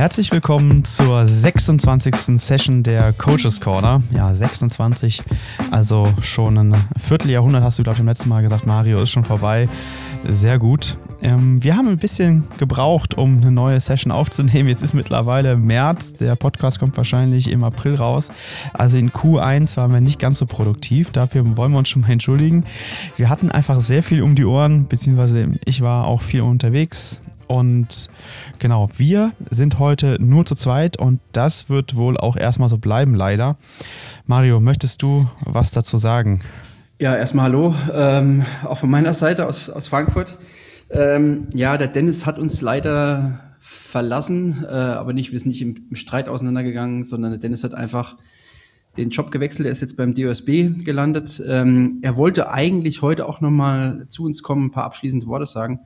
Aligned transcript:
Herzlich 0.00 0.32
willkommen 0.32 0.82
zur 0.82 1.26
26. 1.26 2.40
Session 2.40 2.82
der 2.82 3.12
Coaches 3.12 3.60
Corner. 3.60 4.02
Ja, 4.16 4.34
26, 4.34 5.22
also 5.70 6.08
schon 6.22 6.56
ein 6.56 6.74
Vierteljahrhundert 6.96 7.62
hast 7.62 7.78
du, 7.78 7.82
glaube 7.82 7.96
ich, 7.96 8.00
im 8.00 8.06
letzten 8.06 8.30
Mal 8.30 8.40
gesagt, 8.40 8.64
Mario 8.64 9.02
ist 9.02 9.10
schon 9.10 9.24
vorbei. 9.24 9.68
Sehr 10.26 10.58
gut. 10.58 10.96
Ähm, 11.20 11.62
wir 11.62 11.76
haben 11.76 11.86
ein 11.86 11.98
bisschen 11.98 12.44
gebraucht, 12.56 13.18
um 13.18 13.42
eine 13.42 13.50
neue 13.50 13.78
Session 13.78 14.10
aufzunehmen. 14.10 14.70
Jetzt 14.70 14.82
ist 14.82 14.94
mittlerweile 14.94 15.58
März. 15.58 16.14
Der 16.14 16.34
Podcast 16.34 16.80
kommt 16.80 16.96
wahrscheinlich 16.96 17.50
im 17.50 17.62
April 17.62 17.96
raus. 17.96 18.30
Also 18.72 18.96
in 18.96 19.10
Q1 19.10 19.76
waren 19.76 19.92
wir 19.92 20.00
nicht 20.00 20.18
ganz 20.18 20.38
so 20.38 20.46
produktiv. 20.46 21.10
Dafür 21.10 21.58
wollen 21.58 21.72
wir 21.72 21.78
uns 21.78 21.90
schon 21.90 22.00
mal 22.00 22.10
entschuldigen. 22.10 22.64
Wir 23.18 23.28
hatten 23.28 23.50
einfach 23.50 23.78
sehr 23.80 24.02
viel 24.02 24.22
um 24.22 24.34
die 24.34 24.46
Ohren, 24.46 24.88
beziehungsweise 24.88 25.46
ich 25.66 25.82
war 25.82 26.06
auch 26.06 26.22
viel 26.22 26.40
unterwegs. 26.40 27.20
Und 27.50 28.10
genau, 28.60 28.88
wir 28.96 29.32
sind 29.50 29.80
heute 29.80 30.18
nur 30.20 30.46
zu 30.46 30.54
zweit 30.54 30.96
und 30.96 31.20
das 31.32 31.68
wird 31.68 31.96
wohl 31.96 32.16
auch 32.16 32.36
erstmal 32.36 32.68
so 32.68 32.78
bleiben, 32.78 33.12
leider. 33.12 33.56
Mario, 34.24 34.60
möchtest 34.60 35.02
du 35.02 35.28
was 35.44 35.72
dazu 35.72 35.98
sagen? 35.98 36.42
Ja, 37.00 37.16
erstmal 37.16 37.46
hallo, 37.46 37.74
ähm, 37.92 38.44
auch 38.62 38.78
von 38.78 38.88
meiner 38.88 39.14
Seite 39.14 39.48
aus, 39.48 39.68
aus 39.68 39.88
Frankfurt. 39.88 40.38
Ähm, 40.90 41.48
ja, 41.52 41.76
der 41.76 41.88
Dennis 41.88 42.24
hat 42.24 42.38
uns 42.38 42.60
leider 42.60 43.40
verlassen, 43.58 44.64
äh, 44.64 44.72
aber 44.72 45.12
nicht, 45.12 45.32
wir 45.32 45.40
sind 45.40 45.48
nicht 45.48 45.62
im, 45.62 45.74
im, 45.90 45.96
Streit 45.96 46.28
auseinandergegangen, 46.28 47.02
sondern 47.02 47.32
der 47.32 47.40
Dennis 47.40 47.64
hat 47.64 47.74
einfach 47.74 48.16
den 48.96 49.10
Job 49.10 49.32
gewechselt. 49.32 49.66
Er 49.66 49.72
ist 49.72 49.80
jetzt 49.80 49.96
beim 49.96 50.14
DOSB 50.14 50.84
gelandet. 50.84 51.42
Ähm, 51.44 51.98
er 52.02 52.16
wollte 52.16 52.52
eigentlich 52.52 53.02
heute 53.02 53.26
auch 53.26 53.40
nochmal 53.40 54.06
zu 54.06 54.22
uns 54.22 54.44
kommen, 54.44 54.66
ein 54.66 54.70
paar 54.70 54.84
abschließende 54.84 55.26
Worte 55.26 55.46
sagen 55.46 55.80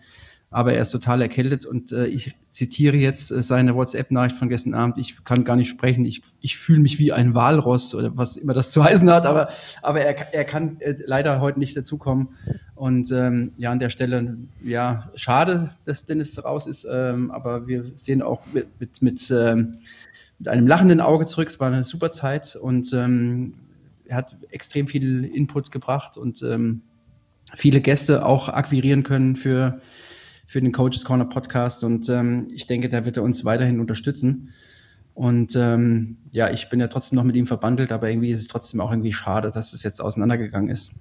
aber 0.54 0.72
er 0.72 0.82
ist 0.82 0.92
total 0.92 1.20
erkältet 1.20 1.66
und 1.66 1.90
äh, 1.90 2.06
ich 2.06 2.36
zitiere 2.50 2.96
jetzt 2.96 3.32
äh, 3.32 3.42
seine 3.42 3.74
WhatsApp-Nachricht 3.74 4.36
von 4.36 4.48
gestern 4.48 4.72
Abend. 4.72 4.98
Ich 4.98 5.24
kann 5.24 5.42
gar 5.42 5.56
nicht 5.56 5.68
sprechen. 5.68 6.04
Ich, 6.04 6.22
ich 6.40 6.56
fühle 6.56 6.78
mich 6.78 7.00
wie 7.00 7.12
ein 7.12 7.34
Walross 7.34 7.92
oder 7.92 8.16
was 8.16 8.36
immer 8.36 8.54
das 8.54 8.70
zu 8.70 8.84
heißen 8.84 9.10
hat, 9.10 9.26
aber, 9.26 9.48
aber 9.82 10.02
er, 10.02 10.32
er 10.32 10.44
kann 10.44 10.80
äh, 10.80 10.94
leider 11.04 11.40
heute 11.40 11.58
nicht 11.58 11.76
dazukommen. 11.76 12.28
Und 12.76 13.10
ähm, 13.10 13.50
ja, 13.56 13.72
an 13.72 13.80
der 13.80 13.90
Stelle, 13.90 14.36
ja, 14.62 15.10
schade, 15.16 15.70
dass 15.86 16.06
Dennis 16.06 16.44
raus 16.44 16.68
ist, 16.68 16.86
ähm, 16.88 17.32
aber 17.32 17.66
wir 17.66 17.90
sehen 17.96 18.22
auch 18.22 18.42
mit, 18.52 18.68
mit, 18.78 19.02
mit, 19.02 19.30
ähm, 19.32 19.78
mit 20.38 20.46
einem 20.46 20.68
lachenden 20.68 21.00
Auge 21.00 21.26
zurück. 21.26 21.48
Es 21.48 21.58
war 21.58 21.66
eine 21.66 21.82
super 21.82 22.12
Zeit 22.12 22.54
und 22.54 22.92
ähm, 22.92 23.54
er 24.04 24.18
hat 24.18 24.36
extrem 24.50 24.86
viel 24.86 25.24
Input 25.24 25.72
gebracht 25.72 26.16
und 26.16 26.42
ähm, 26.42 26.82
viele 27.56 27.80
Gäste 27.80 28.24
auch 28.24 28.48
akquirieren 28.48 29.02
können 29.02 29.34
für 29.34 29.80
für 30.46 30.60
den 30.60 30.72
Coaches 30.72 31.04
Corner 31.04 31.24
Podcast 31.24 31.84
und 31.84 32.08
ähm, 32.08 32.48
ich 32.52 32.66
denke, 32.66 32.88
da 32.88 33.04
wird 33.04 33.16
er 33.16 33.22
uns 33.22 33.44
weiterhin 33.44 33.80
unterstützen. 33.80 34.50
Und 35.14 35.54
ähm, 35.54 36.16
ja, 36.32 36.50
ich 36.50 36.68
bin 36.68 36.80
ja 36.80 36.88
trotzdem 36.88 37.16
noch 37.16 37.24
mit 37.24 37.36
ihm 37.36 37.46
verbandelt, 37.46 37.92
aber 37.92 38.10
irgendwie 38.10 38.30
ist 38.30 38.40
es 38.40 38.48
trotzdem 38.48 38.80
auch 38.80 38.90
irgendwie 38.90 39.12
schade, 39.12 39.50
dass 39.50 39.72
es 39.72 39.84
jetzt 39.84 40.00
auseinandergegangen 40.00 40.68
ist. 40.68 40.92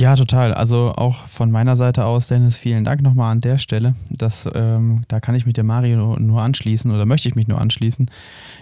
Ja, 0.00 0.14
total. 0.14 0.54
Also 0.54 0.92
auch 0.94 1.26
von 1.26 1.50
meiner 1.50 1.74
Seite 1.74 2.04
aus, 2.04 2.28
Dennis, 2.28 2.56
vielen 2.56 2.84
Dank 2.84 3.02
nochmal 3.02 3.32
an 3.32 3.40
der 3.40 3.58
Stelle. 3.58 3.96
Das, 4.10 4.48
ähm, 4.54 5.02
da 5.08 5.18
kann 5.18 5.34
ich 5.34 5.44
mich 5.44 5.54
der 5.54 5.64
Mario 5.64 6.16
nur 6.20 6.40
anschließen 6.40 6.92
oder 6.92 7.04
möchte 7.04 7.28
ich 7.28 7.34
mich 7.34 7.48
nur 7.48 7.60
anschließen. 7.60 8.08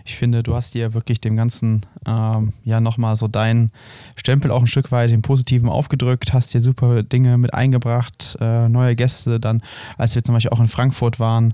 Ich 0.07 0.17
finde, 0.17 0.43
du 0.43 0.55
hast 0.55 0.73
dir 0.73 0.95
wirklich 0.95 1.21
dem 1.21 1.37
Ganzen 1.37 1.85
ähm, 2.07 2.55
ja 2.65 2.81
nochmal 2.81 3.17
so 3.17 3.29
deinen 3.29 3.71
Stempel 4.17 4.51
auch 4.51 4.63
ein 4.63 4.67
Stück 4.67 4.91
weit 4.93 5.11
im 5.11 5.21
Positiven 5.21 5.69
aufgedrückt, 5.69 6.33
hast 6.33 6.55
dir 6.55 6.63
super 6.63 7.03
Dinge 7.03 7.37
mit 7.37 7.53
eingebracht, 7.53 8.39
äh, 8.41 8.71
neue 8.71 8.97
Gäste 8.97 9.39
dann, 9.39 9.61
als 9.99 10.15
wir 10.15 10.25
zum 10.25 10.35
Beispiel 10.37 10.53
auch 10.53 10.61
in 10.61 10.69
Frankfurt 10.69 11.21
waren, 11.21 11.53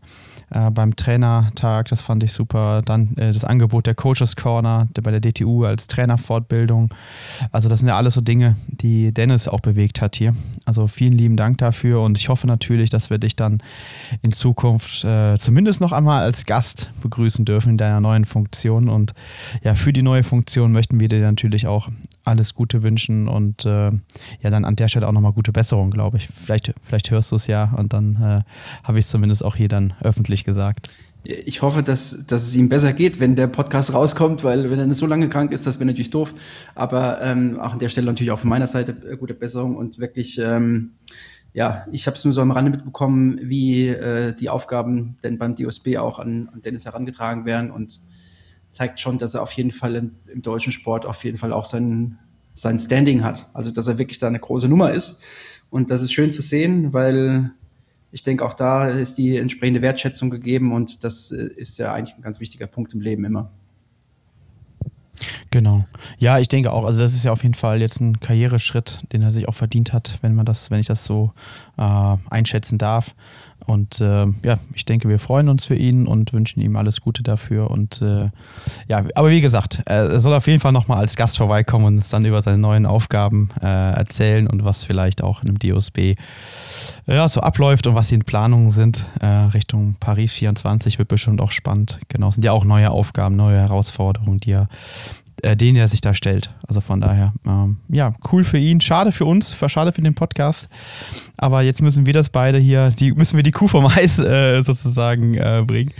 äh, 0.52 0.70
beim 0.70 0.96
Trainertag, 0.96 1.88
das 1.88 2.02
fand 2.02 2.22
ich 2.22 2.32
super. 2.32 2.82
Dann 2.84 3.16
äh, 3.16 3.32
das 3.32 3.44
Angebot 3.44 3.86
der 3.86 3.94
Coaches 3.94 4.36
Corner 4.36 4.88
der, 4.94 5.02
bei 5.02 5.10
der 5.10 5.20
DTU 5.20 5.64
als 5.64 5.86
Trainerfortbildung. 5.86 6.92
Also 7.50 7.68
das 7.68 7.80
sind 7.80 7.88
ja 7.88 7.96
alles 7.96 8.14
so 8.14 8.20
Dinge, 8.20 8.56
die 8.66 9.12
Dennis 9.12 9.48
auch 9.48 9.60
bewegt 9.60 10.00
hat 10.00 10.16
hier. 10.16 10.34
Also 10.64 10.86
vielen 10.86 11.14
lieben 11.14 11.36
Dank 11.36 11.58
dafür 11.58 12.02
und 12.02 12.18
ich 12.18 12.28
hoffe 12.28 12.46
natürlich, 12.46 12.90
dass 12.90 13.10
wir 13.10 13.18
dich 13.18 13.36
dann 13.36 13.62
in 14.20 14.32
Zukunft 14.32 15.04
äh, 15.04 15.36
zumindest 15.38 15.80
noch 15.80 15.92
einmal 15.92 16.22
als 16.22 16.46
Gast 16.46 16.90
begrüßen 17.02 17.44
dürfen 17.44 17.70
in 17.70 17.78
deiner 17.78 18.00
neuen 18.00 18.24
Funktion. 18.24 18.88
Und 18.88 19.14
ja, 19.62 19.74
für 19.74 19.92
die 19.92 20.02
neue 20.02 20.22
Funktion 20.22 20.72
möchten 20.72 21.00
wir 21.00 21.08
dir 21.08 21.20
natürlich 21.20 21.66
auch 21.66 21.88
alles 22.24 22.54
Gute 22.54 22.82
wünschen 22.82 23.28
und 23.28 23.64
äh, 23.64 23.90
ja, 23.90 24.50
dann 24.50 24.64
an 24.64 24.76
der 24.76 24.88
Stelle 24.88 25.08
auch 25.08 25.12
nochmal 25.12 25.32
gute 25.32 25.52
Besserung, 25.52 25.90
glaube 25.90 26.18
ich. 26.18 26.28
Vielleicht, 26.28 26.72
vielleicht 26.82 27.10
hörst 27.10 27.32
du 27.32 27.36
es 27.36 27.46
ja 27.46 27.72
und 27.76 27.92
dann 27.92 28.16
äh, 28.16 28.42
habe 28.84 28.98
ich 28.98 29.04
es 29.04 29.10
zumindest 29.10 29.44
auch 29.44 29.56
hier 29.56 29.68
dann 29.68 29.94
öffentlich 30.00 30.44
gesagt. 30.44 30.88
Ich 31.24 31.62
hoffe, 31.62 31.84
dass, 31.84 32.26
dass 32.26 32.42
es 32.42 32.56
ihm 32.56 32.68
besser 32.68 32.92
geht, 32.92 33.20
wenn 33.20 33.36
der 33.36 33.46
Podcast 33.46 33.94
rauskommt, 33.94 34.42
weil 34.42 34.70
wenn 34.70 34.78
er 34.80 34.92
so 34.94 35.06
lange 35.06 35.28
krank 35.28 35.52
ist, 35.52 35.66
das 35.66 35.78
wäre 35.78 35.86
natürlich 35.86 36.10
doof. 36.10 36.34
Aber 36.74 37.20
ähm, 37.22 37.60
auch 37.60 37.72
an 37.72 37.78
der 37.78 37.90
Stelle 37.90 38.06
natürlich 38.06 38.32
auch 38.32 38.40
von 38.40 38.50
meiner 38.50 38.66
Seite 38.66 38.96
äh, 39.08 39.16
gute 39.16 39.34
Besserung 39.34 39.76
und 39.76 39.98
wirklich, 39.98 40.38
ähm, 40.38 40.94
ja, 41.52 41.86
ich 41.92 42.06
habe 42.06 42.16
es 42.16 42.24
nur 42.24 42.34
so 42.34 42.40
am 42.40 42.50
Rande 42.50 42.72
mitbekommen, 42.72 43.38
wie 43.42 43.88
äh, 43.88 44.34
die 44.34 44.48
Aufgaben 44.48 45.16
denn 45.22 45.38
beim 45.38 45.54
DOSB 45.54 45.96
auch 45.98 46.18
an, 46.18 46.48
an 46.52 46.60
Dennis 46.62 46.86
herangetragen 46.86 47.44
werden 47.44 47.70
und 47.70 48.00
zeigt 48.72 48.98
schon, 48.98 49.18
dass 49.18 49.34
er 49.34 49.42
auf 49.42 49.52
jeden 49.52 49.70
Fall 49.70 49.94
im, 49.94 50.16
im 50.26 50.42
deutschen 50.42 50.72
Sport 50.72 51.06
auf 51.06 51.22
jeden 51.24 51.36
Fall 51.36 51.52
auch 51.52 51.66
sein, 51.66 52.18
sein 52.54 52.78
Standing 52.78 53.22
hat. 53.22 53.48
Also, 53.52 53.70
dass 53.70 53.86
er 53.86 53.98
wirklich 53.98 54.18
da 54.18 54.26
eine 54.26 54.40
große 54.40 54.68
Nummer 54.68 54.90
ist. 54.90 55.22
Und 55.70 55.90
das 55.90 56.02
ist 56.02 56.12
schön 56.12 56.32
zu 56.32 56.42
sehen, 56.42 56.92
weil 56.92 57.52
ich 58.10 58.22
denke, 58.22 58.44
auch 58.44 58.54
da 58.54 58.88
ist 58.88 59.16
die 59.16 59.36
entsprechende 59.36 59.80
Wertschätzung 59.80 60.30
gegeben 60.30 60.72
und 60.72 61.04
das 61.04 61.30
äh, 61.30 61.48
ist 61.56 61.78
ja 61.78 61.94
eigentlich 61.94 62.16
ein 62.16 62.22
ganz 62.22 62.40
wichtiger 62.40 62.66
Punkt 62.66 62.92
im 62.92 63.00
Leben 63.00 63.24
immer. 63.24 63.50
Genau. 65.50 65.84
Ja, 66.18 66.38
ich 66.38 66.48
denke 66.48 66.72
auch, 66.72 66.84
also 66.84 67.00
das 67.00 67.14
ist 67.14 67.24
ja 67.24 67.32
auf 67.32 67.42
jeden 67.42 67.54
Fall 67.54 67.80
jetzt 67.80 68.00
ein 68.00 68.20
Karriereschritt, 68.20 69.00
den 69.12 69.22
er 69.22 69.30
sich 69.30 69.48
auch 69.48 69.54
verdient 69.54 69.92
hat, 69.92 70.18
wenn 70.22 70.34
man 70.34 70.46
das, 70.46 70.70
wenn 70.70 70.80
ich 70.80 70.86
das 70.86 71.04
so 71.04 71.32
äh, 71.76 72.16
einschätzen 72.30 72.78
darf. 72.78 73.14
Und 73.66 74.00
äh, 74.00 74.26
ja, 74.44 74.54
ich 74.74 74.84
denke, 74.84 75.08
wir 75.08 75.18
freuen 75.18 75.48
uns 75.48 75.64
für 75.64 75.74
ihn 75.74 76.06
und 76.06 76.32
wünschen 76.32 76.60
ihm 76.60 76.76
alles 76.76 77.00
Gute 77.00 77.22
dafür. 77.22 77.70
Und 77.70 78.02
äh, 78.02 78.30
ja, 78.88 79.04
aber 79.14 79.30
wie 79.30 79.40
gesagt, 79.40 79.82
er 79.86 80.20
soll 80.20 80.34
auf 80.34 80.46
jeden 80.46 80.60
Fall 80.60 80.72
nochmal 80.72 80.98
als 80.98 81.16
Gast 81.16 81.36
vorbeikommen 81.36 81.84
und 81.84 81.94
uns 81.96 82.08
dann 82.08 82.24
über 82.24 82.42
seine 82.42 82.58
neuen 82.58 82.86
Aufgaben 82.86 83.50
äh, 83.60 83.66
erzählen 83.66 84.46
und 84.46 84.64
was 84.64 84.84
vielleicht 84.84 85.22
auch 85.22 85.42
in 85.42 85.48
einem 85.48 85.58
DOSB 85.58 86.14
ja, 87.06 87.28
so 87.28 87.40
abläuft 87.40 87.86
und 87.86 87.94
was 87.94 88.08
die 88.08 88.18
Planungen 88.18 88.70
sind. 88.70 89.06
Äh, 89.20 89.26
Richtung 89.26 89.96
Paris 90.00 90.34
24 90.34 90.98
wird 90.98 91.08
bestimmt 91.08 91.40
auch 91.40 91.52
spannend. 91.52 92.00
Genau, 92.08 92.28
es 92.28 92.36
sind 92.36 92.44
ja 92.44 92.52
auch 92.52 92.64
neue 92.64 92.90
Aufgaben, 92.90 93.36
neue 93.36 93.58
Herausforderungen, 93.58 94.38
die 94.38 94.52
er 94.52 94.68
äh, 95.42 95.56
den 95.56 95.76
er 95.76 95.88
sich 95.88 96.00
da 96.00 96.14
stellt. 96.14 96.50
Also 96.66 96.80
von 96.80 97.00
daher, 97.00 97.32
ähm, 97.46 97.78
ja, 97.88 98.12
cool 98.32 98.44
für 98.44 98.58
ihn. 98.58 98.80
Schade 98.80 99.12
für 99.12 99.24
uns, 99.24 99.56
schade 99.68 99.92
für 99.92 100.02
den 100.02 100.14
Podcast. 100.14 100.68
Aber 101.36 101.62
jetzt 101.62 101.82
müssen 101.82 102.06
wir 102.06 102.12
das 102.12 102.30
beide 102.30 102.58
hier, 102.58 102.90
die 102.90 103.12
müssen 103.12 103.36
wir 103.36 103.42
die 103.42 103.50
Kuh 103.50 103.68
vom 103.68 103.86
Eis 103.96 104.18
äh, 104.18 104.62
sozusagen 104.62 105.34
äh, 105.34 105.64
bringen. 105.66 105.92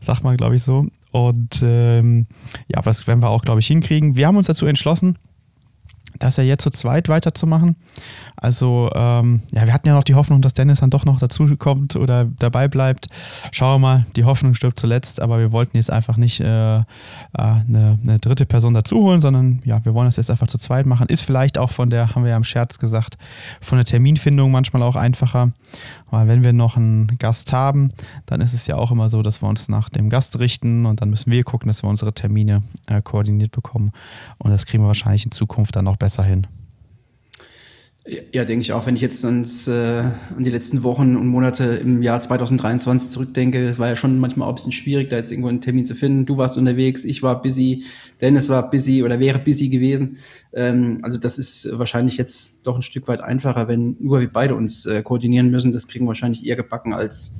Sagt 0.00 0.22
man, 0.22 0.36
glaube 0.36 0.56
ich, 0.56 0.62
so. 0.62 0.86
Und 1.10 1.62
ähm, 1.62 2.26
ja, 2.68 2.80
das 2.82 3.06
werden 3.06 3.22
wir 3.22 3.30
auch, 3.30 3.42
glaube 3.42 3.60
ich, 3.60 3.66
hinkriegen. 3.66 4.16
Wir 4.16 4.26
haben 4.26 4.36
uns 4.36 4.46
dazu 4.46 4.66
entschlossen, 4.66 5.18
das 6.18 6.36
ja 6.36 6.44
jetzt 6.44 6.62
zu 6.62 6.70
zweit 6.70 7.08
weiterzumachen. 7.08 7.76
Also, 8.36 8.90
ähm, 8.94 9.42
ja, 9.52 9.66
wir 9.66 9.72
hatten 9.72 9.88
ja 9.88 9.94
noch 9.94 10.04
die 10.04 10.14
Hoffnung, 10.14 10.42
dass 10.42 10.54
Dennis 10.54 10.80
dann 10.80 10.90
doch 10.90 11.04
noch 11.04 11.18
dazukommt 11.18 11.96
oder 11.96 12.26
dabei 12.38 12.68
bleibt. 12.68 13.06
Schauen 13.50 13.74
wir 13.74 13.78
mal, 13.78 14.06
die 14.16 14.24
Hoffnung 14.24 14.54
stirbt 14.54 14.80
zuletzt, 14.80 15.20
aber 15.20 15.38
wir 15.38 15.52
wollten 15.52 15.76
jetzt 15.76 15.90
einfach 15.90 16.16
nicht 16.16 16.40
äh, 16.40 16.78
äh, 16.78 16.82
eine, 17.34 17.98
eine, 18.02 18.18
dritte 18.18 18.46
Person 18.46 18.74
dazu 18.74 18.96
holen, 19.02 19.20
sondern 19.20 19.60
ja, 19.64 19.84
wir 19.84 19.94
wollen 19.94 20.06
das 20.06 20.16
jetzt 20.16 20.30
einfach 20.30 20.46
zu 20.46 20.58
zweit 20.58 20.86
machen. 20.86 21.06
Ist 21.08 21.22
vielleicht 21.22 21.58
auch 21.58 21.70
von 21.70 21.90
der, 21.90 22.14
haben 22.14 22.24
wir 22.24 22.30
ja 22.30 22.36
im 22.36 22.44
Scherz 22.44 22.78
gesagt, 22.78 23.16
von 23.60 23.78
der 23.78 23.84
Terminfindung 23.84 24.50
manchmal 24.50 24.82
auch 24.82 24.96
einfacher. 24.96 25.52
Weil 26.10 26.28
wenn 26.28 26.44
wir 26.44 26.52
noch 26.52 26.76
einen 26.76 27.18
Gast 27.18 27.52
haben, 27.52 27.90
dann 28.26 28.40
ist 28.40 28.52
es 28.52 28.66
ja 28.66 28.76
auch 28.76 28.90
immer 28.90 29.08
so, 29.08 29.22
dass 29.22 29.42
wir 29.42 29.48
uns 29.48 29.68
nach 29.68 29.88
dem 29.88 30.10
Gast 30.10 30.38
richten 30.38 30.84
und 30.84 31.00
dann 31.00 31.10
müssen 31.10 31.30
wir 31.30 31.42
gucken, 31.44 31.68
dass 31.68 31.82
wir 31.82 31.88
unsere 31.88 32.12
Termine 32.12 32.62
äh, 32.88 33.00
koordiniert 33.00 33.52
bekommen. 33.52 33.92
Und 34.38 34.50
das 34.50 34.66
kriegen 34.66 34.82
wir 34.82 34.88
wahrscheinlich 34.88 35.24
in 35.24 35.32
Zukunft 35.32 35.74
dann 35.74 35.86
noch 35.86 35.96
besser 35.96 36.22
hin. 36.22 36.46
Ja, 38.04 38.44
denke 38.44 38.62
ich 38.62 38.72
auch. 38.72 38.86
Wenn 38.86 38.96
ich 38.96 39.00
jetzt 39.00 39.24
ans, 39.24 39.68
äh, 39.68 40.02
an 40.36 40.42
die 40.42 40.50
letzten 40.50 40.82
Wochen 40.82 41.14
und 41.14 41.28
Monate 41.28 41.64
im 41.76 42.02
Jahr 42.02 42.20
2023 42.20 43.10
zurückdenke, 43.10 43.68
es 43.68 43.78
war 43.78 43.90
ja 43.90 43.94
schon 43.94 44.18
manchmal 44.18 44.48
auch 44.48 44.52
ein 44.52 44.56
bisschen 44.56 44.72
schwierig, 44.72 45.08
da 45.08 45.16
jetzt 45.16 45.30
irgendwo 45.30 45.48
einen 45.48 45.60
Termin 45.60 45.86
zu 45.86 45.94
finden. 45.94 46.26
Du 46.26 46.36
warst 46.36 46.58
unterwegs, 46.58 47.04
ich 47.04 47.22
war 47.22 47.40
busy, 47.40 47.84
Dennis 48.20 48.48
war 48.48 48.68
busy 48.70 49.04
oder 49.04 49.20
wäre 49.20 49.38
busy 49.38 49.68
gewesen. 49.68 50.18
Ähm, 50.52 50.98
also 51.02 51.16
das 51.16 51.38
ist 51.38 51.68
wahrscheinlich 51.78 52.16
jetzt 52.16 52.66
doch 52.66 52.74
ein 52.74 52.82
Stück 52.82 53.06
weit 53.06 53.20
einfacher, 53.20 53.68
wenn 53.68 53.96
nur 54.00 54.18
wir 54.18 54.32
beide 54.32 54.56
uns 54.56 54.84
äh, 54.84 55.04
koordinieren 55.04 55.52
müssen. 55.52 55.72
Das 55.72 55.86
kriegen 55.86 56.04
wir 56.04 56.08
wahrscheinlich 56.08 56.44
eher 56.44 56.56
gebacken 56.56 56.94
als, 56.94 57.36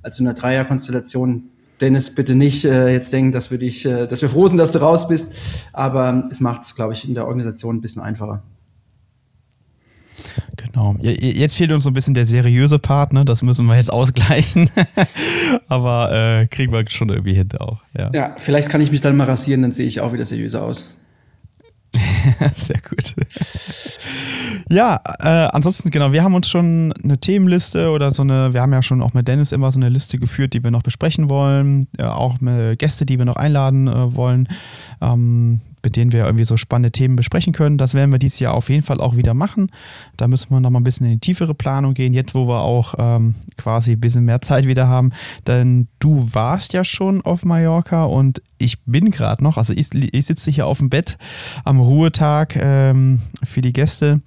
als 0.00 0.20
in 0.20 0.28
einer 0.28 0.34
Dreierkonstellation. 0.34 1.50
Dennis, 1.80 2.14
bitte 2.14 2.36
nicht 2.36 2.64
äh, 2.64 2.92
jetzt 2.92 3.12
denken, 3.12 3.32
dass 3.32 3.50
wir 3.50 3.58
dich, 3.58 3.84
äh, 3.84 4.06
dass 4.06 4.22
wir 4.22 4.28
froh 4.28 4.46
sind, 4.46 4.58
dass 4.58 4.70
du 4.70 4.78
raus 4.78 5.08
bist. 5.08 5.34
Aber 5.72 6.28
es 6.30 6.38
macht 6.38 6.62
es, 6.62 6.76
glaube 6.76 6.92
ich, 6.92 7.08
in 7.08 7.14
der 7.14 7.26
Organisation 7.26 7.78
ein 7.78 7.80
bisschen 7.80 8.00
einfacher. 8.00 8.44
Genau. 10.56 10.96
Jetzt 11.00 11.56
fehlt 11.56 11.70
uns 11.72 11.84
so 11.84 11.90
ein 11.90 11.94
bisschen 11.94 12.14
der 12.14 12.26
seriöse 12.26 12.78
Part, 12.78 13.12
ne? 13.12 13.24
Das 13.24 13.42
müssen 13.42 13.66
wir 13.66 13.76
jetzt 13.76 13.92
ausgleichen. 13.92 14.70
Aber 15.68 16.12
äh, 16.12 16.46
kriegen 16.46 16.72
wir 16.72 16.84
schon 16.88 17.08
irgendwie 17.10 17.34
hin 17.34 17.48
auch. 17.58 17.80
Ja. 17.96 18.10
ja, 18.12 18.34
vielleicht 18.38 18.70
kann 18.70 18.80
ich 18.80 18.90
mich 18.90 19.00
dann 19.00 19.16
mal 19.16 19.24
rasieren, 19.24 19.62
dann 19.62 19.72
sehe 19.72 19.86
ich 19.86 20.00
auch 20.00 20.12
wieder 20.12 20.24
seriöser 20.24 20.62
aus. 20.62 20.96
Sehr 22.54 22.80
gut. 22.80 23.14
Ja, 24.68 25.00
äh, 25.20 25.48
ansonsten, 25.52 25.90
genau, 25.90 26.12
wir 26.12 26.22
haben 26.24 26.34
uns 26.34 26.48
schon 26.48 26.92
eine 27.02 27.18
Themenliste 27.18 27.90
oder 27.90 28.10
so 28.10 28.22
eine, 28.22 28.52
wir 28.52 28.62
haben 28.62 28.72
ja 28.72 28.82
schon 28.82 29.02
auch 29.02 29.14
mit 29.14 29.28
Dennis 29.28 29.52
immer 29.52 29.70
so 29.70 29.78
eine 29.78 29.88
Liste 29.88 30.18
geführt, 30.18 30.52
die 30.54 30.64
wir 30.64 30.70
noch 30.70 30.82
besprechen 30.82 31.28
wollen, 31.28 31.86
äh, 31.98 32.04
auch 32.04 32.40
mit 32.40 32.78
Gäste, 32.78 33.06
die 33.06 33.18
wir 33.18 33.24
noch 33.24 33.36
einladen 33.36 33.88
äh, 33.88 34.14
wollen. 34.14 34.48
Ähm, 35.00 35.60
mit 35.84 35.96
denen 35.96 36.12
wir 36.12 36.24
irgendwie 36.24 36.44
so 36.44 36.56
spannende 36.56 36.90
Themen 36.90 37.16
besprechen 37.16 37.52
können. 37.52 37.78
Das 37.78 37.94
werden 37.94 38.10
wir 38.10 38.18
dieses 38.18 38.40
Jahr 38.40 38.54
auf 38.54 38.68
jeden 38.70 38.82
Fall 38.82 39.00
auch 39.00 39.16
wieder 39.16 39.34
machen. 39.34 39.70
Da 40.16 40.26
müssen 40.26 40.50
wir 40.50 40.60
noch 40.60 40.70
mal 40.70 40.80
ein 40.80 40.84
bisschen 40.84 41.06
in 41.06 41.12
die 41.14 41.18
tiefere 41.20 41.54
Planung 41.54 41.94
gehen, 41.94 42.14
jetzt 42.14 42.34
wo 42.34 42.48
wir 42.48 42.62
auch 42.62 42.94
ähm, 42.98 43.34
quasi 43.56 43.92
ein 43.92 44.00
bisschen 44.00 44.24
mehr 44.24 44.40
Zeit 44.40 44.66
wieder 44.66 44.88
haben. 44.88 45.10
Denn 45.46 45.88
du 46.00 46.28
warst 46.32 46.72
ja 46.72 46.84
schon 46.84 47.22
auf 47.22 47.44
Mallorca 47.44 48.04
und 48.04 48.42
ich 48.58 48.82
bin 48.84 49.10
gerade 49.10 49.44
noch, 49.44 49.58
also 49.58 49.72
ich, 49.74 49.92
ich 49.94 50.26
sitze 50.26 50.50
hier 50.50 50.66
auf 50.66 50.78
dem 50.78 50.88
Bett 50.88 51.18
am 51.64 51.80
Ruhetag 51.80 52.56
ähm, 52.56 53.20
für 53.42 53.60
die 53.60 53.72
Gäste 53.72 54.22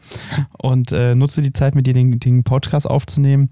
und 0.58 0.92
äh, 0.92 1.16
nutze 1.16 1.42
die 1.42 1.54
Zeit, 1.54 1.76
mit 1.76 1.88
dir 1.88 1.94
den, 1.94 2.20
den 2.20 2.44
Podcast 2.44 2.88
aufzunehmen. 2.88 3.50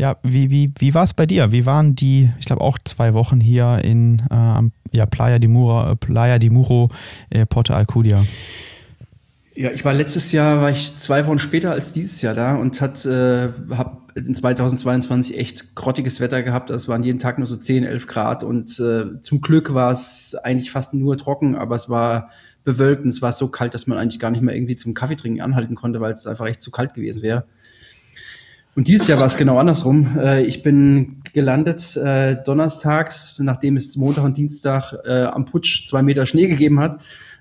Ja, 0.00 0.16
wie, 0.22 0.48
wie, 0.48 0.72
wie 0.78 0.94
war 0.94 1.04
es 1.04 1.12
bei 1.12 1.26
dir? 1.26 1.52
Wie 1.52 1.66
waren 1.66 1.94
die, 1.94 2.30
ich 2.38 2.46
glaube 2.46 2.62
auch 2.62 2.78
zwei 2.82 3.12
Wochen 3.12 3.38
hier 3.38 3.82
in 3.84 4.22
äh, 4.30 4.96
ja, 4.96 5.04
Playa 5.04 5.38
di 5.38 5.46
Muro, 5.46 5.94
Playa 5.96 6.38
di 6.38 6.48
Muro 6.48 6.90
äh, 7.28 7.44
Porto 7.44 7.74
Alcudia? 7.74 8.24
Ja, 9.54 9.70
ich 9.72 9.84
war 9.84 9.92
letztes 9.92 10.32
Jahr, 10.32 10.62
war 10.62 10.70
ich 10.70 10.96
zwei 10.96 11.26
Wochen 11.26 11.38
später 11.38 11.72
als 11.72 11.92
dieses 11.92 12.22
Jahr 12.22 12.32
da 12.32 12.56
und 12.56 12.80
hat, 12.80 13.04
äh, 13.04 13.50
habe 13.72 13.98
in 14.14 14.34
2022 14.34 15.36
echt 15.36 15.74
grottiges 15.74 16.18
Wetter 16.18 16.42
gehabt. 16.42 16.70
Es 16.70 16.88
waren 16.88 17.02
jeden 17.02 17.18
Tag 17.18 17.36
nur 17.36 17.46
so 17.46 17.58
10, 17.58 17.84
11 17.84 18.06
Grad 18.06 18.42
und 18.42 18.80
äh, 18.80 19.20
zum 19.20 19.42
Glück 19.42 19.74
war 19.74 19.92
es 19.92 20.34
eigentlich 20.34 20.70
fast 20.70 20.94
nur 20.94 21.18
trocken, 21.18 21.56
aber 21.56 21.76
es 21.76 21.90
war 21.90 22.30
bewölkt 22.64 23.02
und 23.02 23.10
es 23.10 23.20
war 23.20 23.32
so 23.32 23.48
kalt, 23.48 23.74
dass 23.74 23.86
man 23.86 23.98
eigentlich 23.98 24.18
gar 24.18 24.30
nicht 24.30 24.40
mehr 24.40 24.54
irgendwie 24.54 24.76
zum 24.76 24.94
Kaffeetrinken 24.94 25.42
anhalten 25.42 25.74
konnte, 25.74 26.00
weil 26.00 26.12
es 26.12 26.26
einfach 26.26 26.46
echt 26.46 26.62
zu 26.62 26.70
kalt 26.70 26.94
gewesen 26.94 27.20
wäre. 27.20 27.44
Und 28.76 28.88
dieses 28.88 29.08
Jahr 29.08 29.18
war 29.18 29.26
es 29.26 29.36
genau 29.36 29.58
andersrum. 29.58 30.18
Äh, 30.18 30.42
ich 30.44 30.62
bin 30.62 31.22
gelandet 31.32 31.96
äh, 31.96 32.36
donnerstags, 32.44 33.38
nachdem 33.40 33.76
es 33.76 33.96
Montag 33.96 34.24
und 34.24 34.36
Dienstag 34.36 34.92
äh, 35.04 35.24
am 35.24 35.44
Putsch 35.44 35.88
zwei 35.88 36.02
Meter 36.02 36.26
Schnee 36.26 36.48
gegeben 36.48 36.80
hat 36.80 37.00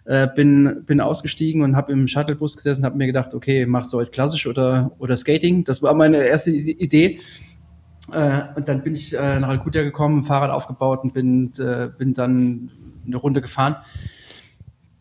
äh, 0.10 0.28
bin, 0.36 0.84
bin 0.86 1.02
ausgestiegen 1.02 1.62
und 1.62 1.76
habe 1.76 1.92
im 1.92 2.08
Shuttlebus 2.08 2.56
gesessen 2.56 2.82
und 2.82 2.86
habe 2.86 2.98
mir 2.98 3.06
gedacht, 3.06 3.36
okay, 3.36 3.68
machst 3.68 3.94
du 3.94 3.98
heute 3.98 4.10
klassisch 4.10 4.48
oder, 4.48 4.92
oder 4.98 5.16
Skating? 5.16 5.64
Das 5.64 5.84
war 5.84 5.94
meine 5.94 6.18
erste 6.18 6.50
Idee. 6.50 7.20
Äh, 8.12 8.42
und 8.56 8.68
dann 8.68 8.82
bin 8.82 8.96
ich 8.96 9.16
äh, 9.16 9.40
nach 9.40 9.50
Alcudia 9.50 9.84
gekommen, 9.84 10.24
Fahrrad 10.24 10.50
aufgebaut 10.50 11.04
und 11.04 11.14
bin, 11.14 11.52
äh, 11.60 11.90
bin 11.96 12.16
dann 12.16 12.72
eine 13.06 13.18
Runde 13.18 13.40
gefahren. 13.40 13.76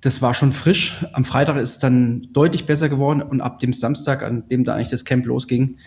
Das 0.03 0.21
war 0.21 0.35
schon 0.35 0.53
frisch. 0.53 1.05
Am 1.15 1.25
Freitag 1.25 1.57
ist 1.57 1.71
es 1.71 1.79
dann 1.79 2.29
deutlich 2.35 2.67
besser 2.67 2.91
geworden 2.91 3.23
und 3.23 3.41
ab 3.41 3.59
dem 3.61 3.73
Samstag, 3.73 4.23
an 4.23 4.47
dem 4.49 4.65
da 4.65 4.75
eigentlich 4.75 4.91
das 4.91 5.07
Camp 5.07 5.25
losging, 5.25 5.79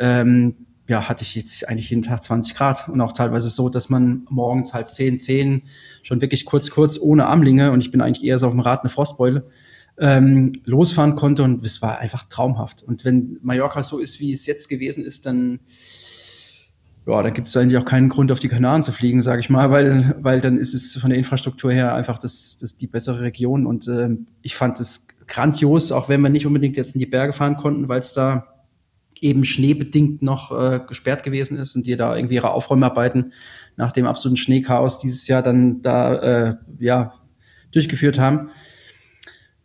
ähm, 0.00 0.54
ja, 0.88 1.08
hatte 1.08 1.22
ich 1.22 1.36
jetzt 1.36 1.68
eigentlich 1.68 1.90
jeden 1.90 2.02
Tag 2.02 2.24
20 2.24 2.56
Grad 2.56 2.88
und 2.88 3.00
auch 3.00 3.12
teilweise 3.12 3.48
so, 3.48 3.68
dass 3.68 3.90
man 3.90 4.26
morgens 4.28 4.74
halb 4.74 4.90
zehn, 4.90 5.20
zehn 5.20 5.62
schon 6.02 6.20
wirklich 6.20 6.44
kurz, 6.44 6.70
kurz 6.70 6.98
ohne 6.98 7.26
Armlinge 7.26 7.70
und 7.70 7.80
ich 7.80 7.92
bin 7.92 8.00
eigentlich 8.00 8.24
eher 8.24 8.40
so 8.40 8.48
auf 8.48 8.52
dem 8.52 8.60
Rad 8.60 8.80
eine 8.80 8.90
Frostbeule, 8.90 9.46
ähm, 9.98 10.60
losfahren 10.64 11.14
konnte 11.14 11.44
und 11.44 11.64
es 11.64 11.80
war 11.80 12.00
einfach 12.00 12.24
traumhaft. 12.24 12.82
Und 12.82 13.04
wenn 13.04 13.38
Mallorca 13.42 13.84
so 13.84 13.98
ist, 13.98 14.18
wie 14.18 14.32
es 14.32 14.46
jetzt 14.46 14.68
gewesen 14.68 15.04
ist, 15.04 15.26
dann 15.26 15.60
ja, 17.06 17.22
dann 17.22 17.32
gibt 17.32 17.48
es 17.48 17.56
eigentlich 17.56 17.78
auch 17.78 17.84
keinen 17.84 18.08
Grund, 18.08 18.30
auf 18.30 18.38
die 18.38 18.48
Kanaren 18.48 18.82
zu 18.82 18.92
fliegen, 18.92 19.22
sage 19.22 19.40
ich 19.40 19.48
mal, 19.48 19.70
weil, 19.70 20.16
weil 20.20 20.40
dann 20.40 20.58
ist 20.58 20.74
es 20.74 20.96
von 20.96 21.10
der 21.10 21.18
Infrastruktur 21.18 21.72
her 21.72 21.94
einfach 21.94 22.18
das, 22.18 22.58
das 22.60 22.76
die 22.76 22.86
bessere 22.86 23.22
Region. 23.22 23.66
Und 23.66 23.88
äh, 23.88 24.10
ich 24.42 24.54
fand 24.54 24.78
es 24.80 25.08
grandios, 25.26 25.92
auch 25.92 26.08
wenn 26.08 26.20
wir 26.20 26.30
nicht 26.30 26.46
unbedingt 26.46 26.76
jetzt 26.76 26.94
in 26.94 26.98
die 26.98 27.06
Berge 27.06 27.32
fahren 27.32 27.56
konnten, 27.56 27.88
weil 27.88 28.00
es 28.00 28.12
da 28.12 28.59
eben 29.20 29.44
schneebedingt 29.44 30.22
noch 30.22 30.50
äh, 30.50 30.80
gesperrt 30.86 31.22
gewesen 31.22 31.58
ist 31.58 31.76
und 31.76 31.86
die 31.86 31.96
da 31.96 32.16
irgendwie 32.16 32.36
ihre 32.36 32.52
Aufräumarbeiten 32.52 33.32
nach 33.76 33.92
dem 33.92 34.06
absoluten 34.06 34.36
Schneechaos 34.36 34.98
dieses 34.98 35.26
Jahr 35.28 35.42
dann 35.42 35.82
da 35.82 36.14
äh, 36.14 36.54
ja 36.78 37.12
durchgeführt 37.72 38.18
haben. 38.18 38.50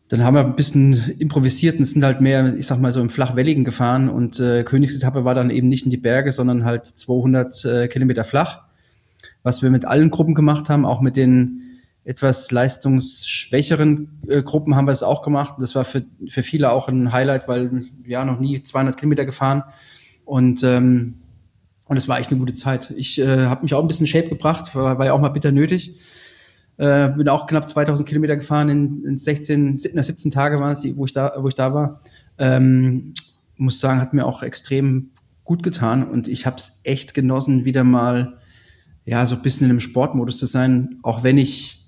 Dann 0.08 0.24
haben 0.24 0.36
wir 0.36 0.46
ein 0.46 0.56
bisschen 0.56 1.16
improvisiert 1.18 1.80
und 1.80 1.86
sind 1.86 2.04
halt 2.04 2.22
mehr, 2.22 2.56
ich 2.56 2.68
sag 2.68 2.80
mal 2.80 2.92
so 2.92 3.02
im 3.02 3.10
Flachwelligen 3.10 3.64
gefahren 3.64 4.08
und 4.08 4.40
äh, 4.40 4.64
Königsetappe 4.64 5.26
war 5.26 5.34
dann 5.34 5.50
eben 5.50 5.68
nicht 5.68 5.86
in 5.86 5.90
die 5.90 5.98
Berge, 5.98 6.32
sondern 6.32 6.64
halt 6.64 6.86
200 6.86 7.66
äh, 7.66 7.88
Kilometer 7.88 8.24
flach, 8.24 8.62
was 9.42 9.64
wir 9.64 9.72
mit 9.72 9.86
allen 9.86 10.12
Gruppen 10.12 10.36
gemacht 10.36 10.70
haben, 10.70 10.86
auch 10.86 11.02
mit 11.02 11.18
den 11.18 11.75
etwas 12.06 12.52
leistungsschwächeren 12.52 14.22
äh, 14.28 14.44
Gruppen 14.44 14.76
haben 14.76 14.88
wir 14.88 14.92
es 14.94 15.04
auch 15.04 15.24
gemacht. 15.24 15.56
Das 15.60 15.76
war 15.76 15.84
für, 15.84 16.06
für 16.28 16.44
viele 16.44 16.72
auch 16.72 16.88
ein 16.88 17.12
Highlight, 17.12 17.48
weil 17.48 17.84
ja 18.06 18.24
noch 18.24 18.40
nie 18.40 18.62
200 18.62 18.96
Kilometer 18.96 19.26
gefahren 19.26 19.64
und 20.24 20.64
ähm, 20.64 21.16
und 21.88 21.98
es 21.98 22.08
war 22.08 22.20
echt 22.20 22.32
eine 22.32 22.40
gute 22.40 22.56
Zeit. 22.56 22.92
Ich 22.98 23.20
äh, 23.20 23.46
habe 23.46 23.62
mich 23.62 23.74
auch 23.76 23.82
ein 23.82 23.88
bisschen 23.88 24.06
in 24.06 24.12
Shape 24.12 24.30
gebracht, 24.30 24.74
war, 24.74 24.98
war 24.98 25.06
ja 25.06 25.14
auch 25.14 25.20
mal 25.20 25.30
bitter 25.30 25.52
nötig. 25.52 26.00
Äh, 26.78 27.10
bin 27.10 27.30
auch 27.30 27.48
knapp 27.48 27.70
2000 27.70 28.08
Kilometer 28.08 28.36
gefahren 28.36 28.70
in, 28.70 29.06
in 29.06 29.18
16, 29.18 29.78
17 29.78 30.32
Tage 30.32 30.60
waren 30.60 30.72
es, 30.72 30.84
wo 30.98 31.06
ich 31.06 31.14
da, 31.14 31.34
wo 31.38 31.48
ich 31.48 31.54
da 31.54 31.74
war. 31.74 32.02
Ähm, 32.38 33.14
muss 33.56 33.80
sagen, 33.80 34.02
hat 34.02 34.14
mir 34.14 34.26
auch 34.26 34.44
extrem 34.44 35.12
gut 35.44 35.64
getan 35.64 36.04
und 36.04 36.28
ich 36.28 36.46
habe 36.46 36.58
es 36.58 36.82
echt 36.84 37.14
genossen, 37.14 37.66
wieder 37.66 37.84
mal 37.84 38.40
ja 39.06 39.26
so 39.26 39.36
ein 39.36 39.42
bisschen 39.44 39.66
in 39.66 39.70
einem 39.70 39.80
Sportmodus 39.80 40.40
zu 40.40 40.48
sein, 40.48 40.98
auch 41.04 41.24
wenn 41.24 41.38
ich 41.38 41.85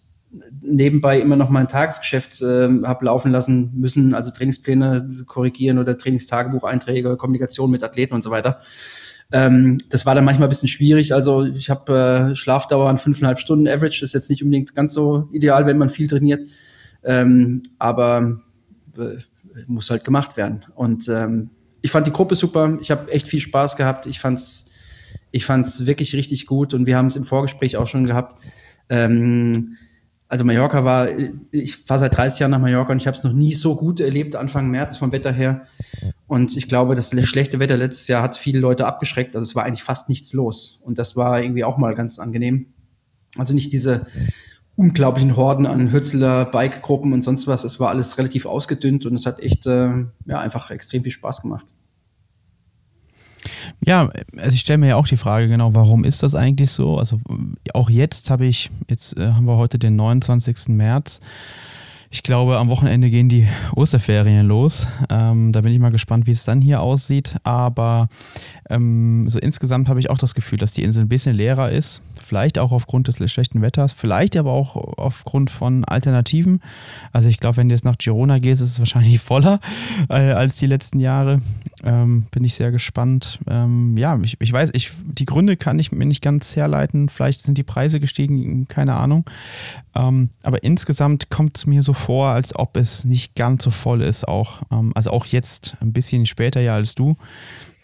nebenbei 0.61 1.19
immer 1.19 1.35
noch 1.35 1.49
mein 1.49 1.67
Tagesgeschäft 1.67 2.41
äh, 2.41 2.69
habe 2.83 3.05
laufen 3.05 3.31
lassen 3.31 3.71
müssen, 3.75 4.13
also 4.13 4.31
Trainingspläne 4.31 5.23
korrigieren 5.25 5.79
oder 5.79 5.97
Trainingstagebucheinträge, 5.97 7.17
Kommunikation 7.17 7.71
mit 7.71 7.83
Athleten 7.83 8.13
und 8.13 8.23
so 8.23 8.31
weiter. 8.31 8.59
Ähm, 9.31 9.77
das 9.89 10.05
war 10.05 10.15
dann 10.15 10.25
manchmal 10.25 10.47
ein 10.47 10.49
bisschen 10.49 10.69
schwierig. 10.69 11.13
Also 11.13 11.45
ich 11.45 11.69
habe 11.69 12.31
äh, 12.31 12.35
Schlafdauer 12.35 12.89
an 12.89 12.97
fünfeinhalb 12.97 13.39
Stunden 13.39 13.67
Average, 13.67 14.03
ist 14.03 14.13
jetzt 14.13 14.29
nicht 14.29 14.43
unbedingt 14.43 14.75
ganz 14.75 14.93
so 14.93 15.29
ideal, 15.31 15.65
wenn 15.65 15.77
man 15.77 15.89
viel 15.89 16.07
trainiert, 16.07 16.47
ähm, 17.03 17.61
aber 17.77 18.41
äh, 18.97 19.17
muss 19.67 19.89
halt 19.89 20.03
gemacht 20.03 20.37
werden. 20.37 20.65
Und 20.75 21.09
ähm, 21.09 21.49
ich 21.81 21.91
fand 21.91 22.07
die 22.07 22.11
Gruppe 22.11 22.35
super. 22.35 22.77
Ich 22.81 22.91
habe 22.91 23.11
echt 23.11 23.27
viel 23.27 23.39
Spaß 23.39 23.75
gehabt. 23.75 24.05
Ich 24.05 24.19
fand's, 24.19 24.71
ich 25.31 25.45
fand's 25.45 25.85
wirklich 25.85 26.13
richtig 26.15 26.45
gut 26.45 26.73
und 26.73 26.85
wir 26.85 26.97
haben 26.97 27.07
es 27.07 27.15
im 27.15 27.23
Vorgespräch 27.23 27.77
auch 27.77 27.87
schon 27.87 28.05
gehabt. 28.05 28.39
Ähm, 28.89 29.77
also 30.29 30.43
Mallorca 30.43 30.83
war, 30.83 31.07
ich 31.51 31.77
fahre 31.77 32.01
seit 32.01 32.17
30 32.17 32.41
Jahren 32.41 32.51
nach 32.51 32.59
Mallorca 32.59 32.91
und 32.91 33.01
ich 33.01 33.07
habe 33.07 33.15
es 33.15 33.23
noch 33.23 33.31
nie 33.31 33.53
so 33.53 33.75
gut 33.75 33.99
erlebt, 34.01 34.35
Anfang 34.35 34.69
März 34.69 34.97
vom 34.97 35.13
Wetter 35.13 35.31
her. 35.31 35.65
Und 36.27 36.57
ich 36.57 36.67
glaube, 36.67 36.95
das 36.95 37.11
schlechte 37.27 37.59
Wetter 37.59 37.77
letztes 37.77 38.07
Jahr 38.09 38.23
hat 38.23 38.35
viele 38.35 38.59
Leute 38.59 38.85
abgeschreckt. 38.85 39.35
Also 39.35 39.45
es 39.45 39.55
war 39.55 39.63
eigentlich 39.63 39.83
fast 39.83 40.09
nichts 40.09 40.33
los. 40.33 40.81
Und 40.83 40.99
das 40.99 41.15
war 41.15 41.41
irgendwie 41.41 41.63
auch 41.63 41.77
mal 41.77 41.95
ganz 41.95 42.19
angenehm. 42.19 42.67
Also 43.37 43.53
nicht 43.53 43.71
diese 43.71 44.05
unglaublichen 44.75 45.37
Horden 45.37 45.65
an 45.65 45.91
Hützeler, 45.91 46.45
Bike-Gruppen 46.45 47.13
und 47.13 47.23
sonst 47.23 47.47
was. 47.47 47.63
Es 47.63 47.79
war 47.79 47.89
alles 47.89 48.17
relativ 48.17 48.45
ausgedünnt 48.45 49.05
und 49.05 49.15
es 49.15 49.25
hat 49.25 49.39
echt, 49.39 49.65
äh, 49.65 49.89
ja, 50.25 50.39
einfach 50.39 50.71
extrem 50.71 51.03
viel 51.03 51.11
Spaß 51.11 51.41
gemacht. 51.41 51.73
Ja, 53.87 54.09
also 54.35 54.53
ich 54.53 54.59
stelle 54.59 54.79
mir 54.79 54.89
ja 54.89 54.95
auch 54.97 55.07
die 55.07 55.15
Frage, 55.15 55.47
genau, 55.47 55.73
warum 55.73 56.03
ist 56.03 56.21
das 56.21 56.35
eigentlich 56.35 56.71
so? 56.71 56.97
Also 56.97 57.21
auch 57.73 57.89
jetzt 57.89 58.29
habe 58.29 58.45
ich, 58.45 58.69
jetzt 58.89 59.17
äh, 59.17 59.31
haben 59.31 59.45
wir 59.45 59.55
heute 59.55 59.79
den 59.79 59.95
29. 59.95 60.67
März. 60.67 61.21
Ich 62.09 62.21
glaube, 62.21 62.57
am 62.57 62.69
Wochenende 62.69 63.09
gehen 63.09 63.29
die 63.29 63.47
Osterferien 63.75 64.45
los. 64.45 64.87
Ähm, 65.09 65.53
da 65.53 65.61
bin 65.61 65.71
ich 65.71 65.79
mal 65.79 65.91
gespannt, 65.91 66.27
wie 66.27 66.31
es 66.31 66.43
dann 66.43 66.61
hier 66.61 66.81
aussieht. 66.81 67.35
Aber 67.43 68.09
ähm, 68.69 69.29
so 69.29 69.39
insgesamt 69.39 69.87
habe 69.87 69.99
ich 69.99 70.09
auch 70.09 70.17
das 70.17 70.33
Gefühl, 70.33 70.57
dass 70.57 70.71
die 70.71 70.83
Insel 70.83 71.03
ein 71.03 71.09
bisschen 71.09 71.35
leerer 71.35 71.71
ist. 71.71 72.01
Vielleicht 72.21 72.59
auch 72.59 72.71
aufgrund 72.71 73.07
des 73.07 73.31
schlechten 73.31 73.61
Wetters, 73.61 73.93
vielleicht 73.93 74.35
aber 74.35 74.51
auch 74.51 74.75
aufgrund 74.97 75.49
von 75.49 75.85
Alternativen. 75.85 76.61
Also 77.11 77.27
ich 77.27 77.39
glaube, 77.39 77.57
wenn 77.57 77.69
du 77.69 77.75
jetzt 77.75 77.85
nach 77.85 77.97
Girona 77.97 78.39
gehst, 78.39 78.61
ist 78.61 78.71
es 78.71 78.79
wahrscheinlich 78.79 79.19
voller 79.21 79.59
äh, 80.09 80.31
als 80.31 80.55
die 80.55 80.67
letzten 80.67 80.99
Jahre. 80.99 81.41
Ähm, 81.83 82.25
bin 82.31 82.43
ich 82.43 82.55
sehr 82.55 82.71
gespannt. 82.71 83.39
Ähm, 83.47 83.95
ja, 83.97 84.19
ich, 84.23 84.37
ich 84.39 84.51
weiß, 84.51 84.71
ich, 84.73 84.91
die 85.05 85.25
Gründe 85.25 85.57
kann 85.57 85.77
ich 85.77 85.91
mir 85.91 86.05
nicht 86.05 86.23
ganz 86.23 86.55
herleiten. 86.55 87.07
Vielleicht 87.07 87.41
sind 87.41 87.57
die 87.57 87.63
Preise 87.63 87.99
gestiegen, 87.99 88.67
keine 88.67 88.95
Ahnung. 88.95 89.25
Ähm, 89.93 90.29
aber 90.41 90.63
insgesamt 90.63 91.29
kommt 91.29 91.57
es 91.57 91.67
mir 91.67 91.83
so 91.83 91.93
vor, 91.93 92.29
als 92.29 92.55
ob 92.55 92.77
es 92.77 93.05
nicht 93.05 93.35
ganz 93.35 93.63
so 93.63 93.69
voll 93.69 94.01
ist 94.01 94.27
auch. 94.27 94.63
Ähm, 94.71 94.91
also 94.95 95.11
auch 95.11 95.25
jetzt 95.27 95.77
ein 95.79 95.93
bisschen 95.93 96.25
später 96.25 96.61
ja 96.61 96.73
als 96.73 96.95
du. 96.95 97.15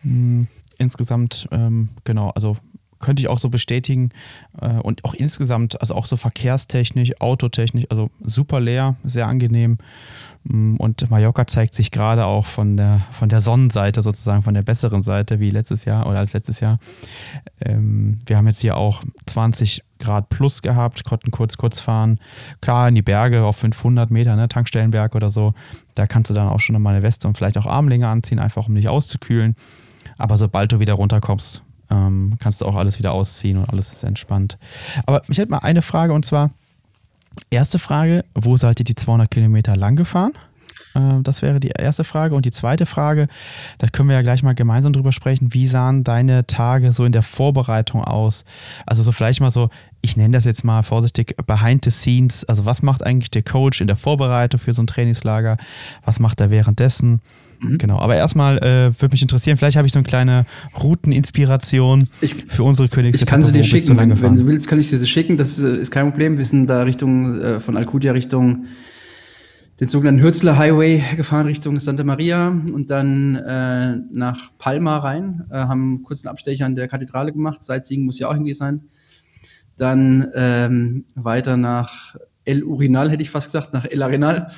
Hm, 0.01 0.47
insgesamt, 0.79 1.47
ähm, 1.51 1.89
genau, 2.03 2.31
also 2.31 2.57
könnte 3.03 3.21
ich 3.21 3.27
auch 3.27 3.37
so 3.37 3.49
bestätigen. 3.49 4.09
Äh, 4.59 4.79
und 4.79 5.03
auch 5.03 5.13
insgesamt, 5.13 5.79
also 5.81 5.93
auch 5.93 6.05
so 6.05 6.17
verkehrstechnisch, 6.17 7.19
autotechnisch, 7.19 7.85
also 7.89 8.09
super 8.23 8.59
leer, 8.59 8.95
sehr 9.03 9.27
angenehm. 9.27 9.77
Mm, 10.45 10.77
und 10.77 11.09
Mallorca 11.11 11.45
zeigt 11.45 11.73
sich 11.73 11.91
gerade 11.91 12.25
auch 12.25 12.45
von 12.45 12.77
der, 12.77 13.01
von 13.11 13.29
der 13.29 13.41
Sonnenseite 13.41 14.01
sozusagen, 14.01 14.41
von 14.41 14.53
der 14.53 14.61
besseren 14.61 15.03
Seite 15.03 15.39
wie 15.39 15.49
letztes 15.49 15.85
Jahr 15.85 16.07
oder 16.07 16.19
als 16.19 16.33
letztes 16.33 16.61
Jahr. 16.61 16.79
Ähm, 17.59 18.21
wir 18.25 18.37
haben 18.37 18.47
jetzt 18.47 18.61
hier 18.61 18.77
auch 18.77 19.03
20 19.25 19.83
Grad 19.99 20.29
plus 20.29 20.61
gehabt, 20.61 21.03
konnten 21.03 21.31
kurz, 21.31 21.57
kurz 21.57 21.81
fahren. 21.81 22.19
Klar, 22.61 22.87
in 22.87 22.95
die 22.95 23.01
Berge 23.01 23.43
auf 23.43 23.57
500 23.57 24.11
Meter, 24.11 24.35
ne, 24.35 24.47
Tankstellenberg 24.47 25.13
oder 25.15 25.29
so. 25.29 25.53
Da 25.95 26.07
kannst 26.07 26.31
du 26.31 26.33
dann 26.33 26.47
auch 26.47 26.59
schon 26.61 26.81
mal 26.81 26.91
eine 26.91 27.03
Weste 27.03 27.27
und 27.27 27.35
vielleicht 27.37 27.57
auch 27.57 27.65
Armlinge 27.65 28.07
anziehen, 28.07 28.39
einfach 28.39 28.67
um 28.67 28.75
dich 28.75 28.87
auszukühlen. 28.87 29.55
Aber 30.17 30.37
sobald 30.37 30.71
du 30.71 30.79
wieder 30.79 30.93
runterkommst, 30.93 31.63
ähm, 31.93 32.35
kannst 32.39 32.61
du 32.61 32.65
auch 32.65 32.75
alles 32.75 32.97
wieder 32.99 33.13
ausziehen 33.13 33.57
und 33.57 33.69
alles 33.69 33.91
ist 33.93 34.03
entspannt. 34.03 34.57
Aber 35.05 35.21
ich 35.27 35.37
hätte 35.37 35.51
mal 35.51 35.59
eine 35.59 35.81
Frage 35.81 36.13
und 36.13 36.25
zwar, 36.25 36.49
erste 37.49 37.79
Frage, 37.79 38.25
wo 38.33 38.57
seid 38.57 38.79
ihr 38.79 38.85
die 38.85 38.95
200 38.95 39.29
Kilometer 39.29 39.75
lang 39.75 39.95
gefahren? 39.95 40.33
Äh, 40.95 41.21
das 41.21 41.41
wäre 41.41 41.59
die 41.59 41.69
erste 41.69 42.03
Frage. 42.03 42.35
Und 42.35 42.45
die 42.45 42.51
zweite 42.51 42.85
Frage, 42.85 43.27
da 43.77 43.87
können 43.87 44.09
wir 44.09 44.15
ja 44.15 44.21
gleich 44.21 44.43
mal 44.43 44.55
gemeinsam 44.55 44.93
drüber 44.93 45.11
sprechen. 45.11 45.53
Wie 45.53 45.67
sahen 45.67 46.03
deine 46.03 46.47
Tage 46.47 46.91
so 46.91 47.05
in 47.05 47.11
der 47.11 47.23
Vorbereitung 47.23 48.03
aus? 48.03 48.45
Also 48.85 49.03
so 49.03 49.11
vielleicht 49.11 49.41
mal 49.41 49.51
so, 49.51 49.69
ich 50.01 50.17
nenne 50.17 50.35
das 50.35 50.45
jetzt 50.45 50.63
mal 50.63 50.83
vorsichtig 50.83 51.35
behind 51.45 51.85
the 51.85 51.91
scenes. 51.91 52.45
Also 52.45 52.65
was 52.65 52.81
macht 52.81 53.05
eigentlich 53.05 53.31
der 53.31 53.43
Coach 53.43 53.81
in 53.81 53.87
der 53.87 53.95
Vorbereitung 53.95 54.59
für 54.59 54.73
so 54.73 54.81
ein 54.81 54.87
Trainingslager? 54.87 55.57
Was 56.03 56.19
macht 56.19 56.41
er 56.41 56.49
währenddessen? 56.49 57.21
Mhm. 57.63 57.77
Genau, 57.77 57.99
aber 57.99 58.15
erstmal 58.15 58.57
äh, 58.57 59.01
würde 59.01 59.13
mich 59.13 59.21
interessieren, 59.21 59.57
vielleicht 59.57 59.77
habe 59.77 59.87
ich 59.87 59.93
so 59.93 59.99
eine 59.99 60.07
kleine 60.07 60.45
Routeninspiration 60.81 62.09
ich, 62.21 62.35
für 62.47 62.63
unsere 62.63 62.89
Königs. 62.89 63.19
Ich 63.19 63.25
kann 63.25 63.41
sie 63.43 63.51
dir 63.51 63.63
schicken, 63.63 63.97
wenn, 63.97 64.21
wenn, 64.21 64.35
du 64.35 64.45
willst, 64.45 64.67
kann 64.67 64.79
ich 64.79 64.89
sie 64.89 65.07
schicken, 65.07 65.37
das 65.37 65.59
äh, 65.59 65.77
ist 65.77 65.91
kein 65.91 66.09
Problem. 66.09 66.37
Wir 66.37 66.45
sind 66.45 66.67
da 66.67 66.83
Richtung, 66.83 67.41
äh, 67.41 67.59
von 67.59 67.77
Alcudia 67.77 68.11
Richtung 68.11 68.65
den 69.79 69.87
sogenannten 69.87 70.21
Hürzler 70.21 70.57
Highway 70.57 71.03
gefahren 71.15 71.47
Richtung 71.47 71.79
Santa 71.79 72.03
Maria 72.03 72.49
und 72.49 72.89
dann 72.89 73.35
äh, 73.35 73.97
nach 74.11 74.51
Palma 74.57 74.97
rein, 74.97 75.45
äh, 75.49 75.55
haben 75.55 76.03
kurz 76.03 76.23
einen 76.23 76.31
Abstecher 76.31 76.65
an 76.65 76.75
der 76.75 76.87
Kathedrale 76.87 77.33
gemacht. 77.33 77.63
Sightseeing 77.63 78.05
muss 78.05 78.19
ja 78.19 78.27
auch 78.27 78.33
irgendwie 78.33 78.53
sein. 78.53 78.81
Dann 79.77 80.27
ähm, 80.35 81.05
weiter 81.15 81.57
nach 81.57 82.15
El 82.45 82.63
Urinal, 82.63 83.09
hätte 83.09 83.23
ich 83.23 83.31
fast 83.31 83.47
gesagt, 83.47 83.73
nach 83.73 83.85
El 83.85 84.03
Arenal 84.03 84.51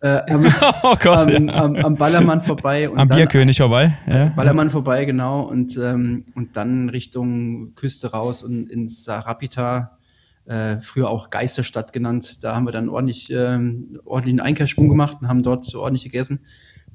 äh, 0.00 0.20
am, 0.32 0.46
oh 0.82 0.96
Gott, 1.00 1.34
am, 1.34 1.48
ja. 1.48 1.54
am, 1.54 1.76
am, 1.76 1.94
Ballermann 1.96 2.40
vorbei. 2.40 2.88
Und 2.88 2.98
am 2.98 3.08
dann, 3.08 3.18
Bierkönig 3.18 3.56
vorbei. 3.56 3.96
Ja. 4.06 4.26
Ballermann 4.36 4.70
vorbei, 4.70 5.04
genau. 5.04 5.42
Und, 5.42 5.76
ähm, 5.76 6.24
und 6.34 6.56
dann 6.56 6.88
Richtung 6.88 7.74
Küste 7.74 8.10
raus 8.12 8.42
und 8.42 8.70
ins 8.70 9.04
Sarapita, 9.04 9.98
äh, 10.46 10.80
früher 10.80 11.08
auch 11.08 11.30
Geisterstadt 11.30 11.92
genannt. 11.92 12.44
Da 12.44 12.54
haben 12.54 12.64
wir 12.64 12.72
dann 12.72 12.88
ordentlich, 12.88 13.30
ähm, 13.30 13.98
ordentlichen 14.04 14.40
Einkehrschwung 14.40 14.88
gemacht 14.88 15.18
und 15.20 15.28
haben 15.28 15.42
dort 15.42 15.64
so 15.64 15.80
ordentlich 15.80 16.04
gegessen 16.04 16.40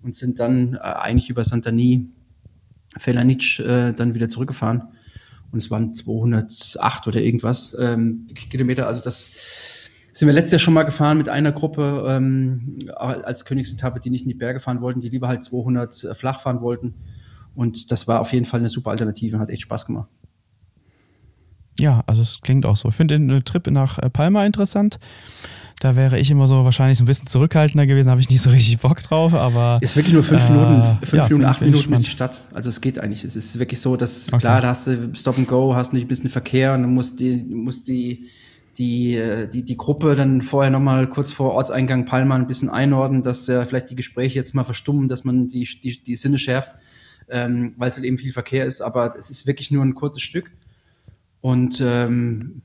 und 0.01 0.15
sind 0.15 0.39
dann 0.39 0.75
äh, 0.75 0.79
eigentlich 0.79 1.29
über 1.29 1.43
Santani, 1.43 2.09
Felanic 2.97 3.59
äh, 3.59 3.93
dann 3.93 4.15
wieder 4.15 4.29
zurückgefahren. 4.29 4.83
Und 5.51 5.59
es 5.59 5.69
waren 5.69 5.93
208 5.93 7.07
oder 7.07 7.21
irgendwas 7.21 7.77
ähm, 7.79 8.27
Kilometer. 8.49 8.87
Also 8.87 9.03
das 9.03 9.35
sind 10.13 10.27
wir 10.27 10.33
letztes 10.33 10.51
Jahr 10.51 10.59
schon 10.59 10.75
mal 10.75 10.83
gefahren 10.83 11.17
mit 11.17 11.27
einer 11.27 11.51
Gruppe 11.51 12.05
ähm, 12.07 12.77
als 12.95 13.45
Königsetappe, 13.45 13.99
die 13.99 14.11
nicht 14.11 14.23
in 14.23 14.29
die 14.29 14.35
Berge 14.35 14.59
fahren 14.59 14.79
wollten, 14.79 15.01
die 15.01 15.09
lieber 15.09 15.27
halt 15.27 15.43
200 15.43 16.03
äh, 16.03 16.15
flach 16.15 16.39
fahren 16.39 16.61
wollten. 16.61 16.93
Und 17.55 17.91
das 17.91 18.07
war 18.07 18.21
auf 18.21 18.31
jeden 18.31 18.45
Fall 18.45 18.59
eine 18.59 18.69
super 18.69 18.91
Alternative 18.91 19.35
und 19.35 19.41
hat 19.41 19.49
echt 19.49 19.63
Spaß 19.63 19.87
gemacht. 19.87 20.09
Ja, 21.79 22.03
also 22.05 22.21
es 22.21 22.41
klingt 22.41 22.67
auch 22.67 22.77
so. 22.77 22.89
Ich 22.89 22.95
finde 22.95 23.17
den 23.17 23.29
äh, 23.31 23.41
Trip 23.41 23.65
nach 23.71 23.97
äh, 23.97 24.09
Palma 24.09 24.45
interessant. 24.45 24.99
Da 25.79 25.95
wäre 25.95 26.19
ich 26.19 26.29
immer 26.29 26.47
so 26.47 26.63
wahrscheinlich 26.63 26.99
so 26.99 27.03
ein 27.03 27.07
bisschen 27.07 27.27
zurückhaltender 27.27 27.87
gewesen, 27.87 28.09
habe 28.09 28.21
ich 28.21 28.29
nicht 28.29 28.41
so 28.41 28.51
richtig 28.51 28.77
Bock 28.77 29.01
drauf, 29.01 29.33
aber. 29.33 29.79
Ist 29.81 29.95
wirklich 29.95 30.13
nur 30.13 30.23
fünf 30.23 30.47
äh, 30.47 30.51
Minuten, 30.51 30.97
fünf 31.01 31.13
ja, 31.13 31.23
Minuten, 31.23 31.45
acht 31.45 31.61
Minuten 31.61 31.93
in 31.93 31.99
die 32.03 32.09
Stadt. 32.09 32.41
Also 32.53 32.69
es 32.69 32.79
geht 32.81 32.99
eigentlich. 32.99 33.23
Es 33.23 33.35
ist 33.35 33.57
wirklich 33.57 33.81
so, 33.81 33.97
dass 33.97 34.27
okay. 34.31 34.41
klar, 34.41 34.61
da 34.61 34.69
hast 34.69 34.85
du 34.85 35.11
Stop 35.15 35.39
and 35.39 35.47
Go, 35.47 35.75
hast 35.75 35.91
nicht 35.91 36.05
ein 36.05 36.07
bisschen 36.07 36.29
Verkehr 36.29 36.75
und 36.75 36.83
dann 36.83 36.93
musst 36.93 37.19
die, 37.19 37.43
musst 37.43 37.87
die 37.87 38.29
die, 38.77 39.15
äh, 39.15 39.47
die, 39.47 39.63
die 39.63 39.77
Gruppe 39.77 40.15
dann 40.15 40.41
vorher 40.41 40.71
nochmal 40.71 41.07
kurz 41.07 41.31
vor 41.31 41.53
Ortseingang 41.53 42.05
Palma 42.05 42.35
ein 42.35 42.47
bisschen 42.47 42.69
einordnen, 42.69 43.23
dass 43.23 43.47
ja 43.47 43.65
vielleicht 43.65 43.89
die 43.89 43.95
Gespräche 43.95 44.39
jetzt 44.39 44.55
mal 44.55 44.63
verstummen, 44.63 45.07
dass 45.07 45.23
man 45.23 45.47
die, 45.47 45.67
die, 45.83 46.03
die 46.03 46.15
Sinne 46.15 46.37
schärft, 46.37 46.71
ähm, 47.29 47.73
weil 47.77 47.89
es 47.89 47.95
halt 47.95 48.05
eben 48.05 48.17
viel 48.17 48.33
Verkehr 48.33 48.65
ist. 48.65 48.81
Aber 48.81 49.15
es 49.17 49.29
ist 49.29 49.45
wirklich 49.45 49.71
nur 49.71 49.83
ein 49.83 49.95
kurzes 49.95 50.23
Stück. 50.23 50.51
Und 51.41 51.81
ähm, 51.85 52.61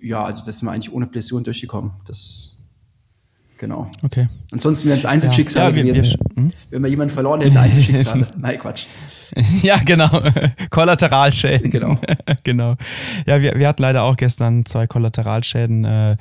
ja, 0.00 0.24
also 0.24 0.44
das 0.44 0.58
sind 0.58 0.68
wir 0.68 0.72
eigentlich 0.72 0.92
ohne 0.92 1.06
Blessuren 1.06 1.44
durchgekommen. 1.44 1.92
Das 2.06 2.58
genau. 3.58 3.90
Okay. 4.02 4.28
Ansonsten 4.50 4.88
wäre 4.88 4.98
es 4.98 5.06
Einzelschicksal 5.06 5.70
ja, 5.70 5.76
ja, 5.76 5.92
gewesen. 5.92 6.20
Wir, 6.34 6.42
hm? 6.42 6.52
Wenn 6.70 6.82
wir 6.82 6.88
jemanden 6.88 7.14
verloren 7.14 7.40
hätten, 7.40 7.56
Einzelschicksal. 7.56 8.26
Nein, 8.36 8.58
Quatsch. 8.58 8.86
ja, 9.62 9.78
genau. 9.78 10.10
Kollateralschäden. 10.70 11.70
Genau. 11.70 11.98
genau. 12.44 12.76
Ja, 13.26 13.40
wir, 13.40 13.54
wir 13.56 13.68
hatten 13.68 13.82
leider 13.82 14.02
auch 14.02 14.16
gestern 14.16 14.64
zwei 14.64 14.86
Kollateralschäden. 14.86 15.84
Äh, 15.84 16.12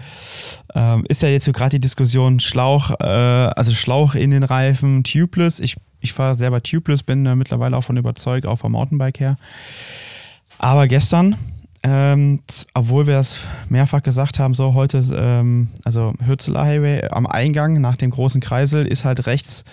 äh, 0.75 1.01
ist 1.07 1.21
ja 1.21 1.29
jetzt 1.29 1.45
so 1.45 1.51
gerade 1.51 1.71
die 1.71 1.79
Diskussion 1.81 2.39
Schlauch, 2.39 2.91
äh, 2.99 3.03
also 3.03 3.71
Schlauch 3.71 4.15
in 4.15 4.31
den 4.31 4.43
Reifen, 4.43 5.03
tubeless. 5.03 5.59
Ich, 5.59 5.75
ich 5.99 6.13
fahre 6.13 6.35
selber 6.35 6.63
tubeless, 6.63 7.03
bin 7.03 7.23
mittlerweile 7.37 7.77
auch 7.77 7.83
von 7.83 7.97
überzeugt, 7.97 8.45
auch 8.45 8.57
vom 8.57 8.73
Mountainbike 8.73 9.19
her. 9.19 9.37
Aber 10.57 10.87
gestern 10.87 11.35
ähm, 11.83 12.41
obwohl 12.75 13.07
wir 13.07 13.15
das 13.15 13.47
mehrfach 13.69 14.03
gesagt 14.03 14.37
haben, 14.37 14.53
so 14.53 14.75
heute, 14.75 15.03
ähm, 15.15 15.69
also 15.83 16.13
Hürzeler 16.23 16.61
Highway 16.61 17.07
am 17.09 17.25
Eingang 17.25 17.81
nach 17.81 17.97
dem 17.97 18.11
großen 18.11 18.39
Kreisel 18.39 18.85
ist 18.85 19.03
halt 19.03 19.25
rechts 19.25 19.63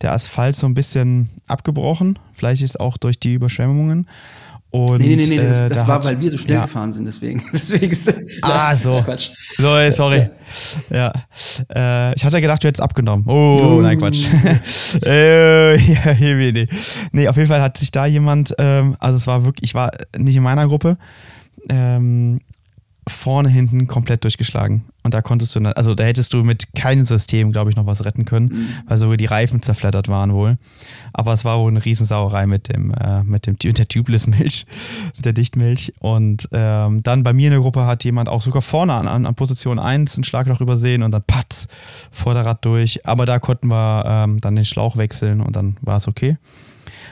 der 0.00 0.12
Asphalt 0.12 0.54
so 0.54 0.66
ein 0.66 0.74
bisschen 0.74 1.28
abgebrochen. 1.48 2.18
Vielleicht 2.32 2.62
ist 2.62 2.78
auch 2.78 2.96
durch 2.96 3.18
die 3.18 3.34
Überschwemmungen. 3.34 4.06
Und, 4.70 4.98
nee, 4.98 5.16
nee, 5.16 5.26
nee, 5.26 5.36
das, 5.38 5.58
äh, 5.58 5.68
das 5.68 5.78
da 5.78 5.88
war, 5.88 5.94
hat, 5.96 6.04
weil 6.04 6.20
wir 6.20 6.30
so 6.30 6.38
schnell 6.38 6.56
ja. 6.56 6.62
gefahren 6.62 6.92
sind, 6.92 7.04
deswegen. 7.06 7.42
deswegen 7.52 7.90
ist, 7.90 8.14
ah, 8.42 8.76
so. 8.76 9.00
Quatsch. 9.02 9.30
So, 9.56 9.90
sorry. 9.90 10.28
Ja. 10.90 11.12
Äh, 11.74 12.14
ich 12.14 12.24
hatte 12.24 12.40
gedacht, 12.40 12.62
du 12.62 12.68
hättest 12.68 12.82
abgenommen. 12.82 13.24
Oh, 13.26 13.58
uh. 13.60 13.80
nein, 13.80 13.98
Quatsch. 13.98 14.26
äh, 15.04 15.76
ja, 15.78 16.14
nee. 16.14 16.68
nee, 17.12 17.28
auf 17.28 17.36
jeden 17.36 17.48
Fall 17.48 17.62
hat 17.62 17.78
sich 17.78 17.90
da 17.90 18.06
jemand, 18.06 18.54
ähm, 18.58 18.96
also 18.98 19.16
es 19.16 19.26
war 19.26 19.44
wirklich, 19.44 19.70
ich 19.70 19.74
war 19.74 19.92
nicht 20.16 20.36
in 20.36 20.42
meiner 20.42 20.66
Gruppe, 20.66 20.98
ähm, 21.68 22.40
vorne, 23.08 23.48
hinten 23.48 23.86
komplett 23.86 24.24
durchgeschlagen. 24.24 24.84
Und 25.04 25.14
da 25.14 25.22
konntest 25.22 25.54
du, 25.54 25.60
also 25.60 25.94
da 25.94 26.02
hättest 26.02 26.32
du 26.32 26.42
mit 26.42 26.74
keinem 26.74 27.04
System, 27.04 27.52
glaube 27.52 27.70
ich, 27.70 27.76
noch 27.76 27.86
was 27.86 28.04
retten 28.04 28.24
können, 28.24 28.46
mhm. 28.46 28.68
weil 28.88 28.98
sogar 28.98 29.16
die 29.16 29.26
Reifen 29.26 29.62
zerflattert 29.62 30.08
waren 30.08 30.32
wohl. 30.32 30.58
Aber 31.12 31.32
es 31.32 31.44
war 31.44 31.60
wohl 31.60 31.70
eine 31.70 31.84
Riesensauerei 31.84 32.48
mit 32.48 32.68
dem, 32.68 32.92
äh, 32.92 33.22
mit 33.22 33.46
dem, 33.46 33.56
mit 33.62 33.78
der 33.78 33.86
Tubeless-Milch, 33.86 34.66
mit 35.14 35.24
der 35.24 35.32
Dichtmilch. 35.32 35.92
Und 36.00 36.48
ähm, 36.50 37.04
dann 37.04 37.22
bei 37.22 37.32
mir 37.32 37.46
in 37.46 37.52
der 37.52 37.60
Gruppe 37.60 37.86
hat 37.86 38.02
jemand 38.02 38.28
auch 38.28 38.42
sogar 38.42 38.62
vorne 38.62 38.94
an, 38.94 39.06
an, 39.06 39.34
Position 39.36 39.78
1 39.78 40.18
ein 40.18 40.24
Schlagloch 40.24 40.60
übersehen 40.60 41.04
und 41.04 41.12
dann 41.12 41.22
patz, 41.24 41.68
Vorderrad 42.10 42.64
durch. 42.64 43.06
Aber 43.06 43.24
da 43.24 43.38
konnten 43.38 43.68
wir 43.68 44.04
ähm, 44.04 44.40
dann 44.40 44.56
den 44.56 44.64
Schlauch 44.64 44.96
wechseln 44.96 45.40
und 45.40 45.54
dann 45.54 45.76
war 45.80 45.98
es 45.98 46.08
okay. 46.08 46.38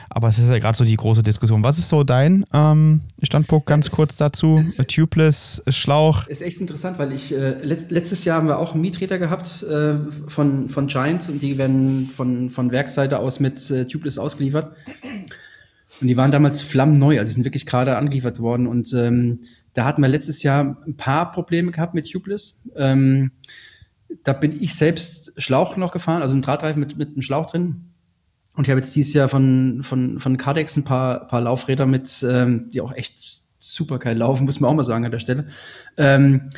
Aber 0.09 0.27
es 0.27 0.39
ist 0.39 0.49
ja 0.49 0.59
gerade 0.59 0.77
so 0.77 0.85
die 0.85 0.95
große 0.95 1.23
Diskussion. 1.23 1.63
Was 1.63 1.77
ist 1.77 1.89
so 1.89 2.03
dein 2.03 2.45
ähm, 2.53 3.01
Standpunkt 3.21 3.65
ganz 3.65 3.87
es, 3.87 3.93
kurz 3.93 4.17
dazu? 4.17 4.61
Tubeless, 4.87 5.63
Schlauch. 5.67 6.27
Ist 6.27 6.41
echt 6.41 6.61
interessant, 6.61 6.99
weil 6.99 7.11
ich 7.11 7.33
äh, 7.33 7.63
let, 7.63 7.91
letztes 7.91 8.25
Jahr 8.25 8.37
haben 8.37 8.47
wir 8.47 8.59
auch 8.59 8.73
einen 8.73 8.81
Mieträder 8.81 9.17
gehabt 9.17 9.63
äh, 9.63 9.97
von, 10.27 10.69
von 10.69 10.87
Giant 10.87 11.29
und 11.29 11.41
die 11.41 11.57
werden 11.57 12.09
von, 12.13 12.49
von 12.49 12.71
Werksseite 12.71 13.19
aus 13.19 13.39
mit 13.39 13.69
äh, 13.71 13.85
Tubeless 13.87 14.17
ausgeliefert. 14.17 14.75
Und 16.01 16.07
die 16.07 16.17
waren 16.17 16.31
damals 16.31 16.61
flammneu, 16.61 17.19
also 17.19 17.31
sind 17.31 17.45
wirklich 17.45 17.65
gerade 17.65 17.97
angeliefert 17.97 18.39
worden. 18.39 18.67
Und 18.67 18.93
ähm, 18.93 19.39
da 19.73 19.85
hatten 19.85 20.01
wir 20.01 20.07
letztes 20.07 20.43
Jahr 20.43 20.77
ein 20.85 20.97
paar 20.97 21.31
Probleme 21.31 21.71
gehabt 21.71 21.93
mit 21.93 22.11
Tubeless. 22.11 22.61
Ähm, 22.75 23.31
da 24.23 24.33
bin 24.33 24.61
ich 24.61 24.75
selbst 24.75 25.33
Schlauch 25.37 25.77
noch 25.77 25.91
gefahren, 25.91 26.21
also 26.21 26.35
ein 26.35 26.41
Drahtreifen 26.41 26.79
mit, 26.79 26.97
mit 26.97 27.09
einem 27.09 27.21
Schlauch 27.21 27.49
drin. 27.49 27.91
Und 28.55 28.67
ich 28.67 28.71
habe 28.71 28.79
jetzt 28.79 28.95
dieses 28.95 29.13
Jahr 29.13 29.29
von, 29.29 29.81
von, 29.83 30.19
von 30.19 30.37
Cardex 30.37 30.77
ein 30.77 30.85
paar, 30.85 31.27
paar 31.27 31.41
Laufräder 31.41 31.85
mit, 31.85 32.25
ähm, 32.27 32.69
die 32.71 32.81
auch 32.81 32.93
echt 32.93 33.43
super 33.59 33.99
geil 33.99 34.17
laufen, 34.17 34.45
muss 34.45 34.59
man 34.59 34.69
auch 34.69 34.75
mal 34.75 34.83
sagen 34.83 35.05
an 35.05 35.11
der 35.11 35.19
Stelle. 35.19 35.47
Ähm, 35.97 36.49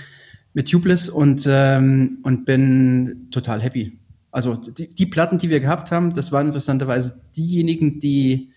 mit 0.54 0.70
Tubeless 0.70 1.10
und, 1.10 1.46
ähm, 1.50 2.20
und 2.24 2.46
bin 2.46 3.28
total 3.32 3.62
happy. 3.62 4.00
Also 4.32 4.56
die, 4.56 4.90
die 4.90 5.06
Platten, 5.06 5.38
die 5.38 5.50
wir 5.50 5.60
gehabt 5.60 5.92
haben, 5.92 6.14
das 6.14 6.32
waren 6.32 6.48
interessanterweise 6.48 7.22
diejenigen, 7.36 8.00
die 8.00 8.52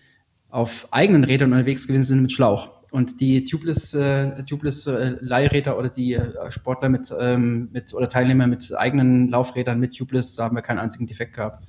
auf 0.49 0.87
eigenen 0.91 1.23
Rädern 1.23 1.53
unterwegs 1.53 1.87
gewesen 1.87 2.03
sind 2.03 2.21
mit 2.21 2.31
Schlauch. 2.31 2.81
Und 2.91 3.21
die 3.21 3.45
Tubeless, 3.45 3.93
äh, 3.93 4.43
Tubeless 4.43 4.85
äh, 4.85 5.15
Leihräder 5.21 5.77
oder 5.77 5.87
die 5.87 6.13
äh, 6.13 6.51
Sportler 6.51 6.89
mit, 6.89 7.11
ähm, 7.17 7.69
mit 7.71 7.93
oder 7.93 8.09
Teilnehmer 8.09 8.47
mit 8.47 8.75
eigenen 8.75 9.29
Laufrädern 9.29 9.79
mit 9.79 9.95
Tubeless, 9.95 10.35
da 10.35 10.43
haben 10.43 10.57
wir 10.57 10.61
keinen 10.61 10.79
einzigen 10.79 11.07
Defekt 11.07 11.33
gehabt. 11.33 11.65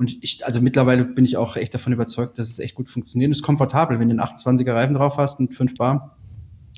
Und 0.00 0.16
ich, 0.22 0.46
also 0.46 0.62
mittlerweile 0.62 1.04
bin 1.04 1.26
ich 1.26 1.36
auch 1.36 1.56
echt 1.56 1.74
davon 1.74 1.92
überzeugt, 1.92 2.38
dass 2.38 2.48
es 2.48 2.58
echt 2.58 2.74
gut 2.74 2.88
funktioniert. 2.88 3.30
Es 3.30 3.40
ist 3.40 3.42
komfortabel, 3.42 4.00
wenn 4.00 4.08
du 4.08 4.14
einen 4.14 4.34
28er 4.34 4.72
Reifen 4.72 4.94
drauf 4.94 5.18
hast 5.18 5.38
und 5.40 5.54
5 5.54 5.74
Bar. 5.74 6.16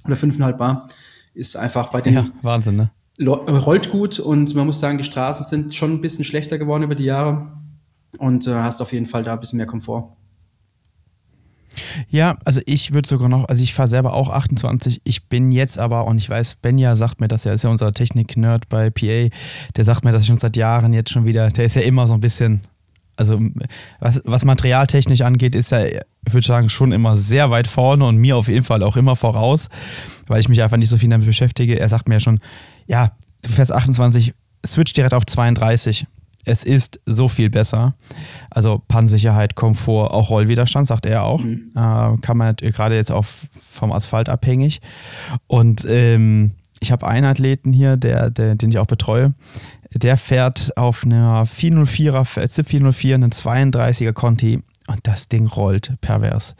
oder 0.04 0.16
5,5 0.16 0.52
Bar. 0.54 0.88
Ist 1.32 1.54
einfach 1.54 1.90
bei 1.92 2.00
den. 2.00 2.14
Ja, 2.14 2.24
Wahnsinn, 2.42 2.74
ne? 2.74 2.90
Rollt 3.24 3.90
gut 3.90 4.18
und 4.18 4.52
man 4.56 4.66
muss 4.66 4.80
sagen, 4.80 4.98
die 4.98 5.04
Straßen 5.04 5.46
sind 5.46 5.72
schon 5.72 5.92
ein 5.92 6.00
bisschen 6.00 6.24
schlechter 6.24 6.58
geworden 6.58 6.82
über 6.82 6.96
die 6.96 7.04
Jahre 7.04 7.52
und 8.18 8.48
äh, 8.48 8.54
hast 8.54 8.82
auf 8.82 8.92
jeden 8.92 9.06
Fall 9.06 9.22
da 9.22 9.34
ein 9.34 9.40
bisschen 9.40 9.58
mehr 9.58 9.66
Komfort. 9.66 10.16
Ja, 12.08 12.38
also 12.44 12.60
ich 12.66 12.92
würde 12.92 13.08
sogar 13.08 13.28
noch, 13.28 13.48
also 13.48 13.62
ich 13.62 13.72
fahre 13.72 13.86
selber 13.86 14.14
auch 14.14 14.30
28. 14.30 15.00
Ich 15.04 15.28
bin 15.28 15.52
jetzt 15.52 15.78
aber, 15.78 16.08
und 16.08 16.18
ich 16.18 16.28
weiß, 16.28 16.56
Benja 16.56 16.96
sagt 16.96 17.20
mir 17.20 17.28
das 17.28 17.44
ja, 17.44 17.52
ist 17.52 17.62
ja 17.62 17.70
unser 17.70 17.92
Technik-Nerd 17.92 18.68
bei 18.68 18.90
PA, 18.90 19.28
der 19.76 19.84
sagt 19.84 20.04
mir 20.04 20.10
das 20.10 20.26
schon 20.26 20.38
seit 20.38 20.56
Jahren 20.56 20.92
jetzt 20.92 21.10
schon 21.12 21.24
wieder, 21.24 21.50
der 21.50 21.66
ist 21.66 21.76
ja 21.76 21.82
immer 21.82 22.08
so 22.08 22.14
ein 22.14 22.20
bisschen, 22.20 22.62
also 23.16 23.40
was, 24.00 24.22
was 24.24 24.44
materialtechnisch 24.44 25.20
angeht, 25.20 25.54
ist 25.54 25.72
er, 25.72 26.02
ich 26.26 26.32
würde 26.32 26.46
sagen, 26.46 26.68
schon 26.68 26.92
immer 26.92 27.16
sehr 27.16 27.50
weit 27.50 27.66
vorne 27.66 28.04
und 28.04 28.16
mir 28.16 28.36
auf 28.36 28.48
jeden 28.48 28.64
Fall 28.64 28.82
auch 28.82 28.96
immer 28.96 29.16
voraus, 29.16 29.68
weil 30.26 30.40
ich 30.40 30.48
mich 30.48 30.62
einfach 30.62 30.76
nicht 30.76 30.88
so 30.88 30.98
viel 30.98 31.10
damit 31.10 31.26
beschäftige. 31.26 31.78
Er 31.78 31.88
sagt 31.88 32.08
mir 32.08 32.16
ja 32.16 32.20
schon, 32.20 32.40
ja, 32.86 33.12
du 33.42 33.50
fährst 33.50 33.72
28, 33.72 34.34
switch 34.64 34.92
direkt 34.92 35.14
auf 35.14 35.26
32 35.26 36.06
es 36.44 36.64
ist 36.64 37.00
so 37.06 37.28
viel 37.28 37.50
besser. 37.50 37.94
Also 38.50 38.82
Pannensicherheit, 38.88 39.54
Komfort, 39.54 40.10
auch 40.10 40.30
Rollwiderstand, 40.30 40.86
sagt 40.86 41.06
er 41.06 41.24
auch. 41.24 41.42
Mhm. 41.42 41.70
Äh, 41.74 42.16
kann 42.20 42.36
man 42.36 42.56
gerade 42.56 42.96
jetzt 42.96 43.12
auch 43.12 43.24
vom 43.52 43.92
Asphalt 43.92 44.28
abhängig. 44.28 44.80
Und 45.46 45.86
ähm, 45.88 46.52
ich 46.80 46.90
habe 46.90 47.06
einen 47.06 47.26
Athleten 47.26 47.72
hier, 47.72 47.96
der, 47.96 48.30
der, 48.30 48.56
den 48.56 48.70
ich 48.70 48.78
auch 48.78 48.86
betreue. 48.86 49.34
Der 49.94 50.16
fährt 50.16 50.76
auf 50.76 51.04
einer 51.04 51.44
404er, 51.44 52.48
ZIP 52.48 52.68
404, 52.68 53.14
einen 53.14 53.30
32er 53.30 54.12
Conti 54.12 54.60
und 54.86 55.00
das 55.04 55.28
Ding 55.28 55.46
rollt 55.46 55.92
pervers. 56.00 56.54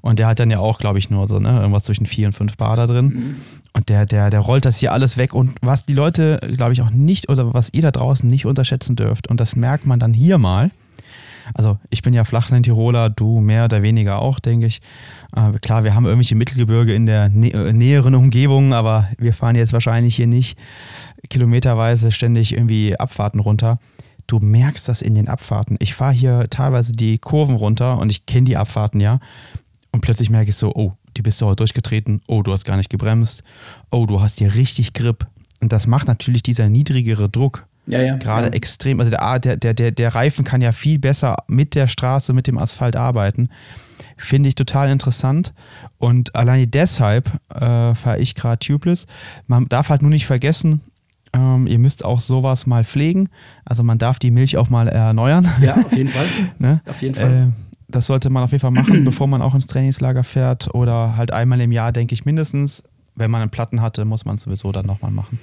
Und 0.00 0.18
der 0.18 0.26
hat 0.26 0.40
dann 0.40 0.50
ja 0.50 0.58
auch, 0.58 0.78
glaube 0.78 0.98
ich, 0.98 1.10
nur 1.10 1.28
so 1.28 1.38
ne, 1.38 1.60
irgendwas 1.60 1.84
zwischen 1.84 2.06
4 2.06 2.28
und 2.28 2.32
5 2.32 2.56
Bar 2.56 2.76
da 2.76 2.86
drin. 2.86 3.06
Mhm. 3.06 3.36
Und 3.72 3.88
der, 3.88 4.06
der, 4.06 4.30
der 4.30 4.40
rollt 4.40 4.64
das 4.64 4.78
hier 4.78 4.92
alles 4.92 5.16
weg. 5.16 5.34
Und 5.34 5.54
was 5.60 5.84
die 5.84 5.94
Leute, 5.94 6.40
glaube 6.56 6.72
ich, 6.72 6.82
auch 6.82 6.90
nicht 6.90 7.28
oder 7.28 7.54
was 7.54 7.72
ihr 7.72 7.82
da 7.82 7.90
draußen 7.90 8.28
nicht 8.28 8.46
unterschätzen 8.46 8.96
dürft, 8.96 9.28
und 9.28 9.38
das 9.38 9.54
merkt 9.54 9.86
man 9.86 10.00
dann 10.00 10.12
hier 10.12 10.38
mal. 10.38 10.70
Also 11.54 11.78
ich 11.90 12.02
bin 12.02 12.14
ja 12.14 12.24
Flachland-Tiroler, 12.24 13.10
du 13.10 13.40
mehr 13.40 13.64
oder 13.64 13.82
weniger 13.82 14.20
auch, 14.20 14.38
denke 14.38 14.66
ich. 14.66 14.80
Äh, 15.34 15.58
klar, 15.60 15.84
wir 15.84 15.94
haben 15.94 16.04
irgendwelche 16.04 16.34
Mittelgebirge 16.34 16.94
in 16.94 17.06
der 17.06 17.28
nä 17.28 17.50
äh, 17.50 17.72
näheren 17.72 18.14
Umgebung, 18.14 18.72
aber 18.72 19.08
wir 19.18 19.32
fahren 19.32 19.56
jetzt 19.56 19.72
wahrscheinlich 19.72 20.16
hier 20.16 20.26
nicht 20.26 20.58
kilometerweise 21.30 22.12
ständig 22.12 22.52
irgendwie 22.52 22.98
Abfahrten 22.98 23.40
runter. 23.40 23.78
Du 24.26 24.38
merkst 24.40 24.88
das 24.88 25.00
in 25.00 25.14
den 25.14 25.28
Abfahrten. 25.28 25.76
Ich 25.80 25.94
fahre 25.94 26.12
hier 26.12 26.50
teilweise 26.50 26.92
die 26.92 27.18
Kurven 27.18 27.56
runter 27.56 27.98
und 27.98 28.10
ich 28.10 28.26
kenne 28.26 28.44
die 28.44 28.56
Abfahrten 28.56 29.00
ja. 29.00 29.20
Und 29.90 30.02
plötzlich 30.02 30.28
merke 30.28 30.50
ich 30.50 30.56
so, 30.56 30.72
oh, 30.74 30.92
die 31.16 31.22
bist 31.22 31.40
du 31.40 31.46
heute 31.46 31.56
durchgetreten, 31.56 32.20
oh, 32.26 32.42
du 32.42 32.52
hast 32.52 32.64
gar 32.64 32.76
nicht 32.76 32.90
gebremst, 32.90 33.42
oh, 33.90 34.06
du 34.06 34.20
hast 34.20 34.38
hier 34.38 34.54
richtig 34.54 34.92
Grip. 34.92 35.26
Und 35.60 35.72
das 35.72 35.86
macht 35.86 36.08
natürlich 36.08 36.42
dieser 36.42 36.68
niedrigere 36.68 37.28
Druck 37.28 37.66
ja, 37.88 38.00
ja, 38.00 38.16
gerade 38.16 38.48
ja. 38.48 38.52
extrem. 38.52 39.00
Also 39.00 39.10
der, 39.10 39.56
der, 39.56 39.74
der, 39.74 39.90
der 39.90 40.14
Reifen 40.14 40.44
kann 40.44 40.60
ja 40.60 40.72
viel 40.72 40.98
besser 40.98 41.36
mit 41.46 41.74
der 41.74 41.88
Straße, 41.88 42.32
mit 42.32 42.46
dem 42.46 42.58
Asphalt 42.58 42.96
arbeiten. 42.96 43.48
Finde 44.16 44.48
ich 44.48 44.54
total 44.54 44.90
interessant. 44.90 45.54
Und 45.98 46.34
alleine 46.34 46.66
deshalb 46.66 47.30
äh, 47.54 47.94
fahre 47.94 48.18
ich 48.18 48.34
gerade 48.34 48.58
Tubeless. 48.58 49.06
Man 49.46 49.68
darf 49.68 49.90
halt 49.90 50.02
nur 50.02 50.10
nicht 50.10 50.26
vergessen, 50.26 50.80
ähm, 51.32 51.66
ihr 51.66 51.78
müsst 51.78 52.04
auch 52.04 52.20
sowas 52.20 52.66
mal 52.66 52.84
pflegen. 52.84 53.28
Also 53.64 53.82
man 53.82 53.98
darf 53.98 54.18
die 54.18 54.30
Milch 54.30 54.56
auch 54.56 54.70
mal 54.70 54.88
erneuern. 54.88 55.48
Ja, 55.60 55.76
auf 55.76 55.92
jeden 55.92 56.10
Fall. 56.10 56.26
ne? 56.58 56.80
Auf 56.88 57.02
jeden 57.02 57.14
Fall. 57.14 57.48
Äh, 57.48 57.52
das 57.88 58.06
sollte 58.06 58.28
man 58.30 58.42
auf 58.42 58.52
jeden 58.52 58.60
Fall 58.60 58.70
machen, 58.70 59.04
bevor 59.04 59.26
man 59.26 59.40
auch 59.40 59.54
ins 59.54 59.66
Trainingslager 59.66 60.24
fährt 60.24 60.74
oder 60.74 61.16
halt 61.16 61.32
einmal 61.32 61.60
im 61.60 61.72
Jahr, 61.72 61.92
denke 61.92 62.12
ich 62.12 62.24
mindestens. 62.24 62.82
Wenn 63.18 63.30
man 63.30 63.42
einen 63.42 63.50
Platten 63.50 63.80
hatte, 63.80 64.04
muss 64.04 64.24
man 64.24 64.36
es 64.36 64.42
sowieso 64.42 64.72
dann 64.72 64.86
nochmal 64.86 65.10
machen. 65.10 65.38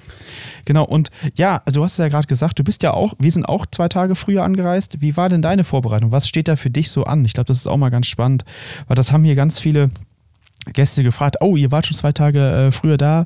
Genau, 0.65 0.85
und 0.85 1.09
ja, 1.35 1.61
also 1.65 1.79
du 1.79 1.83
hast 1.83 1.93
es 1.93 1.97
ja 1.97 2.07
gerade 2.07 2.27
gesagt, 2.27 2.57
du 2.59 2.63
bist 2.63 2.83
ja 2.83 2.93
auch, 2.93 3.13
wir 3.19 3.31
sind 3.31 3.45
auch 3.45 3.65
zwei 3.65 3.87
Tage 3.87 4.15
früher 4.15 4.43
angereist. 4.43 5.01
Wie 5.01 5.17
war 5.17 5.29
denn 5.29 5.41
deine 5.41 5.63
Vorbereitung? 5.63 6.11
Was 6.11 6.27
steht 6.27 6.47
da 6.47 6.55
für 6.55 6.69
dich 6.69 6.89
so 6.89 7.03
an? 7.03 7.25
Ich 7.25 7.33
glaube, 7.33 7.47
das 7.47 7.57
ist 7.57 7.67
auch 7.67 7.77
mal 7.77 7.89
ganz 7.89 8.07
spannend, 8.07 8.45
weil 8.87 8.95
das 8.95 9.11
haben 9.11 9.23
hier 9.23 9.35
ganz 9.35 9.59
viele 9.59 9.89
Gäste 10.73 11.03
gefragt, 11.03 11.37
oh, 11.41 11.55
ihr 11.55 11.71
wart 11.71 11.85
schon 11.85 11.97
zwei 11.97 12.11
Tage 12.11 12.39
äh, 12.39 12.71
früher 12.71 12.97
da, 12.97 13.25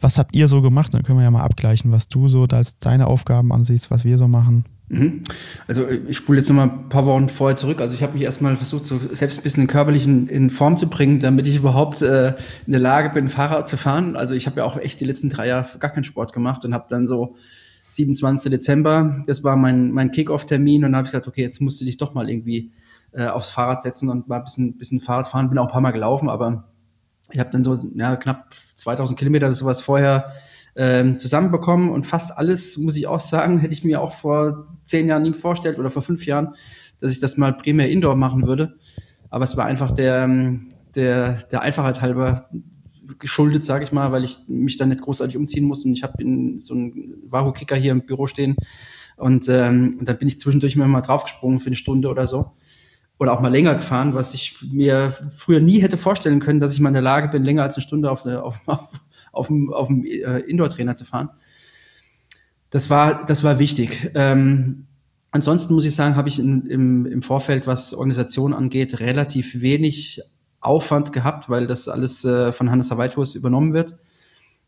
was 0.00 0.18
habt 0.18 0.34
ihr 0.34 0.48
so 0.48 0.60
gemacht? 0.60 0.92
Dann 0.92 1.02
können 1.02 1.18
wir 1.18 1.24
ja 1.24 1.30
mal 1.30 1.44
abgleichen, 1.44 1.92
was 1.92 2.08
du 2.08 2.28
so 2.28 2.44
als 2.50 2.78
deine 2.78 3.06
Aufgaben 3.06 3.52
ansiehst, 3.52 3.90
was 3.90 4.04
wir 4.04 4.18
so 4.18 4.26
machen. 4.26 4.64
Mhm. 4.90 5.22
Also 5.68 5.88
ich 5.88 6.16
spule 6.16 6.38
jetzt 6.38 6.48
noch 6.48 6.56
mal 6.56 6.64
ein 6.64 6.88
paar 6.88 7.06
Wochen 7.06 7.28
vorher 7.28 7.56
zurück. 7.56 7.80
Also 7.80 7.94
ich 7.94 8.02
habe 8.02 8.14
mich 8.14 8.22
erstmal 8.22 8.56
versucht, 8.56 8.84
so 8.84 8.98
selbst 9.12 9.38
ein 9.38 9.42
bisschen 9.44 9.68
körperlich 9.68 10.04
in, 10.04 10.26
in 10.26 10.50
Form 10.50 10.76
zu 10.76 10.90
bringen, 10.90 11.20
damit 11.20 11.46
ich 11.46 11.56
überhaupt 11.56 12.02
äh, 12.02 12.34
in 12.66 12.72
der 12.72 12.80
Lage 12.80 13.10
bin, 13.10 13.28
Fahrrad 13.28 13.68
zu 13.68 13.76
fahren. 13.76 14.16
Also 14.16 14.34
ich 14.34 14.46
habe 14.46 14.58
ja 14.58 14.64
auch 14.64 14.76
echt 14.76 15.00
die 15.00 15.04
letzten 15.04 15.30
drei 15.30 15.46
Jahre 15.46 15.78
gar 15.78 15.92
keinen 15.92 16.02
Sport 16.02 16.32
gemacht 16.32 16.64
und 16.64 16.74
habe 16.74 16.86
dann 16.90 17.06
so 17.06 17.36
27. 17.88 18.50
Dezember, 18.50 19.22
das 19.28 19.44
war 19.44 19.54
mein, 19.54 19.92
mein 19.92 20.10
Kick-Off-Termin 20.10 20.84
und 20.84 20.96
habe 20.96 21.06
ich 21.06 21.12
gedacht, 21.12 21.28
okay, 21.28 21.42
jetzt 21.42 21.60
musst 21.60 21.80
du 21.80 21.84
dich 21.84 21.96
doch 21.96 22.12
mal 22.12 22.28
irgendwie 22.28 22.72
äh, 23.12 23.26
aufs 23.26 23.50
Fahrrad 23.50 23.80
setzen 23.82 24.08
und 24.08 24.26
mal 24.26 24.38
ein 24.38 24.44
bisschen, 24.44 24.76
bisschen 24.76 25.00
Fahrrad 25.00 25.28
fahren. 25.28 25.48
Bin 25.48 25.58
auch 25.58 25.66
ein 25.66 25.72
paar 25.72 25.80
Mal 25.80 25.92
gelaufen, 25.92 26.28
aber 26.28 26.64
ich 27.30 27.38
habe 27.38 27.50
dann 27.50 27.62
so 27.62 27.78
ja, 27.94 28.16
knapp 28.16 28.54
2000 28.74 29.16
Kilometer 29.16 29.52
sowas 29.54 29.82
vorher 29.82 30.32
ähm, 30.80 31.18
zusammenbekommen 31.18 31.90
und 31.90 32.06
fast 32.06 32.38
alles, 32.38 32.78
muss 32.78 32.96
ich 32.96 33.06
auch 33.06 33.20
sagen, 33.20 33.58
hätte 33.60 33.74
ich 33.74 33.84
mir 33.84 34.00
auch 34.00 34.14
vor 34.14 34.66
zehn 34.84 35.06
Jahren 35.06 35.22
nie 35.22 35.34
vorgestellt 35.34 35.78
oder 35.78 35.90
vor 35.90 36.00
fünf 36.00 36.24
Jahren, 36.24 36.54
dass 37.00 37.12
ich 37.12 37.20
das 37.20 37.36
mal 37.36 37.52
primär 37.52 37.90
Indoor 37.90 38.16
machen 38.16 38.46
würde. 38.46 38.78
Aber 39.28 39.44
es 39.44 39.58
war 39.58 39.66
einfach 39.66 39.90
der, 39.90 40.24
ähm, 40.24 40.70
der, 40.94 41.34
der 41.52 41.60
Einfachheit 41.60 42.00
halber 42.00 42.48
geschuldet, 43.18 43.62
sage 43.62 43.84
ich 43.84 43.92
mal, 43.92 44.10
weil 44.10 44.24
ich 44.24 44.38
mich 44.48 44.78
da 44.78 44.86
nicht 44.86 45.02
großartig 45.02 45.36
umziehen 45.36 45.64
musste 45.64 45.86
und 45.86 45.94
ich 45.94 46.02
habe 46.02 46.14
so 46.56 46.74
einen 46.74 47.14
Wahoo-Kicker 47.26 47.76
hier 47.76 47.92
im 47.92 48.06
Büro 48.06 48.26
stehen 48.26 48.56
und, 49.16 49.48
ähm, 49.50 49.96
und 49.98 50.08
dann 50.08 50.16
bin 50.16 50.28
ich 50.28 50.40
zwischendurch 50.40 50.76
immer 50.76 50.86
mal 50.86 51.02
draufgesprungen 51.02 51.58
für 51.58 51.66
eine 51.66 51.76
Stunde 51.76 52.08
oder 52.08 52.26
so 52.26 52.52
oder 53.18 53.34
auch 53.34 53.40
mal 53.40 53.52
länger 53.52 53.74
gefahren, 53.74 54.14
was 54.14 54.32
ich 54.32 54.56
mir 54.62 55.12
früher 55.36 55.60
nie 55.60 55.80
hätte 55.80 55.98
vorstellen 55.98 56.40
können, 56.40 56.58
dass 56.58 56.72
ich 56.72 56.80
mal 56.80 56.88
in 56.88 56.94
der 56.94 57.02
Lage 57.02 57.28
bin, 57.28 57.44
länger 57.44 57.64
als 57.64 57.74
eine 57.74 57.82
Stunde 57.82 58.10
auf, 58.10 58.24
eine, 58.24 58.42
auf, 58.42 58.60
auf, 58.66 59.00
auf 59.32 59.48
dem, 59.48 59.72
auf 59.72 59.88
dem 59.88 60.04
äh, 60.04 60.38
Indoor-Trainer 60.40 60.94
zu 60.94 61.04
fahren. 61.04 61.30
Das 62.70 62.90
war, 62.90 63.24
das 63.24 63.42
war 63.42 63.58
wichtig. 63.58 64.10
Ähm, 64.14 64.86
ansonsten 65.30 65.74
muss 65.74 65.84
ich 65.84 65.94
sagen, 65.94 66.16
habe 66.16 66.28
ich 66.28 66.38
in, 66.38 66.66
im, 66.66 67.06
im 67.06 67.22
Vorfeld, 67.22 67.66
was 67.66 67.94
Organisation 67.94 68.54
angeht, 68.54 69.00
relativ 69.00 69.60
wenig 69.60 70.22
Aufwand 70.60 71.12
gehabt, 71.12 71.48
weil 71.48 71.66
das 71.66 71.88
alles 71.88 72.24
äh, 72.24 72.52
von 72.52 72.70
Hannes 72.70 72.90
Hawaitus 72.90 73.34
übernommen 73.34 73.72
wird. 73.72 73.96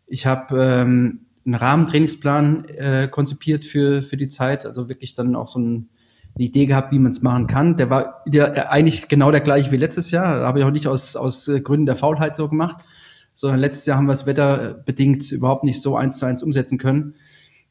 Ich 0.06 0.26
habe 0.26 0.60
ähm, 0.60 1.26
einen 1.44 1.54
Rahmentrainingsplan 1.54 2.64
äh, 2.68 3.08
konzipiert 3.08 3.64
für, 3.64 4.02
für 4.02 4.16
die 4.16 4.28
Zeit, 4.28 4.66
also 4.66 4.88
wirklich 4.88 5.14
dann 5.14 5.36
auch 5.36 5.48
so 5.48 5.58
ein 5.58 5.88
eine 6.34 6.46
Idee 6.46 6.66
gehabt, 6.66 6.92
wie 6.92 6.98
man 6.98 7.12
es 7.12 7.22
machen 7.22 7.46
kann. 7.46 7.76
Der 7.76 7.90
war 7.90 8.22
der, 8.26 8.70
eigentlich 8.70 9.08
genau 9.08 9.30
der 9.30 9.40
gleiche 9.40 9.70
wie 9.70 9.76
letztes 9.76 10.10
Jahr. 10.10 10.46
Habe 10.46 10.60
ich 10.60 10.64
auch 10.64 10.70
nicht 10.70 10.86
aus, 10.86 11.16
aus 11.16 11.48
äh, 11.48 11.60
Gründen 11.60 11.86
der 11.86 11.96
Faulheit 11.96 12.36
so 12.36 12.48
gemacht, 12.48 12.84
sondern 13.32 13.60
letztes 13.60 13.86
Jahr 13.86 13.96
haben 13.96 14.06
wir 14.06 14.12
es 14.12 14.26
wetterbedingt 14.26 15.30
überhaupt 15.32 15.64
nicht 15.64 15.80
so 15.80 15.96
eins 15.96 16.18
zu 16.18 16.26
eins 16.26 16.42
umsetzen 16.42 16.78
können. 16.78 17.14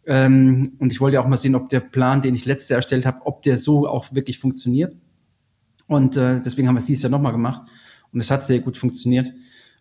Ähm, 0.06 0.74
und 0.80 0.92
ich 0.92 1.00
wollte 1.00 1.20
auch 1.20 1.28
mal 1.28 1.38
sehen, 1.38 1.56
ob 1.56 1.70
der 1.70 1.80
Plan, 1.80 2.22
den 2.22 2.36
ich 2.36 2.46
letztes 2.46 2.70
Jahr 2.70 2.78
erstellt 2.78 3.06
habe, 3.06 3.26
ob 3.26 3.44
der 3.44 3.58
so 3.58 3.88
auch 3.88 4.14
wirklich 4.14 4.40
funktioniert. 4.40 4.96
Und 5.88 6.18
äh, 6.18 6.42
deswegen 6.42 6.68
haben 6.68 6.76
wir 6.76 6.80
es 6.80 6.86
dieses 6.86 7.04
Jahr 7.04 7.12
nochmal 7.12 7.32
gemacht. 7.32 7.64
Und 8.12 8.20
es 8.20 8.32
hat 8.32 8.46
sehr 8.46 8.60
gut 8.60 8.78
funktioniert. 8.78 9.32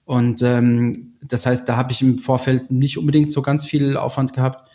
Und 0.04 0.42
ähm, 0.42 1.14
das 1.22 1.46
heißt, 1.46 1.68
da 1.68 1.76
habe 1.76 1.92
ich 1.92 2.02
im 2.02 2.18
Vorfeld 2.18 2.70
nicht 2.70 2.98
unbedingt 2.98 3.32
so 3.32 3.42
ganz 3.42 3.66
viel 3.66 3.96
Aufwand 3.96 4.32
gehabt. 4.32 4.68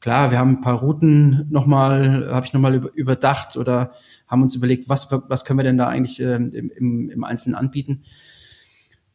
Klar, 0.00 0.30
wir 0.30 0.38
haben 0.38 0.50
ein 0.50 0.60
paar 0.60 0.80
Routen 0.80 1.46
nochmal, 1.48 2.28
habe 2.32 2.44
ich 2.44 2.52
nochmal 2.52 2.90
überdacht 2.94 3.56
oder 3.56 3.92
haben 4.26 4.42
uns 4.42 4.54
überlegt, 4.54 4.88
was, 4.88 5.08
was 5.10 5.44
können 5.44 5.58
wir 5.58 5.64
denn 5.64 5.78
da 5.78 5.86
eigentlich 5.86 6.20
äh, 6.20 6.34
im, 6.34 6.70
im, 6.70 7.10
im 7.10 7.24
Einzelnen 7.24 7.54
anbieten. 7.54 8.02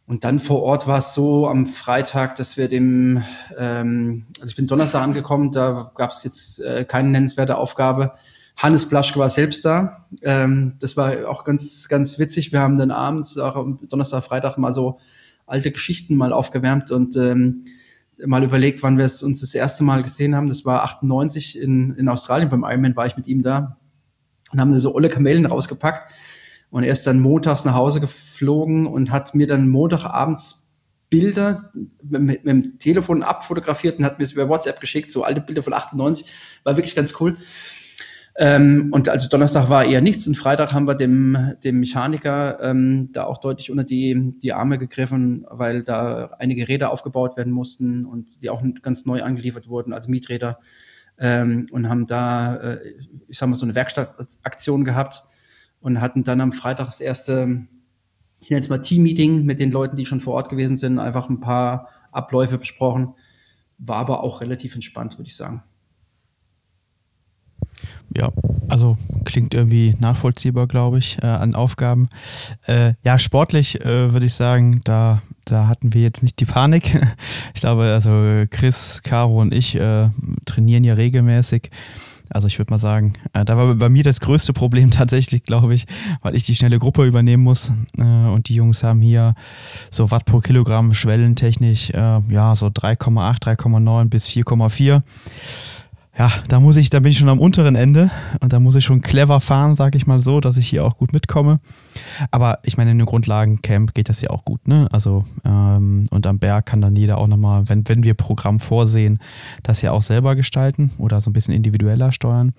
Und 0.08 0.24
dann 0.24 0.40
vor 0.40 0.64
Ort 0.64 0.88
war 0.88 1.00
es 1.00 1.14
so 1.14 1.50
am 1.50 1.66
Freitag, 1.66 2.38
dass 2.38 2.56
wir 2.56 2.70
dem, 2.70 3.24
ähm, 3.58 4.26
also 4.40 4.52
ich 4.52 4.56
bin 4.56 4.66
Donnerstag 4.66 5.04
angekommen, 5.04 5.52
da 5.52 5.92
gab 5.96 6.12
es 6.12 6.24
jetzt 6.24 6.62
äh, 6.62 6.86
keine 6.86 7.10
nennenswerte 7.10 7.58
Aufgabe. 7.58 8.14
Hannes 8.56 8.88
Blaschke 8.88 9.20
war 9.20 9.30
selbst 9.30 9.66
da. 9.66 10.08
Ähm, 10.22 10.76
das 10.80 10.96
war 10.96 11.30
auch 11.30 11.44
ganz, 11.44 11.90
ganz 11.90 12.20
witzig. 12.20 12.54
Wir 12.54 12.62
haben 12.62 12.78
dann 12.78 12.90
abends, 12.90 13.38
auch 13.38 13.58
am 13.58 13.80
Donnerstag, 13.90 14.24
Freitag 14.24 14.58
mal 14.58 14.72
so 14.72 14.98
alte 15.46 15.72
Geschichten 15.72 16.16
mal 16.16 16.32
aufgewärmt 16.32 16.90
und 16.92 17.18
ähm, 17.18 17.66
mal 18.26 18.44
überlegt, 18.44 18.84
wann 18.84 18.98
wir 18.98 19.06
es 19.06 19.22
uns 19.22 19.42
das 19.42 19.54
erste 19.56 19.84
Mal 19.84 20.04
gesehen 20.04 20.36
haben. 20.36 20.48
Das 20.48 20.64
war 20.64 20.84
98 20.84 21.60
in, 21.60 21.94
in 21.96 22.08
Australien. 22.08 22.50
Beim 22.50 22.64
Ironman 22.64 22.96
war 22.96 23.08
ich 23.08 23.18
mit 23.18 23.28
ihm 23.28 23.42
da 23.42 23.78
und 24.54 24.62
haben 24.62 24.72
so 24.80 24.96
olle 24.96 25.10
Kamellen 25.10 25.46
rausgepackt. 25.46 26.10
Und 26.70 26.84
er 26.84 26.92
ist 26.92 27.08
dann 27.08 27.20
montags 27.20 27.66
nach 27.66 27.76
Hause 27.76 28.00
geflogen 28.00 28.88
und 28.88 29.12
hat 29.12 29.34
mir 29.36 29.48
dann 29.48 29.70
montagabends 29.70 30.68
Bilder 31.10 31.72
mit, 32.04 32.44
mit, 32.44 32.46
dem 32.46 32.80
Telefon 32.80 33.24
abfotografiert 33.24 33.98
und 33.98 34.06
hat 34.06 34.20
mir 34.20 34.26
es 34.26 34.34
über 34.34 34.50
WhatsApp 34.50 34.82
geschickt, 34.82 35.12
so 35.12 35.24
alte 35.24 35.42
Bilder 35.42 35.64
von 35.64 35.74
98. 35.74 36.28
War 36.64 36.76
wirklich 36.76 36.96
ganz 36.96 37.14
cool. 37.22 37.38
Ähm, 38.40 38.90
und 38.92 39.10
also 39.10 39.30
Donnerstag 39.30 39.70
war 39.70 39.86
eher 39.86 40.02
nichts 40.02 40.28
und 40.28 40.36
Freitag 40.36 40.74
haben 40.74 40.88
wir 40.88 40.94
dem, 40.94 41.56
dem 41.64 41.80
Mechaniker 41.80 42.60
ähm, 42.62 43.10
da 43.12 43.24
auch 43.24 43.40
deutlich 43.40 43.72
unter 43.72 43.84
die, 43.84 44.34
die 44.44 44.54
Arme 44.54 44.78
gegriffen, 44.78 45.46
weil 45.50 45.82
da 45.82 46.36
einige 46.38 46.68
Räder 46.68 46.92
aufgebaut 46.92 47.36
werden 47.36 47.52
mussten 47.52 48.06
und 48.06 48.44
die 48.44 48.52
auch 48.52 48.62
ganz 48.84 49.06
neu 49.06 49.24
angeliefert 49.24 49.70
wurden, 49.70 49.92
also 49.94 50.12
Mieträder. 50.12 50.60
Ähm, 51.18 51.68
und 51.72 51.90
haben 51.90 52.06
da, 52.06 52.58
äh, 52.58 52.94
ich 53.28 53.40
sag 53.40 53.50
mal, 53.50 53.56
so 53.56 53.66
eine 53.66 53.74
Werkstattaktion 53.74 54.84
gehabt 54.84 55.24
und 55.88 56.02
hatten 56.02 56.26
dann 56.26 56.42
am 56.42 56.52
Freitag 56.52 56.88
das 56.88 57.00
erste, 57.00 57.66
ich 58.42 58.50
nenne 58.50 58.60
es 58.60 58.68
mal 58.68 58.80
Team-Meeting 58.80 59.46
mit 59.46 59.62
den 59.62 59.72
Leuten, 59.72 59.96
die 59.96 60.06
schon 60.06 60.20
vor 60.20 60.34
Ort 60.34 60.50
gewesen 60.50 60.76
sind, 60.76 61.00
einfach 61.00 61.30
ein 61.30 61.40
paar 61.40 61.88
Abläufe 62.12 62.58
besprochen. 62.58 63.14
War 63.78 63.96
aber 63.96 64.22
auch 64.22 64.42
relativ 64.42 64.76
entspannt, 64.76 65.18
würde 65.18 65.28
ich 65.28 65.36
sagen. 65.38 65.64
Ja, 68.14 68.34
also 68.68 68.98
klingt 69.24 69.54
irgendwie 69.54 69.96
nachvollziehbar, 69.98 70.68
glaube 70.68 71.00
ich, 71.00 71.20
äh, 71.24 71.26
an 71.26 71.56
Aufgaben. 71.56 72.10
Äh, 72.66 72.96
ja, 73.06 73.18
sportlich 73.18 73.80
äh, 73.80 74.12
würde 74.12 74.26
ich 74.26 74.34
sagen, 74.34 74.82
da, 74.84 75.22
da 75.46 75.68
hatten 75.68 75.94
wir 75.94 76.02
jetzt 76.02 76.22
nicht 76.22 76.38
die 76.42 76.46
Panik. 76.46 77.00
Ich 77.54 77.62
glaube, 77.62 77.84
also 77.86 78.44
Chris, 78.52 79.02
Caro 79.04 79.42
und 79.42 79.54
ich 79.54 79.74
äh, 79.76 80.10
trainieren 80.46 80.84
ja 80.84 80.96
regelmäßig. 80.96 81.72
Also 82.30 82.48
ich 82.48 82.58
würde 82.60 82.72
mal 82.72 82.78
sagen, 82.78 83.14
äh, 83.34 83.46
da 83.46 83.58
war 83.58 83.76
bei 83.76 83.90
mir 83.90 84.04
das 84.04 84.20
größte 84.20 84.54
Problem 84.54 84.92
tatsächlich, 84.92 85.44
glaube 85.44 85.74
ich, 85.74 85.86
weil 86.22 86.36
ich 86.36 86.44
die 86.44 86.56
schnelle 86.56 86.80
Gruppe 86.80 87.06
übernehmen 87.06 87.44
muss. 87.44 87.72
Äh, 87.98 88.02
und 88.02 88.50
die 88.50 88.56
Jungs 88.56 88.84
haben 88.84 89.02
hier 89.02 89.36
so 89.92 90.12
Watt 90.12 90.26
pro 90.26 90.40
Kilogramm 90.40 90.94
schwellentechnisch, 90.94 91.92
ja, 91.92 92.56
so 92.56 92.68
3,8, 92.68 93.58
3,9 93.58 94.06
bis 94.10 94.28
4,4 94.28 95.02
ja, 96.18 96.32
da 96.48 96.60
muss 96.60 96.78
ich, 96.78 96.90
da 96.90 97.00
bin 97.00 97.12
ich 97.12 97.18
schon 97.18 97.30
am 97.30 97.40
unteren 97.40 97.76
Ende 97.76 98.10
und 98.40 98.52
da 98.52 98.60
muss 98.60 98.76
ich 98.76 98.84
schon 98.84 99.02
clever 99.02 99.40
fahren, 99.40 99.76
sag 99.76 99.94
ich 99.96 100.08
mal 100.08 100.20
so, 100.20 100.40
dass 100.40 100.58
ich 100.58 100.68
hier 100.68 100.84
auch 100.84 100.98
gut 100.98 101.14
mitkomme. 101.14 101.60
Aber 102.32 102.60
ich 102.64 102.78
meine, 102.78 102.92
in 102.92 102.98
einem 102.98 103.06
Grundlagencamp 103.06 103.94
geht 103.94 104.10
das 104.10 104.22
ja 104.22 104.32
auch 104.32 104.44
gut, 104.44 104.68
ne? 104.68 104.88
Also 104.92 105.26
ähm, 105.46 106.08
und 106.10 106.26
am 106.26 106.40
Berg 106.40 106.66
kann 106.66 106.82
dann 106.82 106.96
jeder 106.96 107.20
auch 107.20 107.28
nochmal, 107.28 107.70
wenn, 107.70 107.88
wenn 107.88 108.04
wir 108.04 108.16
Programm 108.16 108.60
vorsehen, 108.60 109.20
das 109.62 109.82
ja 109.82 109.92
auch 109.92 110.02
selber 110.02 110.36
gestalten 110.36 110.92
oder 110.98 111.22
so 111.22 111.30
ein 111.30 111.34
bisschen 111.34 111.54
individueller 111.54 112.12
steuern. 112.12 112.54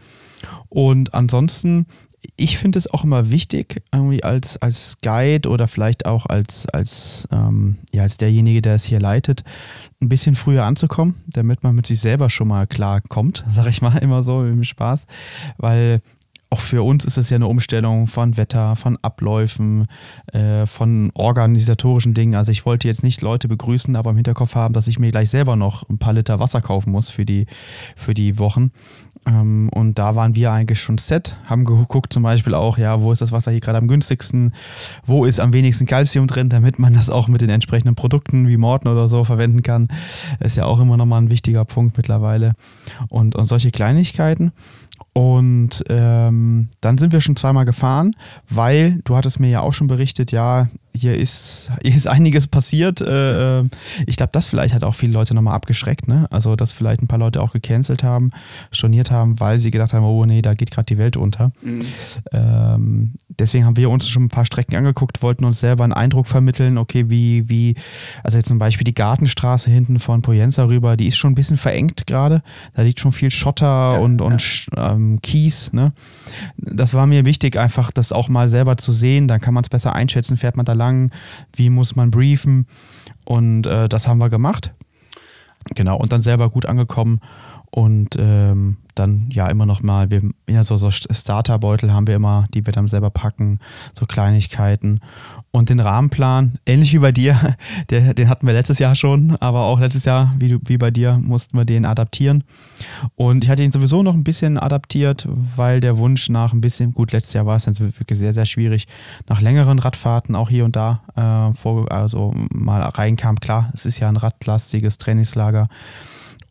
Und 0.68 1.14
ansonsten 1.14 1.86
ich 2.36 2.58
finde 2.58 2.78
es 2.78 2.92
auch 2.92 3.04
immer 3.04 3.30
wichtig, 3.30 3.82
irgendwie 3.92 4.22
als, 4.22 4.56
als 4.58 4.98
Guide 5.02 5.48
oder 5.48 5.68
vielleicht 5.68 6.06
auch 6.06 6.26
als, 6.26 6.66
als, 6.68 7.28
ähm, 7.32 7.78
ja, 7.92 8.02
als 8.02 8.16
derjenige, 8.16 8.62
der 8.62 8.74
es 8.74 8.84
hier 8.84 9.00
leitet, 9.00 9.44
ein 10.00 10.08
bisschen 10.08 10.34
früher 10.34 10.64
anzukommen, 10.64 11.16
damit 11.26 11.62
man 11.62 11.74
mit 11.74 11.86
sich 11.86 12.00
selber 12.00 12.30
schon 12.30 12.48
mal 12.48 12.66
klar 12.66 13.00
kommt, 13.00 13.44
sage 13.50 13.70
ich 13.70 13.82
mal 13.82 13.98
immer 13.98 14.22
so 14.22 14.44
im 14.44 14.64
Spaß, 14.64 15.06
weil 15.56 16.00
auch 16.50 16.60
für 16.60 16.82
uns 16.82 17.04
ist 17.04 17.18
es 17.18 17.28
ja 17.28 17.36
eine 17.36 17.46
Umstellung 17.46 18.06
von 18.06 18.38
Wetter, 18.38 18.74
von 18.74 18.96
Abläufen, 19.02 19.86
äh, 20.32 20.64
von 20.64 21.10
organisatorischen 21.14 22.14
Dingen. 22.14 22.34
Also 22.34 22.52
ich 22.52 22.64
wollte 22.64 22.88
jetzt 22.88 23.02
nicht 23.02 23.20
Leute 23.20 23.48
begrüßen, 23.48 23.94
aber 23.96 24.10
im 24.10 24.16
Hinterkopf 24.16 24.54
haben, 24.54 24.72
dass 24.72 24.88
ich 24.88 24.98
mir 24.98 25.10
gleich 25.10 25.28
selber 25.28 25.56
noch 25.56 25.86
ein 25.90 25.98
paar 25.98 26.14
Liter 26.14 26.40
Wasser 26.40 26.62
kaufen 26.62 26.90
muss 26.90 27.10
für 27.10 27.26
die, 27.26 27.46
für 27.96 28.14
die 28.14 28.38
Wochen. 28.38 28.70
Ähm, 29.28 29.68
und 29.70 29.98
da 29.98 30.14
waren 30.14 30.34
wir 30.34 30.52
eigentlich 30.52 30.80
schon 30.80 30.98
set, 30.98 31.36
haben 31.44 31.64
geguckt 31.64 32.12
zum 32.12 32.22
Beispiel 32.22 32.54
auch, 32.54 32.78
ja, 32.78 33.00
wo 33.02 33.12
ist 33.12 33.20
das 33.20 33.32
Wasser 33.32 33.50
hier 33.50 33.60
gerade 33.60 33.78
am 33.78 33.88
günstigsten, 33.88 34.54
wo 35.04 35.24
ist 35.24 35.38
am 35.38 35.52
wenigsten 35.52 35.86
Kalzium 35.86 36.26
drin, 36.26 36.48
damit 36.48 36.78
man 36.78 36.94
das 36.94 37.10
auch 37.10 37.28
mit 37.28 37.40
den 37.40 37.50
entsprechenden 37.50 37.94
Produkten 37.94 38.48
wie 38.48 38.56
Morten 38.56 38.88
oder 38.88 39.08
so 39.08 39.24
verwenden 39.24 39.62
kann. 39.62 39.88
Ist 40.40 40.56
ja 40.56 40.64
auch 40.64 40.80
immer 40.80 40.96
nochmal 40.96 41.20
ein 41.20 41.30
wichtiger 41.30 41.64
Punkt 41.64 41.96
mittlerweile. 41.96 42.54
Und, 43.10 43.36
und 43.36 43.46
solche 43.46 43.70
Kleinigkeiten. 43.70 44.52
Und 45.12 45.84
ähm, 45.88 46.68
dann 46.80 46.98
sind 46.98 47.12
wir 47.12 47.20
schon 47.20 47.36
zweimal 47.36 47.64
gefahren, 47.64 48.14
weil 48.48 49.00
du 49.04 49.16
hattest 49.16 49.40
mir 49.40 49.50
ja 49.50 49.60
auch 49.60 49.72
schon 49.72 49.88
berichtet, 49.88 50.32
ja, 50.32 50.68
hier 50.94 51.16
ist, 51.16 51.70
hier 51.82 51.94
ist 51.94 52.06
einiges 52.06 52.46
passiert. 52.46 53.00
Äh, 53.00 53.60
äh 53.60 53.68
ich 54.06 54.16
glaube, 54.16 54.30
das 54.32 54.48
vielleicht 54.48 54.74
hat 54.74 54.84
auch 54.84 54.94
viele 54.94 55.12
Leute 55.12 55.34
nochmal 55.34 55.54
abgeschreckt. 55.54 56.08
Ne? 56.08 56.26
Also, 56.30 56.56
dass 56.56 56.72
vielleicht 56.72 57.02
ein 57.02 57.08
paar 57.08 57.18
Leute 57.18 57.40
auch 57.40 57.52
gecancelt 57.52 58.02
haben, 58.02 58.30
storniert 58.72 59.10
haben, 59.10 59.40
weil 59.40 59.58
sie 59.58 59.70
gedacht 59.70 59.92
haben, 59.92 60.04
oh 60.04 60.24
nee, 60.24 60.42
da 60.42 60.54
geht 60.54 60.70
gerade 60.70 60.86
die 60.86 60.98
Welt 60.98 61.16
unter. 61.16 61.52
Mhm. 61.62 61.84
Ähm, 62.32 63.14
deswegen 63.38 63.64
haben 63.64 63.76
wir 63.76 63.90
uns 63.90 64.08
schon 64.08 64.24
ein 64.24 64.28
paar 64.28 64.46
Strecken 64.46 64.76
angeguckt, 64.76 65.22
wollten 65.22 65.44
uns 65.44 65.60
selber 65.60 65.84
einen 65.84 65.92
Eindruck 65.92 66.26
vermitteln, 66.26 66.78
okay, 66.78 67.08
wie, 67.08 67.48
wie, 67.48 67.74
also 68.24 68.38
jetzt 68.38 68.48
zum 68.48 68.58
Beispiel 68.58 68.84
die 68.84 68.94
Gartenstraße 68.94 69.70
hinten 69.70 69.98
von 69.98 70.22
Poyenza 70.22 70.64
rüber, 70.64 70.96
die 70.96 71.08
ist 71.08 71.16
schon 71.16 71.32
ein 71.32 71.36
bisschen 71.36 71.56
verengt 71.56 72.06
gerade. 72.06 72.42
Da 72.74 72.82
liegt 72.82 73.00
schon 73.00 73.12
viel 73.12 73.30
Schotter 73.30 73.66
ja, 73.94 73.98
und, 73.98 74.20
und 74.20 74.66
ja. 74.74 74.92
ähm, 74.92 75.20
Kies. 75.22 75.72
Ne? 75.72 75.92
Das 76.56 76.94
war 76.94 77.06
mir 77.06 77.24
wichtig, 77.24 77.58
einfach 77.58 77.90
das 77.90 78.12
auch 78.12 78.28
mal 78.28 78.48
selber 78.48 78.76
zu 78.76 78.92
sehen. 78.92 79.28
Dann 79.28 79.40
kann 79.40 79.54
man 79.54 79.64
es 79.64 79.68
besser 79.68 79.94
einschätzen, 79.94 80.36
fährt 80.36 80.56
man 80.56 80.66
da 80.66 80.72
lang, 80.78 81.10
wie 81.54 81.68
muss 81.68 81.96
man 81.96 82.10
briefen. 82.10 82.66
Und 83.24 83.66
äh, 83.66 83.88
das 83.88 84.08
haben 84.08 84.18
wir 84.18 84.30
gemacht. 84.30 84.72
Genau, 85.74 85.96
und 85.98 86.12
dann 86.12 86.22
selber 86.22 86.48
gut 86.48 86.66
angekommen 86.66 87.20
und 87.70 88.16
ähm, 88.18 88.78
dann 88.98 89.28
ja 89.30 89.48
immer 89.48 89.66
noch 89.66 89.82
mal, 89.82 90.10
wir 90.10 90.22
ja, 90.48 90.64
so, 90.64 90.76
so 90.76 90.90
Starterbeutel 90.90 91.92
haben 91.92 92.06
wir 92.06 92.16
immer, 92.16 92.46
die 92.54 92.66
wir 92.66 92.72
dann 92.72 92.88
selber 92.88 93.10
packen, 93.10 93.60
so 93.92 94.06
Kleinigkeiten. 94.06 95.00
Und 95.50 95.70
den 95.70 95.80
Rahmenplan, 95.80 96.58
ähnlich 96.66 96.92
wie 96.92 96.98
bei 96.98 97.12
dir, 97.12 97.56
der, 97.90 98.14
den 98.14 98.28
hatten 98.28 98.46
wir 98.46 98.54
letztes 98.54 98.78
Jahr 98.78 98.94
schon, 98.94 99.36
aber 99.36 99.64
auch 99.64 99.80
letztes 99.80 100.04
Jahr, 100.04 100.34
wie, 100.38 100.58
wie 100.66 100.78
bei 100.78 100.90
dir, 100.90 101.18
mussten 101.22 101.56
wir 101.56 101.64
den 101.64 101.84
adaptieren. 101.84 102.44
Und 103.14 103.44
ich 103.44 103.50
hatte 103.50 103.62
ihn 103.62 103.70
sowieso 103.70 104.02
noch 104.02 104.14
ein 104.14 104.24
bisschen 104.24 104.58
adaptiert, 104.58 105.26
weil 105.28 105.80
der 105.80 105.98
Wunsch 105.98 106.28
nach 106.28 106.52
ein 106.52 106.60
bisschen, 106.60 106.92
gut, 106.92 107.12
letztes 107.12 107.34
Jahr 107.34 107.46
war 107.46 107.56
es 107.56 107.64
dann 107.64 107.78
wirklich 107.78 108.18
sehr, 108.18 108.34
sehr 108.34 108.46
schwierig, 108.46 108.86
nach 109.28 109.40
längeren 109.40 109.78
Radfahrten 109.78 110.34
auch 110.34 110.48
hier 110.48 110.64
und 110.64 110.74
da 110.74 111.02
äh, 111.14 111.54
vor, 111.54 111.90
also 111.92 112.32
mal 112.50 112.80
reinkam. 112.80 113.38
Klar, 113.40 113.70
es 113.74 113.86
ist 113.86 113.98
ja 113.98 114.08
ein 114.08 114.16
radlastiges 114.16 114.98
Trainingslager. 114.98 115.68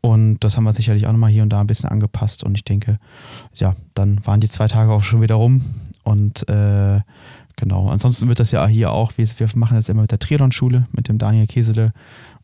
Und 0.02 0.40
das 0.40 0.56
haben 0.56 0.64
wir 0.64 0.74
sicherlich 0.74 1.08
auch 1.08 1.12
nochmal 1.12 1.32
hier 1.32 1.44
und 1.44 1.50
da 1.50 1.62
ein 1.62 1.68
bisschen 1.68 1.90
angepasst. 1.90 2.44
Und 2.44 2.56
ich 2.56 2.64
denke, 2.64 3.00
ja, 3.56 3.76
dann 3.94 4.26
waren 4.26 4.40
die 4.40 4.50
zwei 4.50 4.68
Tage 4.68 4.92
auch 4.92 5.04
schon 5.04 5.22
wieder 5.22 5.36
rum. 5.36 5.62
Und 6.04 6.48
äh, 6.48 7.02
genau, 7.56 7.90
ansonsten 7.90 8.28
wird 8.28 8.40
das 8.40 8.52
ja 8.52 8.66
hier 8.68 8.92
auch, 8.92 9.18
wir, 9.18 9.28
wir 9.28 9.50
machen 9.56 9.76
das 9.76 9.90
immer 9.90 10.02
mit 10.02 10.12
der 10.12 10.20
Triathlon-Schule, 10.20 10.88
mit 10.92 11.10
dem 11.10 11.18
Daniel 11.18 11.48
Kesele. 11.48 11.92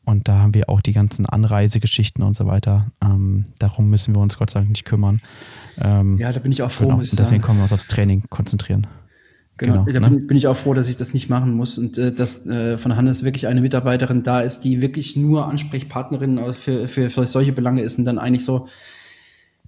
Und 0.06 0.28
da 0.28 0.40
haben 0.40 0.54
wir 0.54 0.70
auch 0.70 0.82
die 0.82 0.92
ganzen 0.92 1.26
Anreisegeschichten 1.26 2.24
und 2.24 2.36
so 2.36 2.46
weiter. 2.46 2.88
Ähm, 3.02 3.46
darum 3.60 3.90
müssen 3.90 4.14
wir 4.14 4.22
uns 4.22 4.38
Gott 4.38 4.50
sei 4.50 4.60
Dank 4.60 4.72
nicht 4.72 4.84
kümmern. 4.84 5.22
Ähm, 5.80 6.18
ja, 6.18 6.32
da 6.32 6.40
bin 6.40 6.52
ich 6.52 6.62
auch 6.62 6.72
froh, 6.72 6.86
genau. 6.86 6.98
muss 6.98 7.06
ich 7.06 7.12
Und 7.14 7.20
deswegen 7.20 7.42
sagen. 7.42 7.48
können 7.48 7.60
wir 7.60 7.64
uns 7.64 7.72
aufs 7.72 7.88
Training 7.88 8.24
konzentrieren. 8.30 8.88
Genau, 9.64 9.84
genau 9.86 10.00
da 10.00 10.10
ne? 10.10 10.18
bin, 10.18 10.28
bin, 10.28 10.38
ich 10.38 10.48
auch 10.48 10.58
froh, 10.58 10.74
dass 10.74 10.90
ich 10.90 10.98
das 10.98 11.14
nicht 11.14 11.30
machen 11.30 11.54
muss 11.54 11.78
und 11.78 11.98
äh, 11.98 12.14
dass 12.14 12.46
äh, 12.46 12.78
von 12.78 12.96
Hannes 12.96 13.24
wirklich 13.24 13.48
eine 13.48 13.62
Mitarbeiterin 13.62 14.24
da 14.24 14.42
ist, 14.42 14.62
die 14.62 14.82
wirklich 14.82 15.16
nur 15.16 15.48
Ansprechpartnerin 15.48 16.40
für, 16.54 16.88
für, 16.88 17.10
für 17.10 17.26
solche 17.26 17.54
Belange 17.54 17.82
ist 17.82 17.98
und 17.98 18.06
dann 18.06 18.20
eigentlich 18.20 18.46
so, 18.46 18.68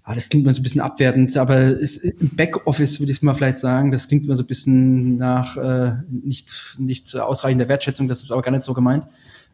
ah, 0.03 0.13
das 0.15 0.29
klingt 0.29 0.45
mal 0.45 0.53
so 0.53 0.61
ein 0.61 0.63
bisschen 0.63 0.81
abwertend, 0.81 1.35
aber 1.37 1.57
ist, 1.65 1.97
im 1.97 2.29
Backoffice 2.35 2.99
würde 2.99 3.11
ich 3.11 3.17
es 3.17 3.23
mal 3.23 3.33
vielleicht 3.33 3.59
sagen, 3.59 3.91
das 3.91 4.07
klingt 4.07 4.25
immer 4.25 4.35
so 4.35 4.43
ein 4.43 4.47
bisschen 4.47 5.17
nach 5.17 5.57
äh, 5.57 5.93
nicht, 6.09 6.77
nicht 6.77 7.15
ausreichender 7.17 7.67
Wertschätzung, 7.67 8.07
das 8.07 8.23
ist 8.23 8.31
aber 8.31 8.41
gar 8.41 8.51
nicht 8.51 8.63
so 8.63 8.73
gemeint. 8.73 9.05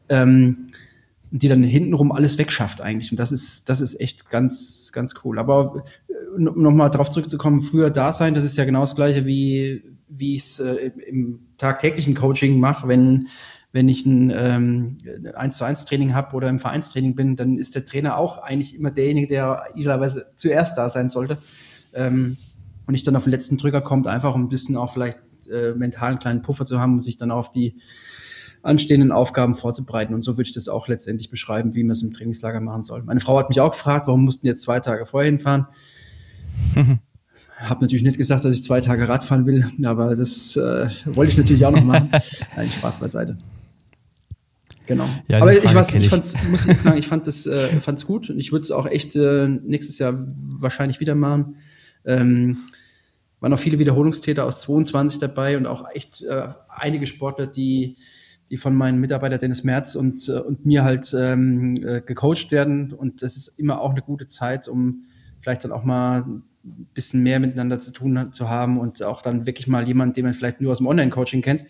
Ähm, 0.10 0.68
die 1.32 1.48
dann 1.48 1.64
hintenrum 1.64 2.12
alles 2.12 2.38
wegschafft 2.38 2.82
eigentlich. 2.82 3.12
Und 3.12 3.18
das 3.18 3.32
ist, 3.32 3.70
das 3.70 3.80
ist 3.80 4.00
echt 4.02 4.30
ganz, 4.30 4.92
ganz 4.94 5.16
cool. 5.24 5.40
Aber 5.40 5.84
äh, 6.10 6.14
nochmal 6.38 6.92
darauf 6.92 7.10
zurückzukommen, 7.10 7.62
früher 7.62 7.90
da 7.90 8.12
sein, 8.12 8.34
das 8.34 8.44
ist 8.44 8.58
ja 8.58 8.66
genau 8.66 8.82
das 8.82 8.96
gleiche 8.96 9.26
wie, 9.26 9.82
wie 10.12 10.36
ich 10.36 10.44
es 10.44 10.60
äh, 10.60 10.92
im 11.08 11.48
tagtäglichen 11.58 12.16
Coaching 12.16 12.60
mache, 12.60 12.88
wenn 12.88 13.28
wenn 13.74 13.88
ich 13.88 14.06
ein 14.06 14.32
ähm, 14.36 14.98
1 15.34 15.58
zu 15.58 15.64
1 15.64 15.86
Training 15.86 16.14
habe 16.14 16.36
oder 16.36 16.50
im 16.50 16.60
Vereinstraining 16.60 17.16
bin, 17.16 17.36
dann 17.36 17.58
ist 17.58 17.74
der 17.74 17.86
Trainer 17.86 18.18
auch 18.18 18.38
eigentlich 18.40 18.76
immer 18.76 18.92
derjenige, 18.92 19.28
der 19.28 19.64
idealerweise 19.76 20.34
zuerst 20.36 20.78
da 20.78 20.90
sein 20.90 21.10
sollte. 21.10 21.38
Ähm, 21.94 22.38
und 22.86 22.92
nicht 22.92 23.08
dann 23.08 23.16
auf 23.16 23.24
den 23.24 23.32
letzten 23.32 23.58
Drücker 23.58 23.82
kommt, 23.82 24.08
einfach 24.08 24.36
um 24.36 24.44
ein 24.44 24.50
bisschen 24.50 24.76
auch 24.76 24.92
vielleicht 24.92 25.20
äh, 25.50 25.74
mental 25.74 26.10
einen 26.10 26.20
kleinen 26.20 26.42
Puffer 26.42 26.66
zu 26.66 26.82
haben, 26.82 26.96
um 26.96 27.02
sich 27.02 27.18
dann 27.18 27.32
auf 27.32 27.50
die 27.50 27.78
anstehenden 28.62 29.12
Aufgaben 29.12 29.56
vorzubereiten. 29.56 30.14
Und 30.14 30.22
so 30.22 30.34
würde 30.34 30.50
ich 30.50 30.54
das 30.54 30.68
auch 30.68 30.88
letztendlich 30.88 31.30
beschreiben, 31.30 31.74
wie 31.74 31.84
man 31.84 31.92
es 31.92 32.02
im 32.02 32.12
Trainingslager 32.12 32.60
machen 32.60 32.84
soll. 32.84 33.04
Meine 33.04 33.22
Frau 33.22 33.40
hat 33.40 33.50
mich 33.50 33.62
auch 33.62 33.72
gefragt, 33.72 34.08
warum 34.08 34.26
mussten 34.26 34.46
jetzt 34.46 34.64
zwei 34.64 34.80
Tage 34.82 35.06
vorher 35.06 35.32
hinfahren? 35.32 35.68
Habe 37.62 37.82
natürlich 37.82 38.04
nicht 38.04 38.18
gesagt, 38.18 38.44
dass 38.44 38.56
ich 38.56 38.64
zwei 38.64 38.82
Tage 38.82 39.08
Radfahren 39.08 39.46
will, 39.46 39.66
aber 39.84 40.16
das 40.16 40.56
äh, 40.56 40.90
wollte 41.06 41.32
ich 41.32 41.38
natürlich 41.38 41.66
auch 41.66 41.72
noch 41.72 41.84
machen. 41.84 42.10
Nein, 42.56 42.70
Spaß 42.70 42.98
beiseite. 42.98 43.38
Genau. 44.88 45.08
Ja, 45.28 45.42
aber 45.42 45.54
ich, 45.54 45.74
was, 45.74 45.94
ich 45.94 46.10
fand's, 46.10 46.34
muss 46.50 46.66
ich 46.68 46.82
sagen, 46.82 46.98
ich 46.98 47.08
fand 47.08 47.28
das 47.28 47.46
äh, 47.46 47.80
fand's 47.80 48.06
gut 48.06 48.30
und 48.30 48.40
ich 48.40 48.52
würde 48.52 48.64
es 48.64 48.72
auch 48.72 48.88
echt 48.88 49.16
äh, 49.16 49.48
nächstes 49.48 50.00
Jahr 50.00 50.26
wahrscheinlich 50.60 51.00
wieder 51.00 51.16
machen. 51.16 51.56
Ähm, 52.04 52.58
waren 53.40 53.54
auch 53.54 53.60
viele 53.60 53.80
Wiederholungstäter 53.80 54.46
aus 54.46 54.62
22 54.62 55.20
dabei 55.20 55.58
und 55.58 55.66
auch 55.66 55.86
echt 55.94 56.24
äh, 56.24 56.48
einige 56.70 57.08
Sportler, 57.08 57.48
die, 57.48 57.98
die 58.50 58.58
von 58.58 58.76
meinem 58.76 59.00
Mitarbeiter 59.00 59.38
Dennis 59.38 59.64
Merz 59.64 59.96
und, 59.96 60.28
äh, 60.30 60.40
und 60.40 60.66
mir 60.66 60.84
halt 60.84 61.14
ähm, 61.18 61.76
äh, 61.84 62.02
gecoacht 62.02 62.52
werden. 62.52 62.94
Und 62.94 63.22
das 63.22 63.38
ist 63.38 63.60
immer 63.60 63.82
auch 63.82 63.92
eine 63.92 64.02
gute 64.02 64.28
Zeit, 64.28 64.68
um 64.68 65.04
vielleicht 65.40 65.64
dann 65.64 65.72
auch 65.72 65.84
mal 65.84 66.42
ein 66.64 66.88
bisschen 66.94 67.24
mehr 67.24 67.40
miteinander 67.40 67.80
zu 67.80 67.92
tun 67.92 68.34
zu 68.34 68.50
haben 68.50 68.80
und 68.80 69.02
auch 69.04 69.22
dann 69.22 69.46
wirklich 69.46 69.68
mal 69.68 69.88
jemand, 69.88 70.18
den 70.18 70.26
man 70.26 70.34
vielleicht 70.34 70.62
nur 70.62 70.72
aus 70.72 70.78
dem 70.78 70.88
Online-Coaching 70.88 71.42
kennt, 71.42 71.66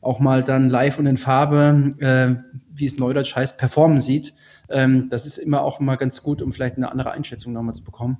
auch 0.00 0.20
mal 0.20 0.42
dann 0.42 0.70
live 0.70 0.98
und 0.98 1.06
in 1.06 1.16
Farbe, 1.16 1.94
äh, 1.98 2.58
wie 2.74 2.86
es 2.86 2.98
neudeutsch 2.98 3.34
heißt, 3.34 3.58
performen 3.58 4.00
sieht. 4.00 4.34
Ähm, 4.68 5.08
das 5.10 5.26
ist 5.26 5.38
immer 5.38 5.62
auch 5.62 5.80
mal 5.80 5.96
ganz 5.96 6.22
gut, 6.22 6.42
um 6.42 6.52
vielleicht 6.52 6.76
eine 6.76 6.90
andere 6.90 7.12
Einschätzung 7.12 7.52
nochmal 7.52 7.74
zu 7.74 7.84
bekommen. 7.84 8.18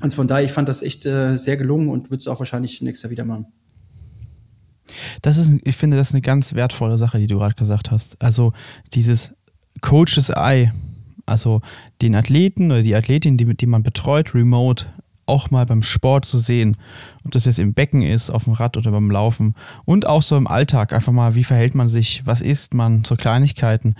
Und 0.00 0.14
von 0.14 0.28
daher, 0.28 0.44
ich 0.44 0.52
fand 0.52 0.68
das 0.68 0.82
echt 0.82 1.06
äh, 1.06 1.36
sehr 1.36 1.56
gelungen 1.56 1.88
und 1.88 2.10
würde 2.10 2.20
es 2.20 2.28
auch 2.28 2.38
wahrscheinlich 2.38 2.80
nächstes 2.82 3.04
Jahr 3.04 3.10
wieder 3.10 3.24
machen. 3.24 3.46
Das 5.22 5.36
ist, 5.36 5.52
ich 5.64 5.76
finde, 5.76 5.96
das 5.96 6.08
ist 6.08 6.14
eine 6.14 6.22
ganz 6.22 6.54
wertvolle 6.54 6.96
Sache, 6.96 7.18
die 7.18 7.26
du 7.26 7.38
gerade 7.38 7.54
gesagt 7.54 7.90
hast. 7.90 8.20
Also 8.22 8.52
dieses 8.94 9.34
Coaches 9.80 10.30
Eye, 10.30 10.72
also 11.28 11.60
den 12.02 12.14
Athleten 12.14 12.70
oder 12.70 12.82
die 12.82 12.94
Athletin, 12.94 13.36
die, 13.36 13.56
die 13.56 13.66
man 13.66 13.82
betreut, 13.82 14.34
remote, 14.34 14.86
auch 15.28 15.50
mal 15.50 15.66
beim 15.66 15.82
Sport 15.82 16.24
zu 16.24 16.38
sehen. 16.38 16.76
Ob 17.24 17.32
das 17.32 17.44
jetzt 17.44 17.58
im 17.58 17.74
Becken 17.74 18.02
ist, 18.02 18.30
auf 18.30 18.44
dem 18.44 18.54
Rad 18.54 18.76
oder 18.76 18.90
beim 18.90 19.10
Laufen. 19.10 19.54
Und 19.84 20.06
auch 20.06 20.22
so 20.22 20.36
im 20.36 20.46
Alltag. 20.46 20.92
Einfach 20.92 21.12
mal, 21.12 21.34
wie 21.34 21.44
verhält 21.44 21.74
man 21.74 21.88
sich, 21.88 22.22
was 22.24 22.40
isst 22.40 22.74
man, 22.74 23.04
so 23.04 23.14
Kleinigkeiten. 23.14 23.94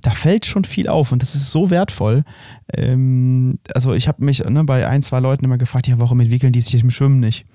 Da 0.00 0.12
fällt 0.12 0.46
schon 0.46 0.62
viel 0.62 0.88
auf 0.88 1.10
und 1.10 1.22
das 1.22 1.34
ist 1.34 1.50
so 1.50 1.70
wertvoll. 1.70 2.22
Ähm, 2.72 3.58
also 3.74 3.94
ich 3.94 4.06
habe 4.06 4.24
mich 4.24 4.44
ne, 4.44 4.62
bei 4.62 4.86
ein, 4.86 5.02
zwei 5.02 5.18
Leuten 5.18 5.44
immer 5.44 5.58
gefragt, 5.58 5.88
ja, 5.88 5.98
warum 5.98 6.20
entwickeln 6.20 6.52
die 6.52 6.60
sich 6.60 6.80
im 6.80 6.92
Schwimmen 6.92 7.18
nicht? 7.18 7.46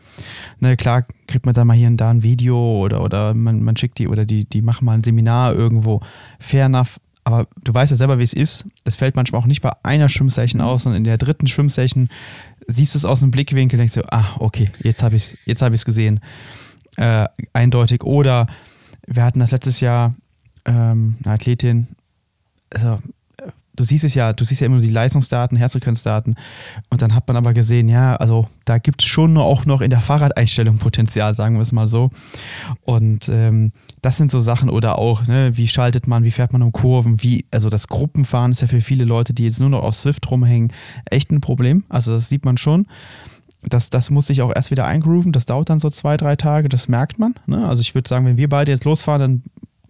Ne, 0.60 0.76
klar 0.76 1.06
kriegt 1.28 1.46
man 1.46 1.56
da 1.56 1.64
mal 1.64 1.78
hier 1.78 1.88
und 1.88 1.98
da 1.98 2.10
ein 2.10 2.22
Video 2.22 2.82
oder, 2.82 3.02
oder 3.02 3.34
man, 3.34 3.64
man 3.64 3.78
schickt 3.78 3.98
die 3.98 4.10
oder 4.10 4.26
die, 4.26 4.44
die 4.44 4.62
machen 4.62 4.84
mal 4.84 4.94
ein 4.94 5.04
Seminar 5.06 5.54
irgendwo. 5.54 6.02
Fair 6.38 6.66
enough, 6.66 7.00
aber 7.24 7.48
du 7.64 7.74
weißt 7.74 7.92
ja 7.92 7.98
selber, 7.98 8.20
wie 8.20 8.24
es 8.24 8.34
ist. 8.34 8.66
Es 8.84 8.96
fällt 8.96 9.16
manchmal 9.16 9.42
auch 9.42 9.46
nicht 9.46 9.62
bei 9.62 9.72
einer 9.84 10.10
Schwimmsession 10.10 10.62
aus, 10.62 10.84
sondern 10.84 10.98
in 11.00 11.04
der 11.06 11.18
dritten 11.18 11.48
Schwimmsession 11.48 12.10
siehst 12.68 12.94
du 12.96 12.98
es 12.98 13.06
aus 13.06 13.22
dem 13.22 13.32
Blickwinkel, 13.32 13.78
denkst 13.78 13.94
du, 13.94 14.14
ah, 14.14 14.26
okay, 14.40 14.70
jetzt 14.82 15.04
habe 15.04 15.16
ich 15.16 15.24
es 15.24 15.38
jetzt 15.46 15.62
hab 15.62 15.74
gesehen. 15.74 16.20
Äh, 16.98 17.28
eindeutig. 17.54 18.04
Oder 18.04 18.48
wir 19.08 19.24
hatten 19.24 19.40
das 19.40 19.52
letztes 19.52 19.80
Jahr, 19.80 20.16
ähm, 20.66 21.18
eine 21.24 21.34
Athletin, 21.34 21.88
also 22.70 23.00
du 23.76 23.84
siehst 23.84 24.04
es 24.04 24.14
ja, 24.14 24.34
du 24.34 24.46
siehst 24.46 24.62
ja 24.62 24.68
immer 24.68 24.76
nur 24.76 24.84
die 24.84 24.92
Leistungsdaten, 24.92 25.58
Herzfrequenzdaten 25.58 26.36
und 26.90 27.02
dann 27.02 27.16
hat 27.16 27.28
man 27.28 27.38
aber 27.38 27.54
gesehen, 27.54 27.90
ja, 27.90 28.16
also 28.16 28.46
da 28.66 28.78
gibt 28.78 29.02
es 29.02 29.08
schon 29.08 29.38
auch 29.38 29.66
noch 29.66 29.82
in 29.82 29.90
der 29.90 30.02
Fahrradeinstellung 30.02 30.78
Potenzial, 30.78 31.36
sagen 31.36 31.56
wir 31.56 31.62
es 31.62 31.72
mal 31.72 31.88
so. 31.88 32.12
Und 32.82 33.30
ähm, 33.30 33.72
das 34.02 34.18
sind 34.18 34.32
so 34.32 34.42
Sachen 34.42 34.70
oder 34.70 34.98
auch, 34.98 35.28
ne, 35.28 35.52
wie 35.56 35.68
schaltet 35.68 36.08
man, 36.08 36.24
wie 36.24 36.32
fährt 36.32 36.54
man 36.54 36.62
um 36.62 36.72
Kurven, 36.72 37.24
wie, 37.24 37.46
also 37.52 37.70
das 37.70 37.88
Gruppenfahren 37.88 38.52
ist 38.52 38.62
ja 38.62 38.68
für 38.68 38.82
viele 38.82 39.06
Leute, 39.06 39.34
die 39.34 39.46
jetzt 39.46 39.60
nur 39.60 39.70
noch 39.70 39.84
auf 39.84 39.96
Swift 39.96 40.30
rumhängen, 40.30 40.72
echt 41.10 41.32
ein 41.32 41.42
Problem. 41.42 41.84
Also 41.90 42.14
das 42.14 42.30
sieht 42.30 42.46
man 42.46 42.58
schon. 42.58 42.88
Das, 43.70 43.90
das 43.90 44.10
muss 44.10 44.28
sich 44.28 44.42
auch 44.42 44.54
erst 44.54 44.72
wieder 44.72 44.86
eingrooven. 44.86 45.32
Das 45.32 45.46
dauert 45.46 45.70
dann 45.70 45.80
so 45.80 45.90
zwei, 45.90 46.18
drei 46.18 46.36
Tage. 46.36 46.68
Das 46.68 46.90
merkt 46.90 47.18
man. 47.18 47.36
Ne? 47.46 47.66
Also 47.66 47.82
ich 47.82 47.96
würde 47.96 48.10
sagen, 48.10 48.26
wenn 48.26 48.36
wir 48.36 48.50
beide 48.50 48.72
jetzt 48.72 48.84
losfahren, 48.84 49.22
dann 49.22 49.44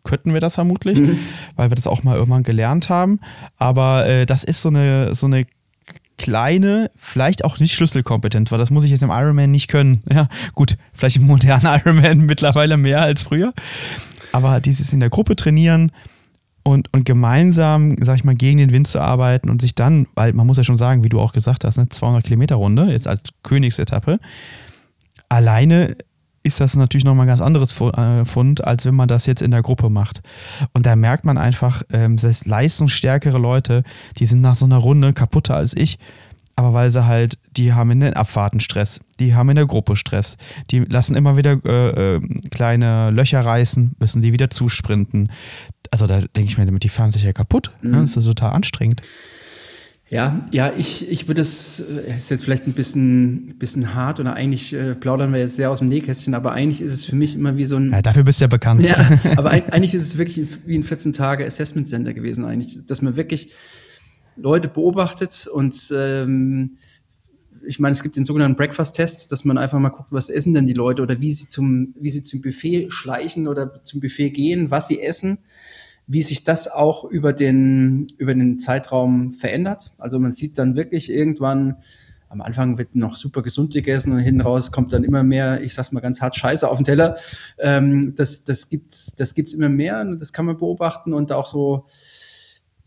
könnten 0.03 0.33
wir 0.33 0.41
das 0.41 0.55
vermutlich, 0.55 0.99
mhm. 0.99 1.19
weil 1.55 1.71
wir 1.71 1.75
das 1.75 1.87
auch 1.87 2.03
mal 2.03 2.15
irgendwann 2.15 2.43
gelernt 2.43 2.89
haben. 2.89 3.19
Aber 3.57 4.05
äh, 4.07 4.25
das 4.25 4.43
ist 4.43 4.61
so 4.61 4.69
eine, 4.69 5.15
so 5.15 5.25
eine 5.25 5.45
kleine, 6.17 6.91
vielleicht 6.95 7.43
auch 7.43 7.59
nicht 7.59 7.73
Schlüsselkompetenz, 7.73 8.51
weil 8.51 8.59
das 8.59 8.69
muss 8.69 8.83
ich 8.83 8.91
jetzt 8.91 9.03
im 9.03 9.09
Ironman 9.09 9.51
nicht 9.51 9.67
können. 9.67 10.03
Ja, 10.11 10.27
gut, 10.53 10.77
vielleicht 10.93 11.17
im 11.17 11.23
modernen 11.27 11.65
Ironman 11.85 12.19
mittlerweile 12.19 12.77
mehr 12.77 13.01
als 13.01 13.23
früher. 13.23 13.53
Aber 14.31 14.59
dieses 14.59 14.93
in 14.93 14.99
der 14.99 15.09
Gruppe 15.09 15.35
trainieren 15.35 15.91
und, 16.63 16.91
und 16.93 17.05
gemeinsam, 17.05 17.97
sag 18.01 18.15
ich 18.15 18.23
mal, 18.23 18.35
gegen 18.35 18.57
den 18.57 18.71
Wind 18.71 18.87
zu 18.87 18.99
arbeiten 18.99 19.49
und 19.49 19.61
sich 19.61 19.75
dann, 19.75 20.07
weil 20.15 20.33
man 20.33 20.47
muss 20.47 20.57
ja 20.57 20.63
schon 20.63 20.77
sagen, 20.77 21.03
wie 21.03 21.09
du 21.09 21.19
auch 21.19 21.33
gesagt 21.33 21.63
hast, 21.63 21.77
ne, 21.77 21.89
200 21.89 22.23
Kilometer 22.23 22.55
Runde, 22.55 22.91
jetzt 22.91 23.07
als 23.07 23.21
Königsetappe, 23.43 24.19
alleine 25.29 25.97
ist 26.43 26.59
das 26.59 26.75
natürlich 26.75 27.05
nochmal 27.05 27.25
ein 27.25 27.29
ganz 27.29 27.41
anderes 27.41 27.79
äh, 27.79 28.25
Fund, 28.25 28.63
als 28.63 28.85
wenn 28.85 28.95
man 28.95 29.07
das 29.07 29.25
jetzt 29.25 29.41
in 29.41 29.51
der 29.51 29.61
Gruppe 29.61 29.89
macht. 29.89 30.21
Und 30.73 30.85
da 30.85 30.95
merkt 30.95 31.23
man 31.23 31.37
einfach, 31.37 31.83
ähm, 31.91 32.17
dass 32.17 32.45
leistungsstärkere 32.45 33.37
Leute, 33.37 33.83
die 34.17 34.25
sind 34.25 34.41
nach 34.41 34.55
so 34.55 34.65
einer 34.65 34.77
Runde 34.77 35.13
kaputter 35.13 35.55
als 35.55 35.75
ich, 35.75 35.97
aber 36.55 36.73
weil 36.73 36.89
sie 36.91 37.05
halt, 37.05 37.37
die 37.57 37.73
haben 37.73 37.89
in 37.91 38.01
den 38.01 38.13
Abfahrten 38.13 38.59
Stress, 38.59 38.99
die 39.19 39.33
haben 39.33 39.49
in 39.49 39.55
der 39.55 39.65
Gruppe 39.65 39.95
Stress, 39.95 40.37
die 40.69 40.79
lassen 40.79 41.15
immer 41.15 41.35
wieder 41.35 41.57
äh, 41.65 42.15
äh, 42.15 42.21
kleine 42.51 43.09
Löcher 43.09 43.41
reißen, 43.41 43.95
müssen 43.97 44.21
die 44.21 44.33
wieder 44.33 44.49
zusprinten. 44.49 45.31
Also 45.89 46.05
da 46.05 46.19
denke 46.19 46.43
ich 46.43 46.57
mir, 46.57 46.65
die 46.65 46.89
fahren 46.89 47.11
sich 47.11 47.23
ja 47.23 47.33
kaputt. 47.33 47.71
Ne? 47.81 47.89
Mhm. 47.89 47.95
Ne? 47.95 48.01
Das 48.01 48.17
ist 48.17 48.25
total 48.25 48.51
anstrengend. 48.51 49.01
Ja, 50.13 50.39
ja, 50.51 50.71
ich, 50.77 51.09
ich 51.09 51.27
würde 51.27 51.41
es, 51.41 51.79
äh, 51.79 52.15
ist 52.15 52.29
jetzt 52.29 52.43
vielleicht 52.43 52.67
ein 52.67 52.73
bisschen, 52.73 53.55
bisschen 53.57 53.95
hart 53.95 54.19
oder 54.19 54.35
eigentlich 54.35 54.71
äh, 54.71 54.93
plaudern 54.93 55.33
wir 55.33 55.39
jetzt 55.39 55.55
sehr 55.55 55.71
aus 55.71 55.79
dem 55.79 55.87
Nähkästchen, 55.87 56.35
aber 56.35 56.51
eigentlich 56.51 56.81
ist 56.81 56.93
es 56.93 57.03
für 57.03 57.15
mich 57.15 57.33
immer 57.33 57.57
wie 57.57 57.65
so 57.65 57.77
ein. 57.77 57.91
Ja, 57.91 58.03
dafür 58.03 58.21
bist 58.21 58.39
du 58.39 58.43
ja 58.43 58.47
bekannt. 58.47 58.85
Ja, 58.85 59.09
aber 59.37 59.49
eigentlich 59.49 59.95
ist 59.95 60.03
es 60.03 60.17
wirklich 60.19 60.47
wie 60.67 60.77
ein 60.77 60.83
14 60.83 61.13
Tage 61.13 61.47
Assessment 61.47 61.87
Center 61.87 62.13
gewesen 62.13 62.45
eigentlich, 62.45 62.85
dass 62.85 63.01
man 63.01 63.15
wirklich 63.15 63.53
Leute 64.35 64.67
beobachtet 64.67 65.47
und 65.51 65.91
ähm, 65.97 66.77
ich 67.65 67.79
meine, 67.79 67.93
es 67.93 68.03
gibt 68.03 68.15
den 68.15 68.23
sogenannten 68.23 68.55
Breakfast-Test, 68.55 69.31
dass 69.31 69.45
man 69.45 69.57
einfach 69.57 69.79
mal 69.79 69.89
guckt, 69.89 70.11
was 70.11 70.29
essen 70.29 70.53
denn 70.53 70.67
die 70.67 70.73
Leute 70.73 71.01
oder 71.01 71.21
wie 71.21 71.33
sie 71.33 71.47
zum, 71.47 71.95
wie 71.99 72.11
sie 72.11 72.21
zum 72.21 72.43
Buffet 72.43 72.91
schleichen 72.91 73.47
oder 73.47 73.83
zum 73.83 73.99
Buffet 73.99 74.29
gehen, 74.29 74.69
was 74.69 74.87
sie 74.87 75.01
essen 75.01 75.39
wie 76.07 76.21
sich 76.21 76.43
das 76.43 76.69
auch 76.69 77.05
über 77.05 77.33
den, 77.33 78.07
über 78.17 78.33
den 78.33 78.59
Zeitraum 78.59 79.31
verändert. 79.31 79.93
Also 79.97 80.19
man 80.19 80.31
sieht 80.31 80.57
dann 80.57 80.75
wirklich 80.75 81.09
irgendwann, 81.09 81.77
am 82.29 82.41
Anfang 82.41 82.77
wird 82.77 82.95
noch 82.95 83.15
super 83.15 83.41
gesund 83.41 83.73
gegessen 83.73 84.11
und 84.11 84.19
hinten 84.19 84.41
raus 84.41 84.71
kommt 84.71 84.91
dann 84.91 85.03
immer 85.03 85.23
mehr, 85.23 85.61
ich 85.61 85.73
sag's 85.73 85.91
mal 85.91 86.01
ganz 86.01 86.19
hart, 86.19 86.35
Scheiße 86.35 86.67
auf 86.67 86.77
den 86.77 86.85
Teller. 86.85 87.17
Ähm, 87.59 88.15
das, 88.15 88.43
das 88.43 88.69
gibt's, 88.69 89.15
das 89.15 89.35
gibt's 89.35 89.53
immer 89.53 89.69
mehr, 89.69 90.03
das 90.15 90.33
kann 90.33 90.45
man 90.45 90.57
beobachten 90.57 91.13
und 91.13 91.31
auch 91.31 91.47
so, 91.47 91.85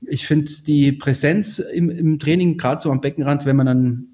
ich 0.00 0.26
finde 0.26 0.50
die 0.66 0.92
Präsenz 0.92 1.58
im, 1.58 1.90
im 1.90 2.18
Training, 2.18 2.58
gerade 2.58 2.82
so 2.82 2.90
am 2.90 3.00
Beckenrand, 3.00 3.46
wenn 3.46 3.56
man 3.56 3.66
dann 3.66 4.08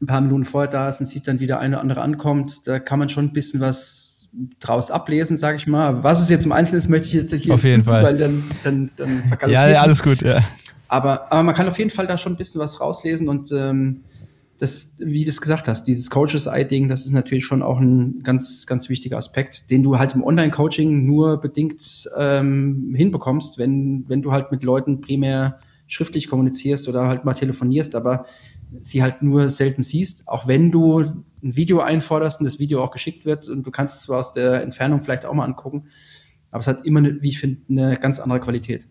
ein 0.00 0.06
paar 0.06 0.20
Minuten 0.20 0.44
vorher 0.44 0.70
da 0.70 0.88
ist 0.88 1.00
und 1.00 1.06
sieht 1.06 1.28
dann 1.28 1.40
wieder 1.40 1.58
eine 1.60 1.76
oder 1.76 1.82
andere 1.82 2.00
ankommt, 2.00 2.66
da 2.66 2.78
kann 2.78 2.98
man 2.98 3.08
schon 3.08 3.26
ein 3.26 3.32
bisschen 3.32 3.60
was 3.60 4.17
draus 4.60 4.90
ablesen, 4.90 5.36
sage 5.36 5.56
ich 5.56 5.66
mal. 5.66 6.02
Was 6.02 6.20
es 6.20 6.28
jetzt 6.28 6.44
im 6.44 6.52
Einzelnen 6.52 6.78
ist, 6.78 6.88
möchte 6.88 7.08
ich 7.08 7.14
jetzt 7.14 7.34
hier. 7.34 7.54
Auf 7.54 7.64
jeden 7.64 7.84
Fall. 7.84 8.02
Weil 8.02 8.16
dann, 8.16 8.44
dann, 8.62 8.90
dann 8.96 9.22
ja, 9.48 9.68
ja, 9.68 9.82
alles 9.82 10.02
gut, 10.02 10.22
ja. 10.22 10.42
Aber, 10.88 11.30
aber 11.32 11.42
man 11.42 11.54
kann 11.54 11.68
auf 11.68 11.78
jeden 11.78 11.90
Fall 11.90 12.06
da 12.06 12.16
schon 12.16 12.32
ein 12.32 12.36
bisschen 12.36 12.60
was 12.60 12.80
rauslesen 12.80 13.28
und 13.28 13.52
ähm, 13.52 14.00
das, 14.58 14.96
wie 14.98 15.22
du 15.22 15.30
es 15.30 15.40
gesagt 15.40 15.68
hast, 15.68 15.84
dieses 15.84 16.10
Coaches-Eye-Ding, 16.10 16.88
das 16.88 17.04
ist 17.04 17.12
natürlich 17.12 17.44
schon 17.44 17.62
auch 17.62 17.78
ein 17.78 18.22
ganz, 18.24 18.66
ganz 18.66 18.88
wichtiger 18.88 19.16
Aspekt, 19.16 19.70
den 19.70 19.82
du 19.82 19.98
halt 19.98 20.14
im 20.14 20.24
Online-Coaching 20.24 21.04
nur 21.04 21.40
bedingt 21.40 22.08
ähm, 22.16 22.92
hinbekommst, 22.96 23.58
wenn, 23.58 24.04
wenn 24.08 24.22
du 24.22 24.32
halt 24.32 24.50
mit 24.50 24.64
Leuten 24.64 25.00
primär 25.00 25.60
schriftlich 25.86 26.28
kommunizierst 26.28 26.88
oder 26.88 27.06
halt 27.06 27.24
mal 27.24 27.34
telefonierst, 27.34 27.94
aber 27.94 28.26
sie 28.80 29.02
halt 29.02 29.22
nur 29.22 29.50
selten 29.50 29.82
siehst, 29.82 30.28
auch 30.28 30.46
wenn 30.46 30.70
du 30.70 31.00
ein 31.00 31.24
Video 31.40 31.80
einforderst 31.80 32.40
und 32.40 32.44
das 32.44 32.58
Video 32.58 32.82
auch 32.82 32.90
geschickt 32.90 33.24
wird 33.24 33.48
und 33.48 33.64
du 33.64 33.70
kannst 33.70 33.96
es 33.96 34.02
zwar 34.02 34.18
aus 34.18 34.32
der 34.32 34.62
Entfernung 34.62 35.02
vielleicht 35.02 35.24
auch 35.24 35.34
mal 35.34 35.44
angucken, 35.44 35.86
aber 36.50 36.60
es 36.60 36.66
hat 36.66 36.84
immer, 36.84 37.02
wie 37.02 37.28
ich 37.28 37.38
finde, 37.38 37.60
eine 37.68 37.96
ganz 37.96 38.18
andere 38.18 38.40
Qualität. 38.40 38.86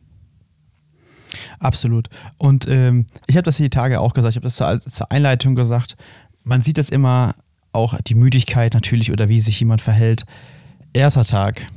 Absolut. 1.59 2.07
Und 2.37 2.67
ähm, 2.67 3.07
ich 3.27 3.35
habe 3.35 3.43
das 3.43 3.57
die 3.57 3.69
Tage 3.69 3.99
auch 3.99 4.13
gesagt, 4.13 4.31
ich 4.31 4.35
habe 4.37 4.45
das 4.45 4.55
zur, 4.55 4.79
zur 4.79 5.11
Einleitung 5.11 5.55
gesagt, 5.55 5.95
man 6.43 6.61
sieht 6.61 6.77
das 6.77 6.89
immer, 6.89 7.35
auch 7.73 7.99
die 8.01 8.15
Müdigkeit 8.15 8.73
natürlich 8.73 9.11
oder 9.11 9.29
wie 9.29 9.41
sich 9.41 9.59
jemand 9.59 9.81
verhält. 9.81 10.25
Erster 10.93 11.25
Tag, 11.25 11.67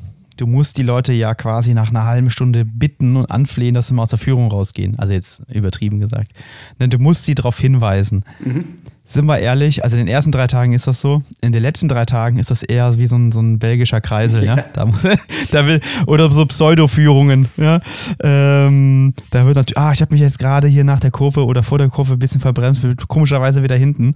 du 0.41 0.47
musst 0.47 0.79
die 0.79 0.83
Leute 0.83 1.13
ja 1.13 1.35
quasi 1.35 1.75
nach 1.75 1.91
einer 1.91 2.05
halben 2.05 2.31
Stunde 2.31 2.65
bitten 2.65 3.17
und 3.17 3.31
anflehen, 3.31 3.75
dass 3.75 3.89
sie 3.89 3.95
mal 3.95 4.05
aus 4.05 4.11
der 4.11 4.19
Führung 4.19 4.51
rausgehen. 4.51 4.99
Also 4.99 5.13
jetzt 5.13 5.43
übertrieben 5.53 6.01
gesagt. 6.01 6.33
Du 6.79 6.99
musst 6.99 7.25
sie 7.25 7.35
darauf 7.35 7.59
hinweisen. 7.59 8.25
Mhm 8.41 8.77
sind 9.13 9.27
wir 9.27 9.39
ehrlich, 9.39 9.83
also 9.83 9.97
in 9.97 10.07
den 10.07 10.13
ersten 10.13 10.31
drei 10.31 10.47
Tagen 10.47 10.73
ist 10.73 10.87
das 10.87 11.01
so. 11.01 11.23
In 11.41 11.51
den 11.51 11.63
letzten 11.63 11.89
drei 11.89 12.05
Tagen 12.05 12.39
ist 12.39 12.51
das 12.51 12.63
eher 12.63 12.97
wie 12.97 13.09
so 13.09 13.17
ein, 13.17 13.33
so 13.33 13.41
ein 13.41 13.59
belgischer 13.59 14.01
Kreisel, 14.01 14.45
ja. 14.45 14.57
ja? 14.57 14.65
Da, 14.73 14.87
muss, 14.87 15.03
da 15.51 15.67
will, 15.67 15.81
oder 16.07 16.31
so 16.31 16.47
Pseudo-Führungen, 16.47 17.49
ja. 17.57 17.81
Ähm, 18.23 19.15
da 19.31 19.47
wird 19.47 19.57
natürlich, 19.57 19.79
ah, 19.79 19.93
ich 19.93 20.01
habe 20.01 20.13
mich 20.13 20.21
jetzt 20.21 20.39
gerade 20.39 20.69
hier 20.69 20.85
nach 20.85 21.01
der 21.01 21.11
Kurve 21.11 21.45
oder 21.45 21.65
vor 21.65 21.79
der 21.79 21.89
Kurve 21.89 22.13
ein 22.13 22.19
bisschen 22.21 22.41
verbremst, 22.41 22.83
komischerweise 23.09 23.65
wieder 23.65 23.77
hinten. 23.77 24.15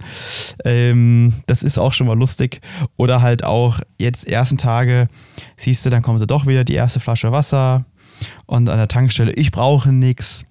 Ähm, 0.63 1.33
das 1.47 1.61
ist 1.61 1.77
auch 1.77 1.91
schon 1.91 2.07
mal 2.07 2.17
lustig. 2.17 2.61
Oder 2.95 3.21
halt 3.21 3.43
auch 3.43 3.81
jetzt 3.99 4.25
ersten 4.27 4.57
Tage, 4.57 5.09
siehst 5.57 5.85
du, 5.85 5.89
dann 5.89 6.03
kommen 6.03 6.19
sie 6.19 6.27
doch 6.27 6.47
wieder 6.47 6.63
die 6.63 6.75
erste 6.75 7.01
Flasche 7.01 7.33
Wasser 7.33 7.83
und 8.45 8.69
an 8.69 8.77
der 8.77 8.87
Tankstelle, 8.87 9.33
ich 9.33 9.51
brauche 9.51 9.91
nichts 9.91 10.45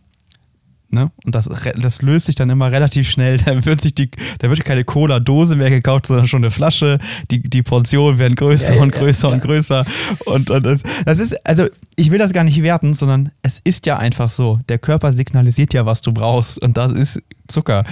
Ne? 0.94 1.11
Und 1.24 1.35
das, 1.35 1.50
das 1.76 2.02
löst 2.02 2.26
sich 2.26 2.37
dann 2.37 2.48
immer 2.50 2.70
relativ 2.70 3.11
schnell. 3.11 3.37
Da 3.44 3.64
wird 3.64 3.83
sich 3.83 3.94
die, 3.94 4.11
da 4.38 4.48
wird 4.48 4.64
keine 4.64 4.85
Cola-Dose 4.85 5.57
mehr 5.57 5.68
gekauft, 5.68 6.07
sondern 6.07 6.26
schon 6.26 6.42
eine 6.42 6.50
Flasche. 6.50 6.98
Die, 7.30 7.42
die 7.42 7.62
Portionen 7.62 8.18
werden 8.18 8.37
größer 8.37 8.76
ja, 8.76 8.83
und 8.83 8.92
größer 8.92 9.28
ja, 9.28 9.35
und 9.35 9.40
größer. 9.42 9.85
Und, 10.24 10.50
und 10.50 10.83
das 11.04 11.18
ist, 11.18 11.46
also 11.46 11.66
ich 11.96 12.11
will 12.11 12.18
das 12.18 12.33
gar 12.33 12.44
nicht 12.44 12.62
werten, 12.62 12.94
sondern 12.94 13.30
es 13.42 13.61
ist 13.64 13.87
ja 13.87 13.98
einfach 13.98 14.30
so. 14.30 14.61
Der 14.68 14.78
Körper 14.78 15.12
signalisiert 15.12 15.74
ja, 15.74 15.85
was 15.85 16.00
du 16.00 16.12
brauchst. 16.12 16.62
Und 16.62 16.76
das 16.76 16.92
ist 16.92 17.22
Zucker. 17.48 17.85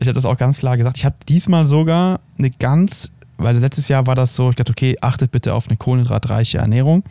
Ich 0.00 0.06
habe 0.06 0.14
das 0.14 0.24
auch 0.24 0.36
ganz 0.36 0.58
klar 0.58 0.76
gesagt. 0.76 0.98
Ich 0.98 1.04
habe 1.04 1.16
diesmal 1.28 1.66
sogar 1.66 2.20
eine 2.38 2.50
ganz, 2.50 3.10
weil 3.38 3.56
letztes 3.56 3.88
Jahr 3.88 4.06
war 4.06 4.14
das 4.14 4.34
so, 4.34 4.50
ich 4.50 4.56
dachte, 4.56 4.72
okay, 4.72 4.96
achtet 5.00 5.30
bitte 5.30 5.54
auf 5.54 5.68
eine 5.68 5.76
kohlenhydratreiche 5.76 6.58
Ernährung. 6.58 7.04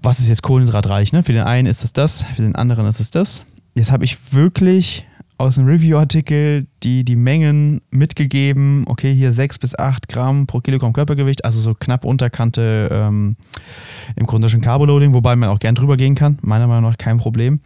Was 0.00 0.20
ist 0.20 0.28
jetzt 0.28 0.42
kohlenhydratreich? 0.42 1.12
Ne? 1.12 1.22
Für 1.22 1.32
den 1.32 1.42
einen 1.42 1.66
ist 1.66 1.84
es 1.84 1.92
das, 1.92 2.24
für 2.24 2.42
den 2.42 2.54
anderen 2.54 2.86
ist 2.86 3.00
es 3.00 3.10
das. 3.10 3.44
Jetzt 3.74 3.90
habe 3.90 4.04
ich 4.04 4.34
wirklich 4.34 5.06
aus 5.38 5.58
einem 5.58 5.66
Review-Artikel 5.66 6.66
die, 6.84 7.04
die 7.04 7.16
Mengen 7.16 7.80
mitgegeben. 7.90 8.84
Okay, 8.86 9.12
hier 9.12 9.32
6 9.32 9.58
bis 9.58 9.76
8 9.76 10.08
Gramm 10.08 10.46
pro 10.46 10.60
Kilogramm 10.60 10.92
Körpergewicht, 10.92 11.44
also 11.44 11.58
so 11.58 11.74
knapp 11.74 12.04
Unterkante 12.04 12.88
ähm, 12.92 13.36
im 14.14 14.26
Grunde 14.26 14.48
schon 14.48 14.60
Carboloading, 14.60 15.14
wobei 15.14 15.34
man 15.34 15.48
auch 15.48 15.58
gern 15.58 15.74
drüber 15.74 15.96
gehen 15.96 16.14
kann. 16.14 16.38
Meiner 16.42 16.68
Meinung 16.68 16.88
nach 16.88 16.98
kein 16.98 17.18
Problem. 17.18 17.60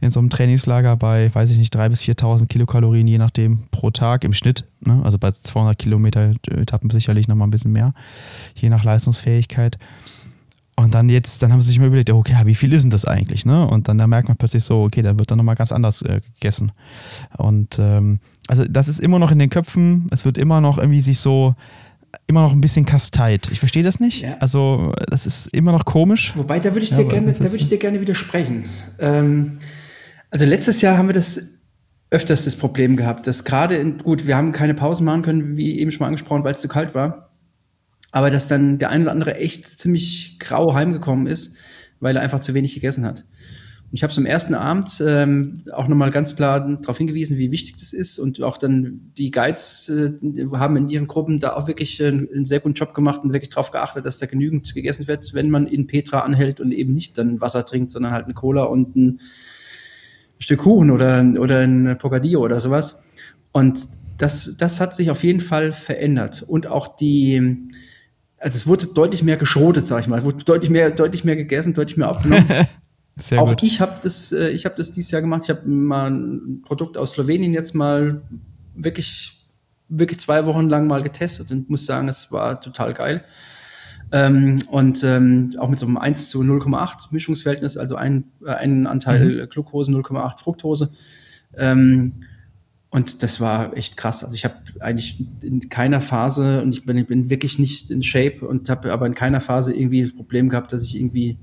In 0.00 0.10
so 0.10 0.20
einem 0.20 0.30
Trainingslager 0.30 0.96
bei, 0.96 1.34
weiß 1.34 1.50
ich 1.50 1.58
nicht, 1.58 1.74
3.000 1.74 1.88
bis 1.88 2.02
4.000 2.02 2.46
Kilokalorien, 2.46 3.08
je 3.08 3.18
nachdem, 3.18 3.64
pro 3.70 3.90
Tag 3.90 4.22
im 4.24 4.32
Schnitt. 4.32 4.64
Ne? 4.80 5.00
Also 5.04 5.18
bei 5.18 5.32
200 5.32 5.78
Kilometer 5.78 6.34
Etappen 6.48 6.90
sicherlich 6.90 7.26
nochmal 7.26 7.48
ein 7.48 7.52
bisschen 7.52 7.72
mehr, 7.72 7.94
je 8.54 8.68
nach 8.68 8.84
Leistungsfähigkeit. 8.84 9.78
Und 10.78 10.94
dann 10.94 11.08
jetzt, 11.08 11.42
dann 11.42 11.52
haben 11.52 11.60
sie 11.60 11.70
sich 11.70 11.80
mal 11.80 11.86
überlegt, 11.88 12.08
okay, 12.10 12.36
wie 12.44 12.54
viel 12.54 12.72
ist 12.72 12.82
denn 12.82 12.90
das 12.90 13.04
eigentlich? 13.04 13.44
Ne? 13.44 13.66
Und 13.66 13.88
dann 13.88 13.98
da 13.98 14.06
merkt 14.06 14.28
man 14.28 14.36
plötzlich 14.36 14.62
so, 14.62 14.84
okay, 14.84 15.02
dann 15.02 15.18
wird 15.18 15.28
dann 15.28 15.36
nochmal 15.36 15.56
ganz 15.56 15.72
anders 15.72 16.02
äh, 16.02 16.20
gegessen. 16.34 16.70
Und 17.36 17.80
ähm, 17.80 18.20
also 18.46 18.62
das 18.64 18.86
ist 18.86 19.00
immer 19.00 19.18
noch 19.18 19.32
in 19.32 19.40
den 19.40 19.50
Köpfen, 19.50 20.06
es 20.12 20.24
wird 20.24 20.38
immer 20.38 20.60
noch 20.60 20.78
irgendwie 20.78 21.00
sich 21.00 21.18
so, 21.18 21.56
immer 22.28 22.42
noch 22.42 22.52
ein 22.52 22.60
bisschen 22.60 22.86
kasteit. 22.86 23.48
Ich 23.50 23.58
verstehe 23.58 23.82
das 23.82 23.98
nicht. 23.98 24.22
Ja. 24.22 24.36
Also 24.38 24.94
das 25.10 25.26
ist 25.26 25.48
immer 25.48 25.72
noch 25.72 25.84
komisch. 25.84 26.32
Wobei, 26.36 26.60
da 26.60 26.72
würde 26.72 26.84
ich, 26.84 26.90
dir 26.90 27.02
ja, 27.02 27.08
gerne, 27.08 27.32
da 27.32 27.40
würde 27.40 27.56
ich 27.56 27.66
dir 27.66 27.78
gerne 27.78 28.00
widersprechen. 28.00 28.66
Ähm, 29.00 29.58
also 30.30 30.44
letztes 30.44 30.80
Jahr 30.80 30.96
haben 30.96 31.08
wir 31.08 31.14
das 31.14 31.54
öfters 32.10 32.44
das 32.44 32.54
Problem 32.54 32.96
gehabt, 32.96 33.26
dass 33.26 33.42
gerade, 33.44 33.84
gut, 33.94 34.28
wir 34.28 34.36
haben 34.36 34.52
keine 34.52 34.74
Pausen 34.74 35.04
machen 35.04 35.22
können, 35.22 35.56
wie 35.56 35.80
eben 35.80 35.90
schon 35.90 36.04
mal 36.04 36.06
angesprochen, 36.06 36.44
weil 36.44 36.52
es 36.52 36.60
zu 36.60 36.68
kalt 36.68 36.94
war 36.94 37.27
aber 38.10 38.30
dass 38.30 38.46
dann 38.46 38.78
der 38.78 38.90
eine 38.90 39.04
oder 39.04 39.12
andere 39.12 39.36
echt 39.36 39.66
ziemlich 39.66 40.38
grau 40.38 40.74
heimgekommen 40.74 41.26
ist, 41.26 41.56
weil 42.00 42.16
er 42.16 42.22
einfach 42.22 42.40
zu 42.40 42.54
wenig 42.54 42.74
gegessen 42.74 43.04
hat. 43.04 43.24
Und 43.90 43.94
ich 43.94 44.02
habe 44.02 44.10
es 44.10 44.18
am 44.18 44.26
ersten 44.26 44.54
Abend 44.54 45.02
ähm, 45.06 45.62
auch 45.72 45.88
nochmal 45.88 46.10
ganz 46.10 46.36
klar 46.36 46.60
darauf 46.60 46.98
hingewiesen, 46.98 47.38
wie 47.38 47.50
wichtig 47.50 47.76
das 47.78 47.94
ist. 47.94 48.18
Und 48.18 48.42
auch 48.42 48.58
dann 48.58 49.12
die 49.16 49.30
Guides 49.30 49.88
äh, 49.88 50.46
haben 50.52 50.76
in 50.76 50.88
ihren 50.90 51.06
Gruppen 51.06 51.40
da 51.40 51.54
auch 51.54 51.66
wirklich 51.66 51.98
äh, 52.00 52.08
einen 52.08 52.44
sehr 52.44 52.60
guten 52.60 52.74
Job 52.74 52.92
gemacht 52.92 53.22
und 53.24 53.32
wirklich 53.32 53.48
darauf 53.48 53.70
geachtet, 53.70 54.04
dass 54.04 54.18
da 54.18 54.26
genügend 54.26 54.74
gegessen 54.74 55.06
wird, 55.06 55.32
wenn 55.32 55.48
man 55.48 55.66
in 55.66 55.86
Petra 55.86 56.20
anhält 56.20 56.60
und 56.60 56.72
eben 56.72 56.92
nicht 56.92 57.16
dann 57.16 57.40
Wasser 57.40 57.64
trinkt, 57.64 57.90
sondern 57.90 58.12
halt 58.12 58.26
eine 58.26 58.34
Cola 58.34 58.64
und 58.64 58.94
ein 58.94 59.20
Stück 60.38 60.60
Kuchen 60.60 60.90
oder, 60.90 61.24
oder 61.38 61.60
ein 61.60 61.96
Pocadillo 61.98 62.40
oder 62.40 62.60
sowas. 62.60 63.02
Und 63.52 63.88
das, 64.18 64.56
das 64.58 64.80
hat 64.80 64.94
sich 64.94 65.10
auf 65.10 65.24
jeden 65.24 65.40
Fall 65.40 65.72
verändert. 65.72 66.42
Und 66.46 66.66
auch 66.66 66.94
die, 66.94 67.68
also 68.38 68.56
es 68.56 68.66
wurde 68.66 68.86
deutlich 68.86 69.22
mehr 69.22 69.36
geschrotet, 69.36 69.86
sag 69.86 70.00
ich 70.00 70.08
mal. 70.08 70.18
Es 70.18 70.24
wurde 70.24 70.44
deutlich 70.44 70.70
mehr, 70.70 70.90
deutlich 70.90 71.24
mehr 71.24 71.36
gegessen, 71.36 71.74
deutlich 71.74 71.96
mehr 71.96 72.10
aufgenommen. 72.10 72.48
Sehr 73.20 73.42
auch 73.42 73.48
gut. 73.48 73.62
ich 73.64 73.80
habe 73.80 73.98
das, 74.02 74.30
äh, 74.30 74.50
ich 74.50 74.64
habe 74.64 74.76
das 74.76 74.92
dieses 74.92 75.10
Jahr 75.10 75.20
gemacht. 75.20 75.42
Ich 75.44 75.50
habe 75.50 75.68
mal 75.68 76.10
ein 76.10 76.62
Produkt 76.62 76.96
aus 76.96 77.12
Slowenien 77.12 77.52
jetzt 77.52 77.74
mal 77.74 78.22
wirklich, 78.74 79.44
wirklich 79.88 80.20
zwei 80.20 80.46
Wochen 80.46 80.68
lang 80.68 80.86
mal 80.86 81.02
getestet 81.02 81.50
und 81.50 81.68
muss 81.68 81.84
sagen, 81.84 82.08
es 82.08 82.30
war 82.30 82.60
total 82.60 82.94
geil. 82.94 83.24
Ähm, 84.12 84.56
und 84.70 85.02
ähm, 85.04 85.54
auch 85.58 85.68
mit 85.68 85.78
so 85.78 85.86
einem 85.86 85.98
1 85.98 86.30
zu 86.30 86.40
0,8 86.40 87.08
Mischungsverhältnis, 87.10 87.76
also 87.76 87.96
ein, 87.96 88.24
äh, 88.44 88.52
ein 88.52 88.86
Anteil 88.86 89.42
mhm. 89.42 89.48
Glucose, 89.50 89.90
0,8 89.90 90.38
Fructose. 90.38 90.92
Ähm, 91.56 92.24
und 92.90 93.22
das 93.22 93.40
war 93.40 93.76
echt 93.76 93.96
krass. 93.96 94.24
Also 94.24 94.34
ich 94.34 94.44
habe 94.44 94.54
eigentlich 94.80 95.22
in 95.42 95.68
keiner 95.68 96.00
Phase, 96.00 96.62
und 96.62 96.74
ich 96.74 96.86
bin, 96.86 96.96
ich 96.96 97.06
bin 97.06 97.28
wirklich 97.28 97.58
nicht 97.58 97.90
in 97.90 98.02
Shape 98.02 98.46
und 98.46 98.70
habe 98.70 98.92
aber 98.92 99.06
in 99.06 99.14
keiner 99.14 99.40
Phase 99.40 99.74
irgendwie 99.74 100.02
das 100.02 100.14
Problem 100.14 100.48
gehabt, 100.48 100.72
dass 100.72 100.82
ich 100.82 100.96
irgendwie 100.96 101.38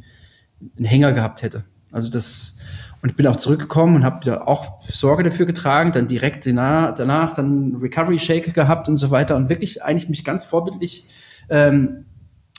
einen 0.77 0.85
Hänger 0.85 1.11
gehabt 1.11 1.43
hätte. 1.43 1.65
Also 1.91 2.09
das, 2.09 2.57
und 3.01 3.09
ich 3.09 3.15
bin 3.15 3.27
auch 3.27 3.35
zurückgekommen 3.35 3.95
und 3.95 4.03
habe 4.03 4.25
da 4.25 4.41
auch 4.41 4.81
Sorge 4.81 5.23
dafür 5.23 5.45
getragen, 5.45 5.91
dann 5.91 6.07
direkt 6.07 6.47
danach, 6.47 6.95
danach 6.95 7.33
dann 7.33 7.75
Recovery 7.75 8.17
Shake 8.17 8.53
gehabt 8.53 8.89
und 8.89 8.97
so 8.97 9.11
weiter 9.11 9.35
und 9.35 9.49
wirklich 9.49 9.83
eigentlich 9.83 10.09
mich 10.09 10.23
ganz 10.23 10.43
vorbildlich 10.43 11.05
ähm, 11.49 12.05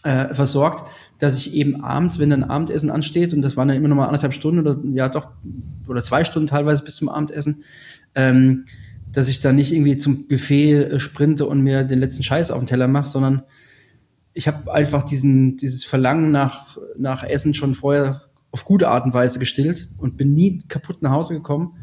äh, 0.05 0.33
versorgt, 0.33 0.89
dass 1.19 1.37
ich 1.39 1.55
eben 1.55 1.83
abends, 1.83 2.19
wenn 2.19 2.31
dann 2.31 2.45
Abendessen 2.45 2.91
ansteht, 2.91 3.35
und 3.35 3.43
das 3.43 3.57
waren 3.57 3.69
dann 3.69 3.77
immer 3.77 3.89
noch 3.89 3.97
mal 3.97 4.07
anderthalb 4.07 4.33
Stunden 4.33 4.61
oder 4.61 4.79
ja 4.93 5.09
doch, 5.09 5.29
oder 5.89 6.03
zwei 6.03 6.23
Stunden 6.23 6.47
teilweise 6.47 6.85
bis 6.85 6.97
zum 6.97 7.09
Abendessen, 7.09 7.65
ähm, 8.17 8.65
dass 9.13 9.29
ich 9.29 9.41
da 9.41 9.53
nicht 9.53 9.73
irgendwie 9.73 9.97
zum 9.97 10.27
Buffet 10.27 10.73
äh, 10.73 11.01
sprinte 11.01 11.47
und 11.47 11.63
mir 11.63 11.85
den 11.85 12.01
letzten 12.01 12.23
Scheiß 12.23 12.51
auf 12.51 12.59
den 12.59 12.67
Teller 12.67 12.89
mache, 12.89 13.07
sondern 13.07 13.43
ich 14.35 14.49
habe 14.49 14.73
einfach 14.73 15.03
diesen, 15.03 15.57
dieses 15.57 15.85
Verlangen 15.85 16.31
nach, 16.31 16.77
nach 16.99 17.23
Essen 17.23 17.55
schon 17.55 17.75
vorher 17.75 18.23
auf 18.51 18.65
gute 18.65 18.89
Art 18.89 19.05
und 19.05 19.15
Weise 19.15 19.39
gestillt 19.39 19.89
und 19.99 20.17
bin 20.17 20.35
nie 20.35 20.63
kaputt 20.69 21.03
nach 21.03 21.11
Hause 21.11 21.35
gekommen. 21.35 21.75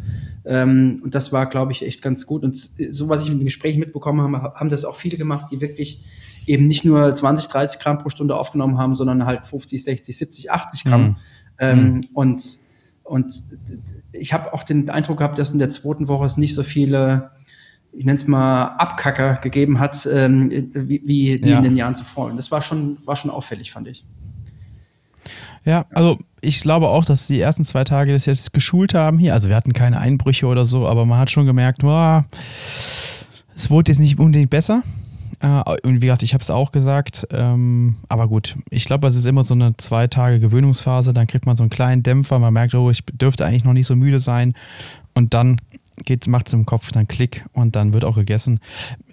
Ähm, 0.45 1.01
und 1.03 1.15
das 1.15 1.31
war, 1.31 1.47
glaube 1.47 1.71
ich, 1.71 1.85
echt 1.85 2.01
ganz 2.01 2.25
gut. 2.25 2.43
Und 2.43 2.71
so, 2.89 3.09
was 3.09 3.23
ich 3.23 3.29
in 3.29 3.39
den 3.39 3.45
Gesprächen 3.45 3.79
mitbekommen 3.79 4.21
habe, 4.21 4.53
haben 4.55 4.69
das 4.69 4.85
auch 4.85 4.95
viele 4.95 5.17
gemacht, 5.17 5.47
die 5.51 5.61
wirklich 5.61 6.03
eben 6.45 6.67
nicht 6.67 6.83
nur 6.83 7.13
20, 7.13 7.47
30 7.47 7.79
Gramm 7.79 7.99
pro 7.99 8.09
Stunde 8.09 8.35
aufgenommen 8.35 8.77
haben, 8.77 8.95
sondern 8.95 9.25
halt 9.25 9.45
50, 9.45 9.83
60, 9.83 10.17
70, 10.17 10.51
80 10.51 10.83
Gramm. 10.83 11.01
Mhm. 11.03 11.15
Ähm, 11.59 11.93
mhm. 11.93 12.01
Und 12.13 12.43
und 13.03 13.33
ich 14.11 14.33
habe 14.33 14.53
auch 14.53 14.63
den 14.63 14.89
Eindruck 14.89 15.17
gehabt, 15.17 15.37
dass 15.37 15.51
in 15.51 15.59
der 15.59 15.69
zweiten 15.69 16.07
Woche 16.07 16.25
es 16.25 16.37
nicht 16.37 16.53
so 16.53 16.63
viele, 16.63 17.31
ich 17.91 18.05
nenne 18.05 18.17
es 18.17 18.27
mal, 18.27 18.75
Abkacker 18.77 19.35
gegeben 19.35 19.79
hat, 19.79 20.07
ähm, 20.11 20.49
wie, 20.73 21.01
wie, 21.05 21.49
ja. 21.49 21.57
in 21.57 21.63
den 21.63 21.77
Jahren 21.77 21.95
zuvor. 21.95 22.27
Und 22.27 22.37
das 22.37 22.51
war 22.51 22.61
schon, 22.61 22.97
war 23.05 23.15
schon 23.15 23.31
auffällig, 23.31 23.71
fand 23.71 23.87
ich. 23.87 24.05
Ja, 25.65 25.85
also 25.91 26.17
ich 26.41 26.61
glaube 26.61 26.89
auch, 26.89 27.05
dass 27.05 27.27
die 27.27 27.39
ersten 27.39 27.63
zwei 27.63 27.83
Tage 27.83 28.11
das 28.11 28.25
jetzt 28.25 28.51
geschult 28.53 28.93
haben 28.93 29.17
hier. 29.17 29.33
Also 29.33 29.49
wir 29.49 29.55
hatten 29.55 29.73
keine 29.73 29.99
Einbrüche 29.99 30.45
oder 30.45 30.65
so, 30.65 30.87
aber 30.87 31.05
man 31.05 31.19
hat 31.19 31.29
schon 31.29 31.45
gemerkt, 31.45 31.83
oh, 31.83 32.21
es 33.55 33.69
wurde 33.69 33.91
jetzt 33.91 33.99
nicht 33.99 34.19
unbedingt 34.19 34.49
besser. 34.49 34.83
Äh, 35.43 35.61
und 35.83 36.01
wie 36.01 36.07
gesagt, 36.07 36.23
ich 36.23 36.33
habe 36.33 36.41
es 36.41 36.49
auch 36.49 36.71
gesagt. 36.71 37.27
Ähm, 37.31 37.97
aber 38.07 38.27
gut, 38.27 38.55
ich 38.69 38.85
glaube, 38.85 39.07
es 39.07 39.15
ist 39.15 39.25
immer 39.25 39.43
so 39.43 39.53
eine 39.53 39.77
zwei 39.77 40.07
Tage 40.07 40.39
Gewöhnungsphase. 40.39 41.13
Dann 41.13 41.27
kriegt 41.27 41.45
man 41.45 41.55
so 41.55 41.63
einen 41.63 41.69
kleinen 41.69 42.01
Dämpfer. 42.01 42.39
Man 42.39 42.53
merkt, 42.53 42.73
oh, 42.73 42.89
ich 42.89 43.03
dürfte 43.05 43.45
eigentlich 43.45 43.65
noch 43.65 43.73
nicht 43.73 43.87
so 43.87 43.95
müde 43.95 44.19
sein. 44.19 44.55
Und 45.13 45.35
dann 45.35 45.57
macht 46.27 46.47
es 46.47 46.53
im 46.53 46.65
Kopf 46.65 46.91
dann 46.91 47.07
Klick 47.07 47.45
und 47.53 47.75
dann 47.75 47.93
wird 47.93 48.03
auch 48.03 48.15
gegessen. 48.15 48.59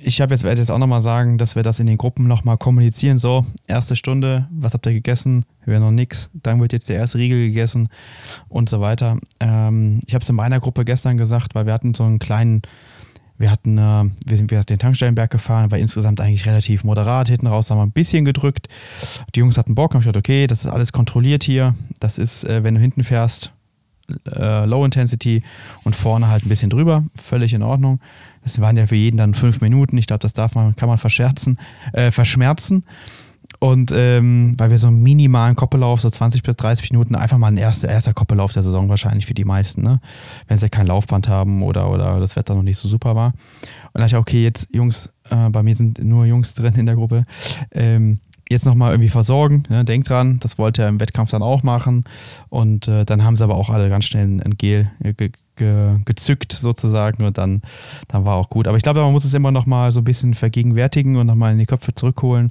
Ich 0.01 0.23
habe 0.23 0.33
jetzt, 0.33 0.45
werde 0.45 0.61
jetzt 0.61 0.71
auch 0.71 0.79
nochmal 0.79 1.03
sagen, 1.03 1.37
dass 1.37 1.55
wir 1.55 1.62
das 1.62 1.79
in 1.79 1.87
den 1.87 1.99
Gruppen 1.99 2.27
nochmal 2.27 2.57
kommunizieren. 2.57 3.19
So, 3.19 3.45
erste 3.66 3.97
Stunde, 3.97 4.49
was 4.51 4.73
habt 4.73 4.87
ihr 4.87 4.95
gegessen? 4.95 5.45
Haben 5.66 5.81
noch 5.81 5.90
nichts. 5.90 6.31
Dann 6.43 6.59
wird 6.59 6.73
jetzt 6.73 6.88
der 6.88 6.97
erste 6.97 7.19
Riegel 7.19 7.49
gegessen 7.49 7.88
und 8.49 8.71
so 8.71 8.81
weiter. 8.81 9.19
Ähm, 9.40 10.01
ich 10.07 10.14
habe 10.14 10.23
es 10.23 10.29
in 10.29 10.37
meiner 10.37 10.59
Gruppe 10.59 10.87
gestern 10.87 11.19
gesagt, 11.19 11.55
weil 11.55 11.66
wir 11.66 11.75
hatten 11.75 11.93
so 11.93 12.05
einen 12.05 12.19
kleinen 12.19 12.62
wir 13.40 13.50
hatten, 13.50 13.79
äh, 13.79 14.05
wir 14.26 14.37
sind 14.37 14.50
wieder 14.50 14.64
den 14.64 14.79
Tankstellenberg 14.79 15.31
gefahren, 15.31 15.70
war 15.70 15.79
insgesamt 15.79 16.20
eigentlich 16.20 16.44
relativ 16.44 16.85
moderat. 16.85 17.29
Hinten 17.29 17.46
raus 17.46 17.70
haben 17.70 17.79
wir 17.79 17.87
ein 17.87 17.90
bisschen 17.90 18.26
gedrückt. 18.26 18.68
Die 19.35 19.40
Jungs 19.40 19.57
hatten 19.57 19.74
Bock, 19.74 19.94
haben 19.94 20.00
gesagt, 20.00 20.18
okay, 20.18 20.46
das 20.46 20.66
ist 20.66 20.70
alles 20.70 20.92
kontrolliert 20.92 21.42
hier. 21.42 21.74
Das 22.00 22.18
ist, 22.18 22.44
äh, 22.44 22.62
wenn 22.62 22.74
du 22.74 22.81
hinten 22.83 23.03
fährst, 23.03 23.53
äh, 24.26 24.66
Low 24.66 24.85
Intensity 24.85 25.42
und 25.85 25.96
vorne 25.96 26.29
halt 26.29 26.44
ein 26.44 26.50
bisschen 26.50 26.68
drüber. 26.68 27.05
Völlig 27.14 27.55
in 27.55 27.62
Ordnung. 27.62 28.00
Das 28.42 28.61
waren 28.61 28.76
ja 28.76 28.87
für 28.87 28.96
jeden 28.96 29.16
dann 29.16 29.33
fünf 29.33 29.62
Minuten. 29.62 29.96
Ich 29.96 30.07
glaube, 30.07 30.20
das 30.20 30.35
darf 30.35 30.55
man, 30.55 30.76
kann 30.76 30.88
man 30.88 30.98
verscherzen, 30.98 31.59
äh, 31.94 32.11
verschmerzen. 32.11 32.85
Und 33.61 33.92
ähm, 33.94 34.55
weil 34.57 34.70
wir 34.70 34.79
so 34.79 34.87
einen 34.87 35.03
minimalen 35.03 35.55
Koppellauf, 35.55 36.01
so 36.01 36.09
20 36.09 36.42
bis 36.42 36.57
30 36.57 36.90
Minuten, 36.92 37.14
einfach 37.14 37.37
mal 37.37 37.49
ein 37.49 37.59
erster, 37.59 37.88
erster 37.88 38.14
Koppellauf 38.14 38.53
der 38.53 38.62
Saison 38.62 38.88
wahrscheinlich 38.88 39.27
für 39.27 39.35
die 39.35 39.44
meisten, 39.44 39.83
ne? 39.83 40.01
Wenn 40.49 40.57
sie 40.57 40.70
kein 40.70 40.87
Laufband 40.87 41.29
haben 41.29 41.62
oder, 41.62 41.90
oder 41.90 42.18
das 42.20 42.37
Wetter 42.37 42.55
noch 42.55 42.62
nicht 42.62 42.79
so 42.79 42.88
super 42.88 43.14
war. 43.14 43.35
Und 43.92 44.01
dachte 44.01 44.14
ich, 44.14 44.16
okay, 44.16 44.42
jetzt 44.42 44.68
Jungs, 44.75 45.11
äh, 45.29 45.51
bei 45.51 45.62
mir 45.62 45.77
sind 45.77 46.03
nur 46.03 46.25
Jungs 46.25 46.55
drin 46.55 46.75
in 46.77 46.87
der 46.87 46.94
Gruppe, 46.94 47.27
ähm, 47.70 48.20
jetzt 48.51 48.64
nochmal 48.64 48.92
irgendwie 48.92 49.11
versorgen. 49.11 49.64
Ne? 49.68 49.85
Denkt 49.85 50.09
dran, 50.09 50.40
das 50.40 50.57
wollte 50.57 50.83
er 50.83 50.88
im 50.88 50.99
Wettkampf 50.99 51.31
dann 51.31 51.42
auch 51.42 51.62
machen. 51.62 52.05
Und 52.49 52.88
äh, 52.88 53.05
dann 53.05 53.25
haben 53.25 53.37
sie 53.37 53.44
aber 53.44 53.57
auch 53.57 53.68
alle 53.68 53.90
ganz 53.90 54.07
schnell 54.07 54.25
ein 54.25 54.57
Gel 54.57 54.90
ge 55.03 55.33
ge 55.57 55.99
gezückt 56.07 56.53
sozusagen 56.53 57.25
und 57.25 57.37
dann, 57.37 57.61
dann 58.09 58.25
war 58.25 58.37
auch 58.37 58.49
gut. 58.49 58.66
Aber 58.66 58.79
ich 58.79 58.83
glaube, 58.83 59.03
man 59.03 59.12
muss 59.12 59.27
es 59.27 59.35
immer 59.35 59.51
nochmal 59.51 59.92
so 59.92 60.01
ein 60.01 60.05
bisschen 60.05 60.33
vergegenwärtigen 60.33 61.16
und 61.16 61.26
nochmal 61.26 61.53
in 61.53 61.59
die 61.59 61.66
Köpfe 61.66 61.95
zurückholen. 61.95 62.51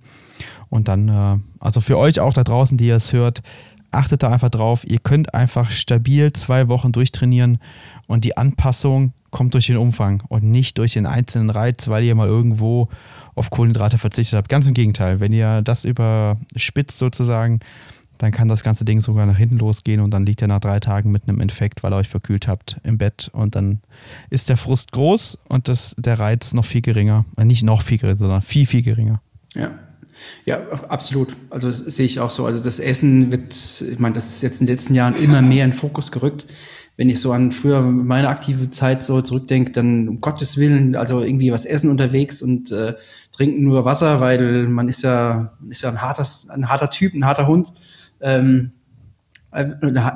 Und 0.69 0.87
dann, 0.87 1.09
äh, 1.09 1.37
also 1.59 1.81
für 1.81 1.97
euch 1.97 2.19
auch 2.19 2.33
da 2.33 2.43
draußen, 2.43 2.77
die 2.77 2.87
ihr 2.87 2.95
es 2.95 3.13
hört, 3.13 3.41
achtet 3.91 4.23
da 4.23 4.31
einfach 4.31 4.49
drauf. 4.49 4.83
Ihr 4.87 4.99
könnt 4.99 5.33
einfach 5.33 5.71
stabil 5.71 6.31
zwei 6.33 6.67
Wochen 6.67 6.91
durchtrainieren 6.91 7.59
und 8.07 8.23
die 8.23 8.37
Anpassung 8.37 9.13
kommt 9.31 9.53
durch 9.53 9.67
den 9.67 9.77
Umfang 9.77 10.23
und 10.27 10.43
nicht 10.43 10.77
durch 10.77 10.93
den 10.93 11.05
einzelnen 11.05 11.49
Reiz, 11.49 11.87
weil 11.87 12.03
ihr 12.03 12.15
mal 12.15 12.27
irgendwo 12.27 12.89
auf 13.35 13.49
Kohlenhydrate 13.49 13.97
verzichtet 13.97 14.37
habt. 14.37 14.49
Ganz 14.49 14.67
im 14.67 14.73
Gegenteil, 14.73 15.19
wenn 15.19 15.33
ihr 15.33 15.61
das 15.61 15.85
überspitzt 15.85 16.97
sozusagen, 16.97 17.59
dann 18.17 18.31
kann 18.31 18.49
das 18.49 18.63
ganze 18.63 18.83
Ding 18.83 18.99
sogar 18.99 19.25
nach 19.25 19.37
hinten 19.37 19.57
losgehen 19.57 20.01
und 20.01 20.11
dann 20.11 20.25
liegt 20.25 20.41
er 20.41 20.49
nach 20.49 20.59
drei 20.59 20.79
Tagen 20.79 21.09
mit 21.11 21.27
einem 21.27 21.39
Infekt, 21.39 21.83
weil 21.83 21.93
ihr 21.93 21.97
euch 21.97 22.09
verkühlt 22.09 22.47
habt 22.47 22.77
im 22.83 22.97
Bett 22.97 23.29
und 23.33 23.55
dann 23.55 23.79
ist 24.29 24.49
der 24.49 24.57
Frust 24.57 24.91
groß 24.91 25.37
und 25.47 25.69
das, 25.69 25.95
der 25.97 26.19
Reiz 26.19 26.53
noch 26.53 26.65
viel 26.65 26.81
geringer. 26.81 27.25
Äh, 27.37 27.45
nicht 27.45 27.63
noch 27.63 27.81
viel 27.81 27.97
geringer, 27.97 28.17
sondern 28.17 28.41
viel, 28.41 28.65
viel 28.65 28.81
geringer. 28.81 29.21
Ja. 29.55 29.71
Ja, 30.45 30.61
absolut. 30.87 31.35
Also 31.49 31.67
das 31.67 31.79
sehe 31.79 32.05
ich 32.05 32.19
auch 32.19 32.29
so. 32.29 32.45
Also 32.45 32.63
das 32.63 32.79
Essen 32.79 33.31
wird, 33.31 33.53
ich 33.81 33.99
meine, 33.99 34.15
das 34.15 34.27
ist 34.27 34.41
jetzt 34.41 34.61
in 34.61 34.67
den 34.67 34.73
letzten 34.73 34.93
Jahren 34.93 35.15
immer 35.15 35.41
mehr 35.41 35.65
in 35.65 35.73
Fokus 35.73 36.11
gerückt. 36.11 36.47
Wenn 36.97 37.09
ich 37.09 37.21
so 37.21 37.31
an 37.31 37.51
früher 37.51 37.81
meine 37.81 38.27
aktive 38.27 38.69
Zeit 38.71 39.05
so 39.05 39.21
zurückdenke, 39.21 39.71
dann 39.71 40.09
um 40.09 40.21
Gottes 40.21 40.57
Willen, 40.57 40.95
also 40.95 41.21
irgendwie 41.21 41.51
was 41.51 41.65
essen 41.65 41.89
unterwegs 41.89 42.41
und 42.41 42.71
äh, 42.71 42.95
trinken 43.31 43.63
nur 43.63 43.85
Wasser, 43.85 44.19
weil 44.19 44.67
man 44.67 44.89
ist 44.89 45.01
ja, 45.03 45.57
ist 45.69 45.81
ja 45.81 45.89
ein 45.89 46.01
harter, 46.01 46.27
ein 46.49 46.67
harter 46.67 46.89
Typ, 46.89 47.13
ein 47.13 47.25
harter 47.25 47.47
Hund. 47.47 47.71
Ähm, 48.19 48.71
äh, 49.51 49.65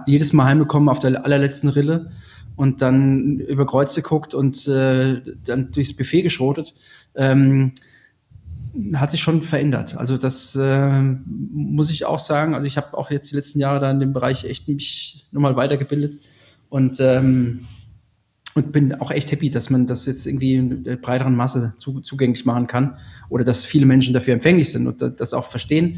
jedes 0.06 0.34
Mal 0.34 0.45
heimgekommen 0.45 0.89
auf 0.89 0.99
der 0.99 1.24
allerletzten 1.24 1.70
Rille 1.70 2.12
und 2.56 2.82
dann 2.82 3.39
über 3.39 3.66
Kreuze 3.66 4.01
guckt 4.01 4.34
und 4.34 4.68
äh, 4.68 5.22
dann 5.45 5.72
durchs 5.72 5.95
Buffet 5.95 6.22
geschrotet. 6.22 6.74
Ähm, 7.16 7.72
hat 8.95 9.11
sich 9.11 9.21
schon 9.21 9.41
verändert. 9.41 9.97
Also 9.97 10.17
das 10.17 10.55
äh, 10.55 11.01
muss 11.01 11.91
ich 11.91 12.05
auch 12.05 12.19
sagen. 12.19 12.55
Also 12.55 12.67
ich 12.67 12.78
habe 12.78 12.97
auch 12.97 13.11
jetzt 13.11 13.32
die 13.32 13.36
letzten 13.36 13.59
Jahre 13.59 13.80
da 13.80 13.91
in 13.91 13.99
dem 13.99 14.13
Bereich 14.13 14.45
echt 14.45 14.67
mich 14.67 15.28
nochmal 15.32 15.55
weitergebildet 15.55 16.19
und 16.69 16.99
und 18.55 18.71
bin 18.71 18.93
auch 18.95 19.11
echt 19.11 19.32
happy, 19.32 19.49
dass 19.49 19.69
man 19.69 19.88
das 19.88 20.05
jetzt 20.05 20.28
irgendwie 20.28 20.55
in 20.55 20.84
der 20.84 20.97
breiteren 20.97 21.36
Masse 21.36 21.74
zu, 21.78 22.01
zugänglich 22.01 22.45
machen 22.45 22.67
kann 22.67 22.97
oder 23.30 23.43
dass 23.43 23.65
viele 23.65 23.86
Menschen 23.86 24.13
dafür 24.13 24.34
empfänglich 24.34 24.71
sind 24.71 24.88
und 24.88 25.01
das 25.19 25.34
auch 25.34 25.45
verstehen, 25.45 25.97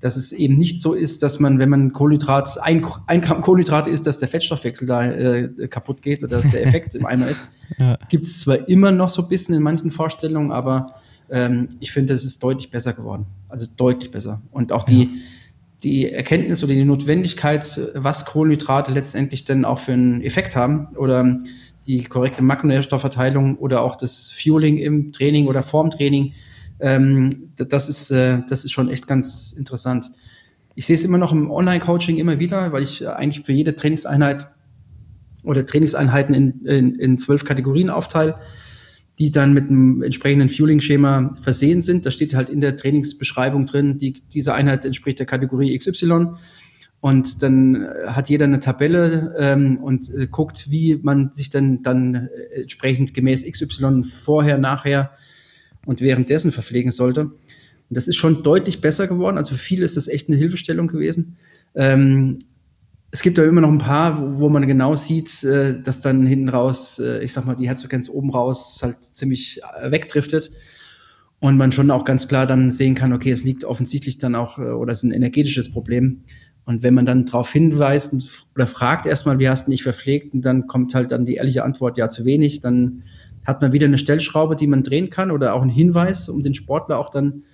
dass 0.00 0.16
es 0.16 0.32
eben 0.32 0.56
nicht 0.56 0.80
so 0.80 0.92
ist, 0.92 1.22
dass 1.22 1.40
man, 1.40 1.58
wenn 1.58 1.70
man 1.70 1.92
Kohlenhydrat, 1.92 2.60
ein, 2.62 2.86
ein 3.06 3.22
Gramm 3.22 3.40
Kohlenhydrat 3.40 3.86
isst, 3.86 4.06
dass 4.06 4.18
der 4.18 4.28
Fettstoffwechsel 4.28 4.86
da 4.86 5.04
äh, 5.06 5.68
kaputt 5.68 6.02
geht 6.02 6.22
oder 6.22 6.36
dass 6.36 6.50
der 6.50 6.66
Effekt 6.66 6.94
im 6.94 7.06
Eimer 7.06 7.28
ist. 7.28 7.48
Ja. 7.78 7.98
Gibt 8.08 8.26
es 8.26 8.40
zwar 8.40 8.68
immer 8.68 8.92
noch 8.92 9.08
so 9.08 9.22
ein 9.22 9.28
bisschen 9.28 9.54
in 9.54 9.62
manchen 9.62 9.90
Vorstellungen, 9.90 10.52
aber 10.52 10.94
ähm, 11.30 11.68
ich 11.80 11.92
finde, 11.92 12.12
es 12.12 12.24
ist 12.24 12.42
deutlich 12.42 12.70
besser 12.70 12.92
geworden. 12.92 13.26
Also 13.48 13.66
deutlich 13.76 14.10
besser. 14.10 14.42
Und 14.50 14.72
auch 14.72 14.84
die, 14.84 15.04
ja. 15.04 15.08
die 15.82 16.12
Erkenntnis 16.12 16.62
oder 16.62 16.74
die 16.74 16.84
Notwendigkeit, 16.84 17.80
was 17.94 18.26
Kohlenhydrate 18.26 18.92
letztendlich 18.92 19.44
denn 19.44 19.64
auch 19.64 19.78
für 19.78 19.92
einen 19.92 20.22
Effekt 20.22 20.56
haben 20.56 20.88
oder 20.96 21.38
die 21.86 22.02
korrekte 22.04 22.42
Makronährstoffverteilung 22.42 23.56
oder 23.58 23.82
auch 23.82 23.96
das 23.96 24.32
Fueling 24.32 24.76
im 24.76 25.12
Training 25.12 25.46
oder 25.46 25.62
vorm 25.62 25.90
Training, 25.90 26.32
ähm, 26.80 27.50
das, 27.56 27.88
ist, 27.88 28.10
äh, 28.10 28.40
das 28.48 28.64
ist 28.64 28.72
schon 28.72 28.88
echt 28.88 29.06
ganz 29.06 29.52
interessant. 29.52 30.10
Ich 30.74 30.86
sehe 30.86 30.96
es 30.96 31.04
immer 31.04 31.18
noch 31.18 31.32
im 31.32 31.50
Online-Coaching 31.50 32.18
immer 32.18 32.38
wieder, 32.38 32.72
weil 32.72 32.82
ich 32.82 33.08
eigentlich 33.08 33.46
für 33.46 33.52
jede 33.52 33.76
Trainingseinheit 33.76 34.48
oder 35.42 35.64
Trainingseinheiten 35.64 36.34
in, 36.34 36.66
in, 36.66 36.94
in 36.96 37.18
zwölf 37.18 37.44
Kategorien 37.44 37.88
aufteile 37.88 38.34
die 39.18 39.30
dann 39.30 39.54
mit 39.54 39.70
einem 39.70 40.02
entsprechenden 40.02 40.48
Fueling-Schema 40.48 41.36
versehen 41.40 41.80
sind. 41.82 42.04
Da 42.04 42.10
steht 42.10 42.34
halt 42.34 42.50
in 42.50 42.60
der 42.60 42.76
Trainingsbeschreibung 42.76 43.66
drin, 43.66 43.98
die, 43.98 44.22
diese 44.32 44.54
Einheit 44.54 44.84
entspricht 44.84 45.18
der 45.18 45.26
Kategorie 45.26 45.76
XY. 45.76 46.34
Und 47.00 47.42
dann 47.42 47.76
äh, 47.76 48.08
hat 48.08 48.28
jeder 48.28 48.44
eine 48.44 48.60
Tabelle 48.60 49.34
ähm, 49.38 49.78
und 49.78 50.12
äh, 50.12 50.26
guckt, 50.26 50.70
wie 50.70 50.98
man 51.02 51.32
sich 51.32 51.50
dann, 51.50 51.82
dann 51.82 52.14
äh, 52.14 52.62
entsprechend 52.62 53.14
gemäß 53.14 53.44
XY 53.50 54.02
vorher, 54.04 54.58
nachher 54.58 55.12
und 55.86 56.00
währenddessen 56.00 56.52
verpflegen 56.52 56.90
sollte. 56.90 57.26
Und 57.26 57.96
das 57.96 58.08
ist 58.08 58.16
schon 58.16 58.42
deutlich 58.42 58.80
besser 58.80 59.06
geworden. 59.06 59.38
Also 59.38 59.54
für 59.54 59.60
viele 59.60 59.84
ist 59.84 59.96
das 59.96 60.08
echt 60.08 60.28
eine 60.28 60.36
Hilfestellung 60.36 60.88
gewesen. 60.88 61.36
Ähm, 61.74 62.38
es 63.10 63.22
gibt 63.22 63.38
aber 63.38 63.48
immer 63.48 63.60
noch 63.60 63.70
ein 63.70 63.78
paar, 63.78 64.20
wo, 64.20 64.40
wo 64.40 64.48
man 64.48 64.66
genau 64.66 64.96
sieht, 64.96 65.44
äh, 65.44 65.80
dass 65.80 66.00
dann 66.00 66.26
hinten 66.26 66.48
raus, 66.48 66.98
äh, 66.98 67.22
ich 67.22 67.32
sag 67.32 67.46
mal, 67.46 67.54
die 67.54 67.68
Herzfrequenz 67.68 68.08
oben 68.08 68.30
raus 68.30 68.80
halt 68.82 69.02
ziemlich 69.02 69.60
äh, 69.80 69.90
wegdriftet. 69.90 70.50
Und 71.38 71.58
man 71.58 71.70
schon 71.70 71.90
auch 71.90 72.04
ganz 72.04 72.28
klar 72.28 72.46
dann 72.46 72.70
sehen 72.70 72.94
kann, 72.94 73.12
okay, 73.12 73.30
es 73.30 73.44
liegt 73.44 73.64
offensichtlich 73.64 74.18
dann 74.18 74.34
auch, 74.34 74.58
äh, 74.58 74.62
oder 74.62 74.92
es 74.92 74.98
ist 74.98 75.04
ein 75.04 75.12
energetisches 75.12 75.70
Problem. 75.70 76.22
Und 76.64 76.82
wenn 76.82 76.94
man 76.94 77.06
dann 77.06 77.26
darauf 77.26 77.52
hinweist 77.52 78.12
oder 78.54 78.66
fragt 78.66 79.06
erstmal, 79.06 79.38
wie 79.38 79.48
hast 79.48 79.66
du 79.66 79.70
dich 79.70 79.84
verpflegt, 79.84 80.34
und 80.34 80.42
dann 80.42 80.66
kommt 80.66 80.94
halt 80.94 81.12
dann 81.12 81.24
die 81.24 81.34
ehrliche 81.34 81.62
Antwort, 81.62 81.96
ja, 81.96 82.08
zu 82.08 82.24
wenig, 82.24 82.60
dann 82.60 83.02
hat 83.46 83.62
man 83.62 83.72
wieder 83.72 83.86
eine 83.86 83.98
Stellschraube, 83.98 84.56
die 84.56 84.66
man 84.66 84.82
drehen 84.82 85.08
kann 85.08 85.30
oder 85.30 85.54
auch 85.54 85.62
einen 85.62 85.70
Hinweis, 85.70 86.28
um 86.28 86.42
den 86.42 86.54
Sportler 86.54 86.98
auch 86.98 87.10
dann 87.10 87.44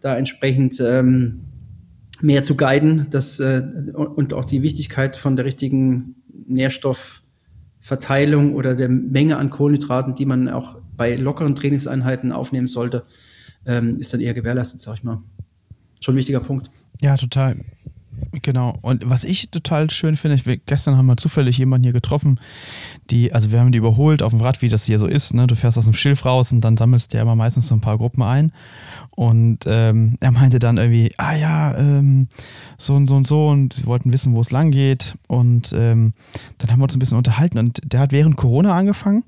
da 0.00 0.16
entsprechend 0.16 0.80
ähm, 0.80 1.40
mehr 2.20 2.42
zu 2.42 2.56
guiden 2.56 3.06
das, 3.10 3.40
äh, 3.40 3.62
und 3.94 4.34
auch 4.34 4.44
die 4.44 4.62
Wichtigkeit 4.62 5.16
von 5.16 5.36
der 5.36 5.44
richtigen 5.44 6.16
Nährstoffverteilung 6.46 8.54
oder 8.54 8.74
der 8.74 8.88
Menge 8.88 9.36
an 9.36 9.50
Kohlenhydraten, 9.50 10.14
die 10.14 10.26
man 10.26 10.48
auch 10.48 10.78
bei 10.96 11.16
lockeren 11.16 11.54
Trainingseinheiten 11.54 12.32
aufnehmen 12.32 12.66
sollte, 12.66 13.04
ähm, 13.66 13.98
ist 13.98 14.12
dann 14.12 14.20
eher 14.20 14.34
gewährleistet, 14.34 14.80
sag 14.80 14.96
ich 14.96 15.04
mal. 15.04 15.22
Schon 16.00 16.14
ein 16.14 16.18
wichtiger 16.18 16.40
Punkt. 16.40 16.70
Ja, 17.00 17.16
total. 17.16 17.56
Genau. 18.42 18.76
Und 18.82 19.08
was 19.08 19.24
ich 19.24 19.50
total 19.50 19.90
schön 19.90 20.16
finde, 20.16 20.36
ich, 20.36 20.60
gestern 20.66 20.96
haben 20.96 21.06
wir 21.06 21.16
zufällig 21.16 21.58
jemanden 21.58 21.84
hier 21.84 21.92
getroffen, 21.92 22.40
die, 23.10 23.32
also 23.32 23.50
wir 23.50 23.60
haben 23.60 23.72
die 23.72 23.78
überholt 23.78 24.22
auf 24.22 24.32
dem 24.32 24.40
Rad, 24.40 24.62
wie 24.62 24.68
das 24.68 24.84
hier 24.84 24.98
so 24.98 25.06
ist. 25.06 25.34
Ne? 25.34 25.46
Du 25.46 25.54
fährst 25.54 25.78
aus 25.78 25.84
dem 25.84 25.94
Schilf 25.94 26.24
raus 26.24 26.52
und 26.52 26.60
dann 26.60 26.76
sammelst 26.76 27.12
du 27.12 27.16
ja 27.16 27.22
immer 27.22 27.36
meistens 27.36 27.68
so 27.68 27.74
ein 27.74 27.80
paar 27.80 27.98
Gruppen 27.98 28.22
ein. 28.22 28.52
Und 29.20 29.64
ähm, 29.66 30.16
er 30.20 30.30
meinte 30.30 30.58
dann 30.58 30.78
irgendwie, 30.78 31.12
ah 31.18 31.34
ja, 31.34 31.76
ähm, 31.76 32.28
so 32.78 32.94
und 32.94 33.06
so 33.06 33.16
und 33.16 33.26
so 33.26 33.48
und 33.48 33.74
sie 33.74 33.84
wollten 33.84 34.14
wissen, 34.14 34.34
wo 34.34 34.40
es 34.40 34.50
lang 34.50 34.70
geht. 34.70 35.14
Und 35.28 35.74
ähm, 35.76 36.14
dann 36.56 36.70
haben 36.70 36.78
wir 36.78 36.84
uns 36.84 36.96
ein 36.96 37.00
bisschen 37.00 37.18
unterhalten 37.18 37.58
und 37.58 37.80
der 37.84 38.00
hat 38.00 38.12
während 38.12 38.38
Corona 38.38 38.74
angefangen. 38.74 39.24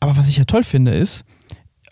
Aber 0.00 0.16
was 0.16 0.28
ich 0.28 0.38
ja 0.38 0.44
toll 0.44 0.64
finde, 0.64 0.94
ist, 0.94 1.26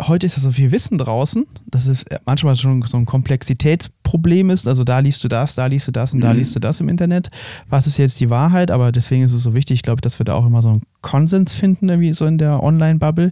heute 0.01 0.25
ist 0.25 0.39
ja 0.39 0.43
so 0.43 0.51
viel 0.51 0.73
Wissen 0.73 0.97
draußen, 0.97 1.47
dass 1.67 1.89
es 1.89 2.07
manchmal 2.25 2.57
schon 2.57 2.81
so 2.87 2.97
ein 2.97 3.05
Komplexitätsproblem 3.05 4.49
ist. 4.49 4.67
Also 4.67 4.85
da 4.85 5.01
liest 5.01 5.23
du 5.23 5.29
das, 5.29 5.55
da 5.55 5.67
liest 5.67 5.89
du 5.89 5.93
das 5.93 6.15
und 6.15 6.21
mhm. 6.21 6.23
da 6.23 6.33
liest 6.33 6.57
du 6.57 6.59
das 6.59 6.81
im 6.81 6.89
Internet. 6.89 7.29
Was 7.69 7.87
ist 7.87 7.99
jetzt 7.99 8.19
die 8.21 8.31
Wahrheit? 8.31 8.71
Aber 8.71 8.93
deswegen 8.93 9.25
ist 9.25 9.35
es 9.35 9.43
so 9.43 9.53
wichtig, 9.53 9.75
ich 9.75 9.83
glaube, 9.83 10.01
dass 10.01 10.19
wir 10.19 10.25
da 10.25 10.37
auch 10.37 10.47
immer 10.47 10.63
so 10.63 10.71
einen 10.71 10.83
Konsens 11.03 11.53
finden, 11.53 11.91
irgendwie 11.91 12.15
so 12.15 12.25
in 12.25 12.39
der 12.39 12.63
Online-Bubble. 12.63 13.31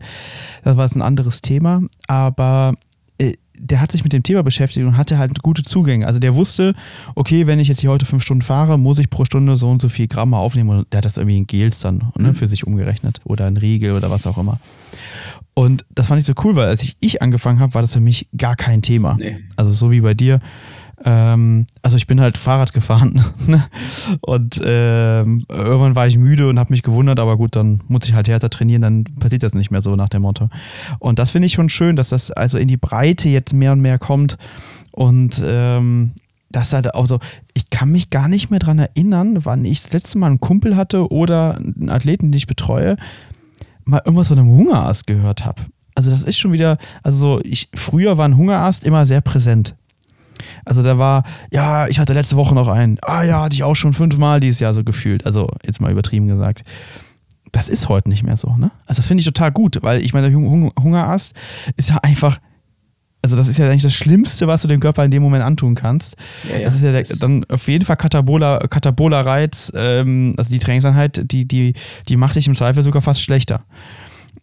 Das 0.63 0.77
war 0.77 0.85
jetzt 0.85 0.95
ein 0.95 1.01
anderes 1.01 1.41
Thema. 1.41 1.81
Aber 2.07 2.75
der 3.61 3.81
hat 3.81 3.93
sich 3.93 4.05
mit 4.05 4.13
dem 4.13 4.23
Thema 4.23 4.43
beschäftigt 4.43 4.87
und 4.87 4.97
hatte 4.97 5.19
halt 5.19 5.43
gute 5.43 5.63
Zugänge. 5.63 6.07
Also 6.07 6.19
der 6.19 6.35
wusste, 6.35 6.75
okay, 7.15 7.47
wenn 7.47 7.59
ich 7.59 7.69
jetzt 7.69 7.81
hier 7.81 7.91
heute 7.91 8.07
fünf 8.07 8.23
Stunden 8.23 8.43
fahre, 8.43 8.79
muss 8.79 8.99
ich 8.99 9.11
pro 9.11 9.25
Stunde 9.25 9.57
so 9.57 9.69
und 9.69 9.83
so 9.83 9.89
viel 9.89 10.09
Gramm 10.09 10.35
aufnehmen. 10.35 10.71
Und 10.71 10.93
der 10.93 10.99
hat 10.99 11.05
das 11.05 11.17
irgendwie 11.17 11.39
in 11.39 11.47
Gels 11.47 11.81
dann 11.81 12.13
ne, 12.19 12.29
mhm. 12.29 12.35
für 12.35 12.49
sich 12.49 12.67
umgerechnet 12.67 13.21
oder 13.25 13.47
ein 13.47 13.57
Riegel 13.57 13.93
oder 13.93 14.11
was 14.11 14.27
auch 14.27 14.39
immer. 14.39 14.61
Und 15.55 15.85
das 15.93 16.07
fand 16.07 16.21
ich 16.21 16.27
so 16.27 16.35
cool, 16.45 16.55
weil 16.55 16.69
als 16.69 16.83
ich, 16.83 16.97
ich 17.01 17.21
angefangen 17.21 17.59
habe, 17.59 17.75
war 17.75 17.83
das 17.83 17.93
für 17.93 18.01
mich 18.01 18.29
gar 18.37 18.55
kein 18.55 18.81
Thema. 18.81 19.17
Nee. 19.19 19.37
Also 19.57 19.73
so 19.73 19.91
wie 19.91 20.01
bei 20.01 20.15
dir. 20.15 20.41
Ähm, 21.05 21.67
also 21.83 21.97
ich 21.97 22.07
bin 22.07 22.21
halt 22.21 22.37
Fahrrad 22.37 22.73
gefahren 22.73 23.23
ne? 23.47 23.65
und 24.21 24.61
ähm, 24.65 25.45
irgendwann 25.49 25.95
war 25.95 26.09
ich 26.09 26.19
müde 26.19 26.49
und 26.49 26.59
habe 26.59 26.73
mich 26.73 26.83
gewundert, 26.83 27.21
aber 27.21 27.37
gut, 27.37 27.55
dann 27.55 27.81
muss 27.87 28.09
ich 28.09 28.15
halt 28.15 28.29
härter 28.29 28.51
trainieren, 28.51 28.83
dann 28.83 29.05
passiert 29.05 29.43
das 29.45 29.55
nicht 29.55 29.71
mehr 29.71 29.83
so 29.83 29.95
nach 29.95 30.09
dem 30.09 30.23
Motto. 30.23 30.49
Und 30.99 31.19
das 31.19 31.31
finde 31.31 31.47
ich 31.47 31.53
schon 31.53 31.69
schön, 31.69 31.95
dass 31.95 32.09
das 32.09 32.31
also 32.31 32.59
in 32.59 32.69
die 32.69 32.77
Breite 32.77 33.29
jetzt 33.29 33.53
mehr 33.53 33.73
und 33.73 33.81
mehr 33.81 33.99
kommt 33.99 34.39
und 34.91 35.41
ähm, 35.47 36.13
das 36.51 36.73
halt 36.73 36.95
auch 36.95 37.07
so, 37.07 37.21
ich 37.55 37.71
kann 37.71 37.91
mich 37.91 38.11
gar 38.11 38.29
nicht 38.29 38.51
mehr 38.51 38.59
daran 38.59 38.79
erinnern, 38.79 39.45
wann 39.45 39.65
ich 39.65 39.83
das 39.83 39.93
letzte 39.93 40.19
Mal 40.19 40.29
einen 40.29 40.41
Kumpel 40.41 40.77
hatte 40.77 41.13
oder 41.13 41.57
einen 41.57 41.91
Athleten, 41.91 42.33
den 42.33 42.37
ich 42.37 42.47
betreue, 42.47 42.97
mal 43.85 44.03
irgendwas 44.05 44.29
von 44.29 44.39
einem 44.39 44.51
Hungerast 44.51 45.07
gehört 45.07 45.45
habe. 45.45 45.63
Also 45.95 46.11
das 46.11 46.23
ist 46.23 46.39
schon 46.39 46.53
wieder, 46.53 46.79
also 47.03 47.41
ich, 47.45 47.69
früher 47.75 48.19
war 48.19 48.27
ein 48.27 48.37
Hungerast 48.37 48.85
immer 48.85 49.07
sehr 49.07 49.21
präsent. 49.21 49.75
Also 50.69 50.83
da 50.83 50.99
war, 50.99 51.25
ja, 51.51 51.89
ich 51.89 51.99
hatte 51.99 52.13
letzte 52.13 52.37
Woche 52.37 52.55
noch 52.55 52.69
einen. 52.69 52.99
Ah 53.03 53.23
ja, 53.23 53.43
hatte 53.43 53.55
ich 53.55 53.65
auch 53.65 53.75
schon 53.75 53.95
fünfmal 53.95 54.41
dieses 54.41 54.61
Jahr 54.61 54.75
so 54.75 54.85
gefühlt. 54.85 55.25
Also 55.25 55.49
jetzt 55.65 55.81
mal 55.81 55.91
übertrieben 55.91 56.29
gesagt. 56.29 56.63
Das 57.53 57.71
ist 57.71 57.89
heute 57.89 58.11
nicht 58.11 58.23
mehr 58.23 58.37
so, 58.37 58.55
ne? 58.57 58.71
Also 58.87 58.99
das 58.99 59.07
finde 59.07 59.23
ich 59.23 59.25
total 59.25 59.51
gut, 59.51 59.79
weil 59.81 60.05
ich 60.05 60.13
meine, 60.13 60.31
der 60.31 60.39
Hungerast 60.39 61.33
ist 61.77 61.89
ja 61.89 61.97
einfach 62.03 62.39
also 63.21 63.37
das 63.37 63.49
ist 63.49 63.59
ja 63.59 63.69
eigentlich 63.69 63.83
das 63.83 63.95
Schlimmste, 63.95 64.47
was 64.47 64.63
du 64.63 64.69
dem 64.69 64.79
Körper 64.79 65.05
in 65.05 65.11
dem 65.11 65.23
Moment 65.23 65.43
antun 65.43 65.75
kannst. 65.75 66.17
Ja, 66.49 66.59
ja. 66.59 66.65
Das 66.65 66.77
ist 66.77 66.83
ja 66.83 66.93
der, 66.93 67.03
dann 67.19 67.45
auf 67.49 67.67
jeden 67.67 67.85
Fall 67.85 67.97
Katabola, 67.97 68.61
Katabola-Reiz, 68.61 69.73
ähm, 69.75 70.35
also 70.37 70.51
die 70.51 70.61
Trainingseinheit, 70.61 71.31
die, 71.33 71.47
die, 71.47 71.75
die 72.09 72.17
macht 72.17 72.37
dich 72.37 72.47
im 72.47 72.55
Zweifel 72.55 72.85
sogar 72.85 73.03
fast 73.03 73.21
schlechter. 73.21 73.65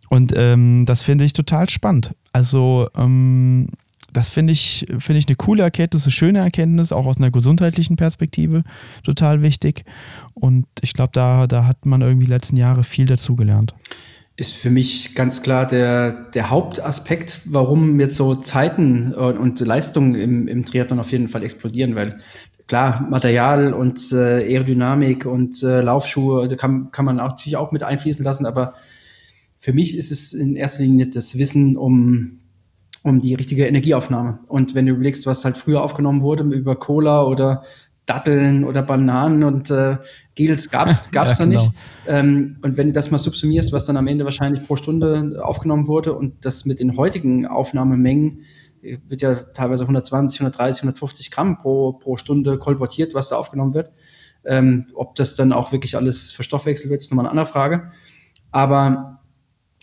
Und 0.10 0.34
ähm, 0.36 0.86
das 0.86 1.04
finde 1.04 1.24
ich 1.24 1.32
total 1.32 1.70
spannend. 1.70 2.16
Also 2.34 2.90
ähm, 2.98 3.70
das 4.16 4.30
finde 4.30 4.54
ich, 4.54 4.86
find 4.98 5.20
ich 5.20 5.28
eine 5.28 5.36
coole 5.36 5.64
Erkenntnis, 5.64 6.06
eine 6.06 6.12
schöne 6.12 6.40
Erkenntnis, 6.40 6.92
auch 6.92 7.06
aus 7.06 7.18
einer 7.18 7.32
gesundheitlichen 7.32 7.96
Perspektive 7.96 8.64
total 9.04 9.42
wichtig. 9.42 9.84
Und 10.34 10.66
ich 10.82 10.94
glaube, 10.94 11.12
da, 11.14 11.48
da 11.48 11.66
hat 11.66 11.86
man 11.86 12.02
irgendwie 12.02 12.26
die 12.26 12.32
letzten 12.32 12.58
Jahre 12.58 12.84
viel 12.84 13.06
dazugelernt 13.06 13.76
ist 14.38 14.54
für 14.54 14.70
mich 14.70 15.16
ganz 15.16 15.44
klar 15.44 15.66
der, 15.66 16.12
der 16.12 16.50
Hauptaspekt, 16.50 17.40
warum 17.46 18.00
jetzt 18.02 18.18
so 18.18 18.36
Zeiten 18.36 19.14
und, 19.14 19.62
Leistungen 19.62 20.14
im, 20.16 20.50
im 20.50 20.66
Triathlon 20.66 21.00
auf 21.00 21.14
jeden 21.14 21.30
Fall 21.30 21.42
explodieren, 21.42 21.96
weil 21.96 22.20
klar, 22.68 23.08
Material 23.10 23.74
und 23.74 24.12
äh, 24.12 24.44
Aerodynamik 24.44 25.26
und 25.26 25.64
äh, 25.64 25.80
Laufschuhe 25.80 26.42
also 26.42 26.58
kann, 26.58 26.92
kann 26.92 27.06
man 27.06 27.16
natürlich 27.16 27.56
auch 27.56 27.72
mit 27.72 27.84
einfließen 27.84 28.26
lassen, 28.26 28.46
aber 28.46 28.74
für 29.58 29.72
mich 29.72 29.96
ist 29.96 30.12
es 30.12 30.34
in 30.34 30.58
erster 30.58 30.84
Linie 30.84 31.08
das 31.08 31.38
Wissen 31.38 31.78
um, 31.78 32.40
um 33.06 33.22
die 33.22 33.36
richtige 33.36 33.68
Energieaufnahme. 33.68 34.40
Und 34.48 34.74
wenn 34.74 34.88
du 34.88 34.94
überlegst, 34.94 35.28
was 35.28 35.46
halt 35.46 35.60
früher 35.60 35.84
aufgenommen 35.84 36.24
wurde 36.24 36.44
über 36.44 36.76
Cola 36.76 37.24
oder 37.24 37.62
Datteln 38.08 38.64
oder 38.64 38.82
Bananen 38.82 39.44
und 39.44 39.70
äh, 39.70 39.98
Gels 40.34 40.72
gab's 40.72 41.10
gab's 41.12 41.38
ja, 41.38 41.46
da 41.46 41.52
genau. 41.52 41.62
nicht. 41.62 41.72
Ähm, 42.08 42.58
und 42.64 42.78
wenn 42.78 42.88
du 42.88 42.94
das 42.94 43.12
mal 43.12 43.20
subsumierst, 43.20 43.72
was 43.72 43.86
dann 43.86 43.98
am 43.98 44.08
Ende 44.08 44.26
wahrscheinlich 44.26 44.66
pro 44.66 44.76
Stunde 44.76 45.40
aufgenommen 45.44 45.88
wurde 45.88 46.16
und 46.16 46.46
das 46.46 46.66
mit 46.66 46.80
den 46.80 46.98
heutigen 46.98 47.46
Aufnahmemengen 47.46 48.42
äh, 48.82 48.98
wird 49.08 49.22
ja 49.22 49.36
teilweise 49.36 49.84
120, 49.84 50.42
130, 50.42 50.82
150 50.82 51.30
Gramm 51.30 51.60
pro, 51.60 51.94
pro 51.94 52.18
Stunde 52.18 52.58
kolportiert, 52.58 53.14
was 53.14 53.30
da 53.30 53.36
aufgenommen 53.36 53.76
wird. 53.76 53.92
Ähm, 54.46 54.88
ob 54.96 55.14
das 55.14 55.36
dann 55.36 55.54
auch 55.54 55.72
wirklich 55.72 55.96
alles 55.96 56.32
verstoffwechselt 56.32 56.90
wird, 56.90 57.04
ist 57.04 57.12
nochmal 57.12 57.26
eine 57.26 57.32
andere 57.32 57.46
Frage. 57.46 57.92
Aber, 58.50 59.15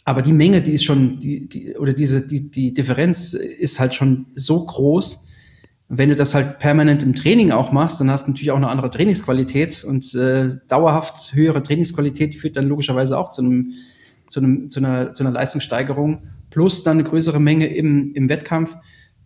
aber 0.04 0.22
die 0.22 0.32
Menge, 0.32 0.60
die 0.60 0.72
ist 0.72 0.84
schon, 0.84 1.20
die, 1.20 1.48
die, 1.48 1.76
oder 1.76 1.92
diese, 1.92 2.26
die, 2.26 2.50
die 2.50 2.74
Differenz 2.74 3.34
ist 3.34 3.78
halt 3.78 3.94
schon 3.94 4.26
so 4.34 4.64
groß, 4.64 5.28
wenn 5.94 6.08
du 6.08 6.16
das 6.16 6.34
halt 6.34 6.58
permanent 6.58 7.02
im 7.02 7.14
Training 7.14 7.50
auch 7.50 7.70
machst, 7.70 8.00
dann 8.00 8.10
hast 8.10 8.26
du 8.26 8.30
natürlich 8.30 8.50
auch 8.50 8.56
eine 8.56 8.68
andere 8.68 8.88
Trainingsqualität 8.88 9.84
und 9.84 10.14
äh, 10.14 10.56
dauerhaft 10.66 11.34
höhere 11.34 11.62
Trainingsqualität 11.62 12.34
führt 12.34 12.56
dann 12.56 12.66
logischerweise 12.66 13.18
auch 13.18 13.28
zu, 13.28 13.42
einem, 13.42 13.72
zu, 14.26 14.40
einem, 14.40 14.70
zu, 14.70 14.80
einer, 14.80 15.12
zu 15.12 15.22
einer 15.22 15.32
Leistungssteigerung 15.32 16.22
plus 16.48 16.82
dann 16.82 16.98
eine 16.98 17.04
größere 17.04 17.40
Menge 17.40 17.66
im, 17.66 18.12
im 18.14 18.28
Wettkampf. 18.28 18.76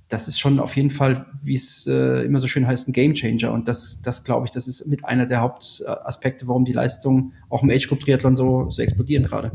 Das 0.09 0.29
ist 0.29 0.41
schon 0.41 0.59
auf 0.59 0.77
jeden 0.77 0.91
Fall, 0.91 1.27
wie 1.43 1.55
es 1.55 1.87
äh, 1.87 2.25
immer 2.25 2.39
so 2.39 2.49
schön 2.49 2.67
heißt, 2.67 2.89
ein 2.89 2.93
Gamechanger 2.93 3.53
Und 3.53 3.69
das, 3.69 4.03
das 4.03 4.25
glaube 4.25 4.47
ich, 4.47 4.51
das 4.51 4.67
ist 4.67 4.87
mit 4.87 5.05
einer 5.05 5.27
der 5.27 5.41
Hauptaspekte, 5.41 6.49
warum 6.49 6.65
die 6.65 6.73
Leistungen 6.73 7.33
auch 7.49 7.63
im 7.63 7.71
Age 7.71 7.89
Group 7.89 8.01
Triathlon 8.01 8.35
so, 8.35 8.69
so 8.71 8.83
explodieren 8.83 9.25
gerade. 9.25 9.53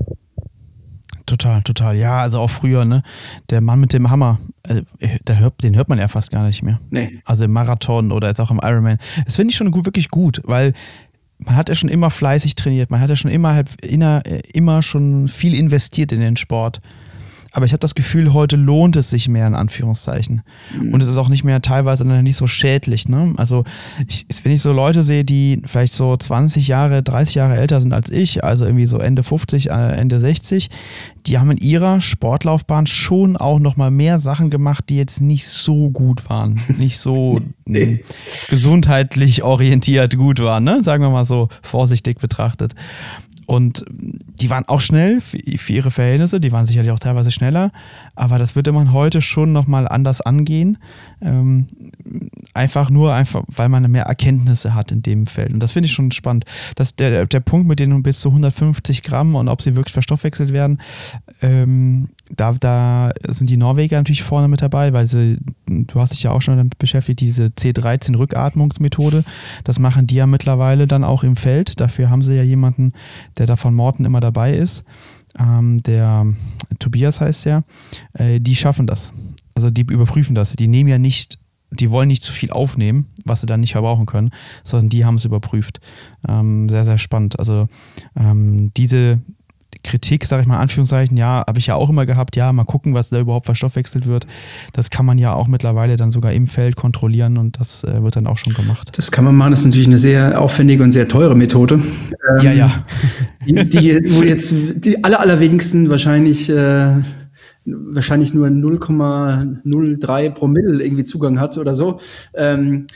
Total, 1.32 1.62
total. 1.62 1.96
Ja, 1.96 2.20
also 2.20 2.42
auch 2.42 2.50
früher, 2.50 2.84
ne? 2.84 3.04
Der 3.50 3.62
Mann 3.62 3.80
mit 3.80 3.94
dem 3.94 4.10
Hammer, 4.10 4.38
äh, 4.64 4.82
der 5.26 5.40
hört, 5.40 5.64
den 5.64 5.78
hört 5.78 5.88
man 5.88 5.98
ja 5.98 6.10
fast 6.10 6.30
gar 6.30 6.46
nicht 6.46 6.62
mehr. 6.62 6.78
Nee. 6.90 7.22
Also 7.24 7.46
im 7.46 7.52
Marathon 7.52 8.12
oder 8.12 8.28
jetzt 8.28 8.42
auch 8.42 8.52
im 8.52 8.60
Ironman. 8.62 8.98
Das 9.24 9.38
finde 9.38 9.52
ich 9.52 9.56
schon 9.56 9.72
gut, 9.72 9.86
wirklich 9.86 10.10
gut, 10.10 10.42
weil 10.44 10.74
man 11.38 11.56
hat 11.56 11.70
ja 11.70 11.76
schon 11.76 11.88
immer 11.88 12.10
fleißig 12.10 12.56
trainiert, 12.56 12.92
man 12.92 13.00
hat 13.00 13.10
ja 13.10 13.16
schon 13.16 13.32
immer, 13.32 13.54
halt 13.54 13.70
immer, 13.82 14.24
immer 14.54 14.84
schon 14.84 15.30
viel 15.30 15.54
investiert 15.54 16.12
in 16.12 16.20
den 16.20 16.36
Sport. 16.36 16.82
Aber 17.54 17.66
ich 17.66 17.74
habe 17.74 17.80
das 17.80 17.96
Gefühl, 17.96 18.34
heute 18.34 18.56
lohnt 18.56 18.96
es 18.96 19.10
sich 19.10 19.28
mehr 19.28 19.46
in 19.46 19.56
Anführungszeichen. 19.56 20.42
Mhm. 20.74 20.94
Und 20.94 21.02
es 21.02 21.10
ist 21.10 21.18
auch 21.18 21.28
nicht 21.28 21.44
mehr 21.44 21.62
teilweise 21.62 22.06
nicht 22.06 22.38
so 22.38 22.48
schädlich. 22.48 23.10
Ne? 23.10 23.34
Also 23.36 23.66
ich, 24.08 24.26
wenn 24.44 24.54
ich 24.54 24.62
so 24.62 24.72
Leute 24.72 25.04
sehe, 25.04 25.26
die 25.26 25.62
vielleicht 25.66 25.94
so 25.94 26.16
20 26.16 26.70
Jahre, 26.70 27.04
30 27.04 27.36
Jahre 27.36 27.58
älter 27.58 27.82
sind 27.82 27.94
als 27.94 28.10
ich, 28.10 28.44
also 28.44 28.66
irgendwie 28.66 28.86
so 28.86 29.00
Ende 29.00 29.24
50, 29.24 29.70
äh, 29.70 29.74
Ende 29.74 30.22
60, 30.22 30.70
die 31.28 31.38
haben 31.38 31.52
in 31.52 31.58
ihrer 31.58 32.00
Sportlaufbahn 32.00 32.88
schon 32.88 33.36
auch 33.36 33.60
nochmal 33.60 33.92
mehr 33.92 34.20
Sachen 34.20 34.50
gemacht, 34.50 34.86
die 34.88 34.98
jetzt 34.98 35.20
nicht 35.20 35.46
so 35.48 35.90
gut 35.90 36.30
waren. 36.30 36.62
Nicht 36.78 37.00
so 37.00 37.40
nee. 37.66 38.04
gesundheitlich 38.50 39.44
orientiert 39.44 40.18
gut 40.18 40.40
waren, 40.40 40.64
ne? 40.64 40.82
sagen 40.84 41.04
wir 41.04 41.10
mal 41.10 41.26
so 41.26 41.50
vorsichtig 41.62 42.20
betrachtet. 42.20 42.74
Und 43.52 43.84
die 43.90 44.50
waren 44.50 44.64
auch 44.70 44.80
schnell 44.80 45.20
für, 45.20 45.36
ihre 45.74 45.92
Verhältnisse, 45.92 46.40
die 46.40 46.54
waren 46.54 46.66
sicherlich 46.66 46.90
auch 46.92 47.00
teilweise 47.00 47.32
schneller, 47.32 47.74
aber 48.16 48.38
das 48.38 48.56
würde 48.56 48.72
man 48.72 48.94
heute 48.94 49.22
schon 49.22 49.52
nochmal 49.52 49.90
anders 49.90 50.22
angehen. 50.22 50.78
Ähm, 51.22 51.68
einfach 52.54 52.90
nur, 52.90 53.14
einfach, 53.14 53.44
weil 53.50 53.68
man 53.68 53.92
mehr 53.92 54.06
Erkenntnisse 54.06 54.74
hat 54.74 54.94
in 54.94 55.02
dem 55.02 55.28
Feld. 55.28 55.52
Und 55.52 55.60
das 55.60 55.74
finde 55.74 55.88
ich 55.88 55.92
schon 55.92 56.14
spannend. 56.14 56.46
Das, 56.78 56.96
der, 56.96 57.26
der 57.26 57.42
Punkt 57.42 57.68
mit 57.68 57.80
denen 57.80 58.04
bis 58.04 58.22
zu 58.22 58.30
150 58.30 59.04
Gramm 59.04 59.36
und 59.36 59.50
ob 59.50 59.62
sie 59.62 59.76
wirklich 59.76 59.92
verstoffwechselt 59.92 60.54
werden, 60.54 60.80
ähm, 61.42 62.08
da, 62.36 62.54
da 62.54 63.12
sind 63.28 63.50
die 63.50 63.58
Norweger 63.58 63.98
natürlich 63.98 64.24
vorne 64.24 64.48
mit 64.48 64.62
dabei, 64.62 64.94
weil 64.94 65.06
sie, 65.06 65.38
du 65.68 66.00
hast 66.00 66.14
dich 66.14 66.24
ja 66.24 66.32
auch 66.32 66.42
schon 66.42 66.58
damit 66.58 66.78
beschäftigt, 66.78 67.20
diese 67.20 67.48
C13-Rückatmungsmethode, 67.48 69.24
das 69.64 69.80
machen 69.80 70.08
die 70.08 70.16
ja 70.16 70.28
mittlerweile 70.28 70.88
dann 70.88 71.04
auch 71.04 71.24
im 71.24 71.36
Feld. 71.36 71.80
Dafür 71.80 72.10
haben 72.10 72.22
sie 72.22 72.36
ja 72.36 72.44
jemanden, 72.44 72.94
der 73.38 73.46
da 73.46 73.56
von 73.56 73.74
Morten 73.74 74.06
immer 74.06 74.20
dabei 74.20 74.56
ist. 74.56 74.84
Ähm, 75.40 75.78
der 75.80 76.26
Tobias 76.80 77.22
heißt 77.22 77.46
ja, 77.46 77.64
äh, 78.14 78.40
die 78.40 78.56
schaffen 78.56 78.88
das. 78.88 79.14
Also 79.56 79.70
die 79.70 79.82
überprüfen 79.82 80.36
das. 80.36 80.54
Die 80.54 80.68
nehmen 80.68 80.90
ja 80.90 80.98
nicht, 80.98 81.40
die 81.72 81.90
wollen 81.90 82.08
nicht 82.08 82.24
zu 82.24 82.34
viel 82.34 82.52
aufnehmen, 82.52 83.08
was 83.26 83.42
sie 83.42 83.48
dann 83.48 83.62
nicht 83.62 83.74
verbrauchen 83.74 84.06
können, 84.06 84.32
sondern 84.64 84.90
die 84.90 85.06
haben 85.06 85.16
es 85.16 85.26
überprüft. 85.26 85.80
Ähm, 86.28 86.68
sehr, 86.68 86.86
sehr 86.86 86.98
spannend. 86.98 87.40
Also 87.40 87.68
ähm, 88.18 88.72
diese, 88.76 89.22
Kritik, 89.84 90.26
sage 90.26 90.44
ich 90.44 90.48
mal 90.48 90.60
Anführungszeichen, 90.60 91.18
ja, 91.18 91.44
habe 91.48 91.60
ich 91.60 91.68
ja 91.68 91.76
auch 91.76 91.90
immer 91.90 92.06
gehabt, 92.06 92.36
ja, 92.36 92.52
mal 92.54 92.64
gucken, 92.64 92.94
was 92.94 93.10
da 93.10 93.20
überhaupt 93.20 93.46
verstoffwechselt 93.46 94.06
wird. 94.06 94.28
Das 94.74 94.90
kann 94.90 95.06
man 95.06 95.18
ja 95.18 95.34
auch 95.34 95.48
mittlerweile 95.48 95.96
dann 95.96 96.12
sogar 96.12 96.34
im 96.34 96.48
Feld 96.48 96.76
kontrollieren 96.76 97.38
und 97.38 97.60
das 97.60 97.84
äh, 97.84 98.02
wird 98.04 98.16
dann 98.16 98.28
auch 98.28 98.38
schon 98.38 98.54
gemacht. 98.54 98.92
Das 98.98 99.12
kann 99.12 99.26
man 99.26 99.36
machen, 99.36 99.52
das 99.52 99.62
ist 99.62 99.66
natürlich 99.66 99.88
eine 99.88 99.98
sehr 99.98 100.40
aufwendige 100.42 100.84
und 100.84 100.92
sehr 100.92 101.08
teure 101.08 101.36
Methode. 101.36 101.76
Ähm, 101.76 102.42
ja, 102.42 102.52
ja. 102.52 102.86
Die, 103.48 103.70
die, 103.70 104.00
wo 104.10 104.24
jetzt 104.24 104.54
die 104.76 105.04
aller, 105.04 105.20
allerwenigsten 105.20 105.90
wahrscheinlich 105.90 106.50
äh, 106.50 107.02
wahrscheinlich 107.66 108.34
nur 108.34 108.48
0,03 108.48 110.30
Promille 110.32 110.84
irgendwie 110.84 111.04
Zugang 111.04 111.40
hat 111.40 111.58
oder 111.58 111.74
so. 111.74 112.00
Ähm, 112.34 112.88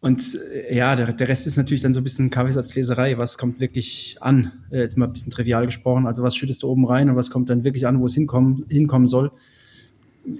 und 0.00 0.38
äh, 0.54 0.74
ja, 0.74 0.96
der, 0.96 1.12
der 1.12 1.28
Rest 1.28 1.46
ist 1.46 1.56
natürlich 1.56 1.82
dann 1.82 1.92
so 1.92 2.00
ein 2.00 2.04
bisschen 2.04 2.30
Kaffeesatzleserei. 2.30 3.18
Was 3.18 3.36
kommt 3.36 3.60
wirklich 3.60 4.16
an? 4.20 4.52
Äh, 4.70 4.78
jetzt 4.78 4.96
mal 4.96 5.06
ein 5.06 5.12
bisschen 5.12 5.30
trivial 5.30 5.66
gesprochen. 5.66 6.06
Also 6.06 6.22
was 6.22 6.34
schüttest 6.36 6.62
du 6.62 6.68
oben 6.68 6.86
rein 6.86 7.10
und 7.10 7.16
was 7.16 7.30
kommt 7.30 7.50
dann 7.50 7.64
wirklich 7.64 7.86
an, 7.86 8.00
wo 8.00 8.06
es 8.06 8.14
hinkommen, 8.14 8.64
hinkommen 8.68 9.06
soll? 9.06 9.30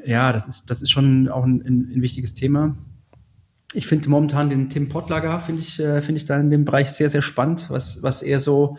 Ja, 0.04 0.32
das 0.32 0.46
ist, 0.46 0.70
das 0.70 0.82
ist 0.82 0.90
schon 0.90 1.28
auch 1.28 1.44
ein, 1.44 1.62
ein, 1.66 2.02
wichtiges 2.02 2.34
Thema. 2.34 2.76
Ich 3.72 3.86
finde 3.86 4.08
momentan 4.08 4.50
den 4.50 4.70
Tim 4.70 4.88
Pottlager, 4.88 5.40
finde 5.40 5.62
ich, 5.62 5.78
äh, 5.78 6.00
finde 6.00 6.18
ich 6.18 6.24
da 6.24 6.40
in 6.40 6.50
dem 6.50 6.64
Bereich 6.64 6.90
sehr, 6.90 7.10
sehr 7.10 7.22
spannend, 7.22 7.66
was, 7.68 8.02
was 8.02 8.22
er 8.22 8.40
so 8.40 8.78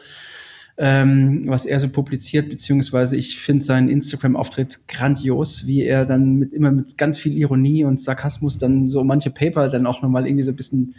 ähm, 0.83 1.43
was 1.45 1.65
er 1.67 1.79
so 1.79 1.89
publiziert, 1.89 2.49
beziehungsweise 2.49 3.15
ich 3.15 3.37
finde 3.37 3.63
seinen 3.63 3.87
Instagram-Auftritt 3.87 4.87
grandios, 4.87 5.67
wie 5.67 5.83
er 5.83 6.07
dann 6.07 6.37
mit 6.37 6.55
immer 6.55 6.71
mit 6.71 6.97
ganz 6.97 7.19
viel 7.19 7.37
Ironie 7.37 7.85
und 7.85 8.01
Sarkasmus 8.01 8.57
dann 8.57 8.89
so 8.89 9.03
manche 9.03 9.29
Paper 9.29 9.69
dann 9.69 9.85
auch 9.85 10.01
nochmal 10.01 10.25
irgendwie 10.25 10.41
so 10.41 10.49
ein 10.49 10.55
bisschen 10.55 10.95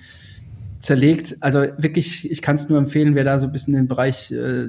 zerlegt. 0.78 1.36
Also 1.40 1.64
wirklich, 1.78 2.30
ich 2.30 2.42
kann 2.42 2.54
es 2.54 2.68
nur 2.68 2.78
empfehlen, 2.78 3.16
wer 3.16 3.24
da 3.24 3.40
so 3.40 3.46
ein 3.46 3.52
bisschen 3.52 3.74
im 3.74 3.88
Bereich 3.88 4.30
äh, 4.30 4.68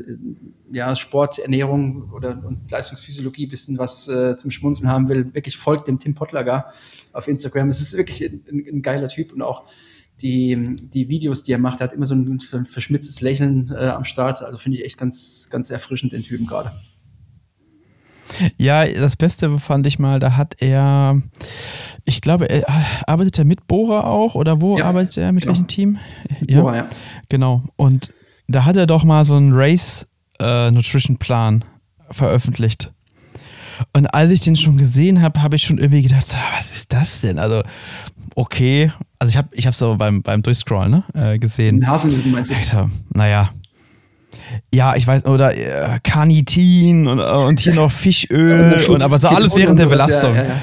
ja, 0.71 0.95
Sport, 0.95 1.37
Ernährung 1.37 2.09
oder 2.11 2.43
und 2.43 2.71
Leistungsphysiologie 2.71 3.45
ein 3.45 3.49
bisschen 3.51 3.77
was 3.77 4.07
äh, 4.07 4.35
zum 4.35 4.49
Schmunzeln 4.49 4.89
haben 4.89 5.09
will, 5.09 5.31
wirklich 5.35 5.57
folgt 5.57 5.87
dem 5.87 5.99
Tim 5.99 6.15
Pottlager 6.15 6.73
auf 7.11 7.27
Instagram. 7.27 7.69
Es 7.69 7.81
ist 7.81 7.95
wirklich 7.95 8.23
ein, 8.23 8.41
ein 8.49 8.81
geiler 8.81 9.09
Typ 9.09 9.31
und 9.31 9.43
auch 9.43 9.65
die, 10.23 10.75
die 10.77 11.09
Videos, 11.09 11.43
die 11.43 11.51
er 11.51 11.59
macht, 11.59 11.81
er 11.81 11.85
hat 11.85 11.93
immer 11.93 12.05
so 12.05 12.15
ein 12.15 12.39
verschmitztes 12.39 13.19
Lächeln 13.19 13.71
äh, 13.75 13.89
am 13.89 14.05
Start. 14.05 14.41
Also 14.41 14.57
finde 14.57 14.77
ich 14.77 14.85
echt 14.85 14.97
ganz, 14.97 15.49
ganz 15.51 15.69
erfrischend, 15.69 16.13
den 16.13 16.23
Typen 16.23 16.47
gerade. 16.47 16.71
Ja, 18.57 18.87
das 18.87 19.17
Beste 19.17 19.59
fand 19.59 19.85
ich 19.85 19.99
mal, 19.99 20.19
da 20.19 20.37
hat 20.37 20.55
er, 20.59 21.21
ich 22.05 22.21
glaube, 22.21 22.49
er, 22.49 22.65
arbeitet 23.05 23.37
er 23.37 23.45
mit 23.45 23.67
Bora 23.67 24.05
auch 24.05 24.35
oder 24.35 24.61
wo 24.61 24.77
ja, 24.77 24.85
arbeitet 24.85 25.17
er, 25.17 25.31
mit 25.33 25.43
genau. 25.43 25.53
welchem 25.53 25.67
Team? 25.67 25.99
Ja, 26.47 26.61
Bora, 26.61 26.77
ja. 26.77 26.87
Genau. 27.29 27.61
Und 27.75 28.11
da 28.47 28.65
hat 28.65 28.77
er 28.77 28.87
doch 28.87 29.03
mal 29.03 29.25
so 29.25 29.35
einen 29.35 29.51
Race 29.53 30.09
äh, 30.39 30.71
Nutrition 30.71 31.17
Plan 31.17 31.65
veröffentlicht. 32.09 32.93
Und 33.91 34.07
als 34.07 34.31
ich 34.31 34.39
den 34.39 34.55
schon 34.55 34.77
gesehen 34.77 35.21
habe, 35.21 35.41
habe 35.41 35.57
ich 35.57 35.63
schon 35.63 35.77
irgendwie 35.77 36.03
gedacht, 36.03 36.33
was 36.55 36.71
ist 36.71 36.93
das 36.93 37.21
denn? 37.21 37.39
Also, 37.39 37.63
okay, 38.35 38.91
also 39.23 39.29
ich 39.29 39.37
habe 39.37 39.47
ich 39.53 39.65
hab 39.65 39.73
so 39.73 39.95
beim, 39.95 40.21
beim 40.21 40.43
Durchscrollen 40.43 40.91
ne, 41.13 41.33
äh, 41.33 41.39
gesehen. 41.39 41.87
Haselnuss 41.87 42.25
meinst 42.25 42.51
du? 42.51 42.55
Alter, 42.55 42.89
naja. 43.13 43.51
Ja, 44.73 44.97
ich 44.97 45.07
weiß, 45.07 45.23
oder 45.25 45.55
äh, 45.55 45.99
Carnitin 46.03 47.07
und, 47.07 47.19
äh, 47.19 47.23
und 47.23 47.61
hier 47.61 47.73
noch 47.73 47.89
Fischöl 47.89 48.85
und 48.89 49.01
aber 49.01 49.19
so 49.19 49.29
alles 49.29 49.55
während 49.55 49.79
der 49.79 49.85
Belastung. 49.85 50.35
Ja, 50.35 50.43
ja, 50.43 50.49
ja. 50.49 50.57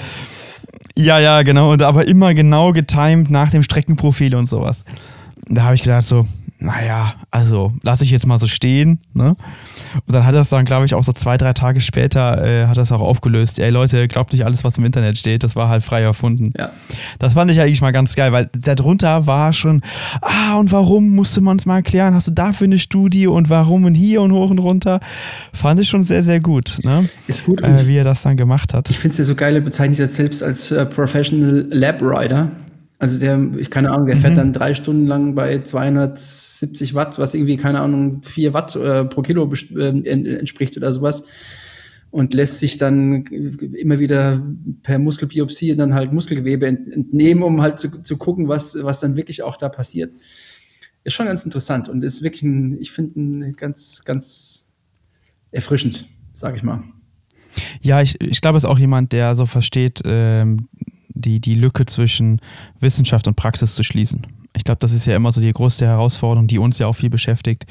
ja, 0.95 1.21
ja, 1.21 1.43
genau. 1.43 1.73
Und 1.73 1.83
aber 1.83 2.07
immer 2.07 2.35
genau 2.35 2.73
getimed 2.73 3.31
nach 3.31 3.51
dem 3.51 3.63
Streckenprofil 3.63 4.35
und 4.35 4.47
sowas. 4.47 4.85
Da 5.49 5.63
habe 5.63 5.77
ich 5.77 5.83
gedacht 5.83 6.05
so, 6.05 6.27
naja, 6.61 7.15
also 7.31 7.73
lasse 7.83 8.05
ich 8.05 8.11
jetzt 8.11 8.27
mal 8.27 8.39
so 8.39 8.47
stehen. 8.47 8.99
Ne? 9.15 9.31
Und 10.07 10.15
dann 10.15 10.27
hat 10.27 10.35
er 10.35 10.43
es 10.43 10.51
dann, 10.51 10.65
glaube 10.65 10.85
ich, 10.85 10.95
auch 10.95 11.05
so 11.05 11.13
zwei, 11.13 11.37
drei 11.37 11.53
Tage 11.53 11.81
später, 11.81 12.45
äh, 12.45 12.67
hat 12.67 12.77
er 12.77 12.83
es 12.83 12.93
auch 12.93 13.01
aufgelöst. 13.01 13.59
Ey 13.59 13.71
Leute, 13.71 14.07
glaubt 14.09 14.33
nicht 14.33 14.45
alles, 14.45 14.63
was 14.63 14.77
im 14.79 14.85
Internet 14.85 15.17
steht, 15.17 15.43
das 15.43 15.57
war 15.57 15.69
halt 15.69 15.83
frei 15.83 16.03
erfunden. 16.03 16.53
Ja. 16.57 16.71
Das 17.19 17.35
fand 17.35 17.51
ich 17.51 17.61
eigentlich 17.61 17.81
mal 17.81 17.93
ganz 17.93 18.15
geil, 18.15 18.33
weil 18.33 18.49
darunter 18.53 19.27
war 19.27 19.53
schon, 19.53 19.83
ah, 20.21 20.57
und 20.57 20.71
warum 20.71 21.11
musste 21.11 21.41
man 21.41 21.57
es 21.57 21.67
mal 21.67 21.77
erklären? 21.77 22.15
Hast 22.15 22.29
du 22.29 22.33
dafür 22.33 22.67
eine 22.67 22.79
Studie 22.79 23.27
und 23.27 23.49
warum 23.49 23.85
und 23.85 23.95
hier 23.95 24.21
und 24.21 24.33
hoch 24.33 24.51
und 24.51 24.59
runter? 24.59 25.01
Fand 25.53 25.81
ich 25.81 25.89
schon 25.89 26.05
sehr, 26.05 26.23
sehr 26.23 26.41
gut. 26.41 26.79
Ne? 26.83 27.09
Ist 27.27 27.47
gut. 27.47 27.63
Äh, 27.63 27.87
wie 27.87 27.97
er 27.97 28.05
das 28.05 28.23
dann 28.23 28.37
gemacht 28.37 28.75
hat. 28.75 28.91
Ich 28.91 28.99
finde 28.99 29.13
es 29.13 29.19
ja 29.19 29.25
so 29.25 29.35
geil, 29.35 29.55
er 29.55 29.63
bezeichnet 29.63 29.97
sich 29.97 30.11
selbst 30.11 30.43
als 30.43 30.71
äh, 30.71 30.85
Professional 30.85 31.67
Lab 31.71 32.03
Rider. 32.03 32.49
Also 33.01 33.19
der, 33.19 33.41
ich 33.57 33.71
keine 33.71 33.91
Ahnung, 33.91 34.07
der 34.07 34.17
mhm. 34.17 34.21
fährt 34.21 34.37
dann 34.37 34.53
drei 34.53 34.75
Stunden 34.75 35.07
lang 35.07 35.35
bei 35.35 35.63
270 35.63 36.93
Watt, 36.93 37.19
was 37.19 37.33
irgendwie, 37.33 37.57
keine 37.57 37.81
Ahnung, 37.81 38.23
vier 38.23 38.53
Watt 38.53 38.77
äh, 38.77 39.07
pro 39.07 39.23
Kilo 39.23 39.51
äh, 39.51 39.89
entspricht 40.07 40.77
oder 40.77 40.93
sowas. 40.93 41.25
Und 42.11 42.35
lässt 42.35 42.59
sich 42.59 42.77
dann 42.77 43.25
immer 43.25 44.01
wieder 44.01 44.43
per 44.83 44.99
Muskelbiopsie 44.99 45.75
dann 45.77 45.95
halt 45.95 46.13
Muskelgewebe 46.13 46.67
entnehmen, 46.67 47.43
um 47.43 47.63
halt 47.63 47.79
zu, 47.79 48.03
zu 48.03 48.19
gucken, 48.19 48.49
was, 48.49 48.77
was 48.83 49.01
dann 49.01 49.17
wirklich 49.17 49.43
auch 49.43 49.57
da 49.57 49.71
passiert. 49.71 50.13
Ist 51.03 51.15
schon 51.15 51.27
ganz 51.27 51.45
interessant 51.45 51.89
und 51.89 52.05
ist 52.05 52.23
wirklich 52.23 52.43
ein, 52.43 52.79
ich 52.81 52.91
finde, 52.91 53.53
ganz, 53.53 54.03
ganz 54.05 54.75
erfrischend, 55.53 56.07
sage 56.35 56.59
ich 56.59 56.63
mal. 56.63 56.83
Ja, 57.81 58.03
ich, 58.03 58.21
ich 58.21 58.41
glaube, 58.41 58.59
es 58.59 58.65
ist 58.65 58.71
auch 58.71 58.79
jemand, 58.79 59.13
der 59.13 59.35
so 59.35 59.47
versteht, 59.47 60.03
ähm, 60.05 60.69
die, 61.15 61.41
die 61.41 61.55
Lücke 61.55 61.87
zwischen 61.87 62.41
Wissenschaft 62.81 63.27
und 63.29 63.37
Praxis 63.37 63.75
zu 63.75 63.83
schließen. 63.83 64.27
Ich 64.57 64.65
glaube, 64.65 64.79
das 64.81 64.93
ist 64.93 65.07
ja 65.07 65.15
immer 65.15 65.33
so 65.33 65.41
die 65.41 65.53
größte 65.53 65.87
Herausforderung, 65.87 66.47
die 66.47 66.59
uns 66.59 66.79
ja 66.79 66.87
auch 66.87 66.95
viel 66.95 67.11
beschäftigt 67.11 67.67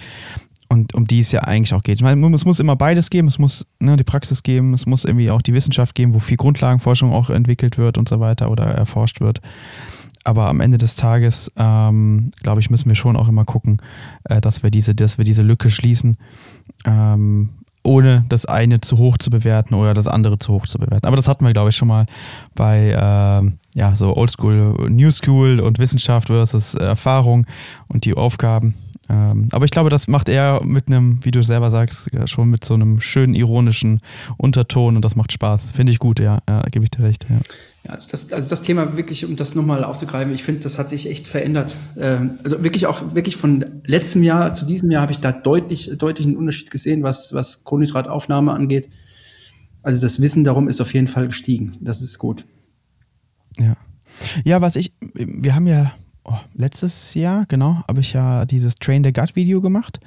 und 0.69 0.93
um 0.93 1.07
die 1.07 1.19
es 1.19 1.31
ja 1.31 1.41
eigentlich 1.41 1.73
auch 1.73 1.83
geht. 1.83 1.95
Ich 1.95 2.03
meine, 2.03 2.35
es 2.35 2.45
muss 2.45 2.59
immer 2.59 2.75
beides 2.75 3.09
geben, 3.09 3.27
es 3.27 3.39
muss 3.39 3.65
ne, 3.79 3.97
die 3.97 4.03
Praxis 4.03 4.43
geben, 4.43 4.73
es 4.73 4.85
muss 4.85 5.03
irgendwie 5.03 5.31
auch 5.31 5.41
die 5.41 5.53
Wissenschaft 5.53 5.95
geben, 5.95 6.13
wo 6.13 6.19
viel 6.19 6.37
Grundlagenforschung 6.37 7.11
auch 7.11 7.29
entwickelt 7.29 7.77
wird 7.77 7.97
und 7.97 8.07
so 8.07 8.19
weiter 8.19 8.51
oder 8.51 8.65
erforscht 8.65 9.19
wird. 9.19 9.41
Aber 10.23 10.47
am 10.47 10.61
Ende 10.61 10.77
des 10.77 10.95
Tages, 10.95 11.51
ähm, 11.57 12.31
glaube 12.43 12.61
ich, 12.61 12.69
müssen 12.69 12.89
wir 12.89 12.95
schon 12.95 13.15
auch 13.15 13.27
immer 13.27 13.45
gucken, 13.45 13.81
äh, 14.25 14.39
dass 14.41 14.63
wir 14.63 14.69
diese, 14.69 14.93
dass 14.93 15.17
wir 15.17 15.25
diese 15.25 15.41
Lücke 15.41 15.69
schließen. 15.69 16.17
Ähm, 16.85 17.49
ohne 17.83 18.25
das 18.29 18.45
eine 18.45 18.81
zu 18.81 18.97
hoch 18.97 19.17
zu 19.17 19.29
bewerten 19.29 19.73
oder 19.73 19.93
das 19.93 20.07
andere 20.07 20.37
zu 20.39 20.53
hoch 20.53 20.67
zu 20.67 20.79
bewerten. 20.79 21.07
Aber 21.07 21.15
das 21.15 21.27
hatten 21.27 21.45
wir, 21.45 21.53
glaube 21.53 21.69
ich, 21.69 21.75
schon 21.75 21.87
mal 21.87 22.05
bei 22.55 22.89
äh, 22.89 23.77
ja, 23.77 23.95
so 23.95 24.15
Oldschool, 24.15 24.89
New 24.89 25.11
School 25.11 25.59
und 25.59 25.79
Wissenschaft 25.79 26.27
versus 26.27 26.75
Erfahrung 26.75 27.45
und 27.87 28.05
die 28.05 28.15
Aufgaben. 28.15 28.75
Ähm, 29.09 29.47
aber 29.51 29.65
ich 29.65 29.71
glaube, 29.71 29.89
das 29.89 30.07
macht 30.07 30.29
er 30.29 30.63
mit 30.63 30.87
einem, 30.87 31.23
wie 31.23 31.31
du 31.31 31.41
selber 31.41 31.71
sagst, 31.71 32.09
schon 32.25 32.49
mit 32.49 32.63
so 32.63 32.75
einem 32.75 33.01
schönen 33.01 33.33
ironischen 33.33 33.99
Unterton 34.37 34.95
und 34.95 35.03
das 35.03 35.15
macht 35.15 35.31
Spaß. 35.31 35.71
Finde 35.71 35.91
ich 35.91 35.99
gut, 35.99 36.19
ja, 36.19 36.39
ja 36.47 36.61
gebe 36.69 36.85
ich 36.85 36.91
dir 36.91 37.03
recht. 37.03 37.25
Ja. 37.29 37.37
Ja, 37.83 37.91
also 37.91 38.07
das, 38.11 38.31
also 38.33 38.49
das 38.49 38.61
Thema 38.61 38.97
wirklich, 38.97 39.25
um 39.25 39.35
das 39.35 39.55
nochmal 39.55 39.83
aufzugreifen, 39.83 40.33
ich 40.33 40.43
finde, 40.43 40.61
das 40.61 40.77
hat 40.77 40.89
sich 40.89 41.09
echt 41.09 41.27
verändert. 41.27 41.75
Ähm, 41.97 42.39
also 42.43 42.61
wirklich 42.63 42.87
auch, 42.87 43.15
wirklich 43.15 43.37
von 43.37 43.81
letztem 43.85 44.23
Jahr 44.23 44.53
zu 44.53 44.65
diesem 44.65 44.91
Jahr 44.91 45.03
habe 45.03 45.11
ich 45.11 45.19
da 45.19 45.31
deutlich, 45.31 45.91
deutlich 45.97 46.27
einen 46.27 46.35
Unterschied 46.35 46.71
gesehen, 46.71 47.03
was, 47.03 47.33
was 47.33 47.63
Kohlenhydrataufnahme 47.63 48.51
angeht. 48.51 48.89
Also 49.81 50.01
das 50.01 50.19
Wissen 50.19 50.43
darum 50.43 50.67
ist 50.67 50.81
auf 50.81 50.93
jeden 50.93 51.07
Fall 51.07 51.27
gestiegen. 51.27 51.77
Das 51.79 52.01
ist 52.01 52.19
gut. 52.19 52.45
Ja. 53.57 53.77
Ja, 54.43 54.59
was 54.59 54.75
ich, 54.75 54.93
wir 55.13 55.55
haben 55.55 55.67
ja 55.67 55.93
oh, 56.25 56.37
letztes 56.53 57.13
Jahr, 57.13 57.45
genau, 57.47 57.81
habe 57.87 58.01
ich 58.01 58.13
ja 58.13 58.45
dieses 58.45 58.75
Train 58.75 59.03
the 59.03 59.13
Gut 59.13 59.35
Video 59.35 59.61
gemacht. 59.61 59.99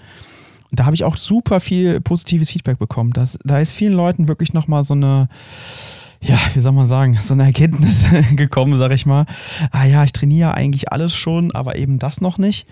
Da 0.71 0.85
habe 0.87 0.95
ich 0.95 1.05
auch 1.05 1.17
super 1.17 1.61
viel 1.61 2.01
positives 2.01 2.51
Feedback 2.51 2.79
bekommen. 2.79 3.13
Das, 3.13 3.39
da 3.45 3.59
ist 3.59 3.75
vielen 3.75 3.93
Leuten 3.93 4.29
wirklich 4.29 4.55
nochmal 4.55 4.85
so 4.85 4.95
eine, 4.95 5.29
ja, 6.23 6.39
wie 6.55 6.61
soll 6.61 6.73
man 6.73 6.87
sagen, 6.87 7.19
so 7.21 7.35
eine 7.35 7.45
Erkenntnis 7.45 8.07
gekommen, 8.37 8.79
sag 8.79 8.93
ich 8.93 9.07
mal. 9.07 9.27
Ah 9.71 9.85
ja, 9.85 10.05
ich 10.05 10.13
trainiere 10.13 10.55
eigentlich 10.55 10.93
alles 10.93 11.15
schon, 11.15 11.53
aber 11.53 11.77
eben 11.77 11.99
das 11.99 12.21
noch 12.21 12.39
nicht. 12.39 12.67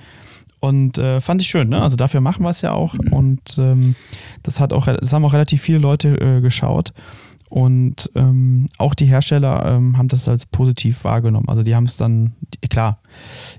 Und 0.61 0.99
äh, 0.99 1.21
fand 1.21 1.41
ich 1.41 1.49
schön, 1.49 1.69
ne? 1.69 1.81
Also 1.83 1.97
dafür 1.97 2.21
machen 2.21 2.45
wir 2.45 2.51
es 2.51 2.61
ja 2.61 2.73
auch. 2.73 2.95
Und 3.11 3.57
ähm, 3.59 3.97
das 4.43 4.61
hat 4.61 4.73
auch, 4.73 4.87
das 4.87 5.13
haben 5.13 5.25
auch 5.25 5.33
relativ 5.33 5.63
viele 5.63 5.79
Leute 5.79 6.21
äh, 6.21 6.41
geschaut. 6.41 6.93
Und 7.51 8.09
ähm, 8.15 8.69
auch 8.79 8.95
die 8.95 9.07
Hersteller 9.07 9.67
ähm, 9.67 9.99
haben 9.99 10.07
das 10.07 10.29
als 10.29 10.47
positiv 10.47 11.03
wahrgenommen. 11.03 11.49
Also 11.49 11.65
die 11.65 11.75
haben 11.75 11.85
es 11.85 11.97
dann, 11.97 12.35
klar, 12.69 13.01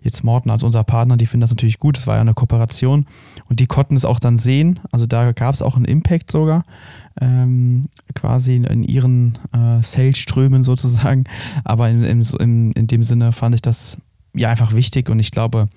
jetzt 0.01 0.23
Morten 0.23 0.49
als 0.49 0.63
unser 0.63 0.85
Partner, 0.85 1.17
die 1.17 1.25
finden 1.25 1.41
das 1.41 1.49
natürlich 1.49 1.77
gut, 1.77 1.97
es 1.97 2.07
war 2.07 2.15
ja 2.15 2.21
eine 2.21 2.33
Kooperation 2.33 3.05
und 3.49 3.59
die 3.59 3.67
konnten 3.67 3.97
es 3.97 4.05
auch 4.05 4.19
dann 4.19 4.37
sehen. 4.37 4.79
Also 4.93 5.07
da 5.07 5.33
gab 5.33 5.53
es 5.53 5.61
auch 5.61 5.75
einen 5.75 5.83
Impact 5.83 6.31
sogar, 6.31 6.63
ähm, 7.19 7.85
quasi 8.15 8.55
in, 8.55 8.83
ihren 8.83 9.37
äh, 9.53 9.81
Sales-Strömen 9.81 10.63
sozusagen. 10.63 11.25
Aber 11.63 11.89
in, 11.89 12.03
in, 12.03 12.71
in 12.71 12.87
dem 12.87 13.03
Sinne 13.03 13.31
fand 13.31 13.55
ich 13.55 13.61
das 13.61 13.97
ja 14.33 14.49
einfach 14.49 14.73
wichtig 14.73 15.09
und 15.09 15.19
ich 15.19 15.31
glaube, 15.31 15.67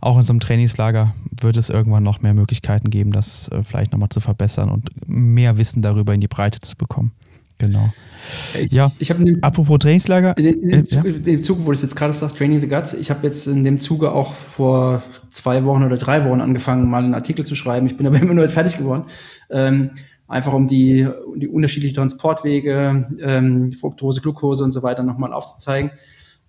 auch 0.00 0.16
in 0.16 0.22
so 0.22 0.32
einem 0.32 0.40
Trainingslager 0.40 1.14
wird 1.40 1.56
es 1.56 1.70
irgendwann 1.70 2.04
noch 2.04 2.22
mehr 2.22 2.34
Möglichkeiten 2.34 2.90
geben, 2.90 3.10
das 3.10 3.48
äh, 3.48 3.62
vielleicht 3.62 3.92
nochmal 3.92 4.10
zu 4.10 4.20
verbessern 4.20 4.68
und 4.68 4.90
mehr 5.08 5.58
Wissen 5.58 5.82
darüber 5.82 6.14
in 6.14 6.20
die 6.20 6.28
Breite 6.28 6.60
zu 6.60 6.76
bekommen. 6.76 7.12
Genau. 7.58 7.92
Ich, 8.60 8.70
ja, 8.72 8.92
ich 8.98 9.10
habe 9.10 9.38
apropos 9.40 9.78
Trainingslager. 9.78 10.36
In, 10.36 10.70
in, 10.70 10.84
ja? 10.84 11.02
in, 11.02 11.22
dem 11.22 11.42
Zuge, 11.42 11.64
wo 11.64 11.72
du 11.72 11.78
jetzt 11.78 11.96
gerade 11.96 12.12
sagst, 12.12 12.36
Training 12.36 12.60
the 12.60 12.68
Gut, 12.68 12.92
ich 13.00 13.10
habe 13.10 13.26
jetzt 13.26 13.46
in 13.46 13.64
dem 13.64 13.78
Zuge 13.78 14.12
auch 14.12 14.34
vor 14.34 15.02
zwei 15.30 15.64
Wochen 15.64 15.82
oder 15.82 15.96
drei 15.96 16.24
Wochen 16.24 16.40
angefangen, 16.40 16.90
mal 16.90 17.02
einen 17.02 17.14
Artikel 17.14 17.46
zu 17.46 17.54
schreiben. 17.54 17.86
Ich 17.86 17.96
bin 17.96 18.06
aber 18.06 18.16
immer 18.20 18.34
nur 18.34 18.44
nicht 18.44 18.54
fertig 18.54 18.76
geworden. 18.76 19.04
Ähm, 19.48 19.92
einfach 20.28 20.52
um 20.52 20.66
die, 20.66 21.06
um 21.26 21.38
die 21.38 21.48
unterschiedlichen 21.48 21.96
Transportwege, 21.96 23.08
ähm, 23.20 23.72
Fructose, 23.72 24.20
Glucose 24.20 24.64
und 24.64 24.72
so 24.72 24.82
weiter 24.82 25.02
nochmal 25.02 25.32
aufzuzeigen. 25.32 25.90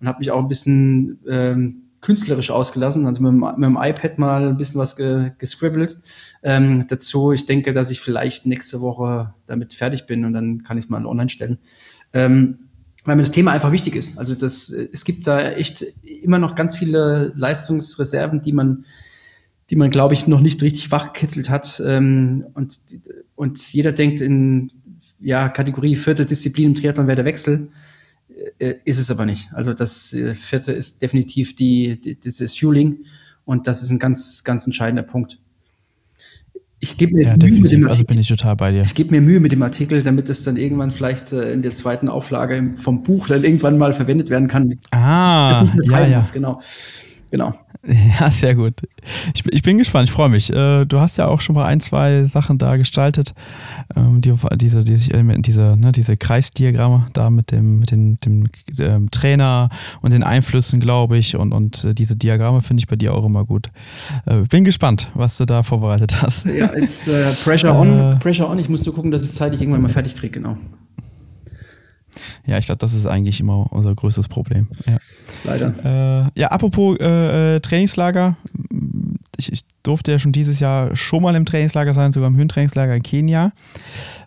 Und 0.00 0.06
habe 0.06 0.20
mich 0.20 0.30
auch 0.30 0.38
ein 0.38 0.48
bisschen 0.48 1.18
ähm, 1.28 1.88
künstlerisch 2.00 2.50
ausgelassen, 2.50 3.06
also 3.06 3.22
mit 3.22 3.32
mit 3.32 3.68
dem 3.68 3.78
iPad 3.80 4.18
mal 4.18 4.48
ein 4.48 4.56
bisschen 4.56 4.80
was 4.80 4.96
ge, 4.96 5.32
gescribbelt. 5.38 5.98
Ähm, 6.42 6.86
dazu, 6.88 7.32
ich 7.32 7.46
denke, 7.46 7.72
dass 7.72 7.90
ich 7.90 8.00
vielleicht 8.00 8.46
nächste 8.46 8.80
Woche 8.80 9.34
damit 9.46 9.74
fertig 9.74 10.06
bin 10.06 10.24
und 10.24 10.32
dann 10.32 10.62
kann 10.62 10.78
ich 10.78 10.84
es 10.84 10.90
mal 10.90 11.04
online 11.04 11.28
stellen. 11.28 11.58
Ähm, 12.12 12.58
weil 13.04 13.16
mir 13.16 13.22
das 13.22 13.30
Thema 13.30 13.52
einfach 13.52 13.72
wichtig 13.72 13.96
ist. 13.96 14.18
Also 14.18 14.34
das, 14.34 14.68
es 14.68 15.04
gibt 15.04 15.26
da 15.26 15.40
echt 15.40 15.82
immer 16.02 16.38
noch 16.38 16.54
ganz 16.54 16.76
viele 16.76 17.32
Leistungsreserven, 17.36 18.42
die 18.42 18.52
man, 18.52 18.84
die 19.70 19.76
man, 19.76 19.90
glaube 19.90 20.14
ich, 20.14 20.26
noch 20.26 20.40
nicht 20.40 20.62
richtig 20.62 20.90
wachgekitzelt 20.90 21.50
hat. 21.50 21.82
Ähm, 21.84 22.46
und, 22.54 22.78
und 23.34 23.72
jeder 23.72 23.92
denkt 23.92 24.20
in 24.20 24.70
ja, 25.20 25.48
Kategorie 25.48 25.96
vierte 25.96 26.24
Disziplin 26.24 26.68
im 26.68 26.74
Triathlon 26.74 27.06
wäre 27.06 27.16
der 27.16 27.24
Wechsel. 27.24 27.68
Äh, 28.58 28.74
ist 28.84 28.98
es 28.98 29.10
aber 29.10 29.26
nicht. 29.26 29.50
Also 29.52 29.74
das 29.74 30.12
äh, 30.14 30.34
vierte 30.34 30.72
ist 30.72 31.02
definitiv 31.02 31.56
die, 31.56 32.00
die, 32.00 32.14
dieses 32.14 32.56
Fueling 32.56 33.04
und 33.44 33.66
das 33.66 33.82
ist 33.82 33.90
ein 33.90 33.98
ganz, 33.98 34.44
ganz 34.44 34.64
entscheidender 34.66 35.02
Punkt. 35.02 35.38
Ich 36.80 36.96
gebe 36.96 37.14
mir 37.14 37.22
jetzt 37.22 37.42
ja, 37.42 37.48
Mühe 37.48 37.60
mit 37.60 37.72
dem 37.72 37.78
also 37.78 37.88
Artikel. 37.88 37.90
Also 37.90 38.04
bin 38.04 38.20
ich 38.20 38.28
total 38.28 38.54
bei 38.54 38.70
dir. 38.70 38.82
Ich 38.82 38.94
gebe 38.94 39.10
mir 39.10 39.20
Mühe 39.20 39.40
mit 39.40 39.50
dem 39.50 39.62
Artikel, 39.62 40.02
damit 40.02 40.28
es 40.28 40.44
dann 40.44 40.56
irgendwann 40.56 40.92
vielleicht 40.92 41.32
äh, 41.32 41.52
in 41.52 41.62
der 41.62 41.74
zweiten 41.74 42.08
Auflage 42.08 42.74
vom 42.76 43.02
Buch 43.02 43.26
dann 43.26 43.42
irgendwann 43.42 43.76
mal 43.76 43.92
verwendet 43.92 44.30
werden 44.30 44.46
kann. 44.46 44.78
Ah, 44.92 45.68
ja, 45.82 46.06
ja. 46.06 46.18
Muss, 46.18 46.32
genau. 46.32 46.60
Genau. 47.30 47.52
Ja, 48.20 48.30
sehr 48.30 48.54
gut. 48.54 48.74
Ich, 49.34 49.44
ich 49.46 49.62
bin 49.62 49.78
gespannt, 49.78 50.08
ich 50.08 50.12
freue 50.14 50.28
mich. 50.28 50.50
Äh, 50.50 50.84
du 50.84 51.00
hast 51.00 51.16
ja 51.16 51.26
auch 51.26 51.40
schon 51.40 51.54
mal 51.54 51.64
ein, 51.64 51.80
zwei 51.80 52.24
Sachen 52.24 52.58
da 52.58 52.76
gestaltet. 52.76 53.34
Ähm, 53.94 54.20
die, 54.20 54.34
diese, 54.56 54.84
diese, 54.84 55.22
diese, 55.40 55.76
ne, 55.76 55.92
diese 55.92 56.16
Kreisdiagramme 56.16 57.06
da 57.12 57.30
mit 57.30 57.52
dem, 57.52 57.78
mit 57.78 57.90
dem, 57.90 58.18
dem 58.20 58.44
ähm, 58.78 59.10
Trainer 59.10 59.68
und 60.00 60.12
den 60.12 60.22
Einflüssen, 60.22 60.80
glaube 60.80 61.18
ich. 61.18 61.36
Und, 61.36 61.52
und 61.52 61.84
äh, 61.84 61.94
diese 61.94 62.16
Diagramme 62.16 62.62
finde 62.62 62.80
ich 62.80 62.88
bei 62.88 62.96
dir 62.96 63.14
auch 63.14 63.24
immer 63.24 63.44
gut. 63.44 63.68
Äh, 64.26 64.42
bin 64.42 64.64
gespannt, 64.64 65.10
was 65.14 65.36
du 65.36 65.44
da 65.44 65.62
vorbereitet 65.62 66.20
hast. 66.20 66.46
Ja, 66.46 66.72
it's 66.74 67.06
uh, 67.06 67.32
pressure 67.44 67.74
on. 67.74 68.18
Pressure 68.18 68.48
on. 68.48 68.58
Ich 68.58 68.68
muss 68.68 68.84
nur 68.84 68.94
gucken, 68.94 69.10
dass 69.10 69.22
ich 69.22 69.30
es 69.30 69.34
zeitlich 69.36 69.60
irgendwann 69.60 69.82
mal 69.82 69.88
fertig 69.88 70.16
kriege, 70.16 70.40
genau. 70.40 70.56
Ja, 72.46 72.58
ich 72.58 72.66
glaube, 72.66 72.78
das 72.78 72.94
ist 72.94 73.06
eigentlich 73.06 73.40
immer 73.40 73.72
unser 73.72 73.94
größtes 73.94 74.28
Problem. 74.28 74.68
Ja. 74.86 74.98
Leider. 75.44 76.28
Äh, 76.34 76.40
ja, 76.40 76.48
apropos 76.48 76.96
äh, 77.00 77.56
äh, 77.56 77.60
Trainingslager. 77.60 78.36
Ich, 79.36 79.52
ich, 79.52 79.60
durfte 79.84 80.12
ja 80.12 80.18
schon 80.18 80.32
dieses 80.32 80.60
Jahr 80.60 80.94
schon 80.96 81.22
mal 81.22 81.34
im 81.34 81.46
Trainingslager 81.46 81.94
sein, 81.94 82.12
sogar 82.12 82.28
im 82.28 82.36
Höhentrainingslager 82.36 82.94
in 82.94 83.02
Kenia. 83.02 83.52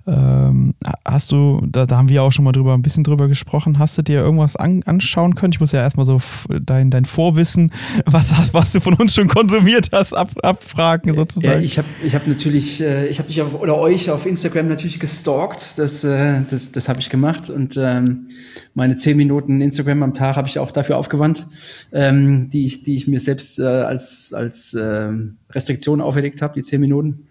Ähm, 0.07 0.73
hast 1.05 1.31
du, 1.31 1.61
da, 1.69 1.85
da, 1.85 1.97
haben 1.97 2.09
wir 2.09 2.23
auch 2.23 2.31
schon 2.31 2.43
mal 2.43 2.51
drüber 2.51 2.73
ein 2.73 2.81
bisschen 2.81 3.03
drüber 3.03 3.27
gesprochen, 3.27 3.77
hast 3.77 3.97
du 3.97 4.01
dir 4.01 4.19
irgendwas 4.19 4.55
an, 4.55 4.81
anschauen 4.83 5.35
können? 5.35 5.53
Ich 5.53 5.59
muss 5.59 5.71
ja 5.71 5.81
erstmal 5.81 6.07
so 6.07 6.19
dein, 6.49 6.89
dein 6.89 7.05
Vorwissen, 7.05 7.71
was, 8.05 8.35
hast, 8.35 8.53
was 8.53 8.71
du 8.71 8.79
von 8.79 8.95
uns 8.95 9.13
schon 9.13 9.27
konsumiert 9.27 9.89
hast, 9.91 10.13
ab, 10.13 10.31
abfragen 10.41 11.13
sozusagen. 11.15 11.59
Ja, 11.59 11.65
ich 11.65 11.77
habe 11.77 11.87
ich 12.03 12.15
hab 12.15 12.25
natürlich, 12.25 12.81
äh, 12.81 13.07
ich 13.07 13.19
habe 13.19 13.27
dich 13.27 13.41
auf, 13.41 13.53
oder 13.53 13.77
euch 13.77 14.09
auf 14.09 14.25
Instagram 14.25 14.69
natürlich 14.69 14.99
gestalkt, 14.99 15.77
das, 15.77 16.03
äh, 16.03 16.41
das, 16.49 16.71
das 16.71 16.89
habe 16.89 16.99
ich 16.99 17.09
gemacht 17.09 17.49
und 17.51 17.77
ähm, 17.77 18.27
meine 18.73 18.97
zehn 18.97 19.17
Minuten 19.17 19.61
Instagram 19.61 20.01
am 20.01 20.13
Tag 20.15 20.35
habe 20.35 20.47
ich 20.47 20.57
auch 20.57 20.71
dafür 20.71 20.97
aufgewandt, 20.97 21.47
ähm, 21.91 22.49
die, 22.49 22.65
ich, 22.65 22.83
die 22.83 22.95
ich 22.95 23.07
mir 23.07 23.19
selbst 23.19 23.59
äh, 23.59 23.63
als, 23.63 24.33
als 24.33 24.73
äh, 24.73 25.09
Restriktion 25.51 26.01
auferlegt 26.01 26.41
habe, 26.41 26.55
die 26.55 26.63
zehn 26.63 26.81
Minuten. 26.81 27.27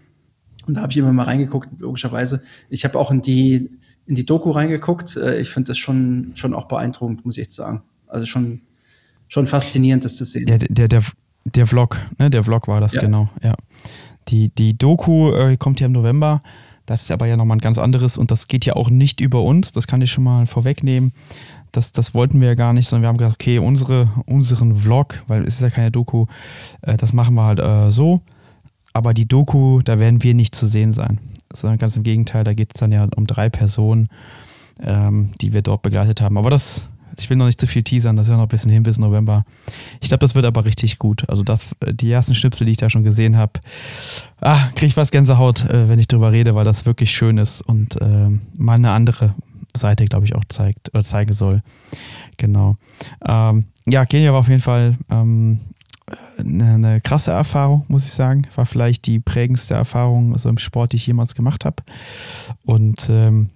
Und 0.71 0.75
da 0.75 0.83
habe 0.83 0.93
ich 0.93 0.99
immer 0.99 1.13
mal 1.13 1.25
reingeguckt, 1.25 1.69
logischerweise. 1.81 2.43
Ich 2.69 2.85
habe 2.85 2.97
auch 2.97 3.11
in 3.11 3.23
die, 3.23 3.71
in 4.07 4.15
die 4.15 4.25
Doku 4.25 4.53
reingeguckt. 4.53 5.17
Äh, 5.17 5.41
ich 5.41 5.51
finde 5.51 5.67
das 5.67 5.79
schon, 5.79 6.31
schon 6.35 6.55
auch 6.55 6.69
beeindruckend, 6.69 7.27
muss 7.27 7.37
ich 7.37 7.43
echt 7.43 7.53
sagen. 7.53 7.83
Also 8.07 8.25
schon, 8.25 8.61
schon 9.27 9.47
faszinierend, 9.47 10.05
das 10.05 10.15
zu 10.15 10.25
sehen. 10.25 10.47
Ja, 10.47 10.59
der, 10.59 10.87
der, 10.87 11.03
der 11.45 11.67
Vlog, 11.67 11.99
ne? 12.21 12.31
Der 12.31 12.45
Vlog 12.45 12.69
war 12.69 12.81
das, 12.81 12.95
ja. 12.95 13.01
genau, 13.01 13.31
ja. 13.43 13.57
Die, 14.29 14.55
die 14.55 14.79
Doku 14.79 15.33
äh, 15.33 15.57
kommt 15.57 15.81
ja 15.81 15.87
im 15.87 15.93
November. 15.93 16.41
Das 16.87 17.03
ist 17.03 17.11
aber 17.11 17.27
ja 17.27 17.37
nochmal 17.37 17.57
ein 17.57 17.61
ganz 17.61 17.79
anderes 17.79 18.17
und 18.17 18.31
das 18.31 18.47
geht 18.47 18.65
ja 18.65 18.77
auch 18.77 18.91
nicht 18.91 19.21
über 19.21 19.43
uns, 19.43 19.73
das 19.73 19.89
kann 19.89 20.03
ich 20.03 20.13
schon 20.13 20.23
mal 20.23 20.47
vorwegnehmen. 20.47 21.13
das, 21.73 21.91
das 21.91 22.15
wollten 22.15 22.41
wir 22.41 22.49
ja 22.49 22.55
gar 22.55 22.73
nicht, 22.73 22.89
sondern 22.89 23.03
wir 23.03 23.09
haben 23.09 23.17
gesagt, 23.17 23.35
okay, 23.41 23.59
unsere, 23.59 24.09
unseren 24.27 24.77
Vlog, 24.77 25.23
weil 25.27 25.43
es 25.43 25.55
ist 25.55 25.63
ja 25.63 25.71
keine 25.71 25.91
Doku, 25.91 26.27
äh, 26.83 26.97
das 26.97 27.13
machen 27.13 27.35
wir 27.35 27.45
halt 27.45 27.59
äh, 27.59 27.91
so. 27.91 28.23
Aber 28.93 29.15
die 29.15 29.27
Doku, 29.27 29.81
da 29.83 29.99
werden 29.99 30.23
wir 30.23 30.35
nicht 30.35 30.55
zu 30.55 30.67
sehen 30.67 30.93
sein. 30.93 31.19
Sondern 31.53 31.79
ganz 31.79 31.97
im 31.97 32.03
Gegenteil, 32.03 32.45
da 32.45 32.55
geht 32.55 32.75
es 32.75 32.81
dann 32.81 32.93
ja 32.93 33.07
um 33.17 33.27
drei 33.27 33.49
Personen, 33.49 34.09
ähm, 34.83 35.31
die 35.41 35.53
wir 35.53 35.63
dort 35.63 35.83
begleitet 35.83 36.21
haben. 36.21 36.39
Aber 36.39 36.51
das, 36.51 36.89
ich 37.19 37.29
will 37.29 37.37
noch 37.37 37.47
nicht 37.47 37.61
zu 37.61 37.67
viel 37.67 37.83
teasern, 37.83 38.17
das 38.17 38.27
ist 38.27 38.31
ja 38.31 38.37
noch 38.37 38.45
ein 38.45 38.49
bisschen 38.49 38.71
hin 38.71 38.83
bis 38.83 38.99
November. 38.99 39.45
Ich 40.01 40.09
glaube, 40.09 40.21
das 40.21 40.35
wird 40.35 40.45
aber 40.45 40.65
richtig 40.65 40.99
gut. 40.99 41.29
Also 41.29 41.43
das, 41.43 41.71
die 41.93 42.11
ersten 42.11 42.35
Schnipsel, 42.35 42.67
die 42.67 42.73
ich 42.73 42.79
da 42.79 42.89
schon 42.89 43.03
gesehen 43.03 43.37
habe, 43.37 43.55
ah, 44.41 44.69
kriege 44.75 44.87
ich 44.87 44.97
was 44.97 45.11
Gänsehaut, 45.11 45.65
äh, 45.65 45.89
wenn 45.89 45.99
ich 45.99 46.09
drüber 46.09 46.33
rede, 46.33 46.55
weil 46.55 46.65
das 46.65 46.87
wirklich 46.87 47.11
schön 47.13 47.39
ist 47.39 47.63
und 47.63 48.01
äh, 48.01 48.31
mal 48.57 48.75
eine 48.75 48.93
andere 48.93 49.35
Seite, 49.77 50.05
glaube 50.07 50.25
ich, 50.25 50.35
auch 50.35 50.45
zeigt 50.49 50.93
oder 50.95 51.03
zeigen 51.03 51.33
soll. 51.33 51.63
Genau. 52.37 52.77
Ähm, 53.27 53.67
ja, 53.87 54.07
Kenia 54.07 54.33
war 54.33 54.41
auf 54.41 54.49
jeden 54.49 54.63
Fall 54.63 54.97
ähm, 55.11 55.61
eine, 56.39 57.01
krasse 57.01 57.33
Erfahrung, 57.33 57.85
muss 57.89 58.05
ich 58.05 58.13
sagen. 58.13 58.47
War 58.55 58.67
vielleicht 58.67 59.07
die 59.07 59.21
prägendste 59.21 59.75
Erfahrung 59.75 60.39
so 60.39 60.49
im 60.49 60.59
Sport, 60.59 60.93
die 60.93 60.97
ich 60.97 61.07
jemals 61.07 61.35
gemacht 61.35 61.65
habe. 61.65 61.83
Und 62.65 63.09
ähm, 63.11 63.51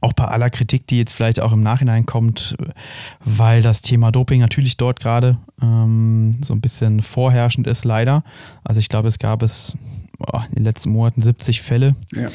auch 0.00 0.12
bei 0.12 0.24
aller 0.24 0.50
Kritik, 0.50 0.86
die 0.86 0.98
jetzt 0.98 1.12
vielleicht 1.12 1.40
auch 1.40 1.52
im 1.52 1.62
Nachhinein 1.62 2.06
kommt, 2.06 2.56
weil 3.24 3.62
das 3.62 3.82
Thema 3.82 4.10
Doping 4.10 4.40
natürlich 4.40 4.76
dort 4.76 5.00
gerade 5.00 5.38
ähm, 5.60 6.36
so 6.42 6.54
ein 6.54 6.60
bisschen 6.60 7.02
vorherrschend 7.02 7.66
ist, 7.66 7.84
leider. 7.84 8.24
Also 8.62 8.80
ich 8.80 8.88
glaube, 8.88 9.08
es 9.08 9.18
gab 9.18 9.42
es 9.42 9.76
oh, 10.18 10.40
in 10.48 10.56
den 10.56 10.64
letzten 10.64 10.90
Monaten 10.90 11.22
70 11.22 11.62
Fälle. 11.62 11.96
Ja. 12.12 12.28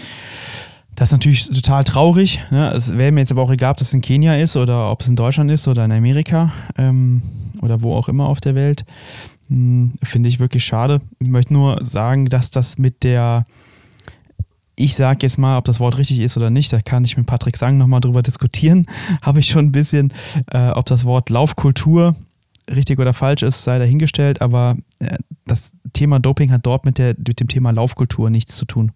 Das 1.00 1.08
ist 1.08 1.14
natürlich 1.14 1.47
total 1.47 1.86
traurig. 1.86 2.41
Ne? 2.52 2.74
Es 2.74 2.97
wäre 2.97 3.14
mir 3.14 3.22
jetzt 3.22 3.32
aber 3.32 3.41
auch 3.41 3.52
egal, 3.52 3.72
ob 3.72 3.78
das 3.78 3.93
in 3.93 4.02
Kenia 4.02 4.36
ist 4.36 4.58
oder 4.58 4.91
ob 4.91 5.02
es 5.02 5.08
in 5.08 5.16
Deutschland 5.16 5.50
ist 5.50 5.66
oder 5.70 5.86
in 5.86 5.93
Amerika 5.93 6.52
ähm, 6.78 7.22
oder 7.62 7.82
wo 7.82 7.95
auch 7.95 8.10
immer 8.10 8.28
auf 8.28 8.41
der 8.41 8.54
Welt. 8.54 8.84
Hm, 9.47 9.93
Finde 10.04 10.28
ich 10.28 10.41
wirklich 10.41 10.66
schade. 10.66 11.00
Ich 11.20 11.30
möchte 11.30 11.54
nur 11.54 11.80
sagen, 11.86 12.26
dass 12.26 12.52
das 12.52 12.78
mit 12.78 13.04
der, 13.04 13.45
ich 14.76 14.93
sage 14.93 15.20
jetzt 15.22 15.38
mal, 15.38 15.58
ob 15.58 15.64
das 15.64 15.80
Wort 15.80 15.97
richtig 15.97 16.20
ist 16.20 16.36
oder 16.36 16.50
nicht, 16.50 16.74
da 16.74 16.82
kann 16.82 17.06
ich 17.06 17.16
mit 17.16 17.28
Patrick 17.28 17.56
Sang 17.56 17.78
nochmal 17.78 18.02
drüber 18.02 18.22
diskutieren. 18.22 18.86
Habe 19.22 19.39
ich 19.39 19.47
schon 19.47 19.68
ein 19.68 19.72
bisschen, 19.72 20.12
äh, 20.52 20.72
ob 20.72 20.86
das 20.88 21.06
Wort 21.06 21.30
Laufkultur 21.30 22.14
richtig 22.70 23.00
oder 23.00 23.14
falsch 23.14 23.43
ist, 23.43 23.64
sei 23.64 23.80
dahingestellt, 23.80 24.41
aber 24.41 24.76
äh, 25.00 25.16
das 25.45 25.72
Thema 25.93 26.20
Doping 26.20 26.52
hat 26.52 26.66
dort 26.66 26.84
mit, 26.84 26.97
der, 26.97 27.16
mit 27.18 27.39
dem 27.39 27.47
Thema 27.47 27.72
Laufkultur 27.72 28.30
nichts 28.30 28.58
zu 28.58 28.66
tun. 28.66 28.91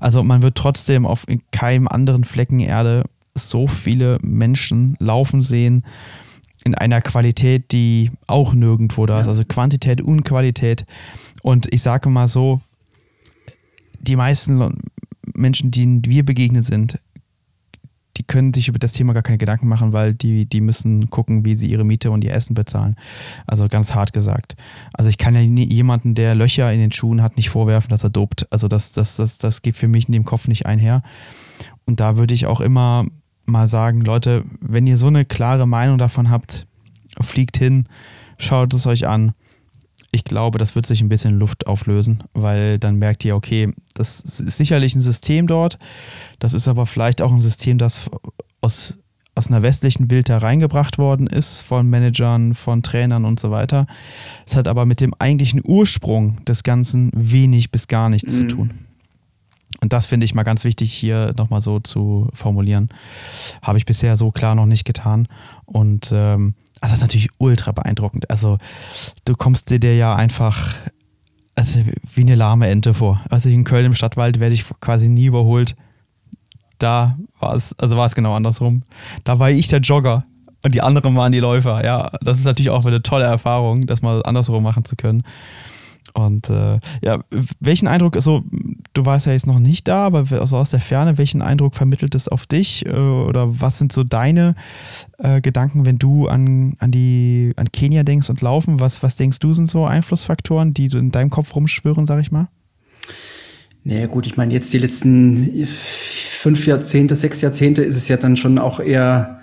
Also 0.00 0.22
man 0.22 0.42
wird 0.42 0.56
trotzdem 0.56 1.06
auf 1.06 1.26
keinem 1.52 1.88
anderen 1.88 2.24
Flecken 2.24 2.60
Erde 2.60 3.04
so 3.34 3.66
viele 3.66 4.18
Menschen 4.22 4.96
laufen 4.98 5.42
sehen 5.42 5.84
in 6.64 6.74
einer 6.74 7.00
Qualität, 7.00 7.70
die 7.72 8.10
auch 8.26 8.52
nirgendwo 8.52 9.06
da 9.06 9.20
ist. 9.20 9.28
Also 9.28 9.44
Quantität 9.44 10.00
und 10.00 10.24
Qualität. 10.24 10.84
Und 11.42 11.72
ich 11.72 11.82
sage 11.82 12.10
mal 12.10 12.26
so, 12.26 12.60
die 14.00 14.16
meisten 14.16 14.74
Menschen, 15.34 15.70
denen 15.70 16.04
wir 16.04 16.24
begegnet 16.24 16.64
sind, 16.64 16.98
die 18.16 18.24
können 18.24 18.54
sich 18.54 18.68
über 18.68 18.78
das 18.78 18.92
Thema 18.92 19.12
gar 19.12 19.22
keine 19.22 19.38
Gedanken 19.38 19.68
machen, 19.68 19.92
weil 19.92 20.14
die, 20.14 20.46
die 20.46 20.60
müssen 20.60 21.10
gucken, 21.10 21.44
wie 21.44 21.54
sie 21.54 21.70
ihre 21.70 21.84
Miete 21.84 22.10
und 22.10 22.24
ihr 22.24 22.32
Essen 22.32 22.54
bezahlen. 22.54 22.96
Also 23.46 23.68
ganz 23.68 23.94
hart 23.94 24.12
gesagt. 24.12 24.56
Also 24.92 25.10
ich 25.10 25.18
kann 25.18 25.34
ja 25.34 25.42
nie, 25.42 25.64
jemanden, 25.72 26.14
der 26.14 26.34
Löcher 26.34 26.72
in 26.72 26.80
den 26.80 26.92
Schuhen 26.92 27.22
hat, 27.22 27.36
nicht 27.36 27.50
vorwerfen, 27.50 27.90
dass 27.90 28.04
er 28.04 28.10
dopt. 28.10 28.50
Also 28.50 28.68
das, 28.68 28.92
das, 28.92 29.16
das, 29.16 29.38
das 29.38 29.62
geht 29.62 29.76
für 29.76 29.88
mich 29.88 30.06
in 30.06 30.12
dem 30.12 30.24
Kopf 30.24 30.48
nicht 30.48 30.66
einher. 30.66 31.02
Und 31.84 32.00
da 32.00 32.16
würde 32.16 32.34
ich 32.34 32.46
auch 32.46 32.60
immer 32.60 33.06
mal 33.44 33.66
sagen, 33.66 34.00
Leute, 34.00 34.44
wenn 34.60 34.86
ihr 34.86 34.96
so 34.96 35.06
eine 35.06 35.24
klare 35.24 35.66
Meinung 35.66 35.98
davon 35.98 36.30
habt, 36.30 36.66
fliegt 37.20 37.56
hin, 37.56 37.88
schaut 38.38 38.74
es 38.74 38.86
euch 38.86 39.06
an 39.06 39.32
ich 40.16 40.24
glaube, 40.24 40.58
das 40.58 40.74
wird 40.74 40.86
sich 40.86 41.02
ein 41.02 41.10
bisschen 41.10 41.38
Luft 41.38 41.66
auflösen, 41.66 42.24
weil 42.32 42.78
dann 42.78 42.96
merkt 42.96 43.22
ihr, 43.24 43.36
okay, 43.36 43.70
das 43.94 44.20
ist 44.20 44.56
sicherlich 44.56 44.94
ein 44.94 45.02
System 45.02 45.46
dort, 45.46 45.78
das 46.38 46.54
ist 46.54 46.68
aber 46.68 46.86
vielleicht 46.86 47.20
auch 47.20 47.30
ein 47.30 47.42
System, 47.42 47.76
das 47.76 48.10
aus, 48.62 48.96
aus 49.34 49.48
einer 49.48 49.62
westlichen 49.62 50.10
Welt 50.10 50.30
hereingebracht 50.30 50.96
worden 50.96 51.26
ist, 51.26 51.60
von 51.60 51.88
Managern, 51.88 52.54
von 52.54 52.82
Trainern 52.82 53.26
und 53.26 53.38
so 53.38 53.50
weiter. 53.50 53.86
Es 54.46 54.56
hat 54.56 54.66
aber 54.68 54.86
mit 54.86 55.02
dem 55.02 55.12
eigentlichen 55.18 55.60
Ursprung 55.62 56.42
des 56.46 56.62
Ganzen 56.62 57.10
wenig 57.14 57.70
bis 57.70 57.86
gar 57.86 58.08
nichts 58.08 58.32
mhm. 58.32 58.36
zu 58.38 58.46
tun. 58.56 58.70
Und 59.82 59.92
das 59.92 60.06
finde 60.06 60.24
ich 60.24 60.34
mal 60.34 60.44
ganz 60.44 60.64
wichtig 60.64 60.94
hier 60.94 61.34
nochmal 61.36 61.60
so 61.60 61.78
zu 61.78 62.30
formulieren. 62.32 62.88
Habe 63.60 63.76
ich 63.76 63.84
bisher 63.84 64.16
so 64.16 64.30
klar 64.30 64.54
noch 64.54 64.64
nicht 64.64 64.86
getan. 64.86 65.28
Und 65.66 66.10
ähm, 66.14 66.54
also 66.86 66.92
das 66.92 66.98
ist 66.98 67.02
natürlich 67.02 67.30
ultra 67.38 67.72
beeindruckend. 67.72 68.30
Also 68.30 68.58
du 69.24 69.34
kommst 69.34 69.70
dir 69.70 69.96
ja 69.96 70.14
einfach 70.14 70.76
also 71.56 71.80
wie 72.14 72.20
eine 72.20 72.36
lahme 72.36 72.68
Ente 72.68 72.94
vor. 72.94 73.20
Also 73.28 73.48
in 73.48 73.64
Köln 73.64 73.86
im 73.86 73.96
Stadtwald 73.96 74.38
werde 74.38 74.54
ich 74.54 74.64
quasi 74.80 75.08
nie 75.08 75.26
überholt. 75.26 75.74
Da 76.78 77.16
war 77.40 77.54
es, 77.56 77.74
also 77.78 77.96
war 77.96 78.06
es 78.06 78.14
genau 78.14 78.34
andersrum. 78.34 78.82
Da 79.24 79.40
war 79.40 79.50
ich 79.50 79.66
der 79.66 79.80
Jogger 79.80 80.24
und 80.62 80.76
die 80.76 80.80
anderen 80.80 81.16
waren 81.16 81.32
die 81.32 81.40
Läufer. 81.40 81.84
Ja, 81.84 82.12
das 82.20 82.38
ist 82.38 82.44
natürlich 82.44 82.70
auch 82.70 82.86
eine 82.86 83.02
tolle 83.02 83.24
Erfahrung, 83.24 83.86
das 83.86 84.00
mal 84.00 84.22
andersrum 84.24 84.62
machen 84.62 84.84
zu 84.84 84.94
können. 84.94 85.24
Und 86.16 86.48
äh, 86.48 86.78
ja, 87.02 87.22
welchen 87.60 87.88
Eindruck, 87.88 88.16
also 88.16 88.42
du 88.94 89.04
warst 89.04 89.26
ja 89.26 89.32
jetzt 89.32 89.46
noch 89.46 89.58
nicht 89.58 89.86
da, 89.86 90.06
aber 90.06 90.24
also 90.40 90.56
aus 90.56 90.70
der 90.70 90.80
Ferne, 90.80 91.18
welchen 91.18 91.42
Eindruck 91.42 91.74
vermittelt 91.74 92.14
es 92.14 92.26
auf 92.26 92.46
dich? 92.46 92.86
Äh, 92.86 92.90
oder 92.90 93.60
was 93.60 93.76
sind 93.76 93.92
so 93.92 94.02
deine 94.02 94.54
äh, 95.18 95.42
Gedanken, 95.42 95.84
wenn 95.84 95.98
du 95.98 96.26
an, 96.26 96.74
an, 96.78 96.90
die, 96.90 97.52
an 97.56 97.70
Kenia 97.70 98.02
denkst 98.02 98.30
und 98.30 98.40
Laufen? 98.40 98.80
Was, 98.80 99.02
was 99.02 99.16
denkst 99.16 99.40
du, 99.40 99.52
sind 99.52 99.68
so 99.68 99.84
Einflussfaktoren, 99.84 100.72
die 100.72 100.86
in 100.86 101.10
deinem 101.10 101.28
Kopf 101.28 101.54
rumschwören, 101.54 102.06
sag 102.06 102.22
ich 102.22 102.32
mal? 102.32 102.48
Naja, 103.84 104.06
gut, 104.06 104.26
ich 104.26 104.38
meine, 104.38 104.54
jetzt 104.54 104.72
die 104.72 104.78
letzten 104.78 105.66
fünf 105.66 106.66
Jahrzehnte, 106.66 107.14
sechs 107.14 107.42
Jahrzehnte 107.42 107.82
ist 107.82 107.98
es 107.98 108.08
ja 108.08 108.16
dann 108.16 108.38
schon 108.38 108.58
auch 108.58 108.80
eher 108.80 109.40